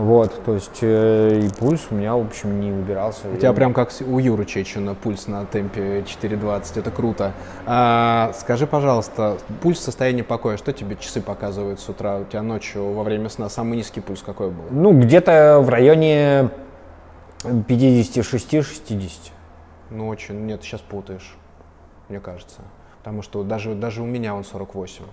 Вот, 0.00 0.44
то 0.46 0.54
есть 0.54 0.78
э, 0.80 1.42
и 1.44 1.50
пульс 1.50 1.88
у 1.90 1.94
меня, 1.94 2.16
в 2.16 2.22
общем, 2.22 2.58
не 2.58 2.72
убирался. 2.72 3.28
У 3.28 3.36
тебя 3.36 3.52
прям 3.52 3.74
как 3.74 3.92
у 4.00 4.18
Юры 4.18 4.46
Чечина 4.46 4.94
пульс 4.94 5.26
на 5.26 5.44
темпе 5.44 6.00
4.20, 6.00 6.78
это 6.78 6.90
круто. 6.90 7.34
А, 7.66 8.32
скажи, 8.34 8.66
пожалуйста, 8.66 9.36
пульс 9.60 9.78
в 9.78 9.82
состоянии 9.82 10.22
покоя, 10.22 10.56
что 10.56 10.72
тебе 10.72 10.96
часы 10.96 11.20
показывают 11.20 11.80
с 11.80 11.88
утра? 11.90 12.16
У 12.16 12.24
тебя 12.24 12.40
ночью 12.40 12.94
во 12.94 13.02
время 13.02 13.28
сна 13.28 13.50
самый 13.50 13.76
низкий 13.76 14.00
пульс 14.00 14.22
какой 14.22 14.48
был? 14.48 14.64
Ну, 14.70 14.98
где-то 14.98 15.60
в 15.60 15.68
районе 15.68 16.48
56-60. 17.44 19.10
Ну, 19.90 20.08
очень, 20.08 20.46
нет, 20.46 20.62
сейчас 20.62 20.80
путаешь, 20.80 21.36
мне 22.08 22.20
кажется. 22.20 22.62
Потому 23.00 23.20
что 23.20 23.42
даже, 23.42 23.74
даже 23.74 24.00
у 24.00 24.06
меня 24.06 24.34
он 24.34 24.44
48. 24.44 25.04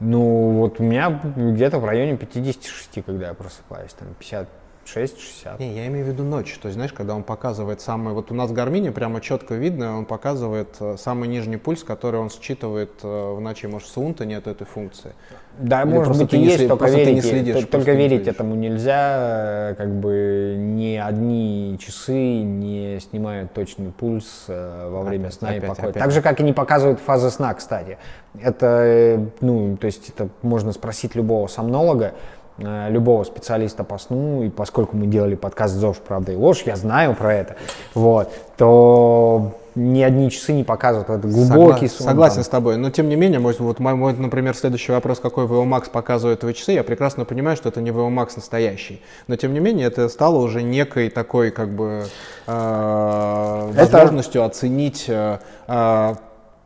Ну, 0.00 0.50
вот 0.58 0.80
у 0.80 0.82
меня 0.82 1.20
где-то 1.36 1.78
в 1.78 1.84
районе 1.84 2.16
56, 2.16 3.04
когда 3.04 3.28
я 3.28 3.34
просыпаюсь, 3.34 3.92
там 3.94 4.08
50, 4.18 4.48
6-60. 4.86 5.58
Не, 5.58 5.74
я 5.74 5.86
имею 5.88 6.06
в 6.06 6.08
виду 6.08 6.22
ночь. 6.22 6.58
То 6.60 6.68
есть, 6.68 6.74
знаешь, 6.74 6.92
когда 6.92 7.14
он 7.14 7.22
показывает 7.22 7.80
самый... 7.80 8.14
Вот 8.14 8.30
у 8.30 8.34
нас 8.34 8.50
в 8.50 8.52
Гармине 8.52 8.92
прямо 8.92 9.20
четко 9.20 9.54
видно, 9.54 9.98
он 9.98 10.04
показывает 10.04 10.76
э, 10.80 10.96
самый 10.96 11.28
нижний 11.28 11.56
пульс, 11.56 11.82
который 11.82 12.20
он 12.20 12.30
считывает 12.30 12.92
э, 13.02 13.34
в 13.34 13.40
ночи. 13.40 13.66
Может, 13.66 13.88
в 13.88 13.92
Сунта 13.92 14.24
нет 14.24 14.46
этой 14.46 14.66
функции. 14.66 15.12
Да, 15.58 15.82
Или 15.82 15.92
может 15.92 16.18
быть 16.18 16.32
и 16.34 16.38
есть, 16.38 16.56
след... 16.56 16.68
только, 16.68 16.86
верить, 16.86 17.24
следишь, 17.24 17.64
только 17.64 17.92
верить 17.92 18.26
этому 18.28 18.54
нельзя. 18.54 19.74
Как 19.78 19.88
бы 19.88 20.54
ни 20.58 20.96
одни 20.96 21.78
часы 21.80 22.42
не 22.42 23.00
снимают 23.00 23.52
точный 23.52 23.90
пульс 23.90 24.44
э, 24.48 24.88
во 24.90 25.02
время 25.02 25.24
опять, 25.24 25.34
сна 25.34 25.48
опять, 25.48 25.62
и 25.62 25.66
покоя. 25.66 25.90
Опять. 25.90 26.02
Так 26.02 26.10
же, 26.10 26.22
как 26.22 26.40
и 26.40 26.42
не 26.42 26.52
показывают 26.52 27.00
фазы 27.00 27.30
сна, 27.30 27.54
кстати. 27.54 27.98
Это, 28.40 29.30
ну, 29.40 29.76
то 29.76 29.86
есть 29.86 30.10
это 30.10 30.28
можно 30.42 30.72
спросить 30.72 31.14
любого 31.14 31.46
сомнолога, 31.46 32.12
Э, 32.58 32.88
любого 32.88 33.22
специалиста 33.24 33.84
по 33.84 33.98
сну, 33.98 34.42
и 34.42 34.48
поскольку 34.48 34.96
мы 34.96 35.06
делали 35.06 35.34
подкаст 35.34 35.74
«ЗОЖ, 35.74 35.98
правда 35.98 36.32
и 36.32 36.36
ложь», 36.36 36.62
я 36.64 36.76
знаю 36.76 37.14
про 37.14 37.34
это, 37.34 37.56
вот, 37.92 38.32
то 38.56 39.52
ни 39.76 40.02
одни 40.02 40.30
часы 40.30 40.52
не 40.52 40.64
показывают 40.64 41.10
это 41.10 41.28
глубокий 41.28 41.86
сон. 41.88 42.06
Согласен 42.06 42.36
там. 42.36 42.44
с 42.44 42.48
тобой, 42.48 42.76
но 42.76 42.90
тем 42.90 43.08
не 43.08 43.16
менее, 43.16 43.38
мой, 43.38 43.54
вот 43.58 43.78
мой, 43.78 43.94
мой, 43.94 44.14
например, 44.14 44.56
следующий 44.56 44.90
вопрос, 44.90 45.20
какой 45.20 45.44
VO 45.44 45.64
Max 45.64 45.90
показывает 45.90 46.40
твои 46.40 46.54
часы, 46.54 46.72
я 46.72 46.82
прекрасно 46.82 47.24
понимаю, 47.24 47.56
что 47.56 47.68
это 47.68 47.80
не 47.80 47.90
VO 47.90 48.08
Max 48.08 48.32
настоящий, 48.36 49.02
но 49.28 49.36
тем 49.36 49.52
не 49.52 49.60
менее 49.60 49.86
это 49.86 50.08
стало 50.08 50.38
уже 50.38 50.62
некой 50.62 51.10
такой 51.10 51.50
как 51.50 51.74
бы 51.74 52.06
э, 52.46 53.70
возможностью 53.74 54.40
это... 54.40 54.50
оценить 54.50 55.04
э, 55.08 55.38
э 55.68 56.14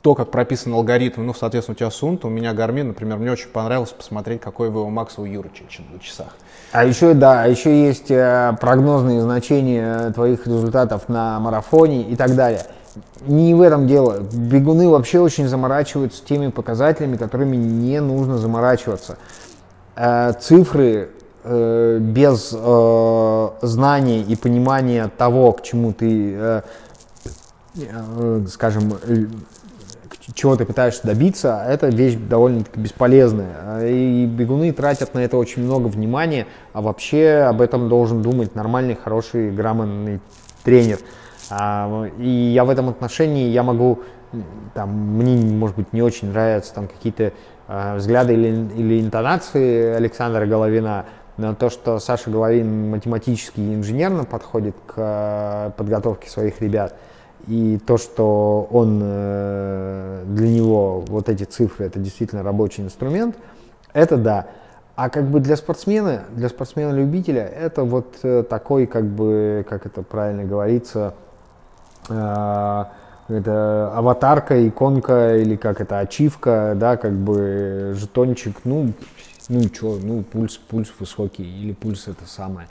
то, 0.02 0.14
как 0.14 0.30
прописан 0.30 0.72
алгоритм, 0.72 1.26
ну, 1.26 1.34
соответственно, 1.34 1.74
у 1.74 1.76
тебя 1.76 1.90
Сунт, 1.90 2.24
у 2.24 2.30
меня 2.30 2.54
Гармин, 2.54 2.88
например, 2.88 3.18
мне 3.18 3.32
очень 3.32 3.48
понравилось 3.48 3.90
посмотреть, 3.90 4.40
какой 4.40 4.70
VO 4.70 4.88
Max 4.88 5.10
у 5.18 5.24
Юры 5.24 5.50
на 5.92 6.00
часах. 6.00 6.28
А 6.72 6.84
еще, 6.84 7.14
да, 7.14 7.44
еще 7.44 7.86
есть 7.86 8.10
э, 8.10 8.56
прогнозные 8.60 9.20
значения 9.20 10.10
твоих 10.12 10.46
результатов 10.46 11.08
на 11.08 11.38
марафоне 11.40 12.02
и 12.02 12.16
так 12.16 12.34
далее. 12.34 12.62
Не 13.26 13.54
в 13.54 13.60
этом 13.60 13.86
дело. 13.86 14.20
Бегуны 14.32 14.88
вообще 14.88 15.20
очень 15.20 15.46
заморачиваются 15.46 16.24
теми 16.24 16.48
показателями, 16.48 17.16
которыми 17.16 17.56
не 17.56 18.00
нужно 18.00 18.38
заморачиваться. 18.38 19.18
э, 19.96 20.32
цифры 20.40 21.10
э, 21.44 21.98
без 22.00 22.52
э, 22.52 23.48
знания 23.62 24.22
и 24.22 24.36
понимания 24.36 25.10
того, 25.16 25.52
к 25.52 25.62
чему 25.62 25.92
ты, 25.92 26.62
скажем, 28.48 28.92
чего 30.34 30.56
ты 30.56 30.64
пытаешься 30.64 31.06
добиться, 31.06 31.64
это 31.66 31.88
вещь 31.88 32.14
довольно-таки 32.14 32.80
бесполезная. 32.80 33.86
И 33.86 34.26
бегуны 34.26 34.72
тратят 34.72 35.14
на 35.14 35.20
это 35.20 35.36
очень 35.36 35.62
много 35.62 35.86
внимания, 35.86 36.46
а 36.72 36.80
вообще 36.80 37.46
об 37.48 37.60
этом 37.60 37.88
должен 37.88 38.22
думать 38.22 38.54
нормальный, 38.54 38.96
хороший, 38.96 39.50
грамотный 39.50 40.20
тренер. 40.64 40.98
А, 41.50 42.06
и 42.18 42.28
я 42.28 42.64
в 42.64 42.70
этом 42.70 42.88
отношении, 42.88 43.48
я 43.48 43.62
могу, 43.62 44.00
там, 44.74 44.90
мне, 44.90 45.36
может 45.36 45.76
быть, 45.76 45.92
не 45.92 46.02
очень 46.02 46.30
нравятся 46.30 46.74
там 46.74 46.86
какие-то 46.86 47.32
э, 47.66 47.96
взгляды 47.96 48.34
или, 48.34 48.68
или 48.76 49.00
интонации 49.00 49.94
Александра 49.94 50.46
Головина, 50.46 51.06
но 51.36 51.54
то, 51.54 51.70
что 51.70 51.98
Саша 51.98 52.30
Головин 52.30 52.90
математически 52.90 53.60
и 53.60 53.74
инженерно 53.74 54.24
подходит 54.24 54.76
к 54.86 54.94
э, 54.96 55.70
подготовке 55.76 56.30
своих 56.30 56.60
ребят, 56.60 56.94
и 57.48 57.80
то, 57.84 57.98
что 57.98 58.68
он 58.70 59.00
э, 59.02 60.24
для 60.26 60.48
него 60.48 61.00
вот 61.00 61.28
эти 61.28 61.44
цифры 61.44 61.86
это 61.86 61.98
действительно 61.98 62.42
рабочий 62.42 62.82
инструмент, 62.82 63.36
это 63.92 64.16
да. 64.16 64.46
А 64.94 65.08
как 65.08 65.24
бы 65.24 65.40
для 65.40 65.56
спортсмена, 65.56 66.24
для 66.30 66.48
спортсмена-любителя 66.48 67.42
это 67.44 67.84
вот 67.84 68.18
э, 68.22 68.44
такой, 68.48 68.86
как 68.86 69.06
бы, 69.06 69.64
как 69.68 69.86
это 69.86 70.02
правильно 70.02 70.44
говорится, 70.44 71.14
это 72.10 73.92
аватарка, 73.94 74.66
иконка 74.66 75.36
или 75.36 75.56
как 75.56 75.80
это, 75.80 76.00
ачивка, 76.00 76.74
да, 76.76 76.96
как 76.96 77.12
бы 77.12 77.94
жетончик, 77.96 78.56
ну, 78.64 78.92
ну 79.48 79.62
что, 79.72 79.98
ну 80.02 80.22
пульс, 80.22 80.56
пульс 80.56 80.92
высокий 80.98 81.44
или 81.44 81.72
пульс 81.72 82.08
это 82.08 82.26
самое, 82.26 82.68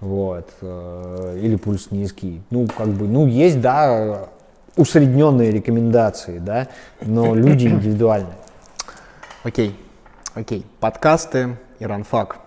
вот, 0.00 0.48
э, 0.60 1.38
или 1.40 1.56
пульс 1.56 1.90
низкий, 1.90 2.42
ну 2.50 2.66
как 2.66 2.88
бы, 2.88 3.06
ну 3.06 3.26
есть, 3.26 3.60
да, 3.60 4.28
усредненные 4.76 5.50
рекомендации, 5.50 6.38
да, 6.38 6.68
но 7.00 7.34
люди 7.34 7.66
индивидуальные. 7.66 8.34
Окей, 9.42 9.76
окей, 10.34 10.66
подкасты 10.80 11.56
и 11.78 11.86
ранфак. 11.86 12.38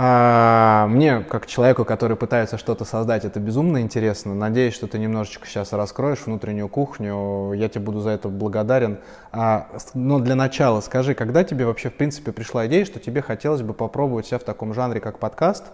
А, 0.00 0.86
мне, 0.86 1.24
как 1.28 1.48
человеку, 1.48 1.84
который 1.84 2.16
пытается 2.16 2.56
что-то 2.56 2.84
создать, 2.84 3.24
это 3.24 3.40
безумно 3.40 3.80
интересно. 3.80 4.32
Надеюсь, 4.32 4.72
что 4.72 4.86
ты 4.86 4.96
немножечко 4.96 5.44
сейчас 5.48 5.72
раскроешь 5.72 6.20
внутреннюю 6.24 6.68
кухню. 6.68 7.52
Я 7.54 7.68
тебе 7.68 7.80
буду 7.80 7.98
за 7.98 8.10
это 8.10 8.28
благодарен. 8.28 9.00
А, 9.32 9.66
но 9.94 10.20
для 10.20 10.36
начала 10.36 10.82
скажи, 10.82 11.14
когда 11.14 11.42
тебе 11.42 11.66
вообще, 11.66 11.90
в 11.90 11.94
принципе, 11.94 12.30
пришла 12.30 12.68
идея, 12.68 12.84
что 12.84 13.00
тебе 13.00 13.22
хотелось 13.22 13.62
бы 13.62 13.74
попробовать 13.74 14.26
себя 14.26 14.38
в 14.38 14.44
таком 14.44 14.72
жанре, 14.72 15.00
как 15.00 15.18
подкаст? 15.18 15.64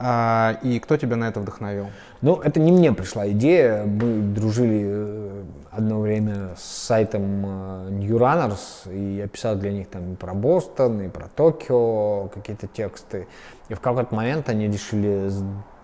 А, 0.00 0.58
и 0.62 0.78
кто 0.78 0.96
тебя 0.96 1.16
на 1.16 1.28
это 1.28 1.40
вдохновил? 1.40 1.88
Ну, 2.20 2.36
это 2.36 2.60
не 2.60 2.70
мне 2.70 2.92
пришла 2.92 3.28
идея. 3.30 3.84
Мы 3.84 4.20
дружили 4.20 4.84
э, 4.84 5.42
одно 5.72 6.00
время 6.00 6.50
с 6.56 6.62
сайтом 6.62 7.44
э, 7.44 7.88
New 7.90 8.16
Runners, 8.16 8.92
и 8.92 9.16
я 9.16 9.26
писал 9.26 9.56
для 9.56 9.72
них 9.72 9.88
там 9.88 10.12
и 10.12 10.16
про 10.16 10.34
Бостон, 10.34 11.00
и 11.00 11.08
про 11.08 11.26
Токио 11.28 12.28
какие-то 12.28 12.68
тексты. 12.68 13.26
И 13.68 13.74
в 13.74 13.80
какой-то 13.80 14.14
момент 14.14 14.48
они 14.48 14.68
решили 14.68 15.30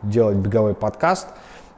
сделать 0.05 0.37
беговой 0.37 0.75
подкаст, 0.75 1.29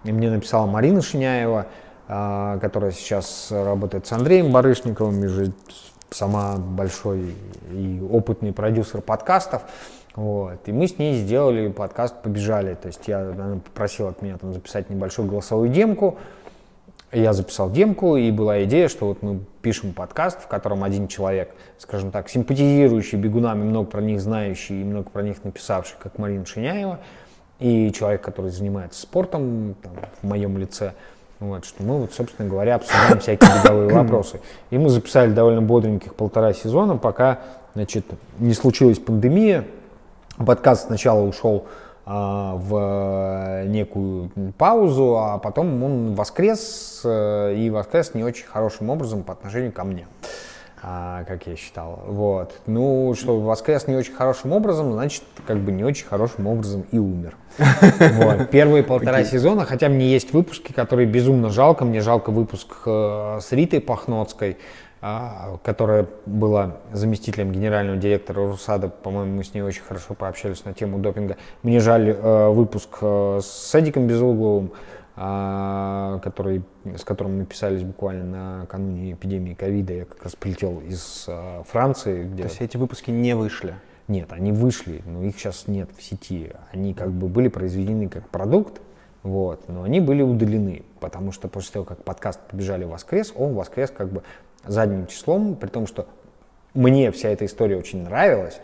и 0.04 0.12
мне 0.12 0.30
написала 0.30 0.66
Марина 0.66 1.00
Шиняева, 1.00 1.66
а, 2.06 2.58
которая 2.58 2.92
сейчас 2.92 3.48
работает 3.50 4.06
с 4.06 4.12
Андреем 4.12 4.52
Барышниковым, 4.52 5.24
и 5.24 5.26
же 5.28 5.52
сама 6.10 6.56
большой 6.56 7.34
и 7.70 8.06
опытный 8.10 8.52
продюсер 8.52 9.00
подкастов. 9.00 9.62
Вот. 10.16 10.66
И 10.66 10.72
мы 10.72 10.88
с 10.88 10.98
ней 10.98 11.14
сделали 11.14 11.68
подкаст 11.68 12.22
«Побежали». 12.22 12.74
То 12.74 12.88
есть 12.88 13.06
я, 13.06 13.20
она 13.20 13.60
попросила 13.62 14.09
от 14.09 14.22
меня 14.22 14.38
там 14.38 14.55
записать 14.55 14.88
небольшую 14.88 15.28
голосовую 15.28 15.68
демку. 15.68 16.16
Я 17.12 17.34
записал 17.34 17.70
демку, 17.70 18.16
и 18.16 18.30
была 18.30 18.64
идея, 18.64 18.88
что 18.88 19.06
вот 19.06 19.22
мы 19.22 19.40
пишем 19.62 19.93
подкаст, 19.93 20.43
в 20.43 20.48
котором 20.48 20.82
один 20.82 21.06
человек, 21.06 21.55
скажем 21.78 22.10
так, 22.10 22.28
симпатизирующий 22.28 23.18
бегунами, 23.18 23.62
много 23.62 23.88
про 23.88 24.01
них 24.01 24.20
знающий 24.20 24.80
и 24.80 24.84
много 24.84 25.10
про 25.10 25.22
них 25.22 25.44
написавший, 25.44 25.97
как 26.01 26.18
Марина 26.18 26.44
Шиняева, 26.47 26.98
и 27.60 27.93
человек, 27.93 28.22
который 28.22 28.51
занимается 28.51 29.01
спортом 29.01 29.76
там, 29.82 29.93
в 30.20 30.26
моем 30.26 30.59
лице, 30.59 30.94
вот, 31.38 31.64
что 31.64 31.82
мы, 31.82 32.01
вот, 32.01 32.12
собственно 32.12 32.48
говоря, 32.48 32.76
обсуждаем 32.76 33.20
всякие 33.20 33.51
беговые 33.62 33.88
вопросы. 33.94 34.40
И 34.70 34.78
мы 34.78 34.88
записали 34.88 35.30
довольно 35.32 35.62
бодреньких 35.62 36.14
полтора 36.14 36.55
сезона, 36.55 36.97
пока 36.97 37.40
значит, 37.74 38.06
не 38.38 38.55
случилась 38.55 38.98
пандемия, 38.98 39.64
Подкаст 40.44 40.86
сначала 40.86 41.22
ушел 41.22 41.66
а, 42.04 42.54
в 42.56 43.64
некую 43.66 44.30
паузу, 44.58 45.16
а 45.18 45.38
потом 45.38 45.82
он 45.82 46.14
воскрес, 46.14 47.00
э, 47.04 47.54
и 47.56 47.70
воскрес 47.70 48.14
не 48.14 48.22
очень 48.22 48.46
хорошим 48.46 48.90
образом 48.90 49.24
по 49.24 49.32
отношению 49.32 49.72
ко 49.72 49.82
мне, 49.82 50.06
а, 50.82 51.24
как 51.24 51.46
я 51.46 51.56
считал. 51.56 52.04
Вот. 52.06 52.60
Ну, 52.66 53.12
что 53.18 53.40
воскрес 53.40 53.88
не 53.88 53.96
очень 53.96 54.12
хорошим 54.12 54.52
образом, 54.52 54.92
значит, 54.92 55.24
как 55.46 55.56
бы 55.56 55.72
не 55.72 55.82
очень 55.82 56.06
хорошим 56.06 56.46
образом 56.46 56.84
и 56.92 56.98
умер. 56.98 57.34
Вот. 57.98 58.50
Первые 58.50 58.84
полтора 58.84 59.24
сезона, 59.24 59.64
хотя 59.64 59.88
мне 59.88 60.06
есть 60.06 60.32
выпуски, 60.32 60.72
которые 60.72 61.06
безумно 61.06 61.50
жалко, 61.50 61.84
мне 61.84 62.02
жалко 62.02 62.30
выпуск 62.30 62.76
э, 62.84 63.38
с 63.40 63.50
Ритой 63.52 63.80
Пахноцкой, 63.80 64.58
которая 65.01 66.06
была 66.24 66.78
заместителем 66.93 67.52
генерального 67.52 67.98
директора 67.98 68.47
Русада, 68.47 68.89
по-моему, 68.89 69.36
мы 69.36 69.44
с 69.44 69.52
ней 69.52 69.60
очень 69.60 69.82
хорошо 69.82 70.14
пообщались 70.14 70.64
на 70.64 70.73
тему 70.73 70.98
допинга. 70.98 71.36
Мне 71.62 71.81
жаль 71.81 72.10
э, 72.10 72.48
выпуск 72.48 72.98
э, 73.02 73.40
с 73.43 73.47
Садиком 73.47 74.06
Безугловым, 74.06 74.73
э, 75.16 76.18
который, 76.23 76.62
с 76.85 77.05
которым 77.05 77.39
мы 77.39 77.44
писались 77.44 77.82
буквально 77.82 78.60
накануне 78.60 79.12
эпидемии 79.12 79.55
ковида. 79.55 79.93
Я 79.93 80.05
как 80.06 80.24
раз 80.24 80.35
прилетел 80.35 80.81
из 80.81 81.27
э, 81.28 81.62
Франции. 81.68 82.24
Где... 82.24 82.44
То 82.44 82.48
есть 82.48 82.60
эти 82.62 82.78
выпуски 82.78 83.10
не 83.10 83.36
вышли? 83.36 83.74
Нет, 84.09 84.32
они 84.32 84.52
вышли, 84.52 85.02
но 85.05 85.23
их 85.23 85.39
сейчас 85.39 85.68
нет 85.68 85.90
в 85.97 86.02
сети. 86.02 86.52
Они 86.73 86.94
как 86.94 87.10
бы 87.10 87.28
были 87.28 87.48
произведены 87.48 88.09
как 88.09 88.28
продукт, 88.28 88.81
вот, 89.23 89.68
но 89.68 89.82
они 89.82 90.01
были 90.01 90.23
удалены, 90.23 90.85
потому 91.01 91.32
что 91.32 91.48
после 91.48 91.73
того, 91.73 91.85
как 91.85 92.05
подкаст 92.05 92.40
«Побежали 92.48 92.85
в 92.85 92.90
воскрес», 92.90 93.32
он 93.36 93.52
в 93.52 93.56
воскрес 93.56 93.90
как 93.90 94.09
бы 94.09 94.23
задним 94.66 95.06
числом, 95.06 95.55
при 95.55 95.68
том, 95.68 95.86
что 95.86 96.06
мне 96.74 97.10
вся 97.10 97.30
эта 97.30 97.47
история 97.47 97.76
очень 97.76 98.02
нравилась, 98.02 98.60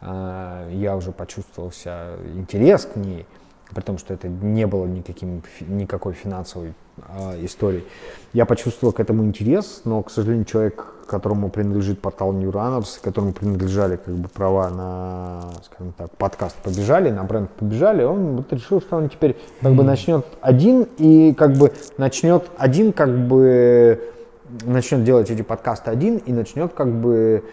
а, 0.00 0.68
я 0.70 0.96
уже 0.96 1.12
почувствовал 1.12 1.72
себя 1.72 2.10
интерес 2.34 2.84
к 2.84 2.96
ней, 2.96 3.26
при 3.74 3.80
том, 3.82 3.98
что 3.98 4.14
это 4.14 4.28
не 4.28 4.66
было 4.66 4.86
никаким, 4.86 5.42
никакой 5.60 6.12
финансовой 6.12 6.74
э, 6.96 7.44
историей. 7.44 7.84
Я 8.32 8.44
почувствовал 8.44 8.92
к 8.92 9.00
этому 9.00 9.24
интерес, 9.24 9.82
но, 9.84 10.02
к 10.02 10.10
сожалению, 10.10 10.44
человек, 10.44 10.84
которому 11.06 11.48
принадлежит 11.50 12.00
портал 12.00 12.32
New 12.32 12.50
Runners, 12.50 13.00
которому 13.02 13.32
принадлежали 13.32 13.96
как 13.96 14.14
бы 14.14 14.28
права 14.28 14.70
на, 14.70 15.50
скажем 15.64 15.92
так, 15.96 16.10
подкаст 16.16 16.56
«Побежали», 16.56 17.10
на 17.10 17.24
бренд 17.24 17.50
«Побежали», 17.50 18.04
он 18.04 18.36
вот 18.36 18.52
решил, 18.52 18.80
что 18.80 18.96
он 18.96 19.08
теперь 19.08 19.36
как 19.60 19.74
бы 19.74 19.82
начнет 19.82 20.26
один 20.40 20.86
и 20.98 21.32
как 21.34 21.54
бы 21.54 21.72
начнет 21.98 22.44
один 22.58 22.92
как 22.92 23.26
бы 23.26 24.00
начнет 24.62 25.04
делать 25.04 25.30
эти 25.30 25.42
подкасты 25.42 25.90
один 25.90 26.18
и 26.18 26.32
начнет 26.32 26.72
как 26.72 26.92
бы 26.92 27.44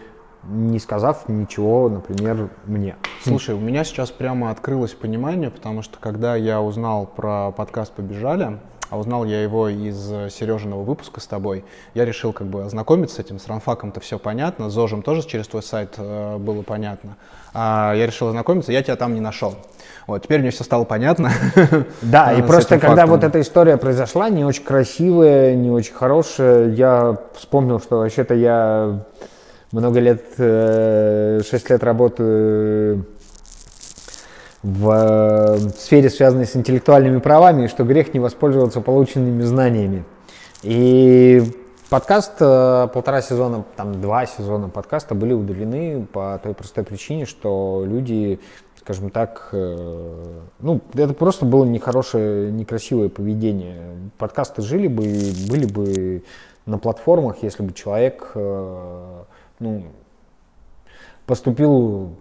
не 0.44 0.80
сказав 0.80 1.30
ничего, 1.30 1.88
например, 1.90 2.50
мне. 2.66 2.96
Слушай, 3.24 3.54
у 3.54 3.60
меня 3.60 3.84
сейчас 3.84 4.10
прямо 4.10 4.50
открылось 4.50 4.94
понимание, 4.94 5.52
потому 5.52 5.84
что 5.84 6.00
когда 6.00 6.36
я 6.36 6.62
узнал 6.62 7.06
про 7.06 7.52
подкаст 7.52 7.94
«Побежали», 7.94 8.58
а 8.92 8.98
узнал 8.98 9.24
я 9.24 9.42
его 9.42 9.70
из 9.70 9.98
Сережиного 10.34 10.84
выпуска 10.84 11.22
с 11.22 11.26
тобой. 11.26 11.64
Я 11.94 12.04
решил 12.04 12.34
как 12.34 12.48
бы 12.48 12.66
ознакомиться 12.66 13.16
с 13.16 13.20
этим, 13.20 13.40
с 13.40 13.48
ранфаком-то 13.48 14.02
все 14.02 14.20
понятно, 14.20 14.70
с 14.70 14.74
ЗОЖем 14.74 15.02
тоже 15.02 15.26
через 15.26 15.48
твой 15.48 15.64
сайт 15.64 15.94
э, 15.98 16.38
было 16.38 16.62
понятно. 16.62 17.16
А 17.54 17.94
я 17.96 18.06
решил 18.06 18.28
ознакомиться, 18.28 18.74
я 18.74 18.84
тебя 18.84 18.98
там 18.98 19.14
не 19.14 19.22
нашел. 19.22 19.56
Вот, 20.08 20.24
теперь 20.24 20.42
мне 20.42 20.52
все 20.52 20.66
стало 20.66 20.84
понятно. 20.84 21.32
Да, 22.02 22.34
и 22.38 22.42
просто 22.42 22.80
когда 22.80 23.06
вот 23.06 23.24
эта 23.24 23.40
история 23.40 23.78
произошла, 23.78 24.30
не 24.30 24.44
очень 24.44 24.66
красивая, 24.66 25.56
не 25.56 25.72
очень 25.72 25.94
хорошая, 25.94 26.70
я 26.72 27.18
вспомнил, 27.34 27.80
что 27.80 28.00
вообще-то 28.00 28.34
я 28.34 29.06
много 29.72 30.02
лет, 30.02 30.22
6 30.36 30.38
э, 30.38 31.44
лет 31.70 31.82
работаю 31.82 33.06
в 34.64 35.58
сфере, 35.78 36.10
связанной 36.10 36.46
с 36.46 36.56
интеллектуальными 36.56 37.20
правами, 37.20 37.66
и 37.66 37.68
что 37.68 37.84
грех 37.84 38.14
не 38.14 38.20
воспользоваться 38.20 38.82
полученными 38.82 39.42
знаниями. 39.42 40.04
И 40.62 41.44
подкаст, 41.90 42.34
э, 42.40 42.88
полтора 42.94 43.22
сезона, 43.22 43.66
там 43.76 44.00
два 44.00 44.28
сезона 44.28 44.70
подкаста 44.70 45.16
были 45.16 45.34
удалены 45.34 46.06
по 46.06 46.40
той 46.44 46.54
простой 46.54 46.84
причине, 46.84 47.26
что 47.26 47.84
люди, 47.88 48.40
скажем 48.80 49.10
так, 49.10 49.50
э, 49.52 50.40
ну, 50.60 50.82
это 50.94 51.14
просто 51.16 51.46
было 51.46 51.66
нехорошее, 51.66 52.52
некрасивое 52.52 53.10
поведение. 53.10 53.96
Подкасты 54.20 54.62
жили 54.62 54.88
бы, 54.88 55.04
были 55.50 55.66
бы 55.66 56.24
на 56.68 56.78
платформах, 56.78 57.38
если 57.42 57.64
бы 57.64 57.74
человек, 57.74 58.32
э, 58.36 59.24
ну, 59.58 59.84
поступил 61.26 62.12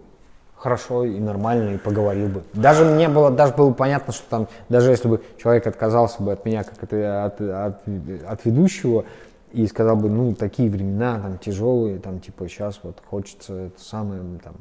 хорошо 0.61 1.05
и 1.05 1.19
нормально, 1.19 1.73
и 1.73 1.77
поговорил 1.77 2.27
бы. 2.27 2.43
Даже 2.53 2.85
мне 2.85 3.09
было, 3.09 3.31
даже 3.31 3.53
было 3.53 3.73
понятно, 3.73 4.13
что 4.13 4.29
там, 4.29 4.47
даже 4.69 4.91
если 4.91 5.07
бы 5.07 5.21
человек 5.41 5.65
отказался 5.65 6.21
бы 6.21 6.33
от 6.33 6.45
меня, 6.45 6.63
как 6.63 6.83
это, 6.83 7.25
от, 7.25 7.41
от, 7.41 7.81
от 8.27 8.45
ведущего, 8.45 9.05
и 9.51 9.65
сказал 9.65 9.95
бы, 9.95 10.07
ну, 10.07 10.35
такие 10.35 10.69
времена, 10.69 11.19
там, 11.19 11.39
тяжелые, 11.39 11.97
там, 11.97 12.19
типа, 12.19 12.47
сейчас 12.47 12.79
вот 12.83 13.01
хочется 13.09 13.53
это 13.53 13.81
самое, 13.81 14.21
там, 14.43 14.53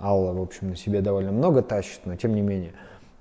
Алла, 0.00 0.32
в 0.32 0.40
общем, 0.40 0.70
на 0.70 0.76
себе 0.76 1.00
довольно 1.00 1.32
много 1.32 1.62
тащит, 1.62 2.02
но 2.04 2.14
тем 2.14 2.36
не 2.36 2.40
менее. 2.40 2.72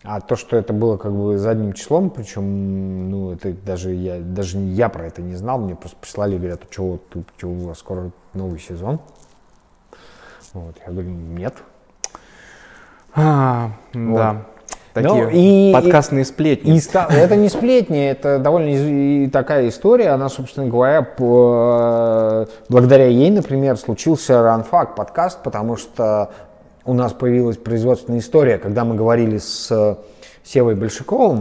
А 0.03 0.21
то, 0.21 0.35
что 0.35 0.57
это 0.57 0.73
было 0.73 0.97
как 0.97 1.13
бы 1.13 1.39
задним 1.39 1.73
числом, 1.73 2.11
причем, 2.11 3.09
ну, 3.09 3.31
это 3.31 3.51
даже 3.51 3.93
я, 3.93 4.19
даже 4.19 4.59
я 4.59 4.89
про 4.89 5.07
это 5.07 5.23
не 5.23 5.35
знал, 5.35 5.57
мне 5.57 5.75
просто 5.75 5.97
прислали, 5.99 6.37
говорят, 6.37 6.61
что 6.69 6.83
вот 6.83 7.25
что 7.37 7.47
у 7.47 7.55
вас 7.55 7.79
скоро 7.79 8.11
новый 8.35 8.59
сезон. 8.59 8.99
Вот, 10.53 10.75
я 10.85 10.91
говорю, 10.91 11.09
нет, 11.09 11.55
а, 13.15 13.71
вот. 13.93 14.17
Да. 14.17 14.37
Такие 14.93 15.23
ну, 15.23 15.29
и, 15.31 15.71
подкастные 15.73 16.25
сплетни. 16.25 16.75
И, 16.75 16.81
это 17.15 17.37
не 17.37 17.47
сплетни, 17.47 18.09
это 18.09 18.39
довольно 18.39 19.29
такая 19.29 19.69
история. 19.69 20.09
Она, 20.09 20.27
собственно 20.27 20.67
говоря, 20.67 21.01
по, 21.01 22.45
благодаря 22.67 23.05
ей, 23.05 23.31
например, 23.31 23.77
случился 23.77 24.41
Ранфак 24.41 24.95
подкаст, 24.95 25.43
потому 25.43 25.77
что 25.77 26.31
у 26.83 26.93
нас 26.93 27.13
появилась 27.13 27.55
производственная 27.55 28.19
история, 28.19 28.57
когда 28.57 28.83
мы 28.83 28.95
говорили 28.95 29.37
с 29.37 29.97
Севой 30.43 30.75
Большаковым, 30.75 31.39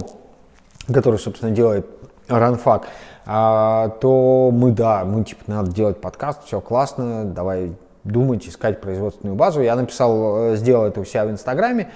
который, 0.92 1.18
собственно, 1.18 1.50
делает 1.50 1.86
Ранфак, 2.28 2.86
то 3.24 4.50
мы, 4.52 4.70
да, 4.70 5.04
мы 5.04 5.24
типа, 5.24 5.42
надо 5.48 5.72
делать 5.72 6.00
подкаст, 6.00 6.44
все 6.44 6.60
классно, 6.60 7.24
давай 7.24 7.72
думать, 8.04 8.46
искать 8.48 8.80
производственную 8.80 9.36
базу. 9.36 9.60
Я 9.60 9.76
написал, 9.76 10.52
э, 10.52 10.56
сделал 10.56 10.86
это 10.86 11.00
у 11.00 11.04
себя 11.04 11.26
в 11.26 11.30
Инстаграме, 11.30 11.90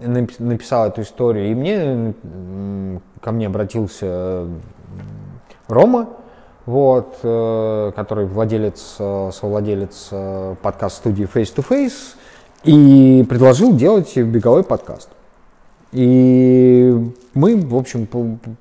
написал 0.00 0.88
эту 0.88 1.02
историю, 1.02 1.50
и 1.50 1.54
мне 1.54 2.14
ко 3.20 3.32
мне 3.32 3.46
обратился 3.46 4.46
Рома, 5.68 6.10
вот, 6.66 7.18
э, 7.22 7.92
который 7.96 8.26
владелец, 8.26 8.96
э, 8.98 9.30
совладелец 9.32 10.10
подкаст-студии 10.62 11.24
Face 11.24 11.54
to 11.54 11.66
Face, 11.68 12.14
и 12.64 13.24
предложил 13.28 13.74
делать 13.74 14.16
беговой 14.16 14.62
подкаст. 14.62 15.08
И 15.92 16.94
мы, 17.34 17.56
в 17.56 17.74
общем, 17.74 18.06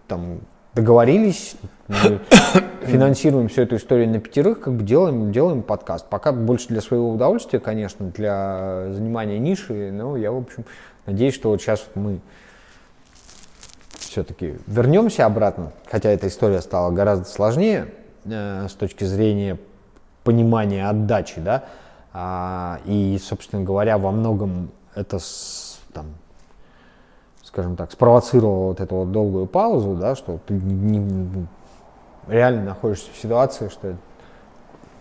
там 0.07 0.39
договорились, 0.73 1.55
мы 1.89 2.21
финансируем 2.83 3.47
всю 3.47 3.63
эту 3.63 3.75
историю 3.75 4.09
на 4.09 4.19
пятерых, 4.19 4.61
как 4.61 4.73
бы 4.73 4.83
делаем, 4.83 5.31
делаем 5.31 5.63
подкаст. 5.63 6.07
Пока 6.07 6.31
больше 6.31 6.67
для 6.67 6.81
своего 6.81 7.11
удовольствия, 7.11 7.59
конечно, 7.59 8.05
для 8.07 8.85
занимания 8.91 9.39
ниши, 9.39 9.91
но 9.91 10.15
я, 10.15 10.31
в 10.31 10.37
общем, 10.37 10.65
надеюсь, 11.05 11.33
что 11.33 11.49
вот 11.49 11.61
сейчас 11.61 11.83
вот 11.87 12.01
мы 12.01 12.19
все-таки 13.97 14.55
вернемся 14.67 15.25
обратно, 15.25 15.71
хотя 15.89 16.09
эта 16.09 16.27
история 16.27 16.61
стала 16.61 16.91
гораздо 16.91 17.25
сложнее 17.25 17.87
э, 18.25 18.67
с 18.69 18.73
точки 18.73 19.03
зрения 19.03 19.57
понимания 20.23 20.87
отдачи, 20.87 21.39
да, 21.39 21.65
а, 22.13 22.79
и, 22.85 23.19
собственно 23.21 23.63
говоря, 23.63 23.97
во 23.97 24.11
многом 24.11 24.71
это 24.95 25.19
с, 25.19 25.79
там, 25.93 26.05
скажем 27.43 27.75
так, 27.75 27.91
спровоцировало 27.91 28.67
вот 28.69 28.79
эту 28.79 28.95
вот 28.95 29.11
долгую 29.11 29.45
паузу, 29.45 29.95
да, 29.95 30.15
что 30.15 30.39
ты 30.45 30.53
не, 30.53 31.47
реально 32.27 32.63
находишься 32.63 33.09
в 33.13 33.17
ситуации, 33.17 33.69
что 33.69 33.95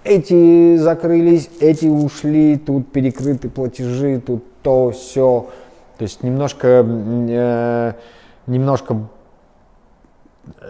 эти 0.04 0.76
закрылись, 0.76 1.50
эти 1.60 1.86
ушли, 1.86 2.56
тут 2.56 2.90
перекрыты 2.90 3.48
платежи, 3.48 4.20
тут 4.20 4.44
то, 4.62 4.90
все. 4.90 5.48
То 5.98 6.02
есть 6.02 6.22
немножко, 6.22 6.84
э, 6.86 7.92
немножко 8.46 9.08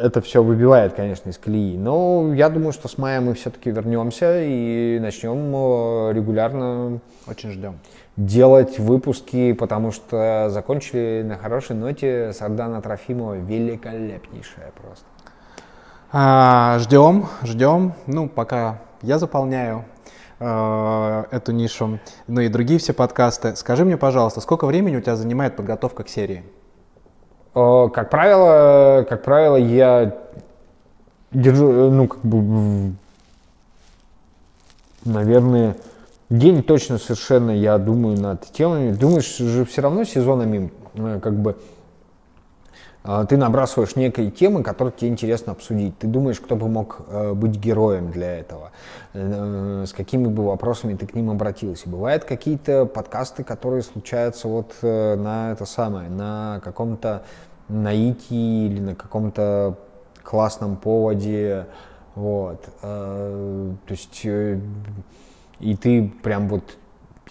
это 0.00 0.20
все 0.20 0.42
выбивает, 0.42 0.94
конечно, 0.94 1.30
из 1.30 1.38
колеи. 1.38 1.76
Но 1.76 2.32
я 2.34 2.48
думаю, 2.48 2.72
что 2.72 2.88
с 2.88 2.98
мая 2.98 3.20
мы 3.20 3.34
все-таки 3.34 3.70
вернемся 3.70 4.42
и 4.42 4.98
начнем 5.00 5.54
э, 5.54 6.12
регулярно. 6.14 7.00
Очень 7.26 7.52
ждем. 7.52 7.78
Делать 8.16 8.78
выпуски, 8.78 9.52
потому 9.52 9.92
что 9.92 10.48
закончили 10.50 11.22
на 11.24 11.36
хорошей 11.36 11.76
ноте 11.76 12.32
Сардана 12.32 12.82
Трофимова 12.82 13.34
великолепнейшая 13.34 14.72
просто. 14.80 15.04
А, 16.10 16.78
ждем, 16.78 17.26
ждем. 17.42 17.92
Ну, 18.06 18.28
пока 18.28 18.80
я 19.02 19.18
заполняю 19.18 19.84
э, 20.40 21.24
эту 21.30 21.52
нишу, 21.52 21.98
ну 22.26 22.40
и 22.40 22.48
другие 22.48 22.78
все 22.78 22.94
подкасты. 22.94 23.54
Скажи 23.56 23.84
мне, 23.84 23.98
пожалуйста, 23.98 24.40
сколько 24.40 24.66
времени 24.66 24.96
у 24.96 25.00
тебя 25.02 25.16
занимает 25.16 25.56
подготовка 25.56 26.04
к 26.04 26.08
серии? 26.08 26.44
Как 27.52 28.08
правило, 28.08 29.04
как 29.08 29.22
правило, 29.22 29.56
я 29.56 30.16
держу, 31.30 31.70
э, 31.70 31.90
ну, 31.90 32.08
как 32.08 32.20
бы, 32.24 32.94
наверное, 35.04 35.76
день 36.30 36.62
точно 36.62 36.96
совершенно 36.96 37.50
я 37.50 37.76
думаю 37.76 38.18
над 38.18 38.50
темами. 38.52 38.92
Думаешь 38.92 39.36
же 39.36 39.66
все 39.66 39.82
равно 39.82 40.04
сезонами, 40.04 40.72
э, 40.94 41.20
как 41.22 41.34
бы, 41.34 41.58
ты 43.28 43.36
набрасываешь 43.36 43.96
некие 43.96 44.30
темы, 44.30 44.62
которые 44.62 44.92
тебе 44.92 45.10
интересно 45.10 45.52
обсудить. 45.52 45.98
Ты 45.98 46.06
думаешь, 46.06 46.40
кто 46.40 46.56
бы 46.56 46.68
мог 46.68 47.00
э, 47.08 47.32
быть 47.32 47.56
героем 47.56 48.10
для 48.10 48.38
этого, 48.38 48.70
э, 49.14 49.84
с 49.86 49.92
какими 49.92 50.26
бы 50.26 50.44
вопросами 50.44 50.94
ты 50.94 51.06
к 51.06 51.14
ним 51.14 51.30
обратился. 51.30 51.88
Бывают 51.88 52.24
какие-то 52.24 52.84
подкасты, 52.84 53.44
которые 53.44 53.82
случаются 53.82 54.48
вот 54.48 54.74
э, 54.82 55.16
на 55.16 55.52
это 55.52 55.64
самое, 55.64 56.10
на 56.10 56.60
каком-то 56.62 57.22
наитии 57.68 58.66
или 58.66 58.80
на 58.80 58.94
каком-то 58.94 59.78
классном 60.22 60.76
поводе, 60.76 61.66
вот. 62.14 62.60
То 62.80 63.76
есть 63.88 64.26
и 65.60 65.76
ты 65.76 66.12
прям 66.22 66.48
вот 66.48 66.76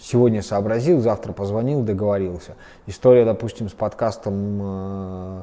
сегодня 0.00 0.42
сообразил, 0.42 1.00
завтра 1.00 1.32
позвонил, 1.32 1.82
договорился. 1.82 2.54
История, 2.86 3.24
допустим, 3.24 3.68
с 3.68 3.72
подкастом 3.72 4.60
э, 4.60 5.42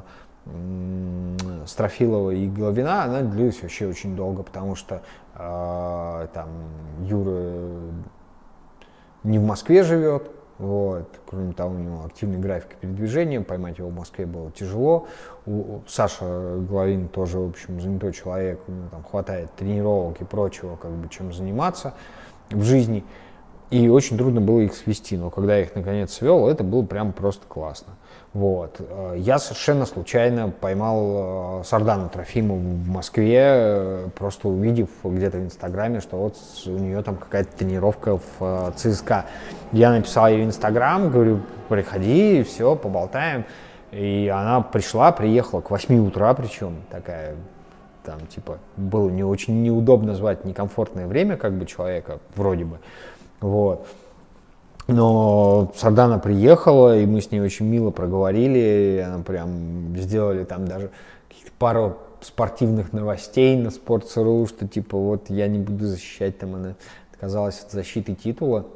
Строфилова 1.66 2.30
и 2.30 2.48
Головина, 2.48 3.04
она 3.04 3.22
длилась 3.22 3.60
вообще 3.62 3.86
очень 3.86 4.14
долго, 4.14 4.42
потому 4.42 4.76
что 4.76 5.02
э, 5.34 6.28
там 6.32 6.48
Юра 7.00 7.80
не 9.24 9.38
в 9.38 9.42
Москве 9.42 9.82
живет, 9.82 10.30
вот. 10.58 11.08
Кроме 11.26 11.52
того, 11.52 11.74
у 11.74 11.78
него 11.78 12.04
активный 12.04 12.38
график 12.38 12.76
передвижения, 12.76 13.40
поймать 13.40 13.78
его 13.78 13.88
в 13.88 13.94
Москве 13.94 14.24
было 14.24 14.50
тяжело. 14.50 15.06
У, 15.44 15.80
Саша 15.86 16.56
Головин 16.68 17.08
тоже, 17.08 17.38
в 17.38 17.50
общем, 17.50 17.80
занятой 17.80 18.12
человек, 18.12 18.60
у 18.66 18.72
него 18.72 18.88
там 18.90 19.02
хватает 19.02 19.52
тренировок 19.56 20.20
и 20.20 20.24
прочего, 20.24 20.76
как 20.76 20.92
бы 20.92 21.08
чем 21.08 21.32
заниматься 21.32 21.94
в 22.50 22.62
жизни. 22.62 23.04
И 23.70 23.88
очень 23.88 24.16
трудно 24.16 24.40
было 24.40 24.60
их 24.60 24.74
свести, 24.74 25.16
но 25.16 25.28
когда 25.28 25.56
я 25.56 25.62
их 25.62 25.74
наконец 25.74 26.12
свел, 26.12 26.48
это 26.48 26.62
было 26.62 26.84
прям 26.84 27.12
просто 27.12 27.46
классно. 27.48 27.94
Вот. 28.32 28.76
Э, 28.80 29.14
я 29.16 29.38
совершенно 29.38 29.86
случайно 29.86 30.50
поймал 30.50 31.60
э, 31.60 31.64
Сардану 31.64 32.08
Трофимову 32.08 32.60
в 32.60 32.88
Москве, 32.88 33.40
э, 33.42 34.08
просто 34.14 34.48
увидев 34.48 34.88
где-то 35.02 35.38
в 35.38 35.44
Инстаграме, 35.44 36.00
что 36.00 36.16
вот 36.16 36.36
у 36.66 36.70
нее 36.70 37.02
там 37.02 37.16
какая-то 37.16 37.56
тренировка 37.56 38.18
в 38.38 38.72
ЦСКА. 38.76 39.26
Я 39.72 39.90
написал 39.90 40.28
ей 40.28 40.42
в 40.42 40.46
Инстаграм, 40.46 41.10
говорю, 41.10 41.40
приходи, 41.68 42.42
все, 42.42 42.76
поболтаем. 42.76 43.44
И 43.92 44.30
она 44.34 44.60
пришла, 44.60 45.12
приехала 45.12 45.60
к 45.60 45.70
8 45.70 46.06
утра, 46.06 46.34
причем 46.34 46.82
такая 46.90 47.36
там, 48.04 48.20
типа, 48.28 48.58
было 48.76 49.10
не 49.10 49.24
очень 49.24 49.62
неудобно 49.62 50.14
звать 50.14 50.44
некомфортное 50.44 51.06
время, 51.06 51.36
как 51.36 51.52
бы, 51.54 51.66
человека, 51.66 52.20
вроде 52.36 52.64
бы. 52.64 52.78
Вот. 53.40 53.86
Но 54.86 55.72
Сардана 55.74 56.18
приехала, 56.18 56.96
и 56.96 57.06
мы 57.06 57.20
с 57.20 57.30
ней 57.32 57.40
очень 57.40 57.66
мило 57.66 57.90
проговорили, 57.90 59.04
она 59.06 59.22
прям 59.22 59.96
сделали 59.96 60.44
там 60.44 60.66
даже 60.66 60.90
пару 61.58 61.96
спортивных 62.20 62.92
новостей 62.92 63.56
на 63.56 63.68
Sports.ru, 63.68 64.46
что 64.48 64.68
типа 64.68 64.96
вот 64.96 65.28
я 65.28 65.48
не 65.48 65.58
буду 65.58 65.86
защищать, 65.86 66.38
там 66.38 66.54
она 66.54 66.74
отказалась 67.12 67.60
от 67.60 67.72
защиты 67.72 68.14
титула. 68.14 68.66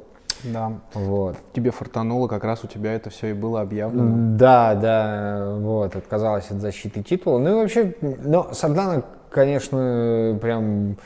Да. 0.43 0.73
Вот. 0.93 1.37
Тебе 1.53 1.71
фартануло, 1.71 2.27
как 2.27 2.43
раз 2.43 2.63
у 2.63 2.67
тебя 2.67 2.93
это 2.93 3.09
все 3.09 3.27
и 3.27 3.33
было 3.33 3.61
объявлено. 3.61 4.37
Да, 4.37 4.75
да, 4.75 5.55
вот, 5.59 5.95
отказалась 5.95 6.49
от 6.49 6.59
защиты 6.59 7.03
титула. 7.03 7.37
Ну 7.37 7.49
и 7.51 7.53
вообще, 7.61 7.95
но 8.01 8.51
Сардана, 8.51 9.03
конечно, 9.29 10.37
прям 10.41 10.97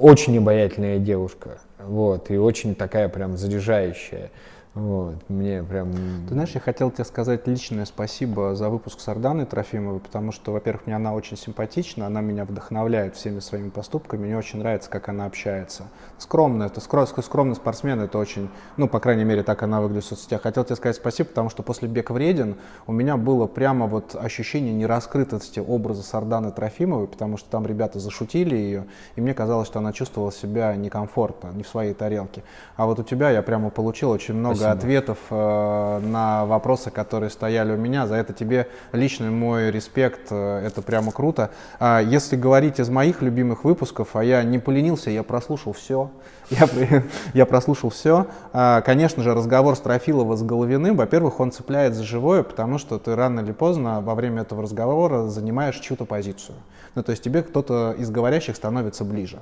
очень 0.00 0.38
обаятельная 0.38 0.98
девушка 0.98 1.58
вот, 1.86 2.30
и 2.30 2.36
очень 2.36 2.74
такая 2.74 3.08
прям 3.08 3.36
заряжающая. 3.36 4.30
Вот, 4.74 5.14
мне 5.28 5.62
прям... 5.62 5.92
Ты 6.26 6.34
знаешь, 6.34 6.50
я 6.50 6.60
хотел 6.60 6.90
тебе 6.90 7.04
сказать 7.04 7.46
личное 7.46 7.84
спасибо 7.84 8.56
за 8.56 8.68
выпуск 8.68 8.98
с 8.98 9.06
Арданой 9.06 9.46
Трофимовой, 9.46 10.00
потому 10.00 10.32
что, 10.32 10.50
во-первых, 10.50 10.86
мне 10.86 10.96
она 10.96 11.14
очень 11.14 11.36
симпатична, 11.36 12.06
она 12.06 12.20
меня 12.20 12.44
вдохновляет 12.44 13.14
всеми 13.14 13.38
своими 13.38 13.68
поступками, 13.68 14.26
мне 14.26 14.36
очень 14.36 14.58
нравится, 14.58 14.90
как 14.90 15.08
она 15.08 15.26
общается. 15.26 15.84
Скромная, 16.18 16.66
это 16.66 16.80
скром, 16.80 17.06
скромный 17.06 17.54
спортсмен, 17.54 18.00
это 18.00 18.18
очень, 18.18 18.50
ну, 18.76 18.88
по 18.88 18.98
крайней 18.98 19.22
мере, 19.22 19.44
так 19.44 19.62
она 19.62 19.80
выглядит 19.80 20.06
в 20.06 20.08
соцсетях. 20.08 20.42
Хотел 20.42 20.64
тебе 20.64 20.74
сказать 20.74 20.96
спасибо, 20.96 21.28
потому 21.28 21.50
что 21.50 21.62
после 21.62 21.86
Бег 21.86 22.10
вреден 22.10 22.56
у 22.88 22.92
меня 22.92 23.16
было 23.16 23.46
прямо 23.46 23.86
вот 23.86 24.16
ощущение 24.16 24.74
нераскрытости 24.74 25.60
образа 25.60 26.02
Сарданы 26.02 26.50
Трофимовой, 26.50 27.06
потому 27.06 27.36
что 27.36 27.48
там 27.48 27.64
ребята 27.64 28.00
зашутили 28.00 28.56
ее, 28.56 28.86
и 29.14 29.20
мне 29.20 29.34
казалось, 29.34 29.68
что 29.68 29.78
она 29.78 29.92
чувствовала 29.92 30.32
себя 30.32 30.74
некомфортно, 30.74 31.52
не 31.54 31.62
в 31.62 31.68
своей 31.68 31.94
тарелке. 31.94 32.42
А 32.76 32.86
вот 32.86 32.98
у 32.98 33.04
тебя 33.04 33.30
я 33.30 33.40
прямо 33.42 33.70
получил 33.70 34.10
очень 34.10 34.34
много 34.34 34.63
много 34.64 34.78
ответов 34.78 35.18
э, 35.30 36.00
на 36.04 36.44
вопросы, 36.46 36.90
которые 36.90 37.30
стояли 37.30 37.72
у 37.72 37.76
меня. 37.76 38.06
За 38.06 38.16
это 38.16 38.32
тебе 38.32 38.68
личный 38.92 39.30
мой 39.30 39.70
респект, 39.70 40.28
э, 40.30 40.66
это 40.66 40.82
прямо 40.82 41.12
круто. 41.12 41.50
А 41.78 42.00
если 42.00 42.36
говорить 42.36 42.80
из 42.80 42.88
моих 42.88 43.22
любимых 43.22 43.64
выпусков, 43.64 44.16
а 44.16 44.24
я 44.24 44.42
не 44.42 44.58
поленился, 44.58 45.10
я 45.10 45.22
прослушал 45.22 45.72
все. 45.72 46.10
Я, 46.50 46.68
я 47.34 47.46
прослушал 47.46 47.90
все. 47.90 48.26
А, 48.52 48.80
конечно 48.82 49.22
же, 49.22 49.34
разговор 49.34 49.76
с 49.76 49.80
Трофилова 49.80 50.36
с 50.36 50.42
Головиным, 50.42 50.96
во-первых, 50.96 51.40
он 51.40 51.52
цепляет 51.52 51.94
за 51.94 52.04
живое, 52.04 52.42
потому 52.42 52.78
что 52.78 52.98
ты 52.98 53.14
рано 53.14 53.40
или 53.40 53.52
поздно 53.52 54.00
во 54.00 54.14
время 54.14 54.42
этого 54.42 54.62
разговора 54.62 55.28
занимаешь 55.28 55.78
чью-то 55.78 56.04
позицию. 56.04 56.56
Ну, 56.94 57.02
то 57.02 57.10
есть 57.10 57.22
тебе 57.22 57.42
кто-то 57.42 57.94
из 57.98 58.10
говорящих 58.10 58.56
становится 58.56 59.04
ближе. 59.04 59.38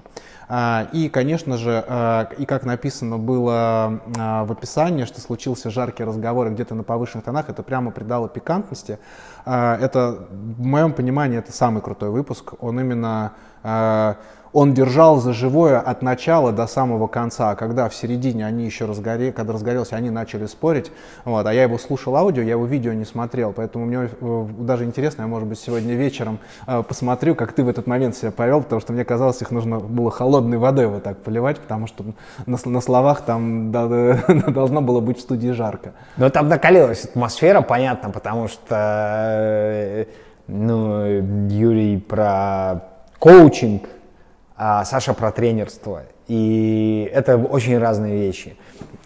А, 0.49 0.89
и, 0.93 1.09
конечно 1.09 1.57
же, 1.59 1.85
а, 1.87 2.29
и 2.39 2.47
как 2.47 2.65
написано 2.65 3.19
было 3.19 4.01
а, 4.19 4.45
в 4.45 4.53
описании, 4.53 5.05
что 5.05 5.21
случился 5.21 5.71
жаркий 5.71 6.05
разговор 6.05 6.51
где-то 6.51 6.75
на 6.75 6.83
повышенных 6.83 7.25
тонах, 7.25 7.49
это 7.49 7.63
прямо 7.63 7.91
придало 7.91 8.29
пикантности. 8.29 8.99
Это, 9.45 10.27
в 10.31 10.65
моем 10.65 10.93
понимании, 10.93 11.39
это 11.39 11.51
самый 11.51 11.83
крутой 11.83 12.11
выпуск. 12.11 12.55
Он 12.61 12.79
именно 12.79 13.33
он 14.53 14.75
держал 14.75 15.19
за 15.19 15.33
живое 15.33 15.81
от 15.81 16.03
начала 16.03 16.53
до 16.53 16.67
самого 16.67 17.07
конца. 17.07 17.51
А 17.51 17.55
когда 17.55 17.89
в 17.89 17.95
середине 17.95 18.47
они 18.47 18.65
еще 18.65 18.85
разгорели, 18.85 19.31
когда 19.31 19.53
разгорелся, 19.53 19.97
они 19.97 20.11
начали 20.11 20.47
спорить. 20.47 20.93
Вот, 21.25 21.47
а 21.47 21.53
я 21.53 21.63
его 21.63 21.79
слушал 21.79 22.17
аудио, 22.17 22.43
я 22.43 22.53
его 22.53 22.67
видео 22.67 22.93
не 22.93 23.05
смотрел. 23.05 23.53
Поэтому 23.53 23.87
мне 23.87 24.11
э, 24.21 24.47
даже 24.59 24.85
интересно, 24.85 25.23
я, 25.23 25.29
может 25.29 25.49
быть, 25.49 25.59
сегодня 25.59 25.95
вечером 25.95 26.39
э, 26.67 26.83
посмотрю, 26.83 27.35
как 27.35 27.53
ты 27.53 27.65
в 27.65 27.69
этот 27.69 27.87
момент 27.87 28.15
себя 28.17 28.31
повел, 28.31 28.63
потому 28.63 28.81
что 28.81 28.93
мне 28.93 29.05
казалось, 29.05 29.41
их 29.41 29.51
нужно 29.51 29.81
было 29.81 30.11
холодной 30.11 30.59
водой 30.59 30.87
вот 30.87 31.03
так 31.03 31.19
поливать, 31.19 31.59
потому 31.59 31.87
что 31.87 32.05
на, 32.47 32.59
на 32.63 32.81
словах 32.81 33.23
там 33.23 33.73
да, 33.73 33.87
должно 34.49 34.83
было 34.83 35.01
быть 35.01 35.19
в 35.19 35.21
студии 35.23 35.51
жарко. 35.51 35.93
Но 36.17 36.29
там 36.29 36.49
накалилась 36.49 37.05
атмосфера, 37.05 37.63
понятно, 37.63 38.11
потому 38.11 38.49
что 38.49 38.77
э, 38.77 40.05
ну, 40.47 41.49
Юрий 41.49 41.99
про 41.99 42.83
коучинг, 43.19 43.89
а 44.65 44.85
Саша 44.85 45.13
про 45.13 45.33
тренерство. 45.33 46.05
И 46.29 47.11
это 47.13 47.37
очень 47.37 47.77
разные 47.79 48.17
вещи. 48.17 48.55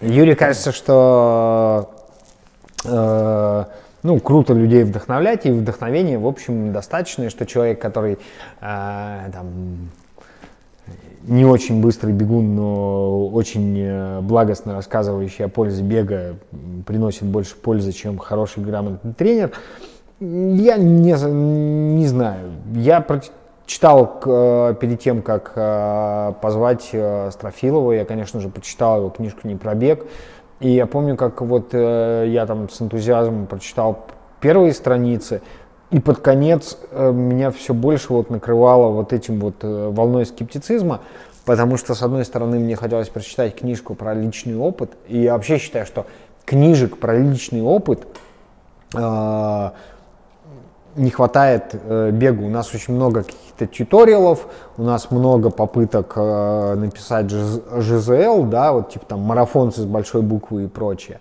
Юрий 0.03 0.35
кажется, 0.35 0.71
что 0.71 1.95
э, 2.85 3.65
ну, 4.03 4.21
круто 4.21 4.53
людей 4.53 4.85
вдохновлять, 4.85 5.47
и 5.47 5.51
вдохновение, 5.51 6.19
в 6.19 6.27
общем, 6.27 6.75
достаточно, 6.75 7.31
что 7.31 7.47
человек, 7.47 7.81
который 7.81 8.19
э, 8.61 9.31
там, 9.33 9.89
не 11.23 11.47
очень 11.47 11.81
быстрый 11.81 12.13
бегун, 12.13 12.55
но 12.55 13.27
очень 13.29 13.79
э, 13.79 14.21
благостно 14.21 14.75
рассказывающий 14.75 15.47
о 15.47 15.49
пользе 15.49 15.83
бега, 15.83 16.37
приносит 16.87 17.23
больше 17.23 17.57
пользы, 17.57 17.93
чем 17.93 18.19
хороший 18.19 18.63
грамотный 18.63 19.15
тренер. 19.15 19.53
Я 20.21 20.77
не, 20.77 21.13
не 21.13 22.07
знаю. 22.07 22.51
Я 22.75 23.01
Читал 23.67 24.21
э, 24.25 24.75
перед 24.81 25.01
тем, 25.01 25.23
как 25.23 25.53
э, 25.57 26.33
позвать 26.41 26.91
э, 26.93 27.31
Строфилова, 27.33 27.93
я, 27.93 28.05
конечно 28.05 28.41
же, 28.41 28.49
почитал 28.49 28.99
его 28.99 29.11
книжку 29.11 29.49
«Не 29.49 29.57
пробег». 29.57 30.07
И 30.61 30.71
я 30.71 30.87
помню, 30.87 31.17
как 31.17 31.43
вот 31.43 31.75
я 31.75 32.45
там 32.47 32.71
с 32.71 32.81
энтузиазмом 32.81 33.47
прочитал 33.47 34.07
первые 34.41 34.73
страницы, 34.73 35.43
и 35.91 36.01
под 36.01 36.21
конец 36.21 36.79
меня 36.93 37.51
все 37.51 37.75
больше 37.75 38.15
вот 38.15 38.31
накрывало 38.31 38.91
вот 38.91 39.13
этим 39.13 39.39
вот 39.39 39.57
волной 39.61 40.25
скептицизма, 40.25 41.01
потому 41.45 41.77
что, 41.77 41.95
с 41.95 42.03
одной 42.03 42.25
стороны, 42.25 42.59
мне 42.59 42.75
хотелось 42.75 43.11
прочитать 43.11 43.55
книжку 43.55 43.95
про 43.95 44.15
личный 44.15 44.57
опыт, 44.57 44.93
и 45.09 45.19
я 45.19 45.35
вообще 45.35 45.59
считаю, 45.59 45.85
что 45.85 46.07
книжек 46.47 46.97
про 46.97 47.19
личный 47.19 47.61
опыт 47.61 48.07
не 50.97 51.11
хватает 51.11 51.75
э, 51.75 52.11
бегу. 52.11 52.47
У 52.47 52.51
нас 52.51 52.75
очень 52.75 52.95
много 52.95 53.23
каких-то 53.23 53.67
тьюториалов, 53.67 54.47
у 54.77 54.83
нас 54.83 55.11
много 55.11 55.51
попыток 55.51 56.13
э, 56.17 56.75
написать 56.75 57.31
ЖЗЛ, 57.31 58.45
да, 58.45 58.73
вот 58.73 58.91
типа 58.91 59.07
там 59.07 59.21
марафонцы 59.21 59.83
с 59.83 59.85
большой 59.85 60.23
буквы 60.23 60.65
и 60.65 60.67
прочее. 60.67 61.21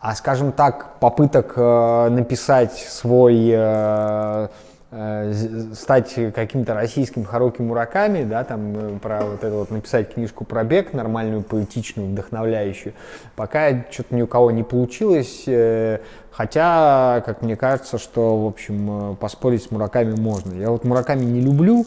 А 0.00 0.14
скажем 0.14 0.52
так, 0.52 0.98
попыток 1.00 1.54
э, 1.56 2.08
написать 2.10 2.72
свой 2.72 3.52
Э, 3.68 4.48
стать 4.90 6.14
каким-то 6.34 6.72
российским 6.72 7.24
Харуки 7.24 7.60
Мураками, 7.60 8.24
да, 8.24 8.42
там 8.42 8.74
э, 8.74 8.98
про 8.98 9.22
вот 9.22 9.44
это 9.44 9.54
вот 9.54 9.70
написать 9.70 10.14
книжку 10.14 10.46
про 10.46 10.64
бег, 10.64 10.94
нормальную, 10.94 11.42
поэтичную, 11.42 12.08
вдохновляющую, 12.08 12.94
пока 13.36 13.84
что-то 13.90 14.14
ни 14.14 14.22
у 14.22 14.26
кого 14.26 14.50
не 14.50 14.62
получилось, 14.62 15.42
э, 15.46 15.98
хотя, 16.30 17.22
как 17.26 17.42
мне 17.42 17.54
кажется, 17.54 17.98
что, 17.98 18.42
в 18.44 18.46
общем, 18.46 19.16
поспорить 19.16 19.62
с 19.62 19.70
Мураками 19.70 20.18
можно. 20.18 20.54
Я 20.54 20.70
вот 20.70 20.84
Мураками 20.84 21.24
не 21.24 21.42
люблю, 21.42 21.84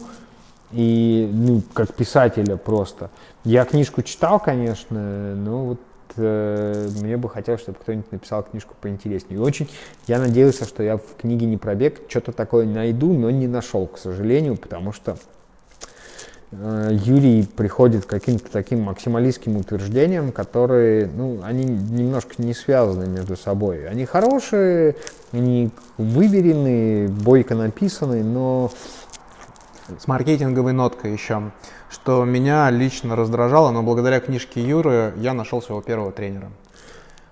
и, 0.70 1.28
ну, 1.32 1.60
как 1.74 1.92
писателя 1.94 2.56
просто. 2.56 3.10
Я 3.42 3.64
книжку 3.64 4.02
читал, 4.02 4.38
конечно, 4.38 5.34
но 5.34 5.64
вот 5.64 5.80
э, 6.16 6.88
мне 7.00 7.16
бы 7.16 7.28
хотелось, 7.28 7.60
чтобы 7.60 7.78
кто-нибудь 7.78 8.10
написал 8.12 8.42
книжку 8.42 8.74
поинтереснее. 8.80 9.38
И 9.38 9.42
очень 9.42 9.68
я 10.06 10.18
надеялся, 10.18 10.64
что 10.64 10.82
я 10.82 10.96
в 10.96 11.16
книге 11.20 11.46
«Не 11.46 11.56
пробег» 11.56 12.00
что-то 12.08 12.32
такое 12.32 12.66
найду, 12.66 13.12
но 13.12 13.30
не 13.30 13.46
нашел, 13.46 13.86
к 13.86 13.98
сожалению, 13.98 14.56
потому 14.56 14.92
что 14.92 15.16
э, 16.50 16.90
Юрий 16.92 17.44
приходит 17.44 18.06
к 18.06 18.08
каким-то 18.08 18.50
таким 18.50 18.82
максималистским 18.82 19.56
утверждениям, 19.56 20.32
которые, 20.32 21.06
ну, 21.06 21.40
они 21.42 21.64
немножко 21.64 22.34
не 22.38 22.54
связаны 22.54 23.06
между 23.06 23.36
собой. 23.36 23.88
Они 23.88 24.04
хорошие, 24.04 24.96
они 25.32 25.70
выверенные, 25.98 27.08
бойко 27.08 27.54
написаны, 27.54 28.22
но... 28.22 28.70
С 29.98 30.06
маркетинговой 30.06 30.72
ноткой 30.72 31.12
еще 31.12 31.50
что 31.92 32.24
меня 32.24 32.70
лично 32.70 33.14
раздражало, 33.16 33.70
но 33.70 33.82
благодаря 33.82 34.20
книжке 34.20 34.62
Юры 34.62 35.12
я 35.16 35.34
нашел 35.34 35.60
своего 35.60 35.82
первого 35.82 36.10
тренера. 36.10 36.50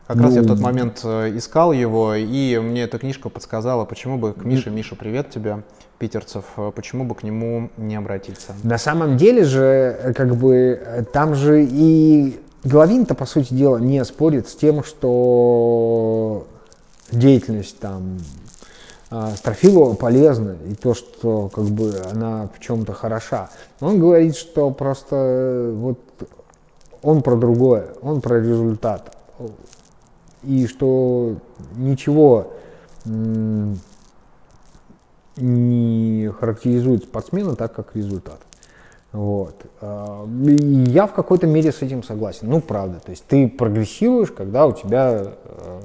Как 0.07 0.17
ну, 0.17 0.25
раз 0.25 0.35
я 0.35 0.43
в 0.43 0.47
тот 0.47 0.59
момент 0.59 1.01
э, 1.05 1.37
искал 1.37 1.73
его, 1.73 2.15
и 2.15 2.59
мне 2.59 2.83
эта 2.83 2.99
книжка 2.99 3.29
подсказала, 3.29 3.85
почему 3.85 4.19
бы 4.19 4.33
к 4.33 4.45
Мише, 4.45 4.69
Миша, 4.69 4.97
привет 4.97 5.31
тебе, 5.31 5.63
питерцев, 5.99 6.45
э, 6.57 6.73
почему 6.75 7.05
бы 7.05 7.15
к 7.15 7.23
нему 7.23 7.71
не 7.77 7.95
обратиться. 7.95 8.57
На 8.65 8.77
самом 8.77 9.17
деле 9.17 9.45
же, 9.45 9.63
э, 9.63 10.13
как 10.13 10.35
бы, 10.35 11.07
там 11.13 11.37
же 11.37 11.65
и 11.65 12.41
Головин-то, 12.65 13.15
по 13.15 13.25
сути 13.25 13.55
дела, 13.55 13.79
не 13.79 14.05
спорит 14.05 14.49
с 14.49 14.55
тем, 14.55 14.85
что 14.85 16.47
деятельность 17.11 17.79
там 17.79 18.19
Строфилова 19.11 19.95
полезна, 19.95 20.57
и 20.69 20.75
то, 20.75 20.95
что 20.95 21.49
как 21.49 21.65
бы 21.65 21.95
она 22.13 22.49
в 22.55 22.61
чем-то 22.61 22.93
хороша. 22.93 23.51
Он 23.81 23.99
говорит, 23.99 24.37
что 24.37 24.71
просто 24.71 25.17
э, 25.17 25.73
вот 25.73 25.99
он 27.03 27.23
про 27.23 27.35
другое, 27.35 27.89
он 28.03 28.21
про 28.21 28.41
результат. 28.41 29.17
И 30.45 30.67
что 30.69 31.37
ничего 31.77 32.53
не 35.37 36.29
характеризует 36.39 37.05
спортсмена 37.05 37.57
так, 37.57 37.75
как 37.75 37.97
результат. 37.97 38.41
Вот. 39.13 39.57
А, 39.81 40.27
я 40.47 41.07
в 41.07 41.15
какой-то 41.15 41.47
мере 41.47 41.73
с 41.73 41.83
этим 41.83 42.03
согласен. 42.03 42.49
Ну, 42.49 42.61
правда. 42.61 43.01
То 43.01 43.11
есть 43.11 43.25
ты 43.27 43.49
прогрессируешь, 43.49 44.31
когда 44.31 44.67
у 44.67 44.73
тебя 44.73 45.25
э, 45.25 45.81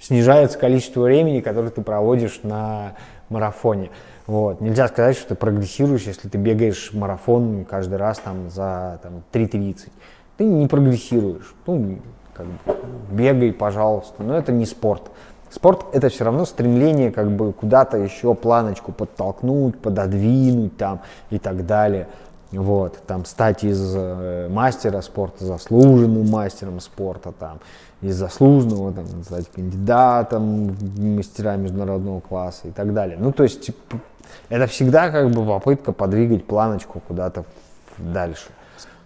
снижается 0.00 0.58
количество 0.58 1.02
времени, 1.02 1.40
которое 1.40 1.70
ты 1.70 1.82
проводишь 1.82 2.40
на 2.42 2.94
марафоне. 3.28 3.90
Вот. 4.26 4.60
Нельзя 4.60 4.88
сказать, 4.88 5.16
что 5.16 5.30
ты 5.30 5.34
прогрессируешь, 5.34 6.02
если 6.02 6.28
ты 6.28 6.38
бегаешь 6.38 6.90
марафон 6.92 7.64
каждый 7.64 7.96
раз 7.96 8.18
там, 8.18 8.48
за 8.50 9.00
там, 9.02 9.22
3.30. 9.32 9.88
Ты 10.36 10.44
не 10.44 10.66
прогрессируешь. 10.66 11.54
Ну, 11.66 11.98
как 12.32 12.46
бы, 12.46 12.76
бегай, 13.10 13.52
пожалуйста. 13.52 14.22
Но 14.22 14.36
это 14.36 14.52
не 14.52 14.66
спорт. 14.66 15.10
Спорт 15.50 15.84
это 15.92 16.08
все 16.10 16.24
равно 16.24 16.44
стремление 16.44 17.10
как 17.10 17.30
бы 17.30 17.52
куда-то 17.52 17.96
еще 17.96 18.34
планочку 18.34 18.92
подтолкнуть, 18.92 19.76
пододвинуть 19.78 20.76
там 20.76 21.00
и 21.30 21.40
так 21.40 21.66
далее. 21.66 22.06
вот, 22.52 22.98
там, 23.06 23.24
стать 23.24 23.64
из 23.64 23.94
э, 23.96 24.48
мастера 24.48 25.00
спорта 25.00 25.44
заслуженным 25.44 26.28
мастером 26.30 26.78
спорта, 26.78 27.32
там, 27.32 27.58
из 28.02 28.16
заслуженного, 28.16 28.92
там, 28.92 29.06
стать 29.24 29.50
кандидатом 29.50 30.76
мастера 30.96 31.56
международного 31.56 32.20
класса 32.20 32.68
и 32.68 32.70
так 32.70 32.94
далее. 32.94 33.18
Ну, 33.20 33.32
то 33.32 33.42
есть, 33.42 33.60
типа, 33.60 33.98
это 34.48 34.66
всегда 34.66 35.10
как 35.10 35.30
бы 35.30 35.44
попытка 35.44 35.92
подвигать 35.92 36.44
планочку 36.44 37.00
куда-то 37.00 37.44
дальше. 37.98 38.48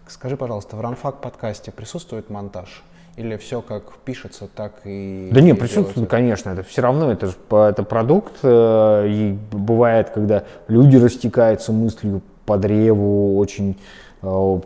Скажи, 0.07 0.37
пожалуйста, 0.37 0.77
в 0.77 0.81
Ранфак 0.81 1.21
подкасте 1.21 1.73
присутствует 1.73 2.31
монтаж? 2.31 2.83
Или 3.17 3.37
все 3.37 3.63
как 3.63 3.95
пишется, 4.05 4.49
так 4.53 4.73
и... 4.85 5.31
Да 5.33 5.41
нет, 5.41 5.59
присутствует, 5.59 6.11
конечно. 6.11 6.51
Это 6.51 6.65
все 6.65 6.83
равно, 6.83 7.13
это 7.13 7.29
же 7.29 7.35
это 7.51 7.85
продукт. 7.85 8.33
Э, 8.43 9.07
и 9.09 9.39
бывает, 9.53 10.11
когда 10.11 10.45
люди 10.67 10.97
растекаются 10.97 11.73
мыслью 11.73 12.23
по 12.45 12.59
древу, 12.59 13.39
очень 13.39 13.79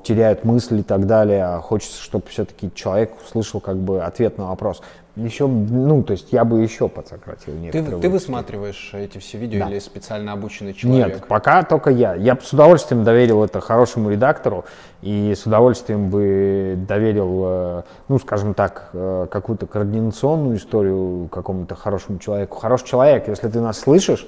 теряют 0.02 0.44
мысли 0.44 0.80
и 0.80 0.82
так 0.82 1.06
далее. 1.06 1.44
А 1.44 1.60
хочется, 1.60 2.00
чтобы 2.02 2.26
все-таки 2.28 2.70
человек 2.74 3.12
услышал 3.24 3.60
как 3.60 3.76
бы 3.76 4.02
ответ 4.02 4.38
на 4.38 4.48
вопрос. 4.48 4.82
Еще, 5.18 5.48
ну, 5.48 6.04
то 6.04 6.12
есть 6.12 6.32
я 6.32 6.44
бы 6.44 6.60
еще 6.60 6.88
подсократил 6.88 7.52
Ты, 7.72 7.82
ты 7.82 8.08
высматриваешь 8.08 8.90
эти 8.92 9.18
все 9.18 9.36
видео 9.36 9.64
да. 9.64 9.70
или 9.70 9.80
специально 9.80 10.32
обученный 10.32 10.74
человек? 10.74 11.08
Нет, 11.08 11.26
пока 11.26 11.64
только 11.64 11.90
я. 11.90 12.14
Я 12.14 12.36
бы 12.36 12.42
с 12.42 12.52
удовольствием 12.52 13.02
доверил 13.02 13.42
это 13.42 13.60
хорошему 13.60 14.10
редактору 14.10 14.64
и 15.02 15.34
с 15.36 15.44
удовольствием 15.44 16.08
бы 16.08 16.78
доверил, 16.86 17.42
э, 17.46 17.82
ну, 18.06 18.20
скажем 18.20 18.54
так, 18.54 18.90
э, 18.92 19.26
какую-то 19.28 19.66
координационную 19.66 20.56
историю 20.56 21.28
какому-то 21.32 21.74
хорошему 21.74 22.20
человеку. 22.20 22.58
Хороший 22.58 22.86
человек, 22.86 23.26
если 23.26 23.48
ты 23.48 23.60
нас 23.60 23.80
слышишь, 23.80 24.24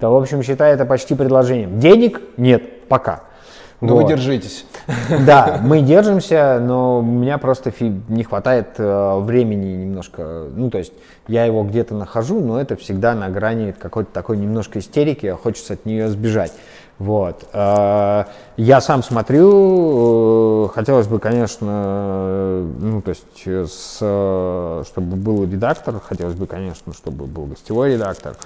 то, 0.00 0.10
в 0.10 0.16
общем, 0.16 0.42
считай 0.42 0.74
это 0.74 0.84
почти 0.84 1.14
предложением. 1.14 1.80
Денег 1.80 2.20
нет, 2.36 2.88
пока. 2.88 3.22
Но 3.80 3.94
вот. 3.94 4.02
вы 4.02 4.08
держитесь. 4.08 4.66
Да, 5.26 5.60
мы 5.62 5.80
держимся, 5.80 6.58
но 6.60 6.98
у 6.98 7.02
меня 7.02 7.38
просто 7.38 7.72
не 7.80 8.24
хватает 8.24 8.68
э, 8.78 9.18
времени 9.20 9.84
немножко. 9.84 10.48
Ну, 10.54 10.70
то 10.70 10.78
есть 10.78 10.92
я 11.28 11.44
его 11.44 11.64
где-то 11.64 11.94
нахожу, 11.94 12.40
но 12.40 12.60
это 12.60 12.76
всегда 12.76 13.14
на 13.14 13.28
грани 13.28 13.72
какой-то 13.72 14.12
такой 14.12 14.36
немножко 14.36 14.78
истерики, 14.78 15.26
а 15.26 15.36
хочется 15.36 15.74
от 15.74 15.86
нее 15.86 16.08
сбежать. 16.08 16.52
Вот. 16.98 17.48
Э, 17.52 18.24
я 18.56 18.80
сам 18.80 19.02
смотрю, 19.02 20.66
э, 20.66 20.68
хотелось 20.74 21.06
бы, 21.06 21.18
конечно, 21.18 22.62
ну, 22.78 23.00
то 23.00 23.10
есть, 23.10 23.46
с, 23.46 23.96
чтобы 24.86 25.16
был 25.16 25.44
редактор, 25.44 26.00
хотелось 26.00 26.34
бы, 26.34 26.46
конечно, 26.46 26.92
чтобы 26.92 27.26
был 27.26 27.46
гостевой 27.46 27.94
редактор, 27.94 28.36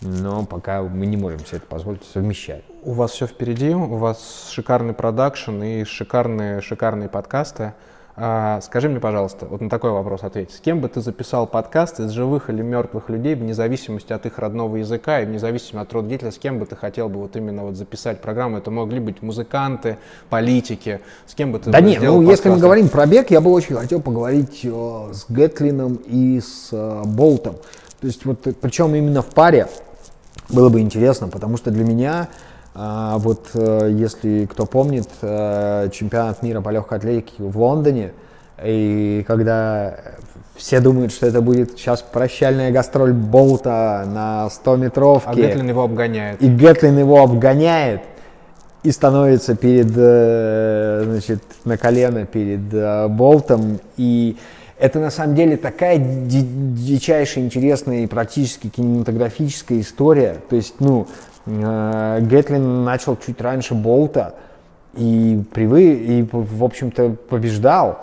но 0.00 0.44
пока 0.44 0.82
мы 0.82 1.06
не 1.06 1.16
можем 1.16 1.40
себе 1.40 1.58
это 1.58 1.66
позволить 1.66 2.04
совмещать. 2.04 2.62
У 2.82 2.92
вас 2.92 3.12
все 3.12 3.26
впереди, 3.26 3.74
у 3.74 3.96
вас 3.96 4.48
шикарный 4.50 4.94
продакшн 4.94 5.62
и 5.62 5.84
шикарные, 5.84 6.60
шикарные 6.60 7.08
подкасты. 7.08 7.74
А, 8.20 8.60
скажи 8.62 8.88
мне, 8.88 8.98
пожалуйста, 8.98 9.46
вот 9.46 9.60
на 9.60 9.70
такой 9.70 9.92
вопрос 9.92 10.24
ответь. 10.24 10.50
С 10.50 10.58
кем 10.58 10.80
бы 10.80 10.88
ты 10.88 11.00
записал 11.00 11.46
подкаст 11.46 12.00
из 12.00 12.10
живых 12.10 12.50
или 12.50 12.62
мертвых 12.62 13.08
людей, 13.10 13.36
вне 13.36 13.54
зависимости 13.54 14.12
от 14.12 14.26
их 14.26 14.40
родного 14.40 14.76
языка 14.76 15.20
и 15.20 15.24
вне 15.24 15.38
зависимости 15.38 15.76
от 15.76 15.92
рода 15.92 16.08
деятельности, 16.08 16.40
с 16.40 16.42
кем 16.42 16.58
бы 16.58 16.66
ты 16.66 16.74
хотел 16.74 17.08
бы 17.08 17.20
вот 17.20 17.36
именно 17.36 17.62
вот 17.62 17.76
записать 17.76 18.20
программу? 18.20 18.58
Это 18.58 18.72
могли 18.72 18.98
быть 18.98 19.22
музыканты, 19.22 19.98
политики, 20.30 21.00
с 21.26 21.34
кем 21.34 21.52
бы 21.52 21.60
ты 21.60 21.70
Да 21.70 21.80
нет, 21.80 22.02
ну 22.02 22.18
подкасты? 22.18 22.30
если 22.32 22.48
мы 22.50 22.58
говорим 22.58 22.88
про 22.88 23.06
бег, 23.06 23.30
я 23.30 23.40
бы 23.40 23.52
очень 23.52 23.76
хотел 23.76 24.00
поговорить 24.00 24.62
э, 24.64 25.10
с 25.12 25.30
Гетлином 25.30 26.00
и 26.06 26.40
с 26.40 26.70
э, 26.72 27.02
Болтом. 27.04 27.54
То 28.00 28.06
есть 28.06 28.24
вот, 28.24 28.40
причем 28.60 28.96
именно 28.96 29.22
в 29.22 29.26
паре, 29.26 29.68
было 30.48 30.68
бы 30.68 30.80
интересно, 30.80 31.28
потому 31.28 31.56
что 31.56 31.70
для 31.70 31.84
меня, 31.84 32.28
а, 32.74 33.18
вот 33.18 33.48
э, 33.54 33.90
если 33.92 34.46
кто 34.46 34.66
помнит, 34.66 35.08
э, 35.20 35.88
чемпионат 35.92 36.42
мира 36.42 36.60
по 36.60 36.70
легкой 36.70 36.98
атлетике 36.98 37.34
в 37.42 37.58
Лондоне, 37.58 38.12
и 38.62 39.24
когда 39.26 39.96
все 40.56 40.80
думают, 40.80 41.12
что 41.12 41.26
это 41.26 41.40
будет 41.40 41.78
сейчас 41.78 42.02
прощальная 42.02 42.72
гастроль 42.72 43.12
Болта 43.12 44.04
на 44.06 44.48
100-метровке. 44.48 45.30
А 45.30 45.34
Гетлин 45.34 45.68
его 45.68 45.82
обгоняет. 45.84 46.42
И 46.42 46.48
Гетлин 46.48 46.98
его 46.98 47.22
обгоняет 47.22 48.02
и 48.82 48.90
становится 48.90 49.54
перед, 49.54 49.92
э, 49.96 51.02
значит, 51.04 51.42
на 51.64 51.76
колено 51.76 52.26
перед 52.26 53.10
Болтом. 53.10 53.80
И 53.96 54.36
это 54.78 55.00
на 55.00 55.10
самом 55.10 55.34
деле 55.34 55.56
такая 55.56 55.98
дичайшая, 55.98 57.44
интересная 57.44 58.04
и 58.04 58.06
практически 58.06 58.68
кинематографическая 58.68 59.80
история. 59.80 60.36
То 60.48 60.56
есть, 60.56 60.74
ну, 60.78 61.06
э, 61.46 62.18
Гетлин 62.22 62.84
начал 62.84 63.16
чуть 63.16 63.40
раньше 63.40 63.74
Болта 63.74 64.34
и 64.94 65.42
привык, 65.52 66.00
и, 66.00 66.28
в 66.30 66.64
общем-то, 66.64 67.16
побеждал. 67.28 67.98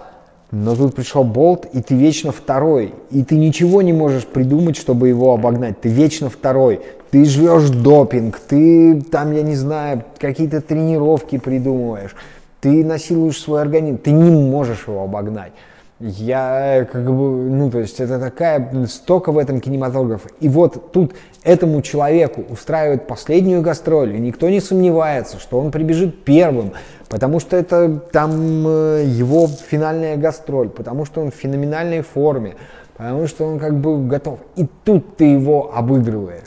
Но 0.52 0.76
тут 0.76 0.96
пришел 0.96 1.24
Болт, 1.24 1.66
и 1.74 1.82
ты 1.82 1.96
вечно 1.96 2.32
второй. 2.32 2.94
И 3.10 3.24
ты 3.24 3.38
ничего 3.38 3.82
не 3.82 3.94
можешь 3.94 4.26
придумать, 4.26 4.78
чтобы 4.78 5.08
его 5.08 5.34
обогнать. 5.34 5.82
Ты 5.82 5.90
вечно 5.90 6.30
второй. 6.30 6.82
Ты 7.12 7.26
жрешь 7.26 7.70
допинг, 7.70 8.40
ты 8.40 9.02
там, 9.02 9.32
я 9.32 9.42
не 9.42 9.56
знаю, 9.56 10.04
какие-то 10.18 10.60
тренировки 10.60 11.38
придумываешь. 11.38 12.16
Ты 12.60 12.84
насилуешь 12.84 13.40
свой 13.40 13.62
организм. 13.62 13.98
Ты 13.98 14.12
не 14.12 14.32
можешь 14.32 14.88
его 14.88 15.04
обогнать. 15.04 15.54
Я 16.00 16.86
как 16.92 17.06
бы, 17.06 17.50
ну, 17.50 17.72
то 17.72 17.80
есть 17.80 18.02
это 18.02 18.20
такая 18.20 18.86
столько 18.88 19.32
в 19.32 19.38
этом 19.38 19.62
кинематографе. 19.62 20.30
И 20.42 20.50
вот 20.50 20.92
тут 20.92 21.14
этому 21.44 21.82
человеку 21.82 22.44
устраивают 22.50 23.08
последнюю 23.08 23.62
гастроль, 23.62 24.14
и 24.14 24.20
никто 24.20 24.50
не 24.50 24.60
сомневается, 24.60 25.40
что 25.40 25.58
он 25.58 25.72
прибежит 25.72 26.26
первым, 26.26 26.74
потому 27.08 27.40
что 27.40 27.56
это 27.56 27.98
там 28.12 28.68
э, 28.68 29.06
его 29.08 29.48
финальная 29.48 30.18
гастроль, 30.18 30.68
потому 30.68 31.06
что 31.06 31.22
он 31.22 31.32
в 31.32 31.36
феноменальной 31.36 32.02
форме, 32.02 32.56
потому 32.98 33.28
что 33.28 33.46
он 33.46 33.58
как 33.58 33.80
бы 33.80 34.06
готов. 34.06 34.40
И 34.58 34.68
тут 34.84 35.16
ты 35.16 35.24
его 35.24 35.72
обыгрываешь 35.74 36.44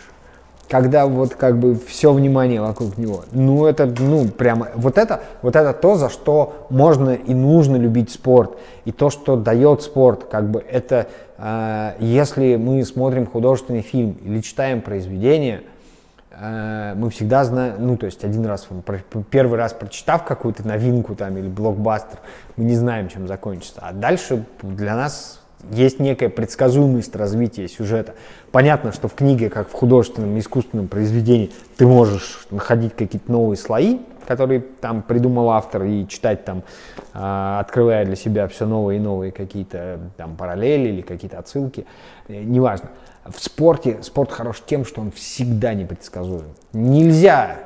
когда 0.69 1.07
вот 1.07 1.35
как 1.35 1.59
бы 1.59 1.74
все 1.74 2.12
внимание 2.12 2.61
вокруг 2.61 2.99
него. 2.99 3.24
Ну, 3.32 3.66
это, 3.66 3.86
ну, 3.86 4.28
прямо, 4.28 4.69
вот 4.74 4.99
это, 4.99 5.23
вот 5.43 5.57
это 5.57 5.73
то, 5.73 5.97
за 5.97 6.11
что 6.11 6.66
можно 6.69 7.15
и 7.15 7.35
нужно 7.35 7.77
любить 7.77 8.11
спорт. 8.11 8.59
И 8.85 8.93
то, 8.93 9.11
что 9.11 9.36
дает 9.36 9.82
спорт, 9.82 10.24
как 10.31 10.51
бы, 10.51 10.61
это, 10.61 11.09
э, 11.39 11.93
если 12.01 12.57
мы 12.57 12.85
смотрим 12.85 13.27
художественный 13.27 13.82
фильм 13.82 14.19
или 14.23 14.40
читаем 14.40 14.82
произведение, 14.82 15.62
э, 16.31 16.93
мы 16.97 17.09
всегда 17.11 17.45
знаем, 17.45 17.77
ну, 17.78 17.97
то 17.97 18.07
есть 18.07 18.23
один 18.24 18.45
раз, 18.45 18.69
первый 19.31 19.59
раз 19.59 19.73
прочитав 19.73 20.24
какую-то 20.24 20.66
новинку 20.69 21.15
там 21.15 21.36
или 21.39 21.49
блокбастер, 21.49 22.19
мы 22.57 22.65
не 22.65 22.77
знаем, 22.77 23.09
чем 23.09 23.27
закончится. 23.27 23.81
А 23.82 23.93
дальше 23.93 24.45
для 24.62 24.95
нас 24.95 25.40
есть 25.70 25.99
некая 25.99 26.28
предсказуемость 26.28 27.15
развития 27.16 27.69
сюжета. 27.69 28.15
Понятно, 28.52 28.92
что 28.92 29.08
в 29.08 29.14
книге, 29.14 29.50
как 29.50 29.68
в 29.68 29.72
художественном 29.72 30.38
искусственном 30.38 30.88
произведении, 30.88 31.50
ты 31.76 31.86
можешь 31.86 32.46
находить 32.50 32.94
какие-то 32.94 33.30
новые 33.30 33.56
слои, 33.56 33.98
которые 34.26 34.60
там 34.60 35.02
придумал 35.02 35.50
автор, 35.50 35.84
и 35.84 36.06
читать 36.06 36.44
там, 36.44 36.62
э, 37.14 37.58
открывая 37.60 38.04
для 38.04 38.16
себя 38.16 38.48
все 38.48 38.66
новые 38.66 38.98
и 38.98 39.02
новые 39.02 39.32
какие-то 39.32 40.00
там 40.16 40.36
параллели 40.36 40.88
или 40.88 41.02
какие-то 41.02 41.38
отсылки, 41.38 41.86
э, 42.28 42.42
неважно. 42.42 42.90
В 43.24 43.42
спорте, 43.42 43.98
спорт 44.02 44.32
хорош 44.32 44.62
тем, 44.66 44.84
что 44.84 45.00
он 45.02 45.12
всегда 45.12 45.74
непредсказуем. 45.74 46.48
Нельзя 46.72 47.58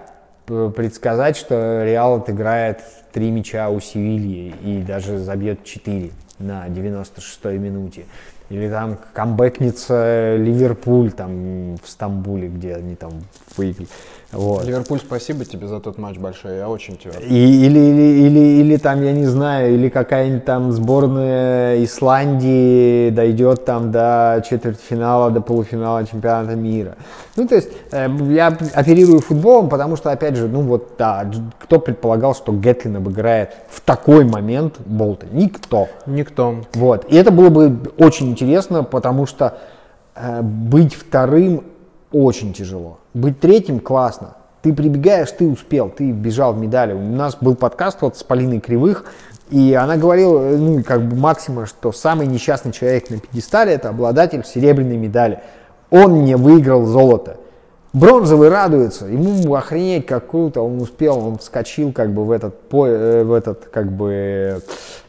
предсказать, 0.47 1.37
что 1.37 1.85
Реал 1.85 2.17
отыграет 2.17 2.81
три 3.13 3.31
мяча 3.31 3.69
у 3.69 3.81
Севильи 3.81 4.55
и 4.63 4.83
даже 4.83 5.19
забьет 5.19 5.65
четыре 5.65 6.11
на 6.39 6.67
96-й 6.67 7.59
минуте. 7.59 8.05
Или 8.53 8.69
там 8.69 8.99
камбэкнется 9.15 10.37
Ливерпуль 10.37 11.11
там 11.11 11.77
в 11.77 11.89
Стамбуле, 11.89 12.49
где 12.49 12.75
они 12.75 12.97
там 12.97 13.13
выиграли. 13.57 13.89
Вот. 14.33 14.65
Ливерпуль, 14.65 14.99
спасибо 14.99 15.45
тебе 15.45 15.69
за 15.69 15.79
тот 15.79 15.99
матч 15.99 16.17
большой, 16.17 16.57
я 16.57 16.69
очень 16.69 16.97
тебя. 16.97 17.13
И, 17.21 17.67
или, 17.67 17.79
или, 17.79 18.27
или, 18.27 18.39
или 18.63 18.77
там, 18.79 19.03
я 19.03 19.13
не 19.13 19.27
знаю, 19.27 19.75
или 19.75 19.91
какая-нибудь 19.91 20.47
там 20.47 20.73
сборная 20.73 21.85
Исландии 21.85 23.11
дойдет 23.11 23.67
там 23.67 23.93
до 23.93 24.43
четвертьфинала, 24.49 25.31
до 25.31 25.43
полуфинала 25.43 26.07
чемпионата 26.07 26.57
мира. 26.57 26.97
Ну, 27.37 27.47
то 27.47 27.57
есть 27.57 27.69
э, 27.91 28.09
я 28.31 28.57
оперирую 28.73 29.21
футболом, 29.21 29.69
потому 29.69 29.97
что, 29.97 30.11
опять 30.11 30.37
же, 30.37 30.49
ну 30.49 30.63
вот, 30.63 30.95
да, 30.97 31.31
кто 31.59 31.79
предполагал, 31.79 32.35
что 32.35 32.53
Гетлин 32.53 32.97
обыграет 32.97 33.51
в 33.69 33.83
такой 33.83 34.25
момент 34.25 34.77
Болта? 34.87 35.27
Никто. 35.31 35.89
Никто. 36.07 36.57
Вот. 36.73 37.05
И 37.11 37.17
это 37.17 37.33
было 37.33 37.51
бы 37.51 37.79
очень 37.99 38.31
интересно, 38.31 38.83
потому 38.83 39.27
что 39.27 39.59
э, 40.15 40.41
быть 40.41 40.95
вторым 40.95 41.65
очень 42.11 42.55
тяжело. 42.55 42.99
Быть 43.15 43.41
третьим 43.41 43.79
классно. 43.79 44.37
Ты 44.63 44.73
прибегаешь, 44.73 45.31
ты 45.33 45.47
успел, 45.47 45.91
ты 45.91 46.13
бежал 46.13 46.55
в 46.55 46.59
медали. 46.59 46.95
У 46.95 47.01
нас 47.01 47.37
был 47.39 47.55
подкаст 47.57 48.01
вот 48.01 48.17
с 48.17 48.23
Полиной 48.23 48.61
Кривых, 48.61 49.05
и 49.51 49.75
она 49.75 49.97
говорила, 49.97 50.41
ну, 50.57 50.83
как 50.83 51.07
бы 51.07 51.17
максима, 51.17 51.67
что 51.67 51.93
самый 51.93 52.27
несчастный 52.27 52.73
человек 52.73 53.11
на 53.11 53.19
пьедестале– 53.19 53.73
это 53.75 53.91
обладатель 53.91 54.45
серебряной 54.45 54.97
медали. 54.97 55.41
Он 55.91 56.25
не 56.25 56.37
выиграл 56.37 56.87
золото. 56.87 57.37
Бронзовый 57.93 58.49
радуется, 58.49 59.05
ему 59.05 59.55
охренеть 59.55 60.07
как 60.07 60.31
круто, 60.31 60.63
он 60.63 60.81
успел, 60.81 61.19
он 61.19 61.37
вскочил 61.37 61.93
как 61.93 62.15
бы 62.15 62.25
в 62.25 62.31
этот, 62.31 62.55
э, 62.73 63.23
в 63.23 63.33
этот 63.35 63.67
как 63.67 63.93
бы 63.93 64.63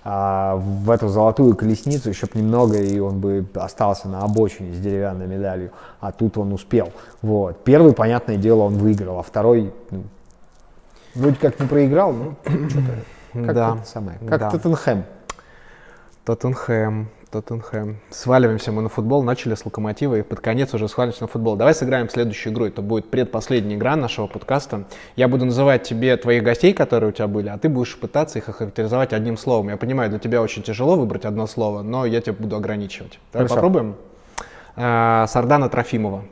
а, 0.04 0.58
в 0.58 0.92
эту 0.92 1.08
золотую 1.08 1.56
колесницу 1.56 2.10
еще 2.10 2.26
бы 2.26 2.38
немного, 2.38 2.78
и 2.78 3.00
он 3.00 3.22
бы 3.22 3.46
остался 3.56 4.10
на 4.10 4.24
обочине 4.24 4.74
с 4.74 4.80
деревянной 4.80 5.28
медалью, 5.28 5.72
а 6.02 6.12
тут 6.12 6.38
он 6.38 6.52
успел. 6.52 6.92
Вот. 7.22 7.64
Первый, 7.64 7.94
понятное 7.94 8.36
дело, 8.36 8.64
он 8.64 8.74
выиграл, 8.74 9.20
а 9.20 9.24
второй, 9.24 9.74
ну, 9.90 10.04
вроде 11.16 11.38
как 11.38 11.58
не 11.62 11.68
проиграл, 11.68 12.12
но 12.12 12.36
что-то, 12.68 13.46
как 13.46 13.56
да. 13.56 13.78
это 13.78 13.88
самое, 13.90 14.20
как 14.28 14.40
да. 14.42 14.50
Тоттенхэм. 14.50 15.06
Тоттенхэм. 16.26 17.08
Тоттенхэм. 17.34 17.98
Сваливаемся 18.12 18.72
мы 18.72 18.84
на 18.84 18.90
футбол, 18.90 19.24
начали 19.24 19.56
с 19.56 19.66
Локомотива 19.66 20.16
и 20.20 20.22
под 20.22 20.40
конец 20.40 20.72
уже 20.76 20.88
свалимся 20.88 21.24
на 21.24 21.28
футбол. 21.28 21.56
Давай 21.56 21.74
сыграем 21.74 22.08
следующую 22.08 22.54
игру. 22.54 22.66
Это 22.66 22.84
будет 22.84 23.10
предпоследняя 23.10 23.76
игра 23.76 23.96
нашего 23.96 24.28
подкаста. 24.28 24.86
Я 25.16 25.28
буду 25.28 25.46
называть 25.46 25.82
тебе 25.82 26.16
твоих 26.16 26.44
гостей, 26.44 26.74
которые 26.74 27.10
у 27.10 27.12
тебя 27.12 27.28
были, 27.28 27.50
а 27.50 27.58
ты 27.58 27.70
будешь 27.70 27.98
пытаться 27.98 28.38
их 28.38 28.50
охарактеризовать 28.50 29.14
одним 29.14 29.38
словом. 29.38 29.70
Я 29.70 29.78
понимаю, 29.78 30.12
для 30.12 30.20
тебя 30.20 30.44
очень 30.44 30.62
тяжело 30.62 30.96
выбрать 30.96 31.26
одно 31.26 31.48
слово, 31.48 31.82
но 31.82 32.06
я 32.06 32.22
тебя 32.22 32.34
буду 32.34 32.56
ограничивать. 32.56 33.20
Давай 33.32 33.48
Хорошо. 33.48 33.56
попробуем. 33.56 33.96
А, 34.76 35.26
Сардана 35.28 35.70
Трофимова. 35.70 36.26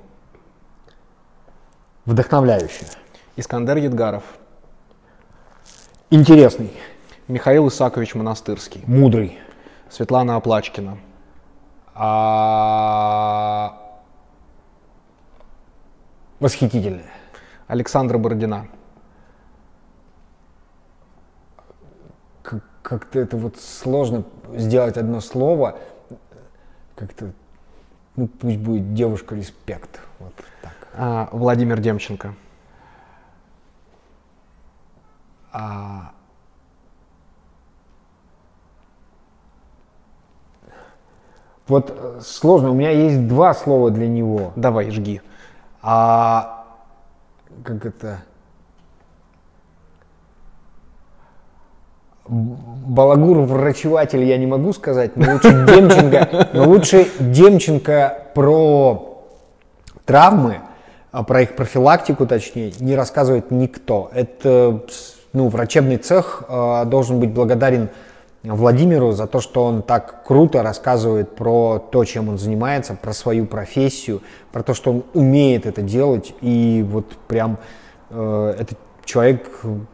Вдохновляющий. 2.06 2.86
Искандер 3.38 3.78
Едгаров. 3.78 4.23
Интересный. 6.11 6.72
Михаил 7.28 7.69
Исакович 7.69 8.14
Монастырский. 8.14 8.84
Мудрый. 8.86 9.40
Светлана 9.91 10.38
Оплачкина. 10.38 10.97
А... 11.93 13.77
Восхитительная. 16.39 17.11
Александра 17.68 18.18
Бородина. 18.18 18.68
Как-то 22.81 23.19
это 23.19 23.38
вот 23.38 23.57
сложно 23.57 24.23
сделать 24.55 24.97
одно 24.97 25.19
слово. 25.19 25.77
Как-то, 26.95 27.31
ну 28.15 28.27
пусть 28.27 28.57
будет 28.57 28.93
девушка 28.93 29.35
респект. 29.35 29.99
Вот 30.19 30.34
так. 30.61 30.73
А, 30.93 31.30
Владимир 31.31 31.80
Демченко. 31.80 32.34
А, 35.51 36.13
Вот 41.68 41.94
э, 41.96 42.20
сложно, 42.24 42.72
у 42.72 42.74
меня 42.74 42.92
есть 42.92 43.28
два 43.28 43.54
слова 43.54 43.92
для 43.92 44.08
него. 44.08 44.52
Давай, 44.56 44.90
жги. 44.92 45.22
А 45.82 46.66
как 47.64 47.86
это? 47.86 48.24
Балагур 52.28 53.40
врачеватель 53.40 54.24
я 54.24 54.38
не 54.38 54.48
могу 54.48 54.74
сказать, 54.74 55.18
но 55.18 55.34
лучше 55.34 55.66
Демченко, 55.68 56.50
но 56.54 56.70
лучше 56.70 57.08
Демченко 57.20 58.28
про 58.34 59.26
травмы, 60.06 60.60
а 61.12 61.24
про 61.24 61.42
их 61.42 61.56
профилактику, 61.56 62.26
точнее, 62.26 62.72
не 62.80 62.96
рассказывает 62.96 63.52
никто. 63.52 64.10
Это 64.14 64.82
ну, 65.34 65.50
врачебный 65.50 65.98
цех 65.98 66.44
э, 66.48 66.86
должен 66.86 67.20
быть 67.20 67.32
благодарен 67.32 67.90
Владимиру 68.43 69.11
за 69.11 69.27
то, 69.27 69.39
что 69.39 69.65
он 69.65 69.84
так 69.84 70.23
круто 70.26 70.63
рассказывает 70.63 71.35
про 71.35 71.77
то, 71.77 72.03
чем 72.05 72.30
он 72.30 72.39
занимается, 72.39 72.95
про 72.95 73.13
свою 73.13 73.45
профессию, 73.45 74.22
про 74.51 74.63
то, 74.63 74.73
что 74.73 74.91
он 74.91 75.03
умеет 75.13 75.68
это 75.68 75.84
делать. 75.84 76.34
И 76.41 76.84
вот 76.89 77.05
прям 77.27 77.59
э, 78.09 78.55
этот 78.59 78.80
человек 79.05 79.47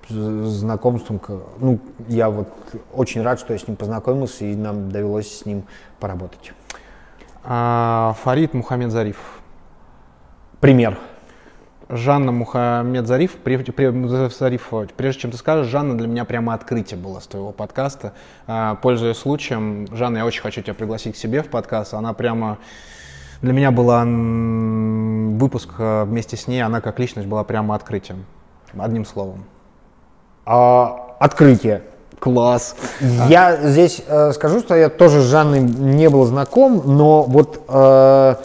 знакомством, 0.10 1.20
ну, 1.60 1.80
я 2.08 2.30
вот 2.30 2.48
очень 2.94 3.22
рад, 3.22 3.40
что 3.40 3.52
я 3.52 3.60
с 3.60 3.68
ним 3.68 3.76
познакомился, 3.76 4.46
и 4.46 4.56
нам 4.56 4.92
довелось 4.92 5.40
с 5.40 5.46
ним 5.46 5.64
поработать. 6.00 6.54
А, 7.44 8.16
Фарид 8.24 8.54
Мухаммед 8.54 9.16
Пример. 10.60 10.98
Жанна 11.90 12.32
Мухаммед 12.34 13.06
прежде, 13.44 13.72
прежде 13.72 15.22
чем 15.22 15.32
ты 15.32 15.38
скажешь, 15.38 15.68
Жанна 15.68 15.98
для 15.98 16.08
меня 16.08 16.26
прямо 16.26 16.54
открытие 16.54 17.00
было 17.00 17.20
с 17.20 17.28
твоего 17.28 17.52
подкаста. 17.52 18.14
А, 18.46 18.76
пользуясь 18.76 19.18
случаем, 19.18 19.88
Жанна, 19.94 20.18
я 20.18 20.26
очень 20.26 20.42
хочу 20.42 20.62
тебя 20.62 20.74
пригласить 20.74 21.16
к 21.16 21.18
себе 21.18 21.42
в 21.44 21.48
подкаст. 21.48 21.94
Она 21.94 22.14
прямо 22.14 22.58
для 23.42 23.54
меня 23.54 23.72
была 23.72 24.04
выпуск 24.04 25.70
а, 25.80 26.04
вместе 26.04 26.36
с 26.36 26.48
ней, 26.48 26.62
она 26.62 26.82
как 26.82 27.00
личность 27.00 27.28
была 27.28 27.46
прямо 27.46 27.74
открытием. 27.74 28.26
Одним 28.78 29.06
словом. 29.06 29.46
А, 30.46 31.16
открытие. 31.20 31.84
Класс. 32.20 32.76
Я 33.30 33.58
здесь 33.58 34.02
э, 34.08 34.32
скажу, 34.34 34.60
что 34.60 34.76
я 34.76 34.90
тоже 34.90 35.22
с 35.22 35.26
Жанной 35.26 35.60
не 35.60 36.10
был 36.10 36.26
знаком, 36.26 36.82
но 36.84 37.22
вот 37.22 37.64
э, 37.70 38.36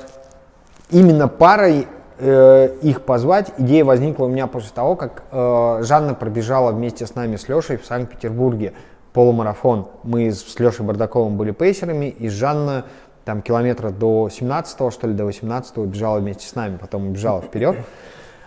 именно 0.90 1.26
парой 1.26 1.88
их 2.22 3.02
позвать, 3.02 3.52
идея 3.58 3.84
возникла 3.84 4.26
у 4.26 4.28
меня 4.28 4.46
после 4.46 4.70
того, 4.72 4.94
как 4.94 5.24
э, 5.30 5.82
Жанна 5.82 6.14
пробежала 6.14 6.70
вместе 6.70 7.06
с 7.06 7.14
нами 7.14 7.36
с 7.36 7.48
Лешей 7.48 7.76
в 7.76 7.84
Санкт-Петербурге 7.84 8.74
полумарафон. 9.12 9.88
Мы 10.04 10.30
с 10.30 10.58
Лешей 10.58 10.84
Бардаковым 10.84 11.36
были 11.36 11.50
пейсерами, 11.50 12.06
и 12.06 12.28
Жанна 12.28 12.84
там 13.24 13.42
километра 13.42 13.90
до 13.90 14.28
17 14.28 14.92
что 14.92 15.06
ли, 15.06 15.14
до 15.14 15.24
18 15.24 15.78
бежала 15.78 16.18
вместе 16.18 16.46
с 16.46 16.54
нами, 16.54 16.76
потом 16.76 17.12
бежала 17.12 17.40
вперед. 17.40 17.76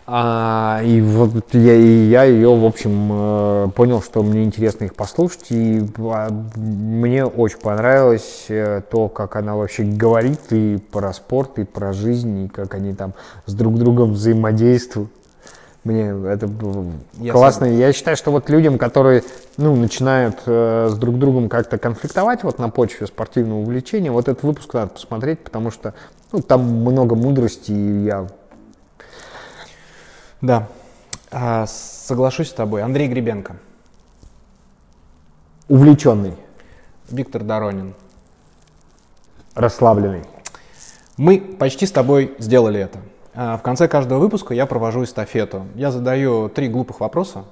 А, 0.07 0.81
и 0.83 1.01
вот 1.01 1.31
я, 1.53 1.73
и 1.73 2.09
я 2.09 2.25
ее, 2.25 2.55
в 2.55 2.63
общем, 2.63 3.09
э, 3.11 3.67
понял, 3.75 4.03
что 4.03 4.21
мне 4.21 4.43
интересно 4.43 4.85
их 4.85 4.93
послушать, 4.93 5.47
и 5.49 5.83
а, 5.97 6.29
мне 6.55 7.25
очень 7.25 7.57
понравилось 7.57 8.45
э, 8.49 8.83
то, 8.87 9.09
как 9.09 9.35
она 9.35 9.55
вообще 9.55 9.83
говорит 9.83 10.41
и 10.51 10.77
про 10.91 11.11
спорт, 11.11 11.57
и 11.57 11.63
про 11.63 11.91
жизнь, 11.91 12.45
и 12.45 12.47
как 12.47 12.75
они 12.75 12.93
там 12.93 13.13
с 13.47 13.53
друг 13.55 13.79
другом 13.79 14.11
взаимодействуют. 14.11 15.09
Мне 15.83 16.13
это 16.27 16.49
я 17.19 17.31
классно. 17.31 17.65
Сам... 17.65 17.75
Я 17.75 17.91
считаю, 17.91 18.15
что 18.15 18.29
вот 18.29 18.47
людям, 18.49 18.77
которые 18.77 19.23
ну, 19.57 19.75
начинают 19.75 20.37
э, 20.45 20.89
с 20.91 20.95
друг 20.97 21.17
другом 21.17 21.49
как-то 21.49 21.79
конфликтовать 21.79 22.43
вот 22.43 22.59
на 22.59 22.69
почве 22.69 23.07
спортивного 23.07 23.59
увлечения, 23.59 24.11
вот 24.11 24.27
этот 24.27 24.43
выпуск 24.43 24.71
надо 24.75 24.91
посмотреть, 24.91 25.39
потому 25.39 25.71
что 25.71 25.95
ну, 26.31 26.41
там 26.41 26.61
много 26.61 27.15
мудрости, 27.15 27.71
и 27.71 28.05
я 28.05 28.27
да, 30.41 30.67
а, 31.31 31.65
соглашусь 31.67 32.49
с 32.49 32.53
тобой. 32.53 32.81
Андрей 32.83 33.07
Гребенко. 33.07 33.55
Увлеченный. 35.67 36.35
Виктор 37.09 37.43
Доронин. 37.43 37.93
Расслабленный. 39.53 40.23
Мы 41.17 41.39
почти 41.39 41.85
с 41.85 41.91
тобой 41.91 42.35
сделали 42.39 42.79
это. 42.79 42.99
А, 43.33 43.57
в 43.57 43.61
конце 43.61 43.87
каждого 43.87 44.19
выпуска 44.19 44.53
я 44.53 44.65
провожу 44.65 45.03
эстафету. 45.03 45.65
Я 45.75 45.91
задаю 45.91 46.49
три 46.49 46.67
глупых 46.67 46.99
вопроса 46.99 47.45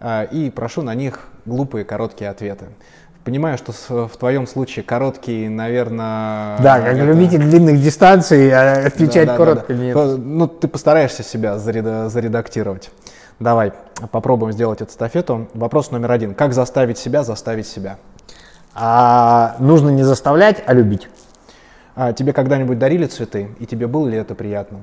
а, 0.00 0.24
и 0.24 0.50
прошу 0.50 0.82
на 0.82 0.94
них 0.94 1.28
глупые 1.44 1.84
короткие 1.84 2.30
ответы. 2.30 2.68
Понимаю, 3.26 3.58
что 3.58 3.72
в 4.06 4.16
твоем 4.18 4.46
случае 4.46 4.84
короткий, 4.84 5.48
наверное... 5.48 6.58
Да, 6.60 6.78
как 6.78 6.94
это... 6.94 7.04
любитель 7.04 7.40
длинных 7.40 7.82
дистанций, 7.82 8.52
а 8.52 8.86
отвечать 8.86 9.26
да, 9.26 9.32
да, 9.32 9.36
коротко 9.36 9.74
да, 9.74 9.74
да. 9.74 9.84
нет. 9.84 9.96
Ну, 9.96 10.46
ты 10.46 10.68
постараешься 10.68 11.24
себя 11.24 11.58
заредактировать. 11.58 12.90
Давай, 13.40 13.72
попробуем 14.12 14.52
сделать 14.52 14.80
эту 14.80 14.92
эстафету. 14.92 15.48
Вопрос 15.54 15.90
номер 15.90 16.12
один. 16.12 16.36
Как 16.36 16.54
заставить 16.54 16.98
себя 16.98 17.24
заставить 17.24 17.66
себя? 17.66 17.98
А, 18.76 19.56
нужно 19.58 19.88
не 19.88 20.04
заставлять, 20.04 20.62
а 20.64 20.72
любить. 20.72 21.08
А, 21.96 22.12
тебе 22.12 22.32
когда-нибудь 22.32 22.78
дарили 22.78 23.06
цветы, 23.06 23.48
и 23.58 23.66
тебе 23.66 23.88
было 23.88 24.06
ли 24.06 24.16
это 24.16 24.36
приятно? 24.36 24.82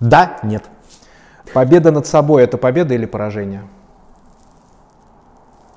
Да, 0.00 0.36
нет. 0.42 0.64
Победа 1.54 1.92
над 1.92 2.06
собой– 2.06 2.42
это 2.44 2.58
победа 2.58 2.92
или 2.92 3.06
поражение? 3.06 3.62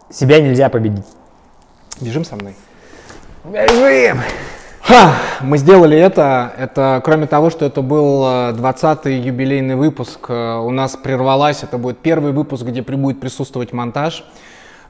Себя 0.10 0.40
нельзя 0.40 0.69
победить. 0.69 1.06
Бежим 1.99 2.26
со 2.26 2.36
мной. 2.36 2.56
Бежим! 3.44 4.19
Ха, 4.88 5.15
мы 5.41 5.57
сделали 5.57 5.98
это. 5.98 6.53
Это, 6.60 7.02
кроме 7.03 7.26
того, 7.26 7.49
что 7.49 7.65
это 7.65 7.82
был 7.82 8.23
20-й 8.23 9.14
э, 9.14 9.19
юбилейный 9.19 9.76
выпуск, 9.76 10.27
э, 10.30 10.57
у 10.57 10.69
нас 10.69 10.95
прервалась. 10.95 11.64
Это 11.64 11.80
будет 11.80 11.98
первый 11.98 12.34
выпуск, 12.34 12.64
где 12.65 12.84
будет 12.84 13.19
присутствовать 13.19 13.73
монтаж. 13.73 14.23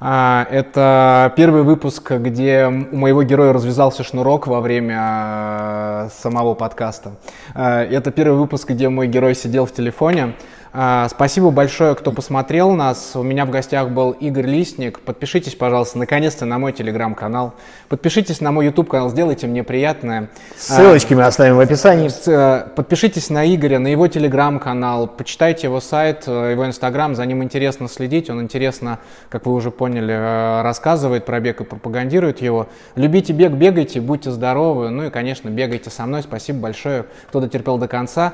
А, 0.02 0.48
это 0.52 1.32
первый 1.38 1.64
выпуск, 1.64 2.12
где 2.12 2.66
у 2.68 2.98
моего 2.98 3.24
героя 3.24 3.54
развязался 3.54 4.04
шнурок 4.04 4.48
во 4.48 4.60
время 4.60 4.98
э, 5.00 6.10
самого 6.22 6.56
подкаста. 6.56 7.12
Это 7.54 8.12
первый 8.12 8.38
выпуск, 8.38 8.70
где 8.70 8.90
мой 8.90 9.08
герой 9.08 9.34
сидел 9.34 9.66
в 9.66 9.72
телефоне. 9.72 10.34
А, 10.78 11.08
спасибо 11.08 11.52
большое, 11.52 11.96
кто 11.96 12.12
посмотрел 12.12 12.72
нас. 12.72 13.12
У 13.16 13.24
меня 13.24 13.46
в 13.46 13.50
гостях 13.50 13.92
был 13.92 14.12
Игорь 14.12 14.48
Листник. 14.48 15.00
Подпишитесь, 15.00 15.56
пожалуйста, 15.56 15.98
наконец-то 15.98 16.44
на 16.44 16.60
мой 16.60 16.74
телеграм-канал. 16.74 17.54
Подпишитесь 17.88 18.42
на 18.42 18.52
мой 18.52 18.66
YouTube 18.66 18.90
канал, 18.90 19.10
сделайте 19.10 19.48
мне 19.48 19.64
приятное. 19.64 20.28
Ссылочки 20.58 21.14
а, 21.14 21.16
мы 21.16 21.24
оставим 21.24 21.56
в 21.56 21.62
описании. 21.62 22.10
Э, 22.28 22.68
подпишитесь 22.76 23.30
на 23.30 23.46
Игоря, 23.46 23.80
на 23.80 23.88
его 23.88 24.10
телеграм-канал, 24.10 25.08
почитайте 25.08 25.68
его 25.68 25.80
сайт, 25.80 26.26
э, 26.28 26.52
его 26.52 26.66
инстаграм, 26.66 27.16
за 27.16 27.26
ним 27.26 27.42
интересно 27.42 27.88
следить. 27.88 28.30
Он 28.30 28.42
интересно, 28.42 29.00
как 29.30 29.46
вы 29.46 29.54
уже 29.54 29.72
поняли, 29.72 30.14
э, 30.14 30.62
рассказывает 30.62 31.24
про 31.24 31.40
бег 31.40 31.62
и 31.62 31.64
пропагандирует 31.64 32.42
его. 32.42 32.68
Любите 32.98 33.32
бег, 33.32 33.54
бегайте, 33.54 34.02
будьте 34.02 34.30
здоровы. 34.30 34.90
Ну 34.90 35.06
и, 35.06 35.10
конечно, 35.10 35.48
бегайте 35.48 35.90
со 35.90 36.06
мной. 36.06 36.22
Спасибо 36.22 36.60
большое, 36.60 37.06
кто 37.30 37.40
дотерпел 37.40 37.78
до 37.78 37.88
конца. 37.88 38.34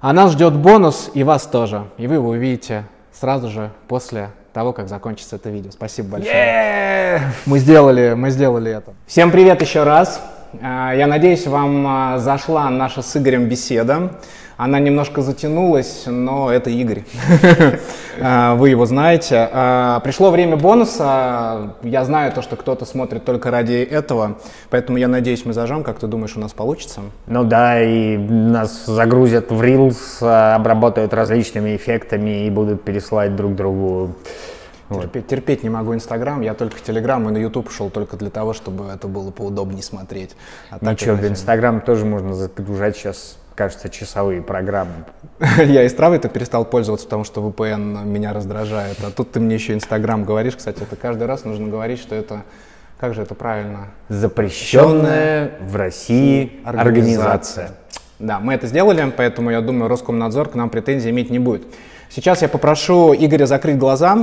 А 0.00 0.12
нас 0.12 0.32
ждет 0.32 0.54
бонус 0.54 1.10
и 1.14 1.22
вас 1.22 1.46
тоже. 1.46 1.84
И 1.96 2.06
вы 2.06 2.14
его 2.16 2.28
увидите 2.28 2.84
сразу 3.18 3.48
же 3.48 3.70
после 3.88 4.30
того, 4.52 4.72
как 4.74 4.88
закончится 4.88 5.36
это 5.36 5.48
видео. 5.48 5.70
Спасибо 5.70 6.08
большое. 6.12 6.34
Yeah! 6.34 7.20
Мы 7.46 7.58
сделали, 7.58 8.12
мы 8.14 8.30
сделали 8.30 8.70
это. 8.70 8.92
Всем 9.06 9.30
привет 9.30 9.62
еще 9.62 9.84
раз. 9.84 10.20
А, 10.62 10.92
я 10.92 11.06
надеюсь, 11.06 11.46
вам 11.46 11.86
а, 11.86 12.18
зашла 12.18 12.68
наша 12.68 13.00
с 13.00 13.16
Игорем 13.16 13.48
беседа. 13.48 14.12
Она 14.56 14.80
немножко 14.80 15.20
затянулась, 15.20 16.04
но 16.06 16.50
это 16.50 16.70
Игорь. 16.70 17.04
А, 18.18 18.54
вы 18.54 18.70
его 18.70 18.86
знаете. 18.86 19.46
А, 19.52 20.00
пришло 20.00 20.30
время 20.30 20.56
бонуса. 20.56 21.74
Я 21.82 22.02
знаю 22.06 22.32
то, 22.32 22.40
что 22.40 22.56
кто-то 22.56 22.86
смотрит 22.86 23.26
только 23.26 23.50
ради 23.50 23.74
этого, 23.74 24.38
поэтому 24.70 24.96
я 24.96 25.06
надеюсь, 25.06 25.44
мы 25.44 25.52
зажжем. 25.52 25.84
Как 25.84 25.98
ты 25.98 26.06
думаешь, 26.06 26.34
у 26.34 26.40
нас 26.40 26.54
получится? 26.54 27.02
Ну 27.26 27.44
да, 27.44 27.78
и 27.82 28.16
нас 28.16 28.86
загрузят 28.86 29.50
в 29.50 29.60
Reels, 29.60 30.26
обработают 30.26 31.12
различными 31.12 31.76
эффектами 31.76 32.46
и 32.46 32.50
будут 32.50 32.84
пересылать 32.84 33.36
друг 33.36 33.54
другу 33.54 34.14
Терпеть, 34.88 35.26
терпеть 35.26 35.62
не 35.64 35.68
могу 35.68 35.94
Инстаграм, 35.94 36.40
я 36.40 36.54
только 36.54 36.80
Телеграм 36.80 37.28
и 37.28 37.32
на 37.32 37.38
Ютуб 37.38 37.70
шел 37.70 37.90
только 37.90 38.16
для 38.16 38.30
того, 38.30 38.52
чтобы 38.52 38.86
это 38.86 39.08
было 39.08 39.32
поудобнее 39.32 39.82
смотреть. 39.82 40.36
А 40.70 40.78
Ничего, 40.80 41.16
в 41.16 41.26
Инстаграм 41.26 41.80
тоже 41.80 42.06
можно 42.06 42.34
загружать 42.34 42.96
сейчас 42.96 43.36
кажется, 43.56 43.88
часовые 43.88 44.42
программы. 44.42 44.92
Я 45.58 45.82
и 45.82 45.88
травой 45.88 46.18
то 46.18 46.28
перестал 46.28 46.64
пользоваться, 46.64 47.06
потому 47.06 47.24
что 47.24 47.40
VPN 47.40 48.04
меня 48.04 48.32
раздражает. 48.32 48.98
А 49.02 49.10
тут 49.10 49.32
ты 49.32 49.40
мне 49.40 49.56
еще 49.56 49.72
Инстаграм 49.72 50.24
говоришь. 50.24 50.56
Кстати, 50.56 50.82
это 50.82 50.94
каждый 50.94 51.26
раз 51.26 51.44
нужно 51.44 51.66
говорить, 51.66 51.98
что 51.98 52.14
это, 52.14 52.42
как 53.00 53.14
же 53.14 53.22
это 53.22 53.34
правильно? 53.34 53.88
Запрещенная 54.08 55.52
в 55.60 55.74
России 55.74 56.60
организация. 56.64 57.70
Да, 58.18 58.38
мы 58.40 58.54
это 58.54 58.66
сделали, 58.66 59.12
поэтому 59.14 59.50
я 59.50 59.60
думаю, 59.60 59.88
Роскомнадзор 59.88 60.50
к 60.50 60.54
нам 60.54 60.70
претензий 60.70 61.10
иметь 61.10 61.30
не 61.30 61.38
будет. 61.38 61.66
Сейчас 62.08 62.40
я 62.42 62.48
попрошу 62.48 63.14
Игоря 63.14 63.46
закрыть 63.46 63.78
глаза. 63.78 64.16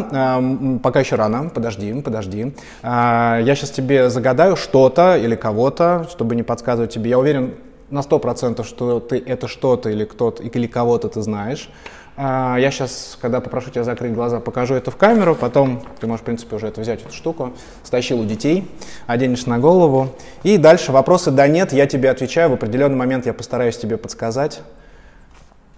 Пока 0.81 0.99
еще 1.01 1.15
рано. 1.15 1.49
Подожди, 1.49 1.93
подожди. 2.01 2.55
А, 2.81 3.39
я 3.41 3.55
сейчас 3.55 3.71
тебе 3.71 4.09
загадаю 4.09 4.55
что-то 4.55 5.17
или 5.17 5.35
кого-то, 5.35 6.07
чтобы 6.09 6.35
не 6.35 6.43
подсказывать 6.43 6.91
тебе. 6.91 7.09
Я 7.09 7.19
уверен, 7.19 7.53
на 7.93 7.99
100%, 7.99 8.63
что 8.63 8.99
ты 8.99 9.23
это 9.23 9.47
что-то 9.47 9.89
или 9.89 10.03
кто-то 10.03 10.41
или 10.41 10.67
кого-то 10.67 11.09
ты 11.09 11.21
знаешь. 11.21 11.69
А, 12.17 12.57
я 12.57 12.71
сейчас, 12.71 13.17
когда 13.21 13.39
попрошу 13.39 13.69
тебя 13.69 13.83
закрыть 13.83 14.13
глаза, 14.13 14.39
покажу 14.39 14.73
это 14.73 14.89
в 14.89 14.97
камеру, 14.97 15.35
потом 15.35 15.83
ты 15.99 16.07
можешь, 16.07 16.21
в 16.21 16.25
принципе, 16.25 16.55
уже 16.55 16.67
это 16.67 16.81
взять, 16.81 17.01
эту 17.01 17.13
штуку, 17.13 17.53
стащил 17.83 18.19
у 18.19 18.25
детей, 18.25 18.69
оденешь 19.05 19.45
на 19.45 19.59
голову. 19.59 20.09
И 20.41 20.57
дальше 20.57 20.91
вопросы 20.91 21.29
«да-нет», 21.29 21.71
я 21.71 21.85
тебе 21.85 22.09
отвечаю, 22.09 22.49
в 22.49 22.53
определенный 22.53 22.97
момент 22.97 23.27
я 23.27 23.33
постараюсь 23.33 23.77
тебе 23.77 23.97
подсказать. 23.97 24.61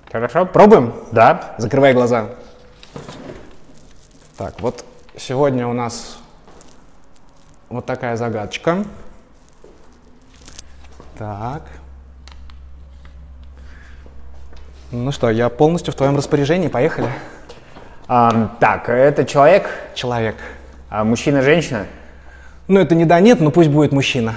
Хорошо. 0.09 0.45
Пробуем? 0.45 0.93
Да. 1.11 1.55
Закрывай 1.57 1.93
глаза. 1.93 2.29
Так, 4.37 4.61
вот 4.61 4.85
сегодня 5.17 5.67
у 5.67 5.73
нас 5.73 6.17
вот 7.69 7.85
такая 7.85 8.15
загадочка. 8.15 8.85
Так. 11.17 11.63
Ну 14.97 15.11
что, 15.11 15.30
я 15.30 15.49
полностью 15.49 15.91
в 15.91 15.97
твоем 15.97 16.15
распоряжении, 16.15 16.69
поехали. 16.69 17.09
А, 18.07 18.55
так, 18.61 18.88
это 18.88 19.26
человек? 19.26 19.67
Человек. 19.93 20.38
А 20.89 21.03
мужчина, 21.03 21.41
женщина? 21.41 21.85
Ну 22.69 22.80
это 22.80 22.95
не 22.95 23.03
да 23.03 23.19
нет, 23.19 23.41
но 23.41 23.51
пусть 23.51 23.69
будет 23.69 23.91
мужчина. 23.91 24.35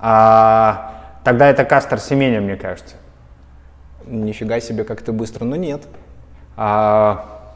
А, 0.00 1.20
тогда 1.22 1.48
это 1.48 1.64
Кастер 1.64 2.00
Семеня, 2.00 2.40
мне 2.40 2.56
кажется. 2.56 2.96
Нифига 4.06 4.58
себе, 4.58 4.82
как 4.82 5.02
ты 5.02 5.12
быстро, 5.12 5.44
но 5.44 5.54
нет. 5.54 5.82
А, 6.56 7.54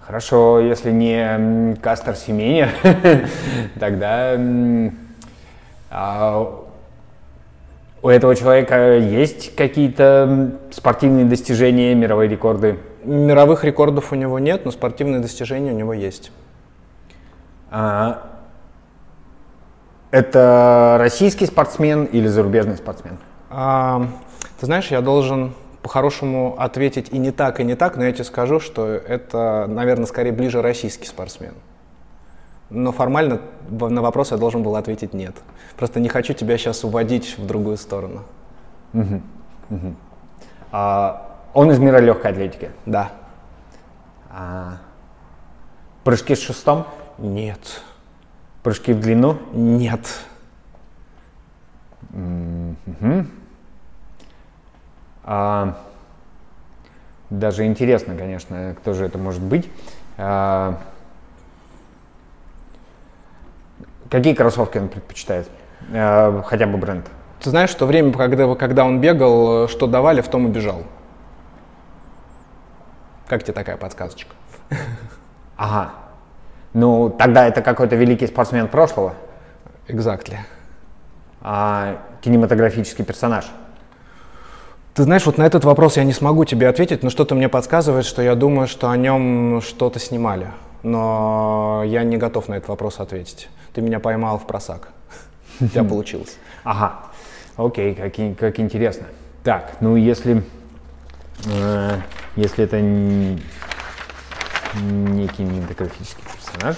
хорошо, 0.00 0.60
если 0.60 0.90
не 0.90 1.76
Кастер 1.76 2.14
Семеня, 2.14 2.68
тогда 3.80 4.38
а, 5.90 6.69
у 8.02 8.08
этого 8.08 8.34
человека 8.34 8.96
есть 8.96 9.54
какие-то 9.54 10.52
спортивные 10.70 11.24
достижения, 11.24 11.94
мировые 11.94 12.28
рекорды? 12.28 12.78
Мировых 13.04 13.64
рекордов 13.64 14.12
у 14.12 14.14
него 14.14 14.38
нет, 14.38 14.64
но 14.64 14.70
спортивные 14.70 15.20
достижения 15.20 15.72
у 15.72 15.76
него 15.76 15.92
есть. 15.92 16.32
А, 17.70 18.26
это 20.10 20.96
российский 20.98 21.46
спортсмен 21.46 22.04
или 22.04 22.26
зарубежный 22.26 22.76
спортсмен? 22.76 23.18
А, 23.48 24.06
ты 24.58 24.66
знаешь, 24.66 24.88
я 24.88 25.00
должен 25.00 25.54
по-хорошему 25.82 26.56
ответить 26.58 27.08
и 27.10 27.18
не 27.18 27.30
так, 27.30 27.60
и 27.60 27.64
не 27.64 27.74
так, 27.74 27.96
но 27.96 28.04
я 28.04 28.12
тебе 28.12 28.24
скажу, 28.24 28.60
что 28.60 28.86
это, 28.86 29.66
наверное, 29.68 30.06
скорее 30.06 30.32
ближе 30.32 30.62
российский 30.62 31.06
спортсмен. 31.06 31.54
Но 32.70 32.92
формально 32.92 33.40
на 33.68 34.00
вопрос 34.00 34.30
я 34.30 34.36
должен 34.36 34.62
был 34.62 34.76
ответить 34.76 35.12
нет. 35.12 35.34
Просто 35.76 35.98
не 35.98 36.08
хочу 36.08 36.34
тебя 36.34 36.56
сейчас 36.56 36.84
уводить 36.84 37.36
в 37.36 37.46
другую 37.46 37.76
сторону. 37.76 38.22
Угу. 38.94 39.22
Угу. 39.70 39.94
А, 40.72 41.36
он 41.52 41.70
из 41.72 41.78
мира 41.78 41.98
легкой 41.98 42.30
атлетики? 42.30 42.70
Да. 42.86 43.10
А, 44.30 44.78
прыжки 46.04 46.34
с 46.34 46.40
шестом? 46.40 46.86
Нет. 47.18 47.82
Прыжки 48.62 48.92
в 48.92 49.00
длину? 49.00 49.38
Нет. 49.52 50.06
Угу. 52.12 53.26
А, 55.24 55.76
даже 57.30 57.66
интересно, 57.66 58.16
конечно, 58.16 58.74
кто 58.78 58.92
же 58.92 59.04
это 59.04 59.18
может 59.18 59.42
быть. 59.42 59.68
А, 60.18 60.78
Какие 64.10 64.34
кроссовки 64.34 64.78
он 64.78 64.88
предпочитает? 64.88 65.48
Э, 65.92 66.42
хотя 66.44 66.66
бы 66.66 66.76
бренд. 66.76 67.06
Ты 67.40 67.50
знаешь, 67.50 67.70
в 67.70 67.76
то 67.76 67.86
время, 67.86 68.12
когда, 68.12 68.54
когда 68.54 68.84
он 68.84 69.00
бегал, 69.00 69.68
что 69.68 69.86
давали, 69.86 70.20
в 70.20 70.28
том 70.28 70.48
и 70.48 70.50
бежал. 70.50 70.82
Как 73.28 73.44
тебе 73.44 73.54
такая 73.54 73.76
подсказочка? 73.76 74.34
Ага. 75.56 75.90
Ну, 76.72 77.10
тогда 77.10 77.46
это 77.46 77.60
какой-то 77.60 77.94
великий 77.94 78.26
спортсмен 78.26 78.66
прошлого? 78.66 79.12
Exactly. 79.88 80.36
А 81.42 81.98
кинематографический 82.22 83.04
персонаж? 83.04 83.44
Ты 84.94 85.02
знаешь, 85.02 85.26
вот 85.26 85.36
на 85.36 85.44
этот 85.44 85.64
вопрос 85.64 85.98
я 85.98 86.04
не 86.04 86.14
смогу 86.14 86.46
тебе 86.46 86.66
ответить, 86.66 87.02
но 87.02 87.10
что-то 87.10 87.34
мне 87.34 87.50
подсказывает, 87.50 88.06
что 88.06 88.22
я 88.22 88.34
думаю, 88.34 88.68
что 88.68 88.88
о 88.88 88.96
нем 88.96 89.60
что-то 89.60 89.98
снимали. 89.98 90.48
Но 90.82 91.82
я 91.86 92.04
не 92.04 92.16
готов 92.16 92.48
на 92.48 92.54
этот 92.54 92.68
вопрос 92.68 93.00
ответить 93.00 93.48
ты 93.72 93.82
меня 93.82 94.00
поймал 94.00 94.38
в 94.38 94.46
просак. 94.46 94.88
У 95.60 95.66
тебя 95.66 95.84
получилось. 95.88 96.38
Ага, 96.64 97.06
окей, 97.56 97.94
как, 97.94 98.14
как 98.38 98.60
интересно. 98.60 99.06
Так, 99.42 99.76
ну 99.80 99.96
если, 99.96 100.42
э, 101.46 101.98
если 102.36 102.64
это 102.64 102.80
не, 102.80 103.40
не 104.82 105.28
кинематографический 105.28 106.24
персонаж, 106.24 106.76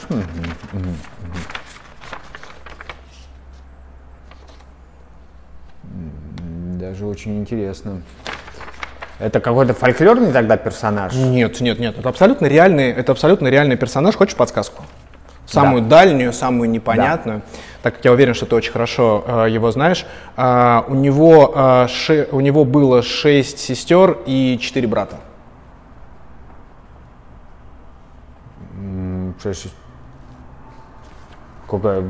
даже 6.78 7.06
очень 7.06 7.38
интересно. 7.38 8.02
Это 9.22 9.38
какой-то 9.38 9.72
фольклорный 9.72 10.32
тогда 10.32 10.56
персонаж? 10.56 11.14
Нет, 11.14 11.60
нет, 11.60 11.78
нет. 11.78 11.96
Это 11.96 12.08
абсолютно 12.08 12.46
реальный, 12.46 12.90
это 12.90 13.12
абсолютно 13.12 13.46
реальный 13.48 13.76
персонаж. 13.76 14.16
Хочешь 14.16 14.34
подсказку? 14.36 14.82
самую 15.46 15.82
да. 15.82 16.00
дальнюю, 16.00 16.32
самую 16.32 16.70
непонятную, 16.70 17.38
да. 17.38 17.58
так 17.82 17.96
как 17.96 18.04
я 18.04 18.12
уверен, 18.12 18.34
что 18.34 18.46
ты 18.46 18.56
очень 18.56 18.72
хорошо 18.72 19.24
э, 19.26 19.50
его 19.50 19.70
знаешь. 19.70 20.06
Э, 20.36 20.82
у, 20.88 20.94
него, 20.94 21.52
э, 21.54 21.86
ши, 21.88 22.28
у 22.32 22.40
него 22.40 22.64
было 22.64 23.02
шесть 23.02 23.58
сестер 23.58 24.18
и 24.24 24.58
четыре 24.60 24.88
брата. 24.88 25.16
Шесть. 29.42 29.74
Какая, 31.68 32.04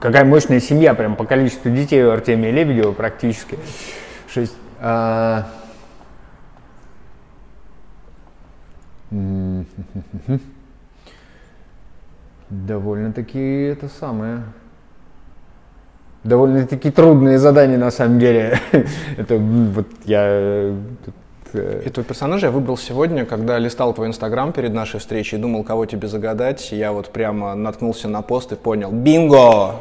какая 0.00 0.24
мощная 0.24 0.60
семья, 0.60 0.94
прям 0.94 1.16
по 1.16 1.24
количеству 1.24 1.70
детей 1.70 2.04
у 2.04 2.10
Артемия 2.10 2.52
Лебедева 2.52 2.92
практически. 2.92 3.58
Шесть. 4.32 4.54
А... 4.80 5.46
Довольно-таки 12.50 13.38
это 13.38 13.88
самое. 13.88 14.42
Довольно-таки 16.24 16.90
трудные 16.90 17.38
задания 17.38 17.78
на 17.78 17.90
самом 17.90 18.18
деле. 18.18 18.58
это 19.16 19.36
вот 19.36 19.86
я 20.04 20.20
э, 20.24 20.76
э, 21.52 21.82
этого 21.86 22.04
персонажа 22.04 22.46
я 22.46 22.52
выбрал 22.52 22.76
сегодня, 22.76 23.24
когда 23.24 23.58
листал 23.58 23.94
твой 23.94 24.08
инстаграм 24.08 24.52
перед 24.52 24.72
нашей 24.72 24.98
встречей 25.00 25.38
и 25.38 25.40
думал, 25.40 25.62
кого 25.62 25.86
тебе 25.86 26.08
загадать. 26.08 26.72
Я 26.72 26.92
вот 26.92 27.12
прямо 27.12 27.54
наткнулся 27.54 28.08
на 28.08 28.22
пост 28.22 28.52
и 28.52 28.56
понял, 28.56 28.90
бинго! 28.90 29.76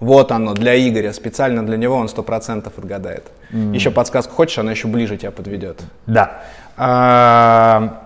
Вот 0.00 0.32
оно, 0.32 0.54
для 0.54 0.76
Игоря, 0.76 1.12
специально 1.12 1.64
для 1.64 1.76
него 1.76 1.96
он 1.96 2.08
сто 2.08 2.22
процентов 2.22 2.78
отгадает. 2.78 3.24
Mm. 3.52 3.74
Еще 3.74 3.90
подсказку 3.90 4.34
хочешь, 4.34 4.58
она 4.58 4.72
еще 4.72 4.88
ближе 4.88 5.16
тебя 5.16 5.30
подведет. 5.30 5.80
Да. 6.06 6.42
А, 6.76 8.03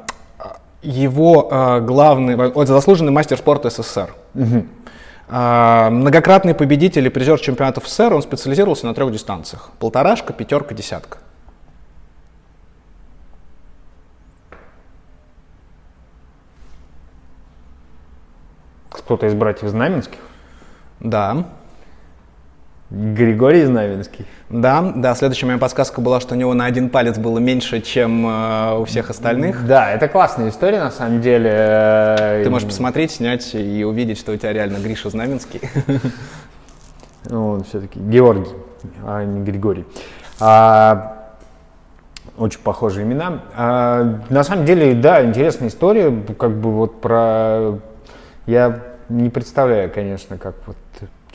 его 0.82 1.48
а, 1.50 1.80
главный, 1.80 2.36
вот, 2.36 2.68
заслуженный 2.68 3.12
мастер 3.12 3.36
спорта 3.38 3.70
СССР. 3.70 4.14
Mm-hmm. 4.34 4.66
А, 5.28 5.90
многократный 5.90 6.54
победитель 6.54 7.06
и 7.06 7.10
призер 7.10 7.38
чемпионатов 7.38 7.88
СССР, 7.88 8.14
он 8.14 8.22
специализировался 8.22 8.86
на 8.86 8.94
трех 8.94 9.12
дистанциях. 9.12 9.70
Полторашка, 9.78 10.32
пятерка, 10.32 10.74
десятка. 10.74 11.18
Кто-то 18.90 19.26
из 19.26 19.34
братьев 19.34 19.68
Знаменских? 19.68 20.18
Да. 21.00 21.46
Григорий 22.90 23.64
Знаменский. 23.64 24.24
Да, 24.48 24.92
да, 24.96 25.14
следующая 25.14 25.44
моя 25.44 25.58
подсказка 25.58 26.00
была, 26.00 26.20
что 26.20 26.34
у 26.34 26.38
него 26.38 26.54
на 26.54 26.64
один 26.64 26.88
палец 26.88 27.18
было 27.18 27.38
меньше, 27.38 27.82
чем 27.82 28.26
э, 28.26 28.78
у 28.78 28.86
всех 28.86 29.10
остальных. 29.10 29.66
Да, 29.66 29.90
это 29.90 30.08
классная 30.08 30.48
история, 30.48 30.80
на 30.80 30.90
самом 30.90 31.20
деле. 31.20 32.40
Ты 32.42 32.48
можешь 32.48 32.66
посмотреть, 32.66 33.10
снять 33.10 33.54
и 33.54 33.84
увидеть, 33.84 34.18
что 34.18 34.32
у 34.32 34.36
тебя 34.36 34.54
реально 34.54 34.78
Гриша 34.78 35.10
Знаменский. 35.10 35.60
Ну, 37.30 37.48
он 37.48 37.64
все-таки 37.64 37.98
Георгий, 37.98 38.54
а 39.04 39.22
не 39.22 39.42
Григорий. 39.42 39.84
А, 40.40 41.34
очень 42.38 42.60
похожие 42.60 43.04
имена. 43.04 43.42
А, 43.54 44.20
на 44.30 44.44
самом 44.44 44.64
деле, 44.64 44.94
да, 44.94 45.22
интересная 45.22 45.68
история, 45.68 46.10
как 46.38 46.52
бы 46.52 46.72
вот 46.72 47.02
про... 47.02 47.80
Я 48.46 48.80
не 49.10 49.28
представляю, 49.28 49.90
конечно, 49.92 50.38
как 50.38 50.54
вот 50.64 50.76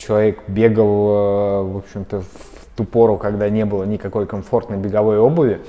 человек 0.04 0.40
бегал, 0.48 0.86
э, 0.86 1.72
в 1.72 1.76
общем-то, 1.78 2.20
в 2.22 2.76
ту 2.76 2.84
пору, 2.84 3.16
когда 3.16 3.48
не 3.48 3.64
было 3.64 3.84
никакой 3.84 4.26
комфортной 4.26 4.78
беговой 4.78 5.18
обуви, 5.18 5.60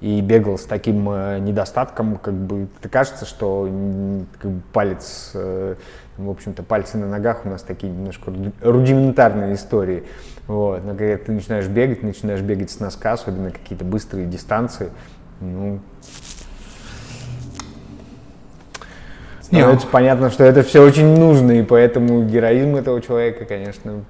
и 0.00 0.20
бегал 0.20 0.58
с 0.58 0.64
таким 0.64 1.10
э, 1.10 1.38
недостатком, 1.40 2.16
как 2.16 2.34
бы 2.34 2.68
кажется, 2.90 3.24
что 3.24 3.68
как 4.40 4.50
бы, 4.50 4.60
палец, 4.72 5.32
э, 5.34 5.74
в 6.16 6.30
общем-то, 6.30 6.62
пальцы 6.62 6.98
на 6.98 7.08
ногах 7.08 7.44
у 7.44 7.48
нас 7.48 7.62
такие 7.62 7.92
немножко 7.92 8.32
рудиментарные 8.60 9.54
истории. 9.54 10.04
Вот. 10.46 10.84
Но 10.84 10.94
когда 10.94 11.16
ты 11.16 11.32
начинаешь 11.32 11.66
бегать, 11.66 12.02
начинаешь 12.02 12.40
бегать 12.40 12.70
с 12.70 12.78
носка, 12.78 13.12
особенно 13.12 13.50
какие-то 13.50 13.84
быстрые 13.84 14.26
дистанции, 14.26 14.90
ну, 15.40 15.80
становится 19.48 19.86
Нет. 19.86 19.92
понятно, 19.92 20.30
что 20.30 20.44
это 20.44 20.62
все 20.62 20.82
очень 20.82 21.18
нужно, 21.18 21.52
и 21.52 21.62
поэтому 21.62 22.22
героизм 22.24 22.76
этого 22.76 23.00
человека, 23.00 23.44
конечно, 23.44 24.04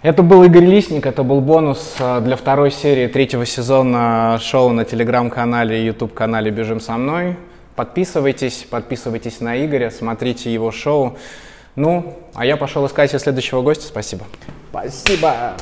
это 0.00 0.22
был 0.22 0.44
Игорь 0.44 0.64
Лисник, 0.64 1.06
это 1.06 1.24
был 1.24 1.40
бонус 1.40 1.96
э, 1.98 2.20
для 2.20 2.36
второй 2.36 2.70
серии 2.70 3.08
третьего 3.08 3.44
сезона 3.44 4.38
шоу 4.40 4.70
на 4.70 4.84
телеграм-канале 4.84 5.82
и 5.82 5.86
YouTube-канале 5.86 6.52
«Бежим 6.52 6.78
со 6.78 6.96
мной». 6.96 7.36
Подписывайтесь, 7.74 8.64
подписывайтесь 8.70 9.40
на 9.40 9.64
Игоря, 9.64 9.90
смотрите 9.90 10.52
его 10.52 10.70
шоу. 10.70 11.16
Ну, 11.74 12.16
а 12.34 12.46
я 12.46 12.56
пошел 12.56 12.86
искать 12.86 13.10
следующего 13.10 13.62
гостя. 13.62 13.86
Спасибо. 13.86 14.24
Спасибо. 14.70 15.56